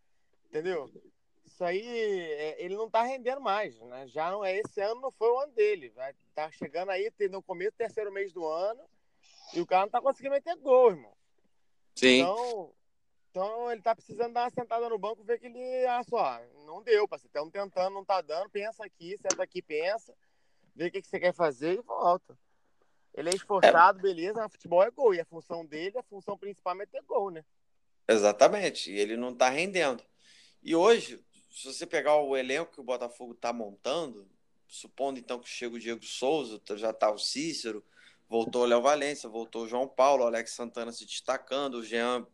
entendeu? 0.46 0.90
Isso 1.44 1.62
aí, 1.62 1.82
é, 1.82 2.64
ele 2.64 2.76
não 2.76 2.90
tá 2.90 3.02
rendendo 3.02 3.40
mais, 3.40 3.78
né? 3.80 4.08
Já 4.08 4.30
não 4.30 4.44
é 4.44 4.56
esse 4.56 4.80
ano, 4.80 5.00
não 5.00 5.12
foi 5.12 5.28
o 5.28 5.38
ano 5.38 5.52
dele. 5.52 5.90
Vai 5.90 6.14
tá 6.34 6.50
chegando 6.50 6.90
aí 6.90 7.12
no 7.30 7.42
começo, 7.42 7.76
terceiro 7.76 8.10
mês 8.10 8.32
do 8.32 8.46
ano, 8.46 8.82
e 9.54 9.60
o 9.60 9.66
cara 9.66 9.82
não 9.82 9.90
tá 9.90 10.00
conseguindo 10.00 10.34
meter 10.34 10.56
gol, 10.56 10.90
irmão. 10.90 11.17
Sim. 11.98 12.20
Então, 12.20 12.74
então 13.30 13.72
ele 13.72 13.82
tá 13.82 13.92
precisando 13.92 14.32
dar 14.32 14.44
uma 14.44 14.50
sentada 14.50 14.88
no 14.88 14.98
banco, 14.98 15.24
ver 15.24 15.40
que 15.40 15.46
ele, 15.46 15.86
ah, 15.86 16.02
só, 16.04 16.40
não 16.64 16.80
deu, 16.80 17.08
parceiro. 17.08 17.28
Estamos 17.28 17.52
tentando, 17.52 17.92
não 17.92 18.04
tá 18.04 18.20
dando, 18.20 18.48
pensa 18.50 18.84
aqui, 18.84 19.16
senta 19.18 19.42
aqui, 19.42 19.60
pensa, 19.60 20.14
vê 20.76 20.86
o 20.86 20.92
que, 20.92 21.02
que 21.02 21.08
você 21.08 21.18
quer 21.18 21.34
fazer 21.34 21.74
e 21.74 21.82
volta. 21.82 22.38
Ele 23.12 23.30
é 23.30 23.34
esforçado, 23.34 24.00
beleza, 24.00 24.40
mas 24.40 24.52
futebol 24.52 24.80
é 24.84 24.92
gol. 24.92 25.12
E 25.12 25.20
a 25.20 25.24
função 25.24 25.66
dele, 25.66 25.98
a 25.98 26.02
função 26.04 26.38
principal 26.38 26.74
é 26.74 26.76
meter 26.76 27.02
gol, 27.02 27.32
né? 27.32 27.44
Exatamente. 28.06 28.92
E 28.92 28.96
ele 28.96 29.16
não 29.16 29.30
está 29.32 29.48
rendendo. 29.48 30.04
E 30.62 30.76
hoje, 30.76 31.20
se 31.50 31.66
você 31.66 31.84
pegar 31.84 32.16
o 32.16 32.36
elenco 32.36 32.74
que 32.74 32.80
o 32.80 32.84
Botafogo 32.84 33.32
está 33.32 33.52
montando, 33.52 34.28
supondo 34.68 35.18
então 35.18 35.40
que 35.40 35.48
chega 35.48 35.74
o 35.74 35.80
Diego 35.80 36.04
Souza, 36.04 36.60
já 36.76 36.90
está 36.90 37.10
o 37.10 37.18
Cícero, 37.18 37.84
Voltou 38.28 38.62
o 38.62 38.66
Léo 38.66 38.82
Valência, 38.82 39.28
voltou 39.28 39.64
o 39.64 39.68
João 39.68 39.88
Paulo, 39.88 40.24
o 40.24 40.26
Alex 40.26 40.52
Santana 40.52 40.92
se 40.92 41.06
destacando, 41.06 41.76
o 41.76 41.84
Jean 41.84 42.26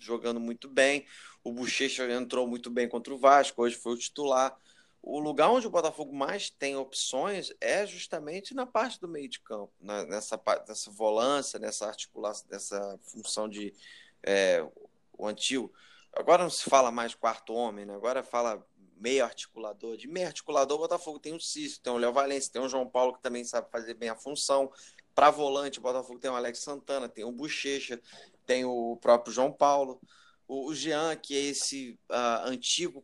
jogando 0.00 0.40
muito 0.40 0.68
bem, 0.68 1.06
o 1.42 1.52
Bochecha 1.52 2.10
entrou 2.12 2.46
muito 2.46 2.70
bem 2.70 2.88
contra 2.88 3.12
o 3.12 3.18
Vasco, 3.18 3.62
hoje 3.62 3.76
foi 3.76 3.94
o 3.94 3.98
titular. 3.98 4.56
O 5.02 5.18
lugar 5.18 5.50
onde 5.50 5.66
o 5.66 5.70
Botafogo 5.70 6.14
mais 6.14 6.48
tem 6.48 6.76
opções 6.76 7.52
é 7.60 7.86
justamente 7.86 8.54
na 8.54 8.64
parte 8.64 8.98
do 8.98 9.06
meio 9.06 9.28
de 9.28 9.38
campo, 9.40 9.72
na, 9.78 10.04
nessa, 10.04 10.40
nessa 10.66 10.90
volância, 10.90 11.58
nessa 11.58 11.86
articulação, 11.86 12.46
nessa 12.50 12.98
função 13.02 13.46
de 13.46 13.74
é, 14.22 14.66
o 15.12 15.26
antigo. 15.26 15.70
Agora 16.14 16.42
não 16.42 16.50
se 16.50 16.64
fala 16.70 16.90
mais 16.90 17.14
quarto 17.14 17.52
homem, 17.52 17.84
né? 17.84 17.94
agora 17.94 18.22
fala 18.22 18.66
meio 18.96 19.24
articulador. 19.24 19.96
De 19.96 20.08
meio 20.08 20.26
articulador, 20.26 20.78
o 20.78 20.80
Botafogo 20.80 21.18
tem 21.18 21.34
o 21.34 21.40
Cício, 21.40 21.82
tem 21.82 21.92
o 21.92 21.98
Léo 21.98 22.12
Valência, 22.12 22.52
tem 22.52 22.62
o 22.62 22.68
João 22.68 22.88
Paulo, 22.88 23.12
que 23.12 23.22
também 23.22 23.44
sabe 23.44 23.70
fazer 23.70 23.92
bem 23.92 24.08
a 24.08 24.16
função. 24.16 24.72
Para 25.14 25.30
volante, 25.30 25.78
o 25.78 25.82
Botafogo 25.82 26.18
tem 26.18 26.30
o 26.30 26.34
Alex 26.34 26.58
Santana, 26.58 27.08
tem 27.08 27.24
o 27.24 27.30
Bochecha, 27.30 28.00
tem 28.44 28.64
o 28.64 28.96
próprio 28.96 29.32
João 29.32 29.52
Paulo. 29.52 30.00
O, 30.46 30.74
Jean, 30.74 31.16
que 31.16 31.36
é 31.36 31.40
esse 31.40 31.98
uh, 32.10 32.46
antigo 32.46 33.02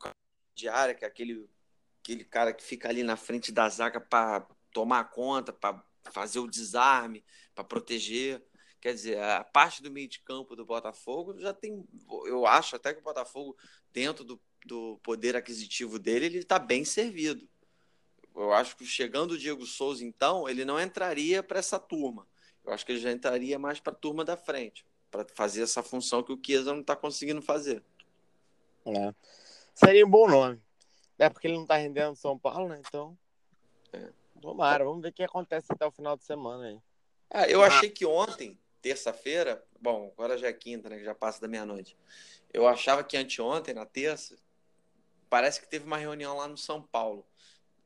de 0.54 0.68
área, 0.68 0.94
que 0.94 1.04
é 1.04 1.08
aquele, 1.08 1.48
aquele 2.02 2.24
cara 2.24 2.52
que 2.52 2.62
fica 2.62 2.88
ali 2.88 3.02
na 3.02 3.16
frente 3.16 3.52
da 3.52 3.68
zaga 3.68 4.00
para 4.00 4.46
tomar 4.72 5.04
conta, 5.04 5.52
para 5.52 5.82
fazer 6.12 6.40
o 6.40 6.50
desarme, 6.50 7.24
para 7.54 7.64
proteger. 7.64 8.44
Quer 8.80 8.94
dizer, 8.94 9.22
a 9.22 9.44
parte 9.44 9.82
do 9.82 9.90
meio 9.90 10.08
de 10.08 10.20
campo 10.20 10.56
do 10.56 10.64
Botafogo 10.64 11.38
já 11.38 11.54
tem. 11.54 11.86
Eu 12.26 12.46
acho 12.46 12.76
até 12.76 12.92
que 12.92 13.00
o 13.00 13.04
Botafogo, 13.04 13.56
dentro 13.92 14.24
do, 14.24 14.40
do 14.66 14.98
poder 15.02 15.36
aquisitivo 15.36 15.98
dele, 15.98 16.26
ele 16.26 16.38
está 16.38 16.58
bem 16.58 16.84
servido 16.84 17.48
eu 18.34 18.52
acho 18.52 18.76
que 18.76 18.84
chegando 18.84 19.32
o 19.32 19.38
Diego 19.38 19.66
Souza, 19.66 20.04
então, 20.04 20.48
ele 20.48 20.64
não 20.64 20.80
entraria 20.80 21.42
para 21.42 21.58
essa 21.58 21.78
turma. 21.78 22.26
Eu 22.64 22.72
acho 22.72 22.84
que 22.84 22.92
ele 22.92 23.00
já 23.00 23.10
entraria 23.10 23.58
mais 23.58 23.80
para 23.80 23.92
a 23.92 23.96
turma 23.96 24.24
da 24.24 24.36
frente, 24.36 24.84
para 25.10 25.26
fazer 25.34 25.62
essa 25.62 25.82
função 25.82 26.22
que 26.22 26.32
o 26.32 26.40
Chiesa 26.44 26.72
não 26.72 26.80
está 26.80 26.94
conseguindo 26.94 27.42
fazer. 27.42 27.82
É. 28.86 29.14
Seria 29.74 30.06
um 30.06 30.10
bom 30.10 30.28
nome. 30.28 30.60
É 31.18 31.28
porque 31.28 31.46
ele 31.46 31.54
não 31.54 31.62
está 31.62 31.76
rendendo 31.76 32.16
São 32.16 32.38
Paulo, 32.38 32.68
né? 32.68 32.80
Então. 32.86 33.16
É. 33.92 34.10
Tomara, 34.40 34.84
vamos 34.84 35.02
ver 35.02 35.08
o 35.08 35.12
que 35.12 35.22
acontece 35.22 35.66
até 35.70 35.84
o 35.84 35.90
final 35.90 36.16
de 36.16 36.24
semana 36.24 36.64
aí. 36.64 36.78
Ah, 37.30 37.46
eu 37.46 37.62
achei 37.62 37.90
que 37.90 38.06
ontem, 38.06 38.58
terça-feira, 38.80 39.62
bom, 39.78 40.10
agora 40.14 40.38
já 40.38 40.48
é 40.48 40.52
quinta, 40.52 40.88
né? 40.88 40.98
Que 40.98 41.04
já 41.04 41.14
passa 41.14 41.40
da 41.40 41.46
meia-noite. 41.46 41.96
Eu 42.52 42.66
achava 42.66 43.04
que 43.04 43.16
anteontem, 43.16 43.74
na 43.74 43.84
terça, 43.84 44.36
parece 45.28 45.60
que 45.60 45.68
teve 45.68 45.84
uma 45.84 45.98
reunião 45.98 46.36
lá 46.38 46.48
no 46.48 46.56
São 46.56 46.82
Paulo 46.82 47.24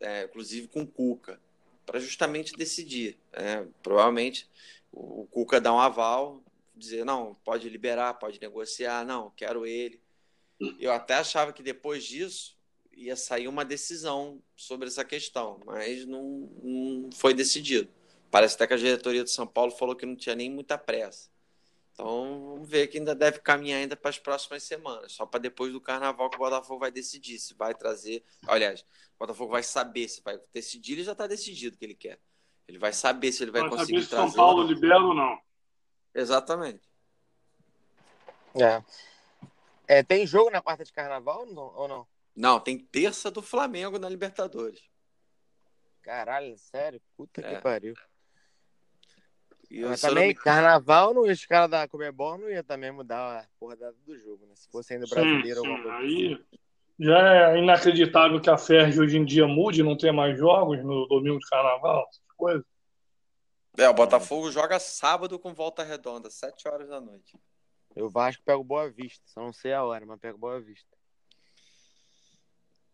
é, 0.05 0.25
inclusive 0.25 0.69
com 0.69 0.83
o 0.83 0.87
Cuca, 0.87 1.41
para 1.87 1.99
justamente 1.99 2.53
decidir. 2.55 3.19
É, 3.33 3.65
provavelmente 3.83 4.49
o 4.93 5.27
Cuca 5.31 5.61
dá 5.61 5.73
um 5.73 5.81
aval, 5.81 6.43
dizer, 6.77 7.05
não, 7.05 7.35
pode 7.45 7.69
liberar, 7.69 8.15
pode 8.15 8.41
negociar, 8.41 9.05
não, 9.05 9.31
quero 9.31 9.67
ele. 9.67 10.01
Eu 10.79 10.93
até 10.93 11.15
achava 11.15 11.53
que 11.53 11.63
depois 11.63 12.05
disso 12.05 12.57
ia 12.93 13.17
sair 13.17 13.49
uma 13.49 13.65
decisão 13.65 14.41
sobre 14.55 14.87
essa 14.87 15.05
questão, 15.05 15.61
mas 15.67 16.07
não, 16.07 16.49
não 16.63 17.11
foi 17.13 17.35
decidido. 17.35 17.89
Parece 18.31 18.55
até 18.55 18.67
que 18.67 18.75
a 18.75 18.79
diretoria 18.79 19.25
de 19.25 19.31
São 19.31 19.47
Paulo 19.47 19.73
falou 19.73 19.97
que 19.97 20.07
não 20.07 20.17
tinha 20.17 20.35
nem 20.35 20.51
muita 20.51 20.79
pressa. 20.79 21.29
Então, 21.95 22.51
vamos 22.55 22.69
ver 22.69 22.89
que 22.89 22.99
ainda 22.99 23.15
deve 23.15 23.39
caminhar 23.39 23.79
ainda 23.79 23.97
para 23.97 24.11
as 24.11 24.19
próximas 24.19 24.65
semanas. 24.65 25.13
Só 25.13 25.25
para 25.25 25.39
depois 25.39 25.73
do 25.73 25.81
carnaval 25.81 26.29
que 26.29 26.35
o 26.35 26.41
Botafogo 26.41 26.81
vai 26.81 26.91
decidir 26.91 27.39
se 27.39 27.55
vai 27.55 27.73
trazer. 27.73 28.25
Aliás, 28.49 28.81
o 28.81 29.19
Botafogo 29.21 29.53
vai 29.53 29.63
saber 29.63 30.09
se 30.09 30.21
vai 30.21 30.39
decidir. 30.53 30.95
Ele 30.95 31.05
já 31.05 31.13
está 31.13 31.29
decidido 31.29 31.77
o 31.77 31.79
que 31.79 31.85
ele 31.85 31.95
quer. 31.95 32.19
Ele 32.67 32.79
vai 32.79 32.93
saber 32.93 33.31
se 33.31 33.45
ele 33.45 33.53
vai, 33.53 33.61
vai 33.61 33.71
conseguir 33.71 34.03
saber 34.03 34.09
trazer. 34.09 34.31
Se 34.31 34.35
São 34.35 34.45
Paulo 34.45 34.63
ou 34.63 34.69
libera 34.69 34.99
ou 34.99 35.15
não. 35.15 35.39
Exatamente. 36.13 36.83
É. 38.57 38.83
é. 39.87 40.03
Tem 40.03 40.27
jogo 40.27 40.51
na 40.51 40.61
quarta 40.61 40.85
de 40.85 40.93
carnaval 40.93 41.47
ou 41.47 41.87
não? 41.87 42.07
Não, 42.35 42.59
tem 42.59 42.77
terça 42.77 43.31
do 43.31 43.41
Flamengo 43.41 44.01
na 44.01 44.09
Libertadores. 44.09 44.83
Caralho, 46.03 46.59
sério? 46.59 47.01
Puta 47.17 47.41
é. 47.41 47.55
que 47.55 47.63
pariu. 47.63 47.95
E 49.75 49.81
Mas 49.81 50.01
também, 50.01 50.29
me... 50.29 50.35
carnaval, 50.35 51.13
no, 51.13 51.23
os 51.23 51.47
caras 51.47 51.69
da 51.69 51.89
Comebol 51.89 52.39
não 52.39 52.49
ia 52.49 52.63
também 52.63 52.93
mudar 52.93 53.41
a 53.41 53.47
porra 53.59 53.77
do 54.07 54.17
jogo, 54.17 54.47
né? 54.47 54.55
Se 54.55 54.71
fosse 54.71 54.95
ainda 54.95 55.05
brasileiro 55.05 55.63
sim, 55.63 55.77
sim. 55.77 55.91
Aí 55.91 56.45
já 56.97 57.51
é 57.51 57.59
inacreditável 57.59 58.41
que 58.41 58.49
a 58.49 58.57
Ferg 58.57 59.01
hoje 59.01 59.19
em 59.19 59.25
dia 59.25 59.49
mude, 59.49 59.83
não 59.83 59.97
tenha 59.97 60.13
mais 60.13 60.39
jogos 60.39 60.81
no 60.85 61.09
domingo 61.09 61.41
de 61.41 61.49
carnaval, 61.49 62.07
essas 62.09 62.37
coisas. 62.37 62.65
É, 63.77 63.89
o 63.89 63.95
Botafogo 63.95 64.49
joga 64.53 64.79
sábado 64.79 65.41
com 65.41 65.53
volta 65.53 65.83
redonda, 65.83 66.31
7 66.31 66.69
horas 66.69 66.89
da 66.89 67.01
noite. 67.01 67.37
Eu 67.97 68.09
Vasco 68.09 68.45
pego 68.45 68.63
Boa 68.63 68.89
Vista, 68.89 69.25
só 69.27 69.41
não 69.41 69.53
sei 69.53 69.73
a 69.73 69.83
hora, 69.83 70.07
mas 70.07 70.21
pego 70.21 70.39
Boa 70.39 70.61
Vista. 70.61 70.97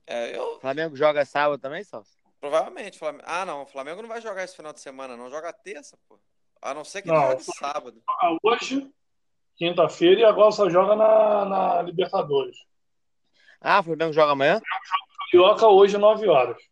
É, 0.06 0.34
eu... 0.34 0.58
Flamengo 0.60 0.96
joga 0.96 1.26
sábado 1.26 1.60
também, 1.60 1.84
Salso? 1.84 2.16
Provavelmente. 2.40 2.98
Flamengo... 2.98 3.24
Ah, 3.26 3.44
não. 3.44 3.64
O 3.64 3.66
Flamengo 3.66 4.00
não 4.00 4.08
vai 4.08 4.22
jogar 4.22 4.44
esse 4.44 4.56
final 4.56 4.72
de 4.72 4.80
semana, 4.80 5.14
não. 5.14 5.28
Joga 5.28 5.52
terça, 5.52 5.98
pô. 6.08 6.18
A 6.62 6.74
não 6.74 6.84
ser 6.84 7.02
que 7.02 7.08
não, 7.08 7.30
jogue 7.30 7.44
sábado. 7.44 8.02
Hoje, 8.42 8.90
quinta-feira, 9.56 10.20
e 10.20 10.24
agora 10.24 10.52
só 10.52 10.68
joga 10.68 10.94
na, 10.94 11.44
na 11.44 11.82
Libertadores. 11.82 12.56
Ah, 13.60 13.80
o 13.80 13.82
Flamengo 13.82 14.12
joga 14.12 14.32
amanhã? 14.32 14.60
Carioca 15.30 15.66
hoje, 15.66 15.96
9 15.96 16.28
horas. 16.28 16.62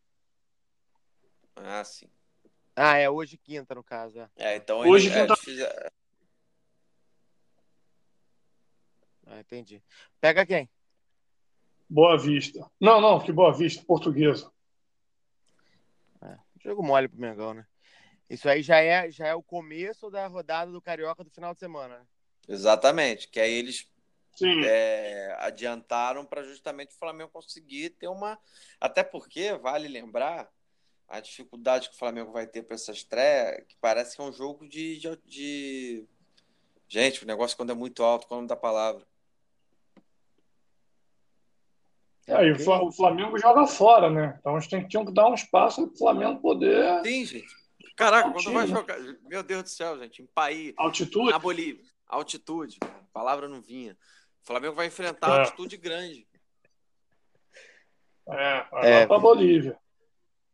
Ah, 1.57 1.85
sim. 1.85 2.09
Ah, 2.75 2.97
é 2.97 3.09
hoje 3.11 3.37
quinta, 3.37 3.75
no 3.75 3.83
caso. 3.83 4.21
É, 4.21 4.31
é 4.37 4.57
então 4.57 4.81
hoje 4.81 5.11
quinta. 5.11 5.35
É... 5.35 5.91
Ah, 9.27 9.41
entendi. 9.41 9.83
Pega 10.21 10.47
quem? 10.47 10.69
Boa 11.89 12.17
Vista. 12.19 12.71
Não, 12.81 13.01
não, 13.01 13.21
que 13.21 13.33
Boa 13.33 13.53
Vista, 13.53 13.83
portuguesa. 13.85 14.51
É, 16.23 16.39
jogo 16.61 16.83
mole 16.83 17.09
pro 17.09 17.21
Mengão, 17.21 17.55
né? 17.55 17.67
Isso 18.29 18.49
aí 18.49 18.63
já 18.63 18.79
é, 18.79 19.11
já 19.11 19.27
é 19.27 19.35
o 19.35 19.43
começo 19.43 20.11
da 20.11 20.27
rodada 20.27 20.71
do 20.71 20.83
Carioca 20.83 21.25
do 21.25 21.31
final 21.31 21.55
de 21.55 21.61
semana. 21.61 21.99
Né? 21.99 22.07
Exatamente, 22.49 23.29
que 23.29 23.41
aí 23.41 23.53
eles 23.53 23.89
é, 24.65 25.37
adiantaram 25.41 26.25
para 26.25 26.43
justamente 26.43 26.95
o 26.95 26.99
Flamengo 26.99 27.31
conseguir 27.33 27.91
ter 27.91 28.09
uma. 28.09 28.39
Até 28.81 29.03
porque, 29.03 29.53
vale 29.55 29.89
lembrar, 29.89 30.51
a 31.09 31.21
dificuldade 31.21 31.89
que 31.89 31.95
o 31.95 31.99
Flamengo 31.99 32.31
vai 32.31 32.47
ter 32.47 32.63
para 32.63 32.75
essa 32.75 32.93
estreia, 32.93 33.65
que 33.67 33.77
parece 33.81 34.15
que 34.15 34.23
é 34.23 34.25
um 34.25 34.33
jogo 34.33 34.69
de, 34.69 34.99
de, 34.99 35.19
de... 35.25 36.07
Gente, 36.87 37.25
o 37.25 37.27
negócio 37.27 37.57
quando 37.57 37.73
é 37.73 37.75
muito 37.75 38.03
alto, 38.03 38.27
quando 38.27 38.47
dá 38.47 38.57
palavra. 38.57 39.07
É, 42.27 42.45
e 42.45 42.53
o 42.53 42.93
Flamengo 42.93 43.39
joga 43.39 43.67
fora, 43.67 44.11
né? 44.11 44.37
Então 44.39 44.55
a 44.55 44.61
gente 44.61 44.71
tem, 44.71 44.87
tinha 44.87 45.05
que 45.05 45.13
dar 45.13 45.29
um 45.29 45.35
espaço 45.35 45.87
para 45.87 45.95
o 45.95 45.99
Flamengo 45.99 46.41
poder. 46.43 47.03
Sim, 47.03 47.25
gente. 47.25 47.68
Caraca, 47.99 48.31
quando 48.31 48.53
vai 48.53 48.67
jogar. 48.69 48.97
Meu 49.25 49.43
Deus 49.43 49.65
do 49.65 49.69
céu, 49.69 49.99
gente. 49.99 50.23
Em 50.23 50.27
país. 50.27 50.73
Altitude? 50.77 51.33
Na 51.33 51.39
Bolívia. 51.39 51.85
Altitude. 52.07 52.79
A 52.81 53.05
palavra 53.13 53.49
não 53.49 53.61
vinha. 53.61 53.99
O 54.41 54.47
Flamengo 54.47 54.77
vai 54.77 54.87
enfrentar 54.87 55.29
é. 55.29 55.41
altitude 55.41 55.77
grande. 55.77 56.29
É, 58.29 58.65
vai 58.71 58.93
é. 58.93 59.07
pra 59.07 59.19
Bolívia. 59.19 59.77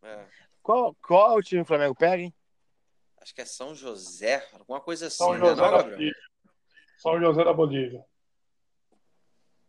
É. 0.03 0.27
Qual, 0.62 0.95
qual 1.07 1.37
o 1.37 1.43
time 1.43 1.61
o 1.61 1.66
Flamengo 1.66 1.95
pega, 1.95 2.23
hein? 2.23 2.35
Acho 3.21 3.35
que 3.35 3.43
é 3.43 3.45
São 3.45 3.75
José, 3.75 4.47
alguma 4.55 4.81
coisa 4.81 5.09
assim, 5.09 5.19
São 5.19 5.35
né, 5.35 5.41
José 5.41 5.61
não, 5.61 5.71
da 5.71 5.83
Bolívia. 5.83 6.15
São 6.97 7.21
José 7.21 7.45
da 7.45 7.53
Bolívia. 7.53 8.05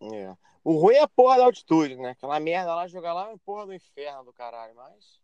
É. 0.02 0.34
O 0.64 0.78
ruim 0.78 0.96
é 0.96 1.02
a 1.02 1.08
porra 1.10 1.38
da 1.38 1.44
altitude, 1.44 1.98
né? 1.98 2.12
Aquela 2.12 2.40
merda 2.40 2.74
lá, 2.74 2.88
jogar 2.88 3.14
lá 3.14 3.32
é 3.32 3.38
porra 3.46 3.66
do 3.66 3.74
inferno 3.74 4.24
do 4.24 4.32
caralho, 4.32 4.74
mas. 4.76 5.20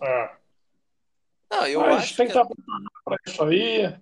É. 0.00 0.45
Não, 1.50 1.66
eu 1.66 1.80
Mas 1.80 2.04
acho 2.04 2.16
tem 2.16 2.26
que 2.26 2.32
estar 2.32 2.44
preparado 2.44 2.84
para 3.04 3.16
isso 3.26 3.42
aí. 3.42 3.96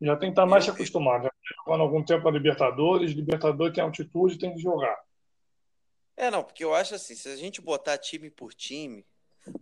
Já 0.00 0.16
tem 0.16 0.28
que 0.28 0.32
estar 0.32 0.46
mais 0.46 0.66
eu... 0.66 0.74
acostumado. 0.74 1.24
Já 1.24 1.30
jogando 1.64 1.82
algum 1.82 2.04
tempo 2.04 2.28
a 2.28 2.30
Libertadores. 2.30 3.12
Libertadores 3.12 3.74
tem 3.74 3.82
altitude, 3.82 4.38
tem 4.38 4.54
que 4.54 4.60
jogar. 4.60 4.96
É, 6.16 6.30
não, 6.30 6.42
porque 6.42 6.64
eu 6.64 6.74
acho 6.74 6.94
assim, 6.94 7.14
se 7.14 7.28
a 7.28 7.36
gente 7.36 7.60
botar 7.60 7.96
time 7.96 8.28
por 8.28 8.52
time, 8.52 9.06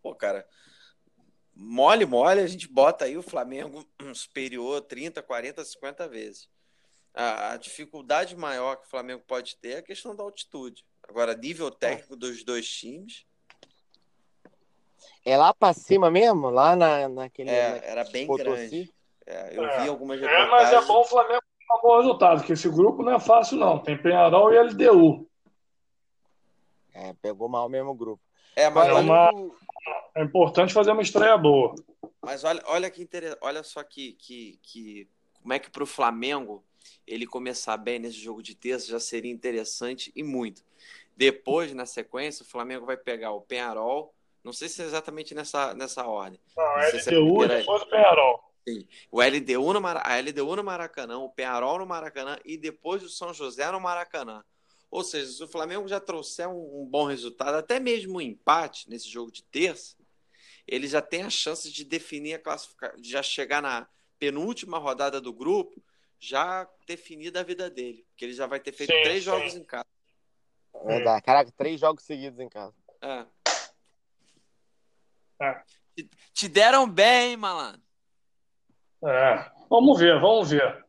pô, 0.02 0.14
cara, 0.14 0.46
mole, 1.54 2.06
mole, 2.06 2.40
a 2.40 2.46
gente 2.46 2.66
bota 2.66 3.04
aí 3.04 3.16
o 3.16 3.22
Flamengo 3.22 3.86
superior 4.14 4.80
30, 4.80 5.22
40, 5.22 5.64
50 5.64 6.08
vezes. 6.08 6.48
A, 7.12 7.52
a 7.52 7.56
dificuldade 7.56 8.34
maior 8.36 8.76
que 8.76 8.86
o 8.86 8.90
Flamengo 8.90 9.22
pode 9.26 9.56
ter 9.56 9.70
é 9.70 9.78
a 9.78 9.82
questão 9.82 10.16
da 10.16 10.22
altitude. 10.22 10.84
Agora, 11.02 11.36
nível 11.36 11.70
técnico 11.70 12.16
dos 12.16 12.42
dois 12.42 12.68
times, 12.68 13.26
é 15.24 15.36
lá 15.36 15.52
pra 15.52 15.72
cima 15.72 16.10
mesmo? 16.10 16.50
Lá 16.50 16.76
na, 16.76 17.08
naquele. 17.08 17.50
É, 17.50 17.82
era 17.84 18.04
bem 18.04 18.26
grande. 18.26 18.92
É, 19.26 19.58
eu 19.58 19.64
é. 19.64 19.82
vi 19.82 19.88
algumas 19.88 20.22
É, 20.22 20.46
mas 20.46 20.72
é 20.72 20.80
bom 20.82 21.00
o 21.00 21.04
Flamengo 21.04 21.42
ter 21.58 21.74
um 21.74 21.82
bom 21.82 21.96
resultado, 21.98 22.38
porque 22.38 22.52
esse 22.52 22.68
grupo 22.68 23.02
não 23.02 23.14
é 23.14 23.20
fácil, 23.20 23.56
não. 23.56 23.78
Tem 23.78 24.00
Penharol 24.00 24.52
e 24.52 24.58
LDU. 24.58 25.28
É, 26.94 27.12
pegou 27.20 27.48
mal 27.48 27.68
mesmo 27.68 27.90
o 27.90 27.94
grupo. 27.94 28.22
É, 28.54 28.70
mas 28.70 28.88
é, 28.88 28.94
uma... 28.94 29.30
é 30.14 30.22
importante 30.22 30.72
fazer 30.72 30.92
uma 30.92 31.02
estreia 31.02 31.36
boa. 31.36 31.74
Mas 32.22 32.42
olha, 32.42 32.62
olha 32.66 32.90
que 32.90 33.02
interessante, 33.02 33.38
olha 33.42 33.62
só 33.62 33.82
que, 33.82 34.12
que, 34.14 34.58
que 34.62 35.08
como 35.42 35.52
é 35.52 35.58
que 35.58 35.70
para 35.70 35.82
o 35.82 35.86
Flamengo 35.86 36.64
ele 37.06 37.26
começar 37.26 37.76
bem 37.76 37.98
nesse 37.98 38.18
jogo 38.18 38.42
de 38.42 38.54
terça 38.54 38.86
já 38.86 38.98
seria 38.98 39.30
interessante 39.30 40.10
e 40.16 40.22
muito. 40.22 40.64
Depois, 41.16 41.72
na 41.74 41.86
sequência, 41.86 42.42
o 42.42 42.46
Flamengo 42.46 42.86
vai 42.86 42.96
pegar 42.96 43.32
o 43.32 43.40
Penharol, 43.40 44.14
não 44.46 44.52
sei 44.52 44.68
se 44.68 44.80
é 44.80 44.84
exatamente 44.84 45.34
nessa, 45.34 45.74
nessa 45.74 46.06
ordem. 46.06 46.38
Não, 46.56 46.76
Não 46.76 46.90
sei 46.90 47.00
se 47.00 47.12
é 47.12 47.18
LDU 47.18 47.44
e 47.44 47.48
depois 47.48 47.82
o 47.82 47.86
Penharol. 47.86 48.40
Sim. 48.68 48.86
O 49.10 49.20
LDU 49.20 49.72
no 49.72 49.80
Mara... 49.80 50.00
A 50.04 50.20
LDU 50.20 50.54
no 50.54 50.62
Maracanã, 50.62 51.18
o 51.18 51.28
Penharol 51.28 51.80
no 51.80 51.86
Maracanã 51.86 52.38
e 52.44 52.56
depois 52.56 53.02
o 53.02 53.08
São 53.08 53.34
José 53.34 53.68
no 53.72 53.80
Maracanã. 53.80 54.44
Ou 54.88 55.02
seja, 55.02 55.32
se 55.32 55.42
o 55.42 55.48
Flamengo 55.48 55.88
já 55.88 55.98
trouxer 55.98 56.48
um, 56.48 56.82
um 56.82 56.86
bom 56.86 57.06
resultado, 57.06 57.56
até 57.56 57.80
mesmo 57.80 58.18
um 58.18 58.20
empate 58.20 58.88
nesse 58.88 59.08
jogo 59.08 59.32
de 59.32 59.42
terça, 59.42 59.96
ele 60.64 60.86
já 60.86 61.02
tem 61.02 61.24
a 61.24 61.30
chance 61.30 61.68
de 61.68 61.84
definir 61.84 62.34
a 62.34 62.38
classificação, 62.38 63.00
de 63.00 63.10
já 63.10 63.24
chegar 63.24 63.60
na 63.60 63.88
penúltima 64.16 64.78
rodada 64.78 65.20
do 65.20 65.32
grupo, 65.32 65.82
já 66.20 66.70
definida 66.86 67.40
a 67.40 67.42
vida 67.42 67.68
dele. 67.68 68.06
Porque 68.10 68.24
ele 68.24 68.32
já 68.32 68.46
vai 68.46 68.60
ter 68.60 68.70
feito 68.70 68.92
Sim, 68.92 69.02
três 69.02 69.24
sim. 69.24 69.30
jogos 69.30 69.56
em 69.56 69.64
casa. 69.64 69.88
Verdade. 70.84 71.24
Caraca, 71.24 71.50
três 71.56 71.80
jogos 71.80 72.04
seguidos 72.04 72.38
em 72.38 72.48
casa. 72.48 72.76
É. 73.02 73.26
É. 75.40 75.62
Te, 75.94 76.10
te 76.32 76.48
deram 76.48 76.88
bem, 76.88 77.30
hein, 77.30 77.36
malandro? 77.36 77.80
É. 79.04 79.50
Vamos 79.68 79.98
ver, 79.98 80.20
vamos 80.20 80.50
ver. 80.50 80.84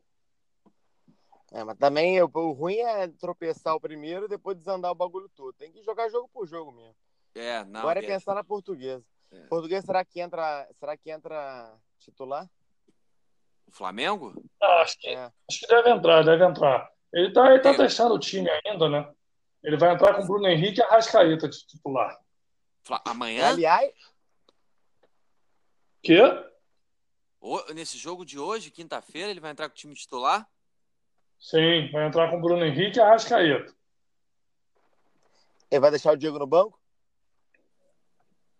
É, 1.51 1.63
mas 1.63 1.77
também 1.77 2.21
o, 2.21 2.29
o 2.33 2.51
ruim 2.51 2.77
é 2.77 3.07
tropeçar 3.07 3.73
o 3.75 3.79
primeiro 3.79 4.25
e 4.25 4.29
depois 4.29 4.57
desandar 4.57 4.91
o 4.91 4.95
bagulho 4.95 5.29
todo. 5.29 5.53
Tem 5.53 5.71
que 5.71 5.81
jogar 5.81 6.09
jogo 6.09 6.29
por 6.33 6.45
jogo 6.47 6.71
mesmo. 6.71 6.95
É, 7.35 7.63
não. 7.65 7.79
Agora 7.81 7.99
é 8.01 8.03
é- 8.03 8.07
pensar 8.07 8.33
na 8.35 8.43
portuguesa. 8.43 9.03
É. 9.31 9.41
Portuguesa, 9.47 9.85
será 9.85 10.03
que 10.05 10.19
entra, 10.19 10.67
será 10.73 10.95
que 10.97 11.09
entra 11.11 11.73
titular? 11.99 12.49
O 13.67 13.71
Flamengo? 13.71 14.33
Ah, 14.61 14.81
acho, 14.81 14.97
que, 14.99 15.07
É. 15.09 15.31
acho 15.49 15.59
que 15.59 15.67
deve 15.67 15.89
entrar, 15.89 16.23
deve 16.23 16.45
entrar. 16.45 16.89
Ele 17.13 17.31
tá, 17.33 17.49
ele 17.51 17.59
tá 17.59 17.69
É. 17.71 17.77
testando 17.77 18.13
o 18.15 18.19
time 18.19 18.49
ainda, 18.65 18.89
né? 18.89 19.13
Ele 19.63 19.77
vai 19.77 19.93
entrar 19.93 20.13
com 20.15 20.21
o 20.23 20.27
Bruno 20.27 20.47
Henrique 20.47 20.79
e 20.79 20.83
a 20.83 20.87
Rascaeta 20.89 21.49
de 21.49 21.65
titular. 21.65 22.17
Fla- 22.83 23.01
Amanhã? 23.05 23.47
Aliás, 23.49 23.91
Quê? 26.01 26.21
O- 27.39 27.73
Nesse 27.73 27.97
jogo 27.97 28.25
de 28.25 28.39
hoje, 28.39 28.71
quinta-feira, 28.71 29.29
ele 29.29 29.39
vai 29.39 29.51
entrar 29.51 29.67
com 29.69 29.73
o 29.73 29.77
time 29.77 29.93
titular? 29.93 30.47
Sim, 31.39 31.89
vai 31.91 32.07
entrar 32.07 32.29
com 32.29 32.37
o 32.37 32.41
Bruno 32.41 32.65
Henrique 32.65 32.97
e 32.97 33.01
a 33.01 33.09
Rascaeta. 33.09 33.75
ele 35.69 35.79
vai 35.81 35.91
deixar 35.91 36.13
o 36.13 36.17
Diego 36.17 36.39
no 36.39 36.47
banco? 36.47 36.79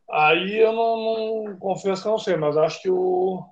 Aí 0.10 0.58
eu 0.58 0.72
não, 0.74 1.44
não- 1.46 1.58
confesso 1.60 2.02
que 2.02 2.08
eu 2.08 2.12
não 2.12 2.20
sei, 2.20 2.36
mas 2.38 2.56
acho 2.58 2.82
que 2.82 2.90
o. 2.90 3.44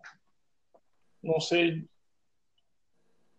Não 1.23 1.39
sei 1.39 1.87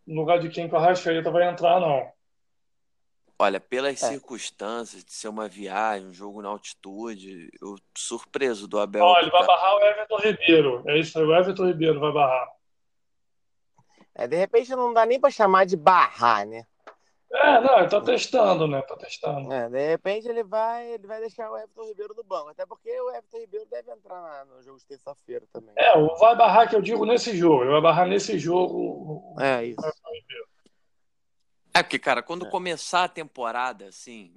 no 0.06 0.20
lugar 0.20 0.39
de 0.39 0.48
quem 0.51 0.68
que 0.68 0.74
o 0.74 0.78
Rascaeta 0.78 1.31
vai 1.31 1.48
entrar, 1.48 1.81
não. 1.81 2.12
Olha, 3.38 3.60
pelas 3.60 4.02
É. 4.02 4.08
circunstâncias 4.08 5.04
de 5.04 5.12
ser 5.12 5.28
uma 5.28 5.46
viagem, 5.46 6.08
um 6.08 6.14
jogo 6.14 6.40
na 6.40 6.48
altitude, 6.48 7.50
eu 7.60 7.76
surpreso 7.96 8.66
do 8.66 8.80
Abel. 8.80 9.04
Olha, 9.04 9.22
ele 9.24 9.30
vai 9.30 9.46
barrar 9.46 9.74
o 9.76 9.80
Everton 9.80 10.16
Ribeiro. 10.18 10.82
É 10.86 10.98
isso 10.98 11.18
aí, 11.18 11.24
o 11.24 11.34
Everton 11.34 11.66
Ribeiro 11.66 12.00
vai 12.00 12.12
barrar. 12.12 12.48
É, 14.14 14.26
de 14.26 14.36
repente 14.36 14.70
não 14.70 14.94
dá 14.94 15.04
nem 15.04 15.20
pra 15.20 15.30
chamar 15.30 15.66
de 15.66 15.76
barrar, 15.76 16.46
né? 16.46 16.66
É, 17.30 17.60
não, 17.60 17.80
ele 17.80 17.88
tá 17.88 18.00
testando, 18.00 18.66
né? 18.66 18.80
Tá 18.82 18.96
testando. 18.96 19.52
É, 19.52 19.68
de 19.68 19.86
repente 19.88 20.26
ele 20.26 20.42
vai, 20.42 20.86
ele 20.92 21.06
vai 21.06 21.20
deixar 21.20 21.50
o 21.50 21.56
Everton 21.58 21.84
Ribeiro 21.84 22.14
no 22.16 22.24
banco. 22.24 22.48
Até 22.48 22.64
porque 22.64 22.88
o 22.88 23.10
Everton 23.10 23.38
Ribeiro 23.38 23.66
deve 23.66 23.90
entrar 23.92 24.22
na- 24.22 24.44
no 24.46 24.62
jogo 24.62 24.78
de 24.78 24.86
terça-feira 24.86 25.44
também. 25.52 25.74
É, 25.76 25.94
o 25.98 26.16
vai 26.16 26.34
barrar 26.34 26.70
que 26.70 26.74
eu 26.76 26.80
digo 26.80 27.04
nesse 27.04 27.36
jogo. 27.36 27.64
Ele 27.64 27.72
vai 27.72 27.82
barrar 27.82 28.06
nesse 28.06 28.38
jogo. 28.38 29.34
o- 29.34 29.40
É, 29.40 29.66
isso. 29.66 29.80
É, 31.78 31.82
porque, 31.82 31.98
cara, 31.98 32.23
quando 32.23 32.47
É. 32.47 32.51
começar 32.51 33.05
a 33.05 33.09
temporada, 33.09 33.89
assim, 33.89 34.35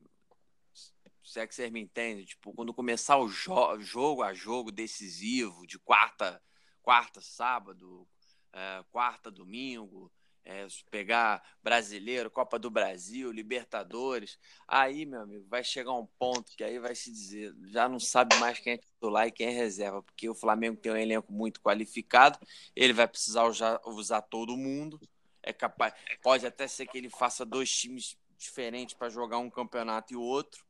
se 1.23 1.39
é 1.39 1.47
que 1.47 1.55
vocês 1.55 1.71
me 1.71 1.79
entendem, 1.79 2.25
tipo, 2.25 2.53
quando 2.53 2.73
começar 2.73 3.17
o 3.17 3.29
jo- 3.29 3.79
jogo 3.79 4.23
a 4.23 4.33
jogo 4.33 4.71
decisivo, 4.71 5.65
de 5.65 5.77
quarta, 5.79 6.41
quarta, 6.81 7.21
sábado, 7.21 8.07
é, 8.51 8.83
quarta, 8.91 9.29
domingo, 9.29 10.11
é, 10.43 10.65
pegar 10.89 11.43
brasileiro, 11.61 12.31
Copa 12.31 12.57
do 12.57 12.71
Brasil, 12.71 13.31
Libertadores, 13.31 14.39
aí, 14.67 15.05
meu 15.05 15.21
amigo, 15.21 15.45
vai 15.47 15.63
chegar 15.63 15.93
um 15.93 16.07
ponto 16.17 16.51
que 16.57 16.63
aí 16.63 16.79
vai 16.79 16.95
se 16.95 17.11
dizer, 17.11 17.53
já 17.67 17.87
não 17.87 17.99
sabe 17.99 18.35
mais 18.39 18.57
quem 18.59 18.73
é 18.73 18.77
titular 18.77 19.27
e 19.27 19.31
quem 19.31 19.47
é 19.47 19.51
reserva, 19.51 20.01
porque 20.01 20.27
o 20.27 20.33
Flamengo 20.33 20.77
tem 20.77 20.91
um 20.91 20.97
elenco 20.97 21.31
muito 21.31 21.61
qualificado, 21.61 22.39
ele 22.75 22.93
vai 22.93 23.07
precisar 23.07 23.43
usar, 23.45 23.79
usar 23.85 24.23
todo 24.23 24.57
mundo, 24.57 24.99
é 25.43 25.53
capaz, 25.53 25.93
pode 26.21 26.45
até 26.45 26.67
ser 26.67 26.85
que 26.85 26.97
ele 26.97 27.09
faça 27.09 27.45
dois 27.45 27.71
times 27.71 28.17
diferentes 28.37 28.95
para 28.95 29.09
jogar 29.09 29.37
um 29.37 29.49
campeonato 29.49 30.13
e 30.13 30.15
o 30.15 30.21
outro, 30.21 30.63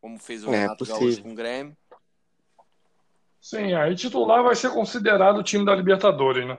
como 0.00 0.18
fez 0.18 0.44
o 0.44 0.52
É, 0.52 0.60
Renato 0.60 0.78
possível. 0.78 1.00
Gaúcho 1.00 1.22
com 1.22 1.32
o 1.32 1.34
Grêmio. 1.34 1.76
Sim, 3.40 3.74
aí 3.74 3.94
titular 3.94 4.42
vai 4.42 4.54
ser 4.56 4.70
considerado 4.72 5.38
o 5.38 5.42
time 5.42 5.64
da 5.64 5.74
Libertadores, 5.74 6.46
né? 6.46 6.58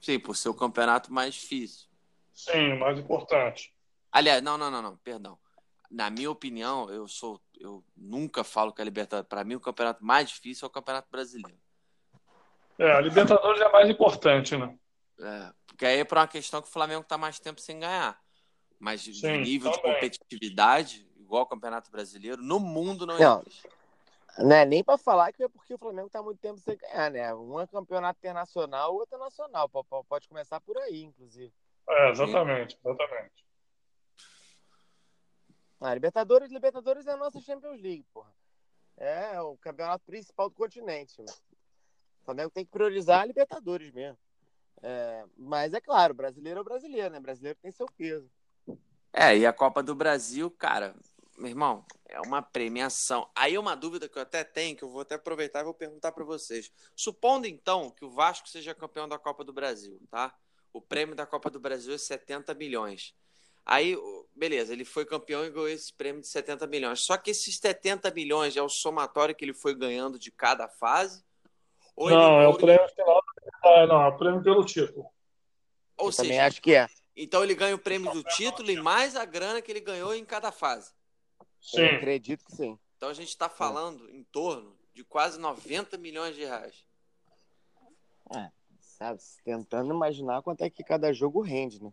Sim, 0.00 0.18
por 0.18 0.36
ser 0.36 0.48
o 0.48 0.54
campeonato 0.54 1.12
mais 1.12 1.34
difícil. 1.34 1.88
Sim, 2.34 2.72
o 2.72 2.80
mais 2.80 2.98
importante. 2.98 3.72
Aliás, 4.10 4.42
não, 4.42 4.58
não, 4.58 4.70
não, 4.70 4.82
não, 4.82 4.96
perdão. 4.98 5.38
Na 5.90 6.10
minha 6.10 6.30
opinião, 6.30 6.90
eu 6.90 7.06
sou, 7.06 7.40
eu 7.58 7.84
nunca 7.96 8.42
falo 8.42 8.72
que 8.72 8.82
a 8.82 8.84
Libertadores, 8.84 9.28
para 9.28 9.44
mim 9.44 9.54
o 9.54 9.60
campeonato 9.60 10.04
mais 10.04 10.28
difícil 10.28 10.66
é 10.66 10.68
o 10.68 10.72
Campeonato 10.72 11.08
Brasileiro. 11.10 11.58
É, 12.78 12.92
a 12.92 13.00
Libertadores 13.00 13.60
é 13.60 13.70
mais 13.70 13.88
importante, 13.88 14.56
né? 14.56 14.76
É, 15.20 15.52
porque 15.66 15.86
aí 15.86 15.98
é 16.00 16.04
por 16.04 16.18
uma 16.18 16.28
questão 16.28 16.60
que 16.60 16.68
o 16.68 16.72
Flamengo 16.72 17.02
está 17.02 17.16
mais 17.16 17.38
tempo 17.38 17.60
sem 17.60 17.78
ganhar. 17.78 18.20
Mas 18.78 19.02
de 19.02 19.14
Sim, 19.14 19.38
nível 19.38 19.70
de 19.70 19.80
competitividade, 19.80 21.08
igual 21.16 21.42
o 21.42 21.46
Campeonato 21.46 21.90
Brasileiro, 21.90 22.42
no 22.42 22.58
mundo 22.58 23.06
não 23.06 23.18
Não. 23.18 23.40
existe. 23.40 23.68
Não 24.36 24.56
é 24.56 24.64
nem 24.64 24.82
pra 24.82 24.98
falar 24.98 25.32
que 25.32 25.44
é 25.44 25.48
porque 25.48 25.74
o 25.74 25.78
Flamengo 25.78 26.10
tá 26.10 26.20
muito 26.20 26.40
tempo 26.40 26.58
sem 26.58 26.76
ganhar, 26.76 27.10
né? 27.10 27.32
Um 27.34 27.60
é 27.60 27.66
campeonato 27.68 28.18
internacional, 28.18 28.92
o 28.92 28.96
outro 28.96 29.14
é 29.14 29.18
nacional. 29.18 29.68
Pode 30.08 30.28
começar 30.28 30.60
por 30.60 30.76
aí, 30.76 31.04
inclusive. 31.04 31.52
É, 31.88 32.10
exatamente, 32.10 32.76
exatamente. 32.84 33.44
Ah, 35.80 35.94
Libertadores, 35.94 36.50
Libertadores 36.50 37.06
é 37.06 37.12
a 37.12 37.16
nossa 37.16 37.40
Champions 37.40 37.80
League, 37.80 38.04
porra. 38.12 38.32
É 38.96 39.40
o 39.40 39.56
campeonato 39.58 40.04
principal 40.04 40.48
do 40.48 40.56
continente. 40.56 41.14
mano. 41.18 41.32
O 42.22 42.24
Flamengo 42.24 42.50
tem 42.50 42.64
que 42.64 42.70
priorizar 42.70 43.20
a 43.20 43.26
Libertadores 43.26 43.92
mesmo. 43.92 44.18
É, 44.86 45.24
mas 45.38 45.72
é 45.72 45.80
claro, 45.80 46.12
brasileiro 46.12 46.58
é 46.58 46.60
o 46.60 46.64
brasileiro, 46.64 47.08
né? 47.08 47.18
Brasileiro 47.18 47.58
tem 47.62 47.70
seu 47.72 47.86
peso. 47.96 48.30
É, 49.10 49.34
e 49.34 49.46
a 49.46 49.52
Copa 49.52 49.82
do 49.82 49.94
Brasil, 49.94 50.50
cara, 50.50 50.94
meu 51.38 51.48
irmão, 51.48 51.86
é 52.06 52.20
uma 52.20 52.42
premiação. 52.42 53.26
Aí 53.34 53.54
é 53.54 53.58
uma 53.60 53.74
dúvida 53.74 54.10
que 54.10 54.18
eu 54.18 54.22
até 54.22 54.44
tenho, 54.44 54.76
que 54.76 54.84
eu 54.84 54.90
vou 54.90 55.00
até 55.00 55.14
aproveitar 55.14 55.60
e 55.60 55.64
vou 55.64 55.72
perguntar 55.72 56.12
para 56.12 56.22
vocês. 56.24 56.70
Supondo 56.94 57.46
então 57.46 57.90
que 57.92 58.04
o 58.04 58.10
Vasco 58.10 58.46
seja 58.46 58.74
campeão 58.74 59.08
da 59.08 59.18
Copa 59.18 59.42
do 59.42 59.54
Brasil, 59.54 59.98
tá? 60.10 60.34
O 60.70 60.82
prêmio 60.82 61.14
da 61.14 61.24
Copa 61.24 61.48
do 61.48 61.58
Brasil 61.58 61.94
é 61.94 61.98
70 61.98 62.52
milhões. 62.52 63.14
Aí, 63.64 63.96
beleza, 64.36 64.74
ele 64.74 64.84
foi 64.84 65.06
campeão 65.06 65.46
e 65.46 65.50
ganhou 65.50 65.68
esse 65.68 65.94
prêmio 65.94 66.20
de 66.20 66.26
70 66.28 66.66
milhões. 66.66 67.00
Só 67.00 67.16
que 67.16 67.30
esses 67.30 67.56
70 67.56 68.10
milhões 68.10 68.54
é 68.54 68.60
o 68.62 68.68
somatório 68.68 69.34
que 69.34 69.42
ele 69.46 69.54
foi 69.54 69.74
ganhando 69.74 70.18
de 70.18 70.30
cada 70.30 70.68
fase? 70.68 71.24
Ou 71.96 72.10
ele- 72.10 72.18
Não, 72.18 72.42
é 72.42 72.46
ou 72.46 72.52
o 72.52 72.56
ele- 72.58 72.66
prêmio 72.66 72.88
final. 72.90 73.23
É, 73.64 73.86
não, 73.86 74.02
é 74.02 74.08
o 74.08 74.16
prêmio 74.16 74.42
pelo 74.42 74.64
título. 74.64 75.06
Ou 75.96 76.08
Eu 76.08 76.12
também 76.16 76.32
seja, 76.32 76.46
acho 76.46 76.60
que 76.62 76.74
é. 76.74 76.86
então 77.16 77.42
ele 77.42 77.54
ganha 77.54 77.74
o 77.74 77.78
prêmio 77.78 78.12
do 78.12 78.22
título 78.22 78.70
e 78.70 78.80
mais 78.80 79.16
a 79.16 79.24
grana 79.24 79.62
que 79.62 79.70
ele 79.70 79.80
ganhou 79.80 80.14
em 80.14 80.24
cada 80.24 80.50
fase. 80.52 80.92
Eu 81.40 81.46
Sim, 81.60 81.84
acredito 81.96 82.44
que 82.44 82.52
sim. 82.54 82.78
Então 82.96 83.08
a 83.08 83.14
gente 83.14 83.28
está 83.28 83.48
falando 83.48 84.08
em 84.10 84.22
torno 84.24 84.76
de 84.92 85.02
quase 85.04 85.38
90 85.38 85.96
milhões 85.98 86.34
de 86.34 86.44
reais. 86.44 86.84
Sabe? 88.80 89.20
Tentando 89.44 89.92
imaginar 89.92 90.42
quanto 90.42 90.62
é 90.62 90.70
que 90.70 90.84
cada 90.84 91.12
jogo 91.12 91.40
rende, 91.40 91.82
né? 91.82 91.92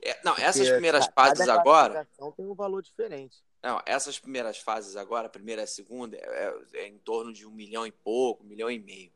É, 0.00 0.18
não, 0.24 0.32
essas 0.34 0.62
Porque 0.62 0.72
primeiras 0.72 1.06
fases 1.14 1.48
agora. 1.48 2.08
tem 2.36 2.46
um 2.46 2.54
valor 2.54 2.82
diferente. 2.82 3.42
Não, 3.62 3.82
essas 3.84 4.18
primeiras 4.18 4.58
fases 4.58 4.96
agora, 4.96 5.26
a 5.26 5.30
primeira 5.30 5.62
e 5.62 5.64
a 5.64 5.66
segunda, 5.66 6.16
é, 6.16 6.20
é- 6.20 6.80
é 6.84 6.86
em 6.86 6.96
torno 6.98 7.32
de 7.32 7.44
um 7.44 7.50
milhão 7.50 7.86
e 7.86 7.90
pouco, 7.90 8.44
um 8.44 8.46
milhão 8.46 8.70
e 8.70 8.78
meio. 8.78 9.12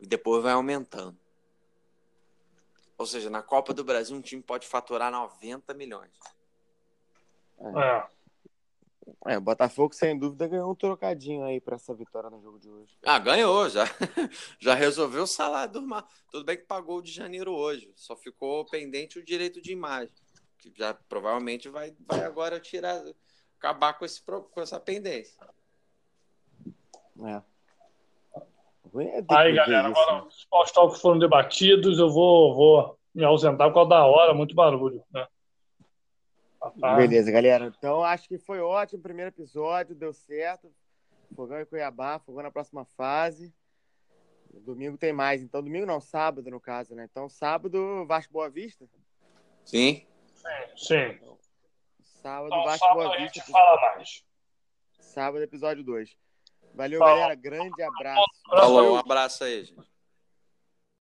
E 0.00 0.06
depois 0.06 0.42
vai 0.42 0.52
aumentando. 0.52 1.16
Ou 2.96 3.06
seja, 3.06 3.28
na 3.28 3.42
Copa 3.42 3.74
do 3.74 3.84
Brasil, 3.84 4.16
um 4.16 4.20
time 4.20 4.42
pode 4.42 4.66
faturar 4.66 5.10
90 5.10 5.74
milhões. 5.74 6.12
é. 7.60 8.14
É, 9.26 9.36
o 9.36 9.40
Botafogo, 9.40 9.94
sem 9.94 10.18
dúvida, 10.18 10.48
ganhou 10.48 10.70
um 10.70 10.74
trocadinho 10.74 11.44
aí 11.44 11.60
pra 11.60 11.76
essa 11.76 11.94
vitória 11.94 12.30
no 12.30 12.40
jogo 12.40 12.58
de 12.58 12.70
hoje. 12.70 12.96
Ah, 13.04 13.18
ganhou, 13.18 13.68
já, 13.68 13.84
já 14.58 14.74
resolveu 14.74 15.24
o 15.24 15.26
salário 15.26 15.74
do 15.74 15.82
Mar. 15.82 16.06
Tudo 16.30 16.44
bem 16.44 16.56
que 16.56 16.64
pagou 16.64 16.98
o 16.98 17.02
de 17.02 17.12
janeiro 17.12 17.52
hoje, 17.52 17.92
só 17.96 18.16
ficou 18.16 18.64
pendente 18.66 19.18
o 19.18 19.24
direito 19.24 19.60
de 19.60 19.72
imagem, 19.72 20.14
que 20.58 20.72
já 20.74 20.94
provavelmente 20.94 21.68
vai, 21.68 21.94
vai 22.00 22.24
agora 22.24 22.58
tirar, 22.58 23.02
acabar 23.58 23.94
com, 23.94 24.04
esse, 24.04 24.22
com 24.22 24.60
essa 24.60 24.80
pendência. 24.80 25.46
É. 27.26 27.53
é 29.00 29.24
Aí, 29.30 29.54
galera, 29.54 29.88
agora 29.88 30.24
os 30.24 30.44
pós 30.44 31.00
foram 31.00 31.18
debatidos, 31.18 31.98
eu 31.98 32.10
vou, 32.10 32.54
vou 32.54 32.98
me 33.14 33.24
ausentar 33.24 33.68
por 33.68 33.74
causa 33.74 33.90
da 33.90 34.06
hora, 34.06 34.34
muito 34.34 34.54
barulho, 34.54 35.02
né? 35.12 35.26
Tá. 36.80 36.94
Beleza, 36.94 37.30
galera. 37.30 37.72
Então 37.76 38.02
acho 38.02 38.26
que 38.28 38.38
foi 38.38 38.60
ótimo 38.60 39.00
o 39.00 39.02
primeiro 39.02 39.30
episódio, 39.30 39.94
deu 39.94 40.12
certo. 40.12 40.72
Fogão 41.34 41.60
e 41.60 41.66
Cuiabá, 41.66 42.18
Fogão 42.20 42.42
na 42.42 42.50
próxima 42.50 42.84
fase. 42.96 43.52
Domingo 44.60 44.96
tem 44.96 45.12
mais. 45.12 45.42
Então, 45.42 45.62
domingo 45.62 45.86
não, 45.86 46.00
sábado, 46.00 46.48
no 46.50 46.60
caso, 46.60 46.94
né? 46.94 47.06
Então, 47.10 47.28
sábado, 47.28 48.06
Vasco 48.06 48.32
Boa 48.32 48.48
Vista? 48.48 48.86
Sim. 49.64 50.06
Sim. 50.76 50.94
Então, 50.94 51.36
sábado, 52.00 52.46
então, 52.46 52.64
Vasco 52.64 52.86
sábado 52.86 52.96
Boa 52.96 53.16
Vista. 53.18 53.40
A 53.40 53.42
gente 53.42 53.50
fala 53.50 53.80
mais. 53.80 54.24
Sábado, 55.00 55.42
episódio 55.42 55.82
2. 55.82 56.16
Valeu, 56.74 56.98
Falou. 56.98 57.14
galera. 57.16 57.34
Grande 57.34 57.82
abraço. 57.82 58.22
Falou, 58.48 58.94
um 58.94 58.96
abraço 58.96 59.44
aí, 59.44 59.64
gente. 59.64 59.93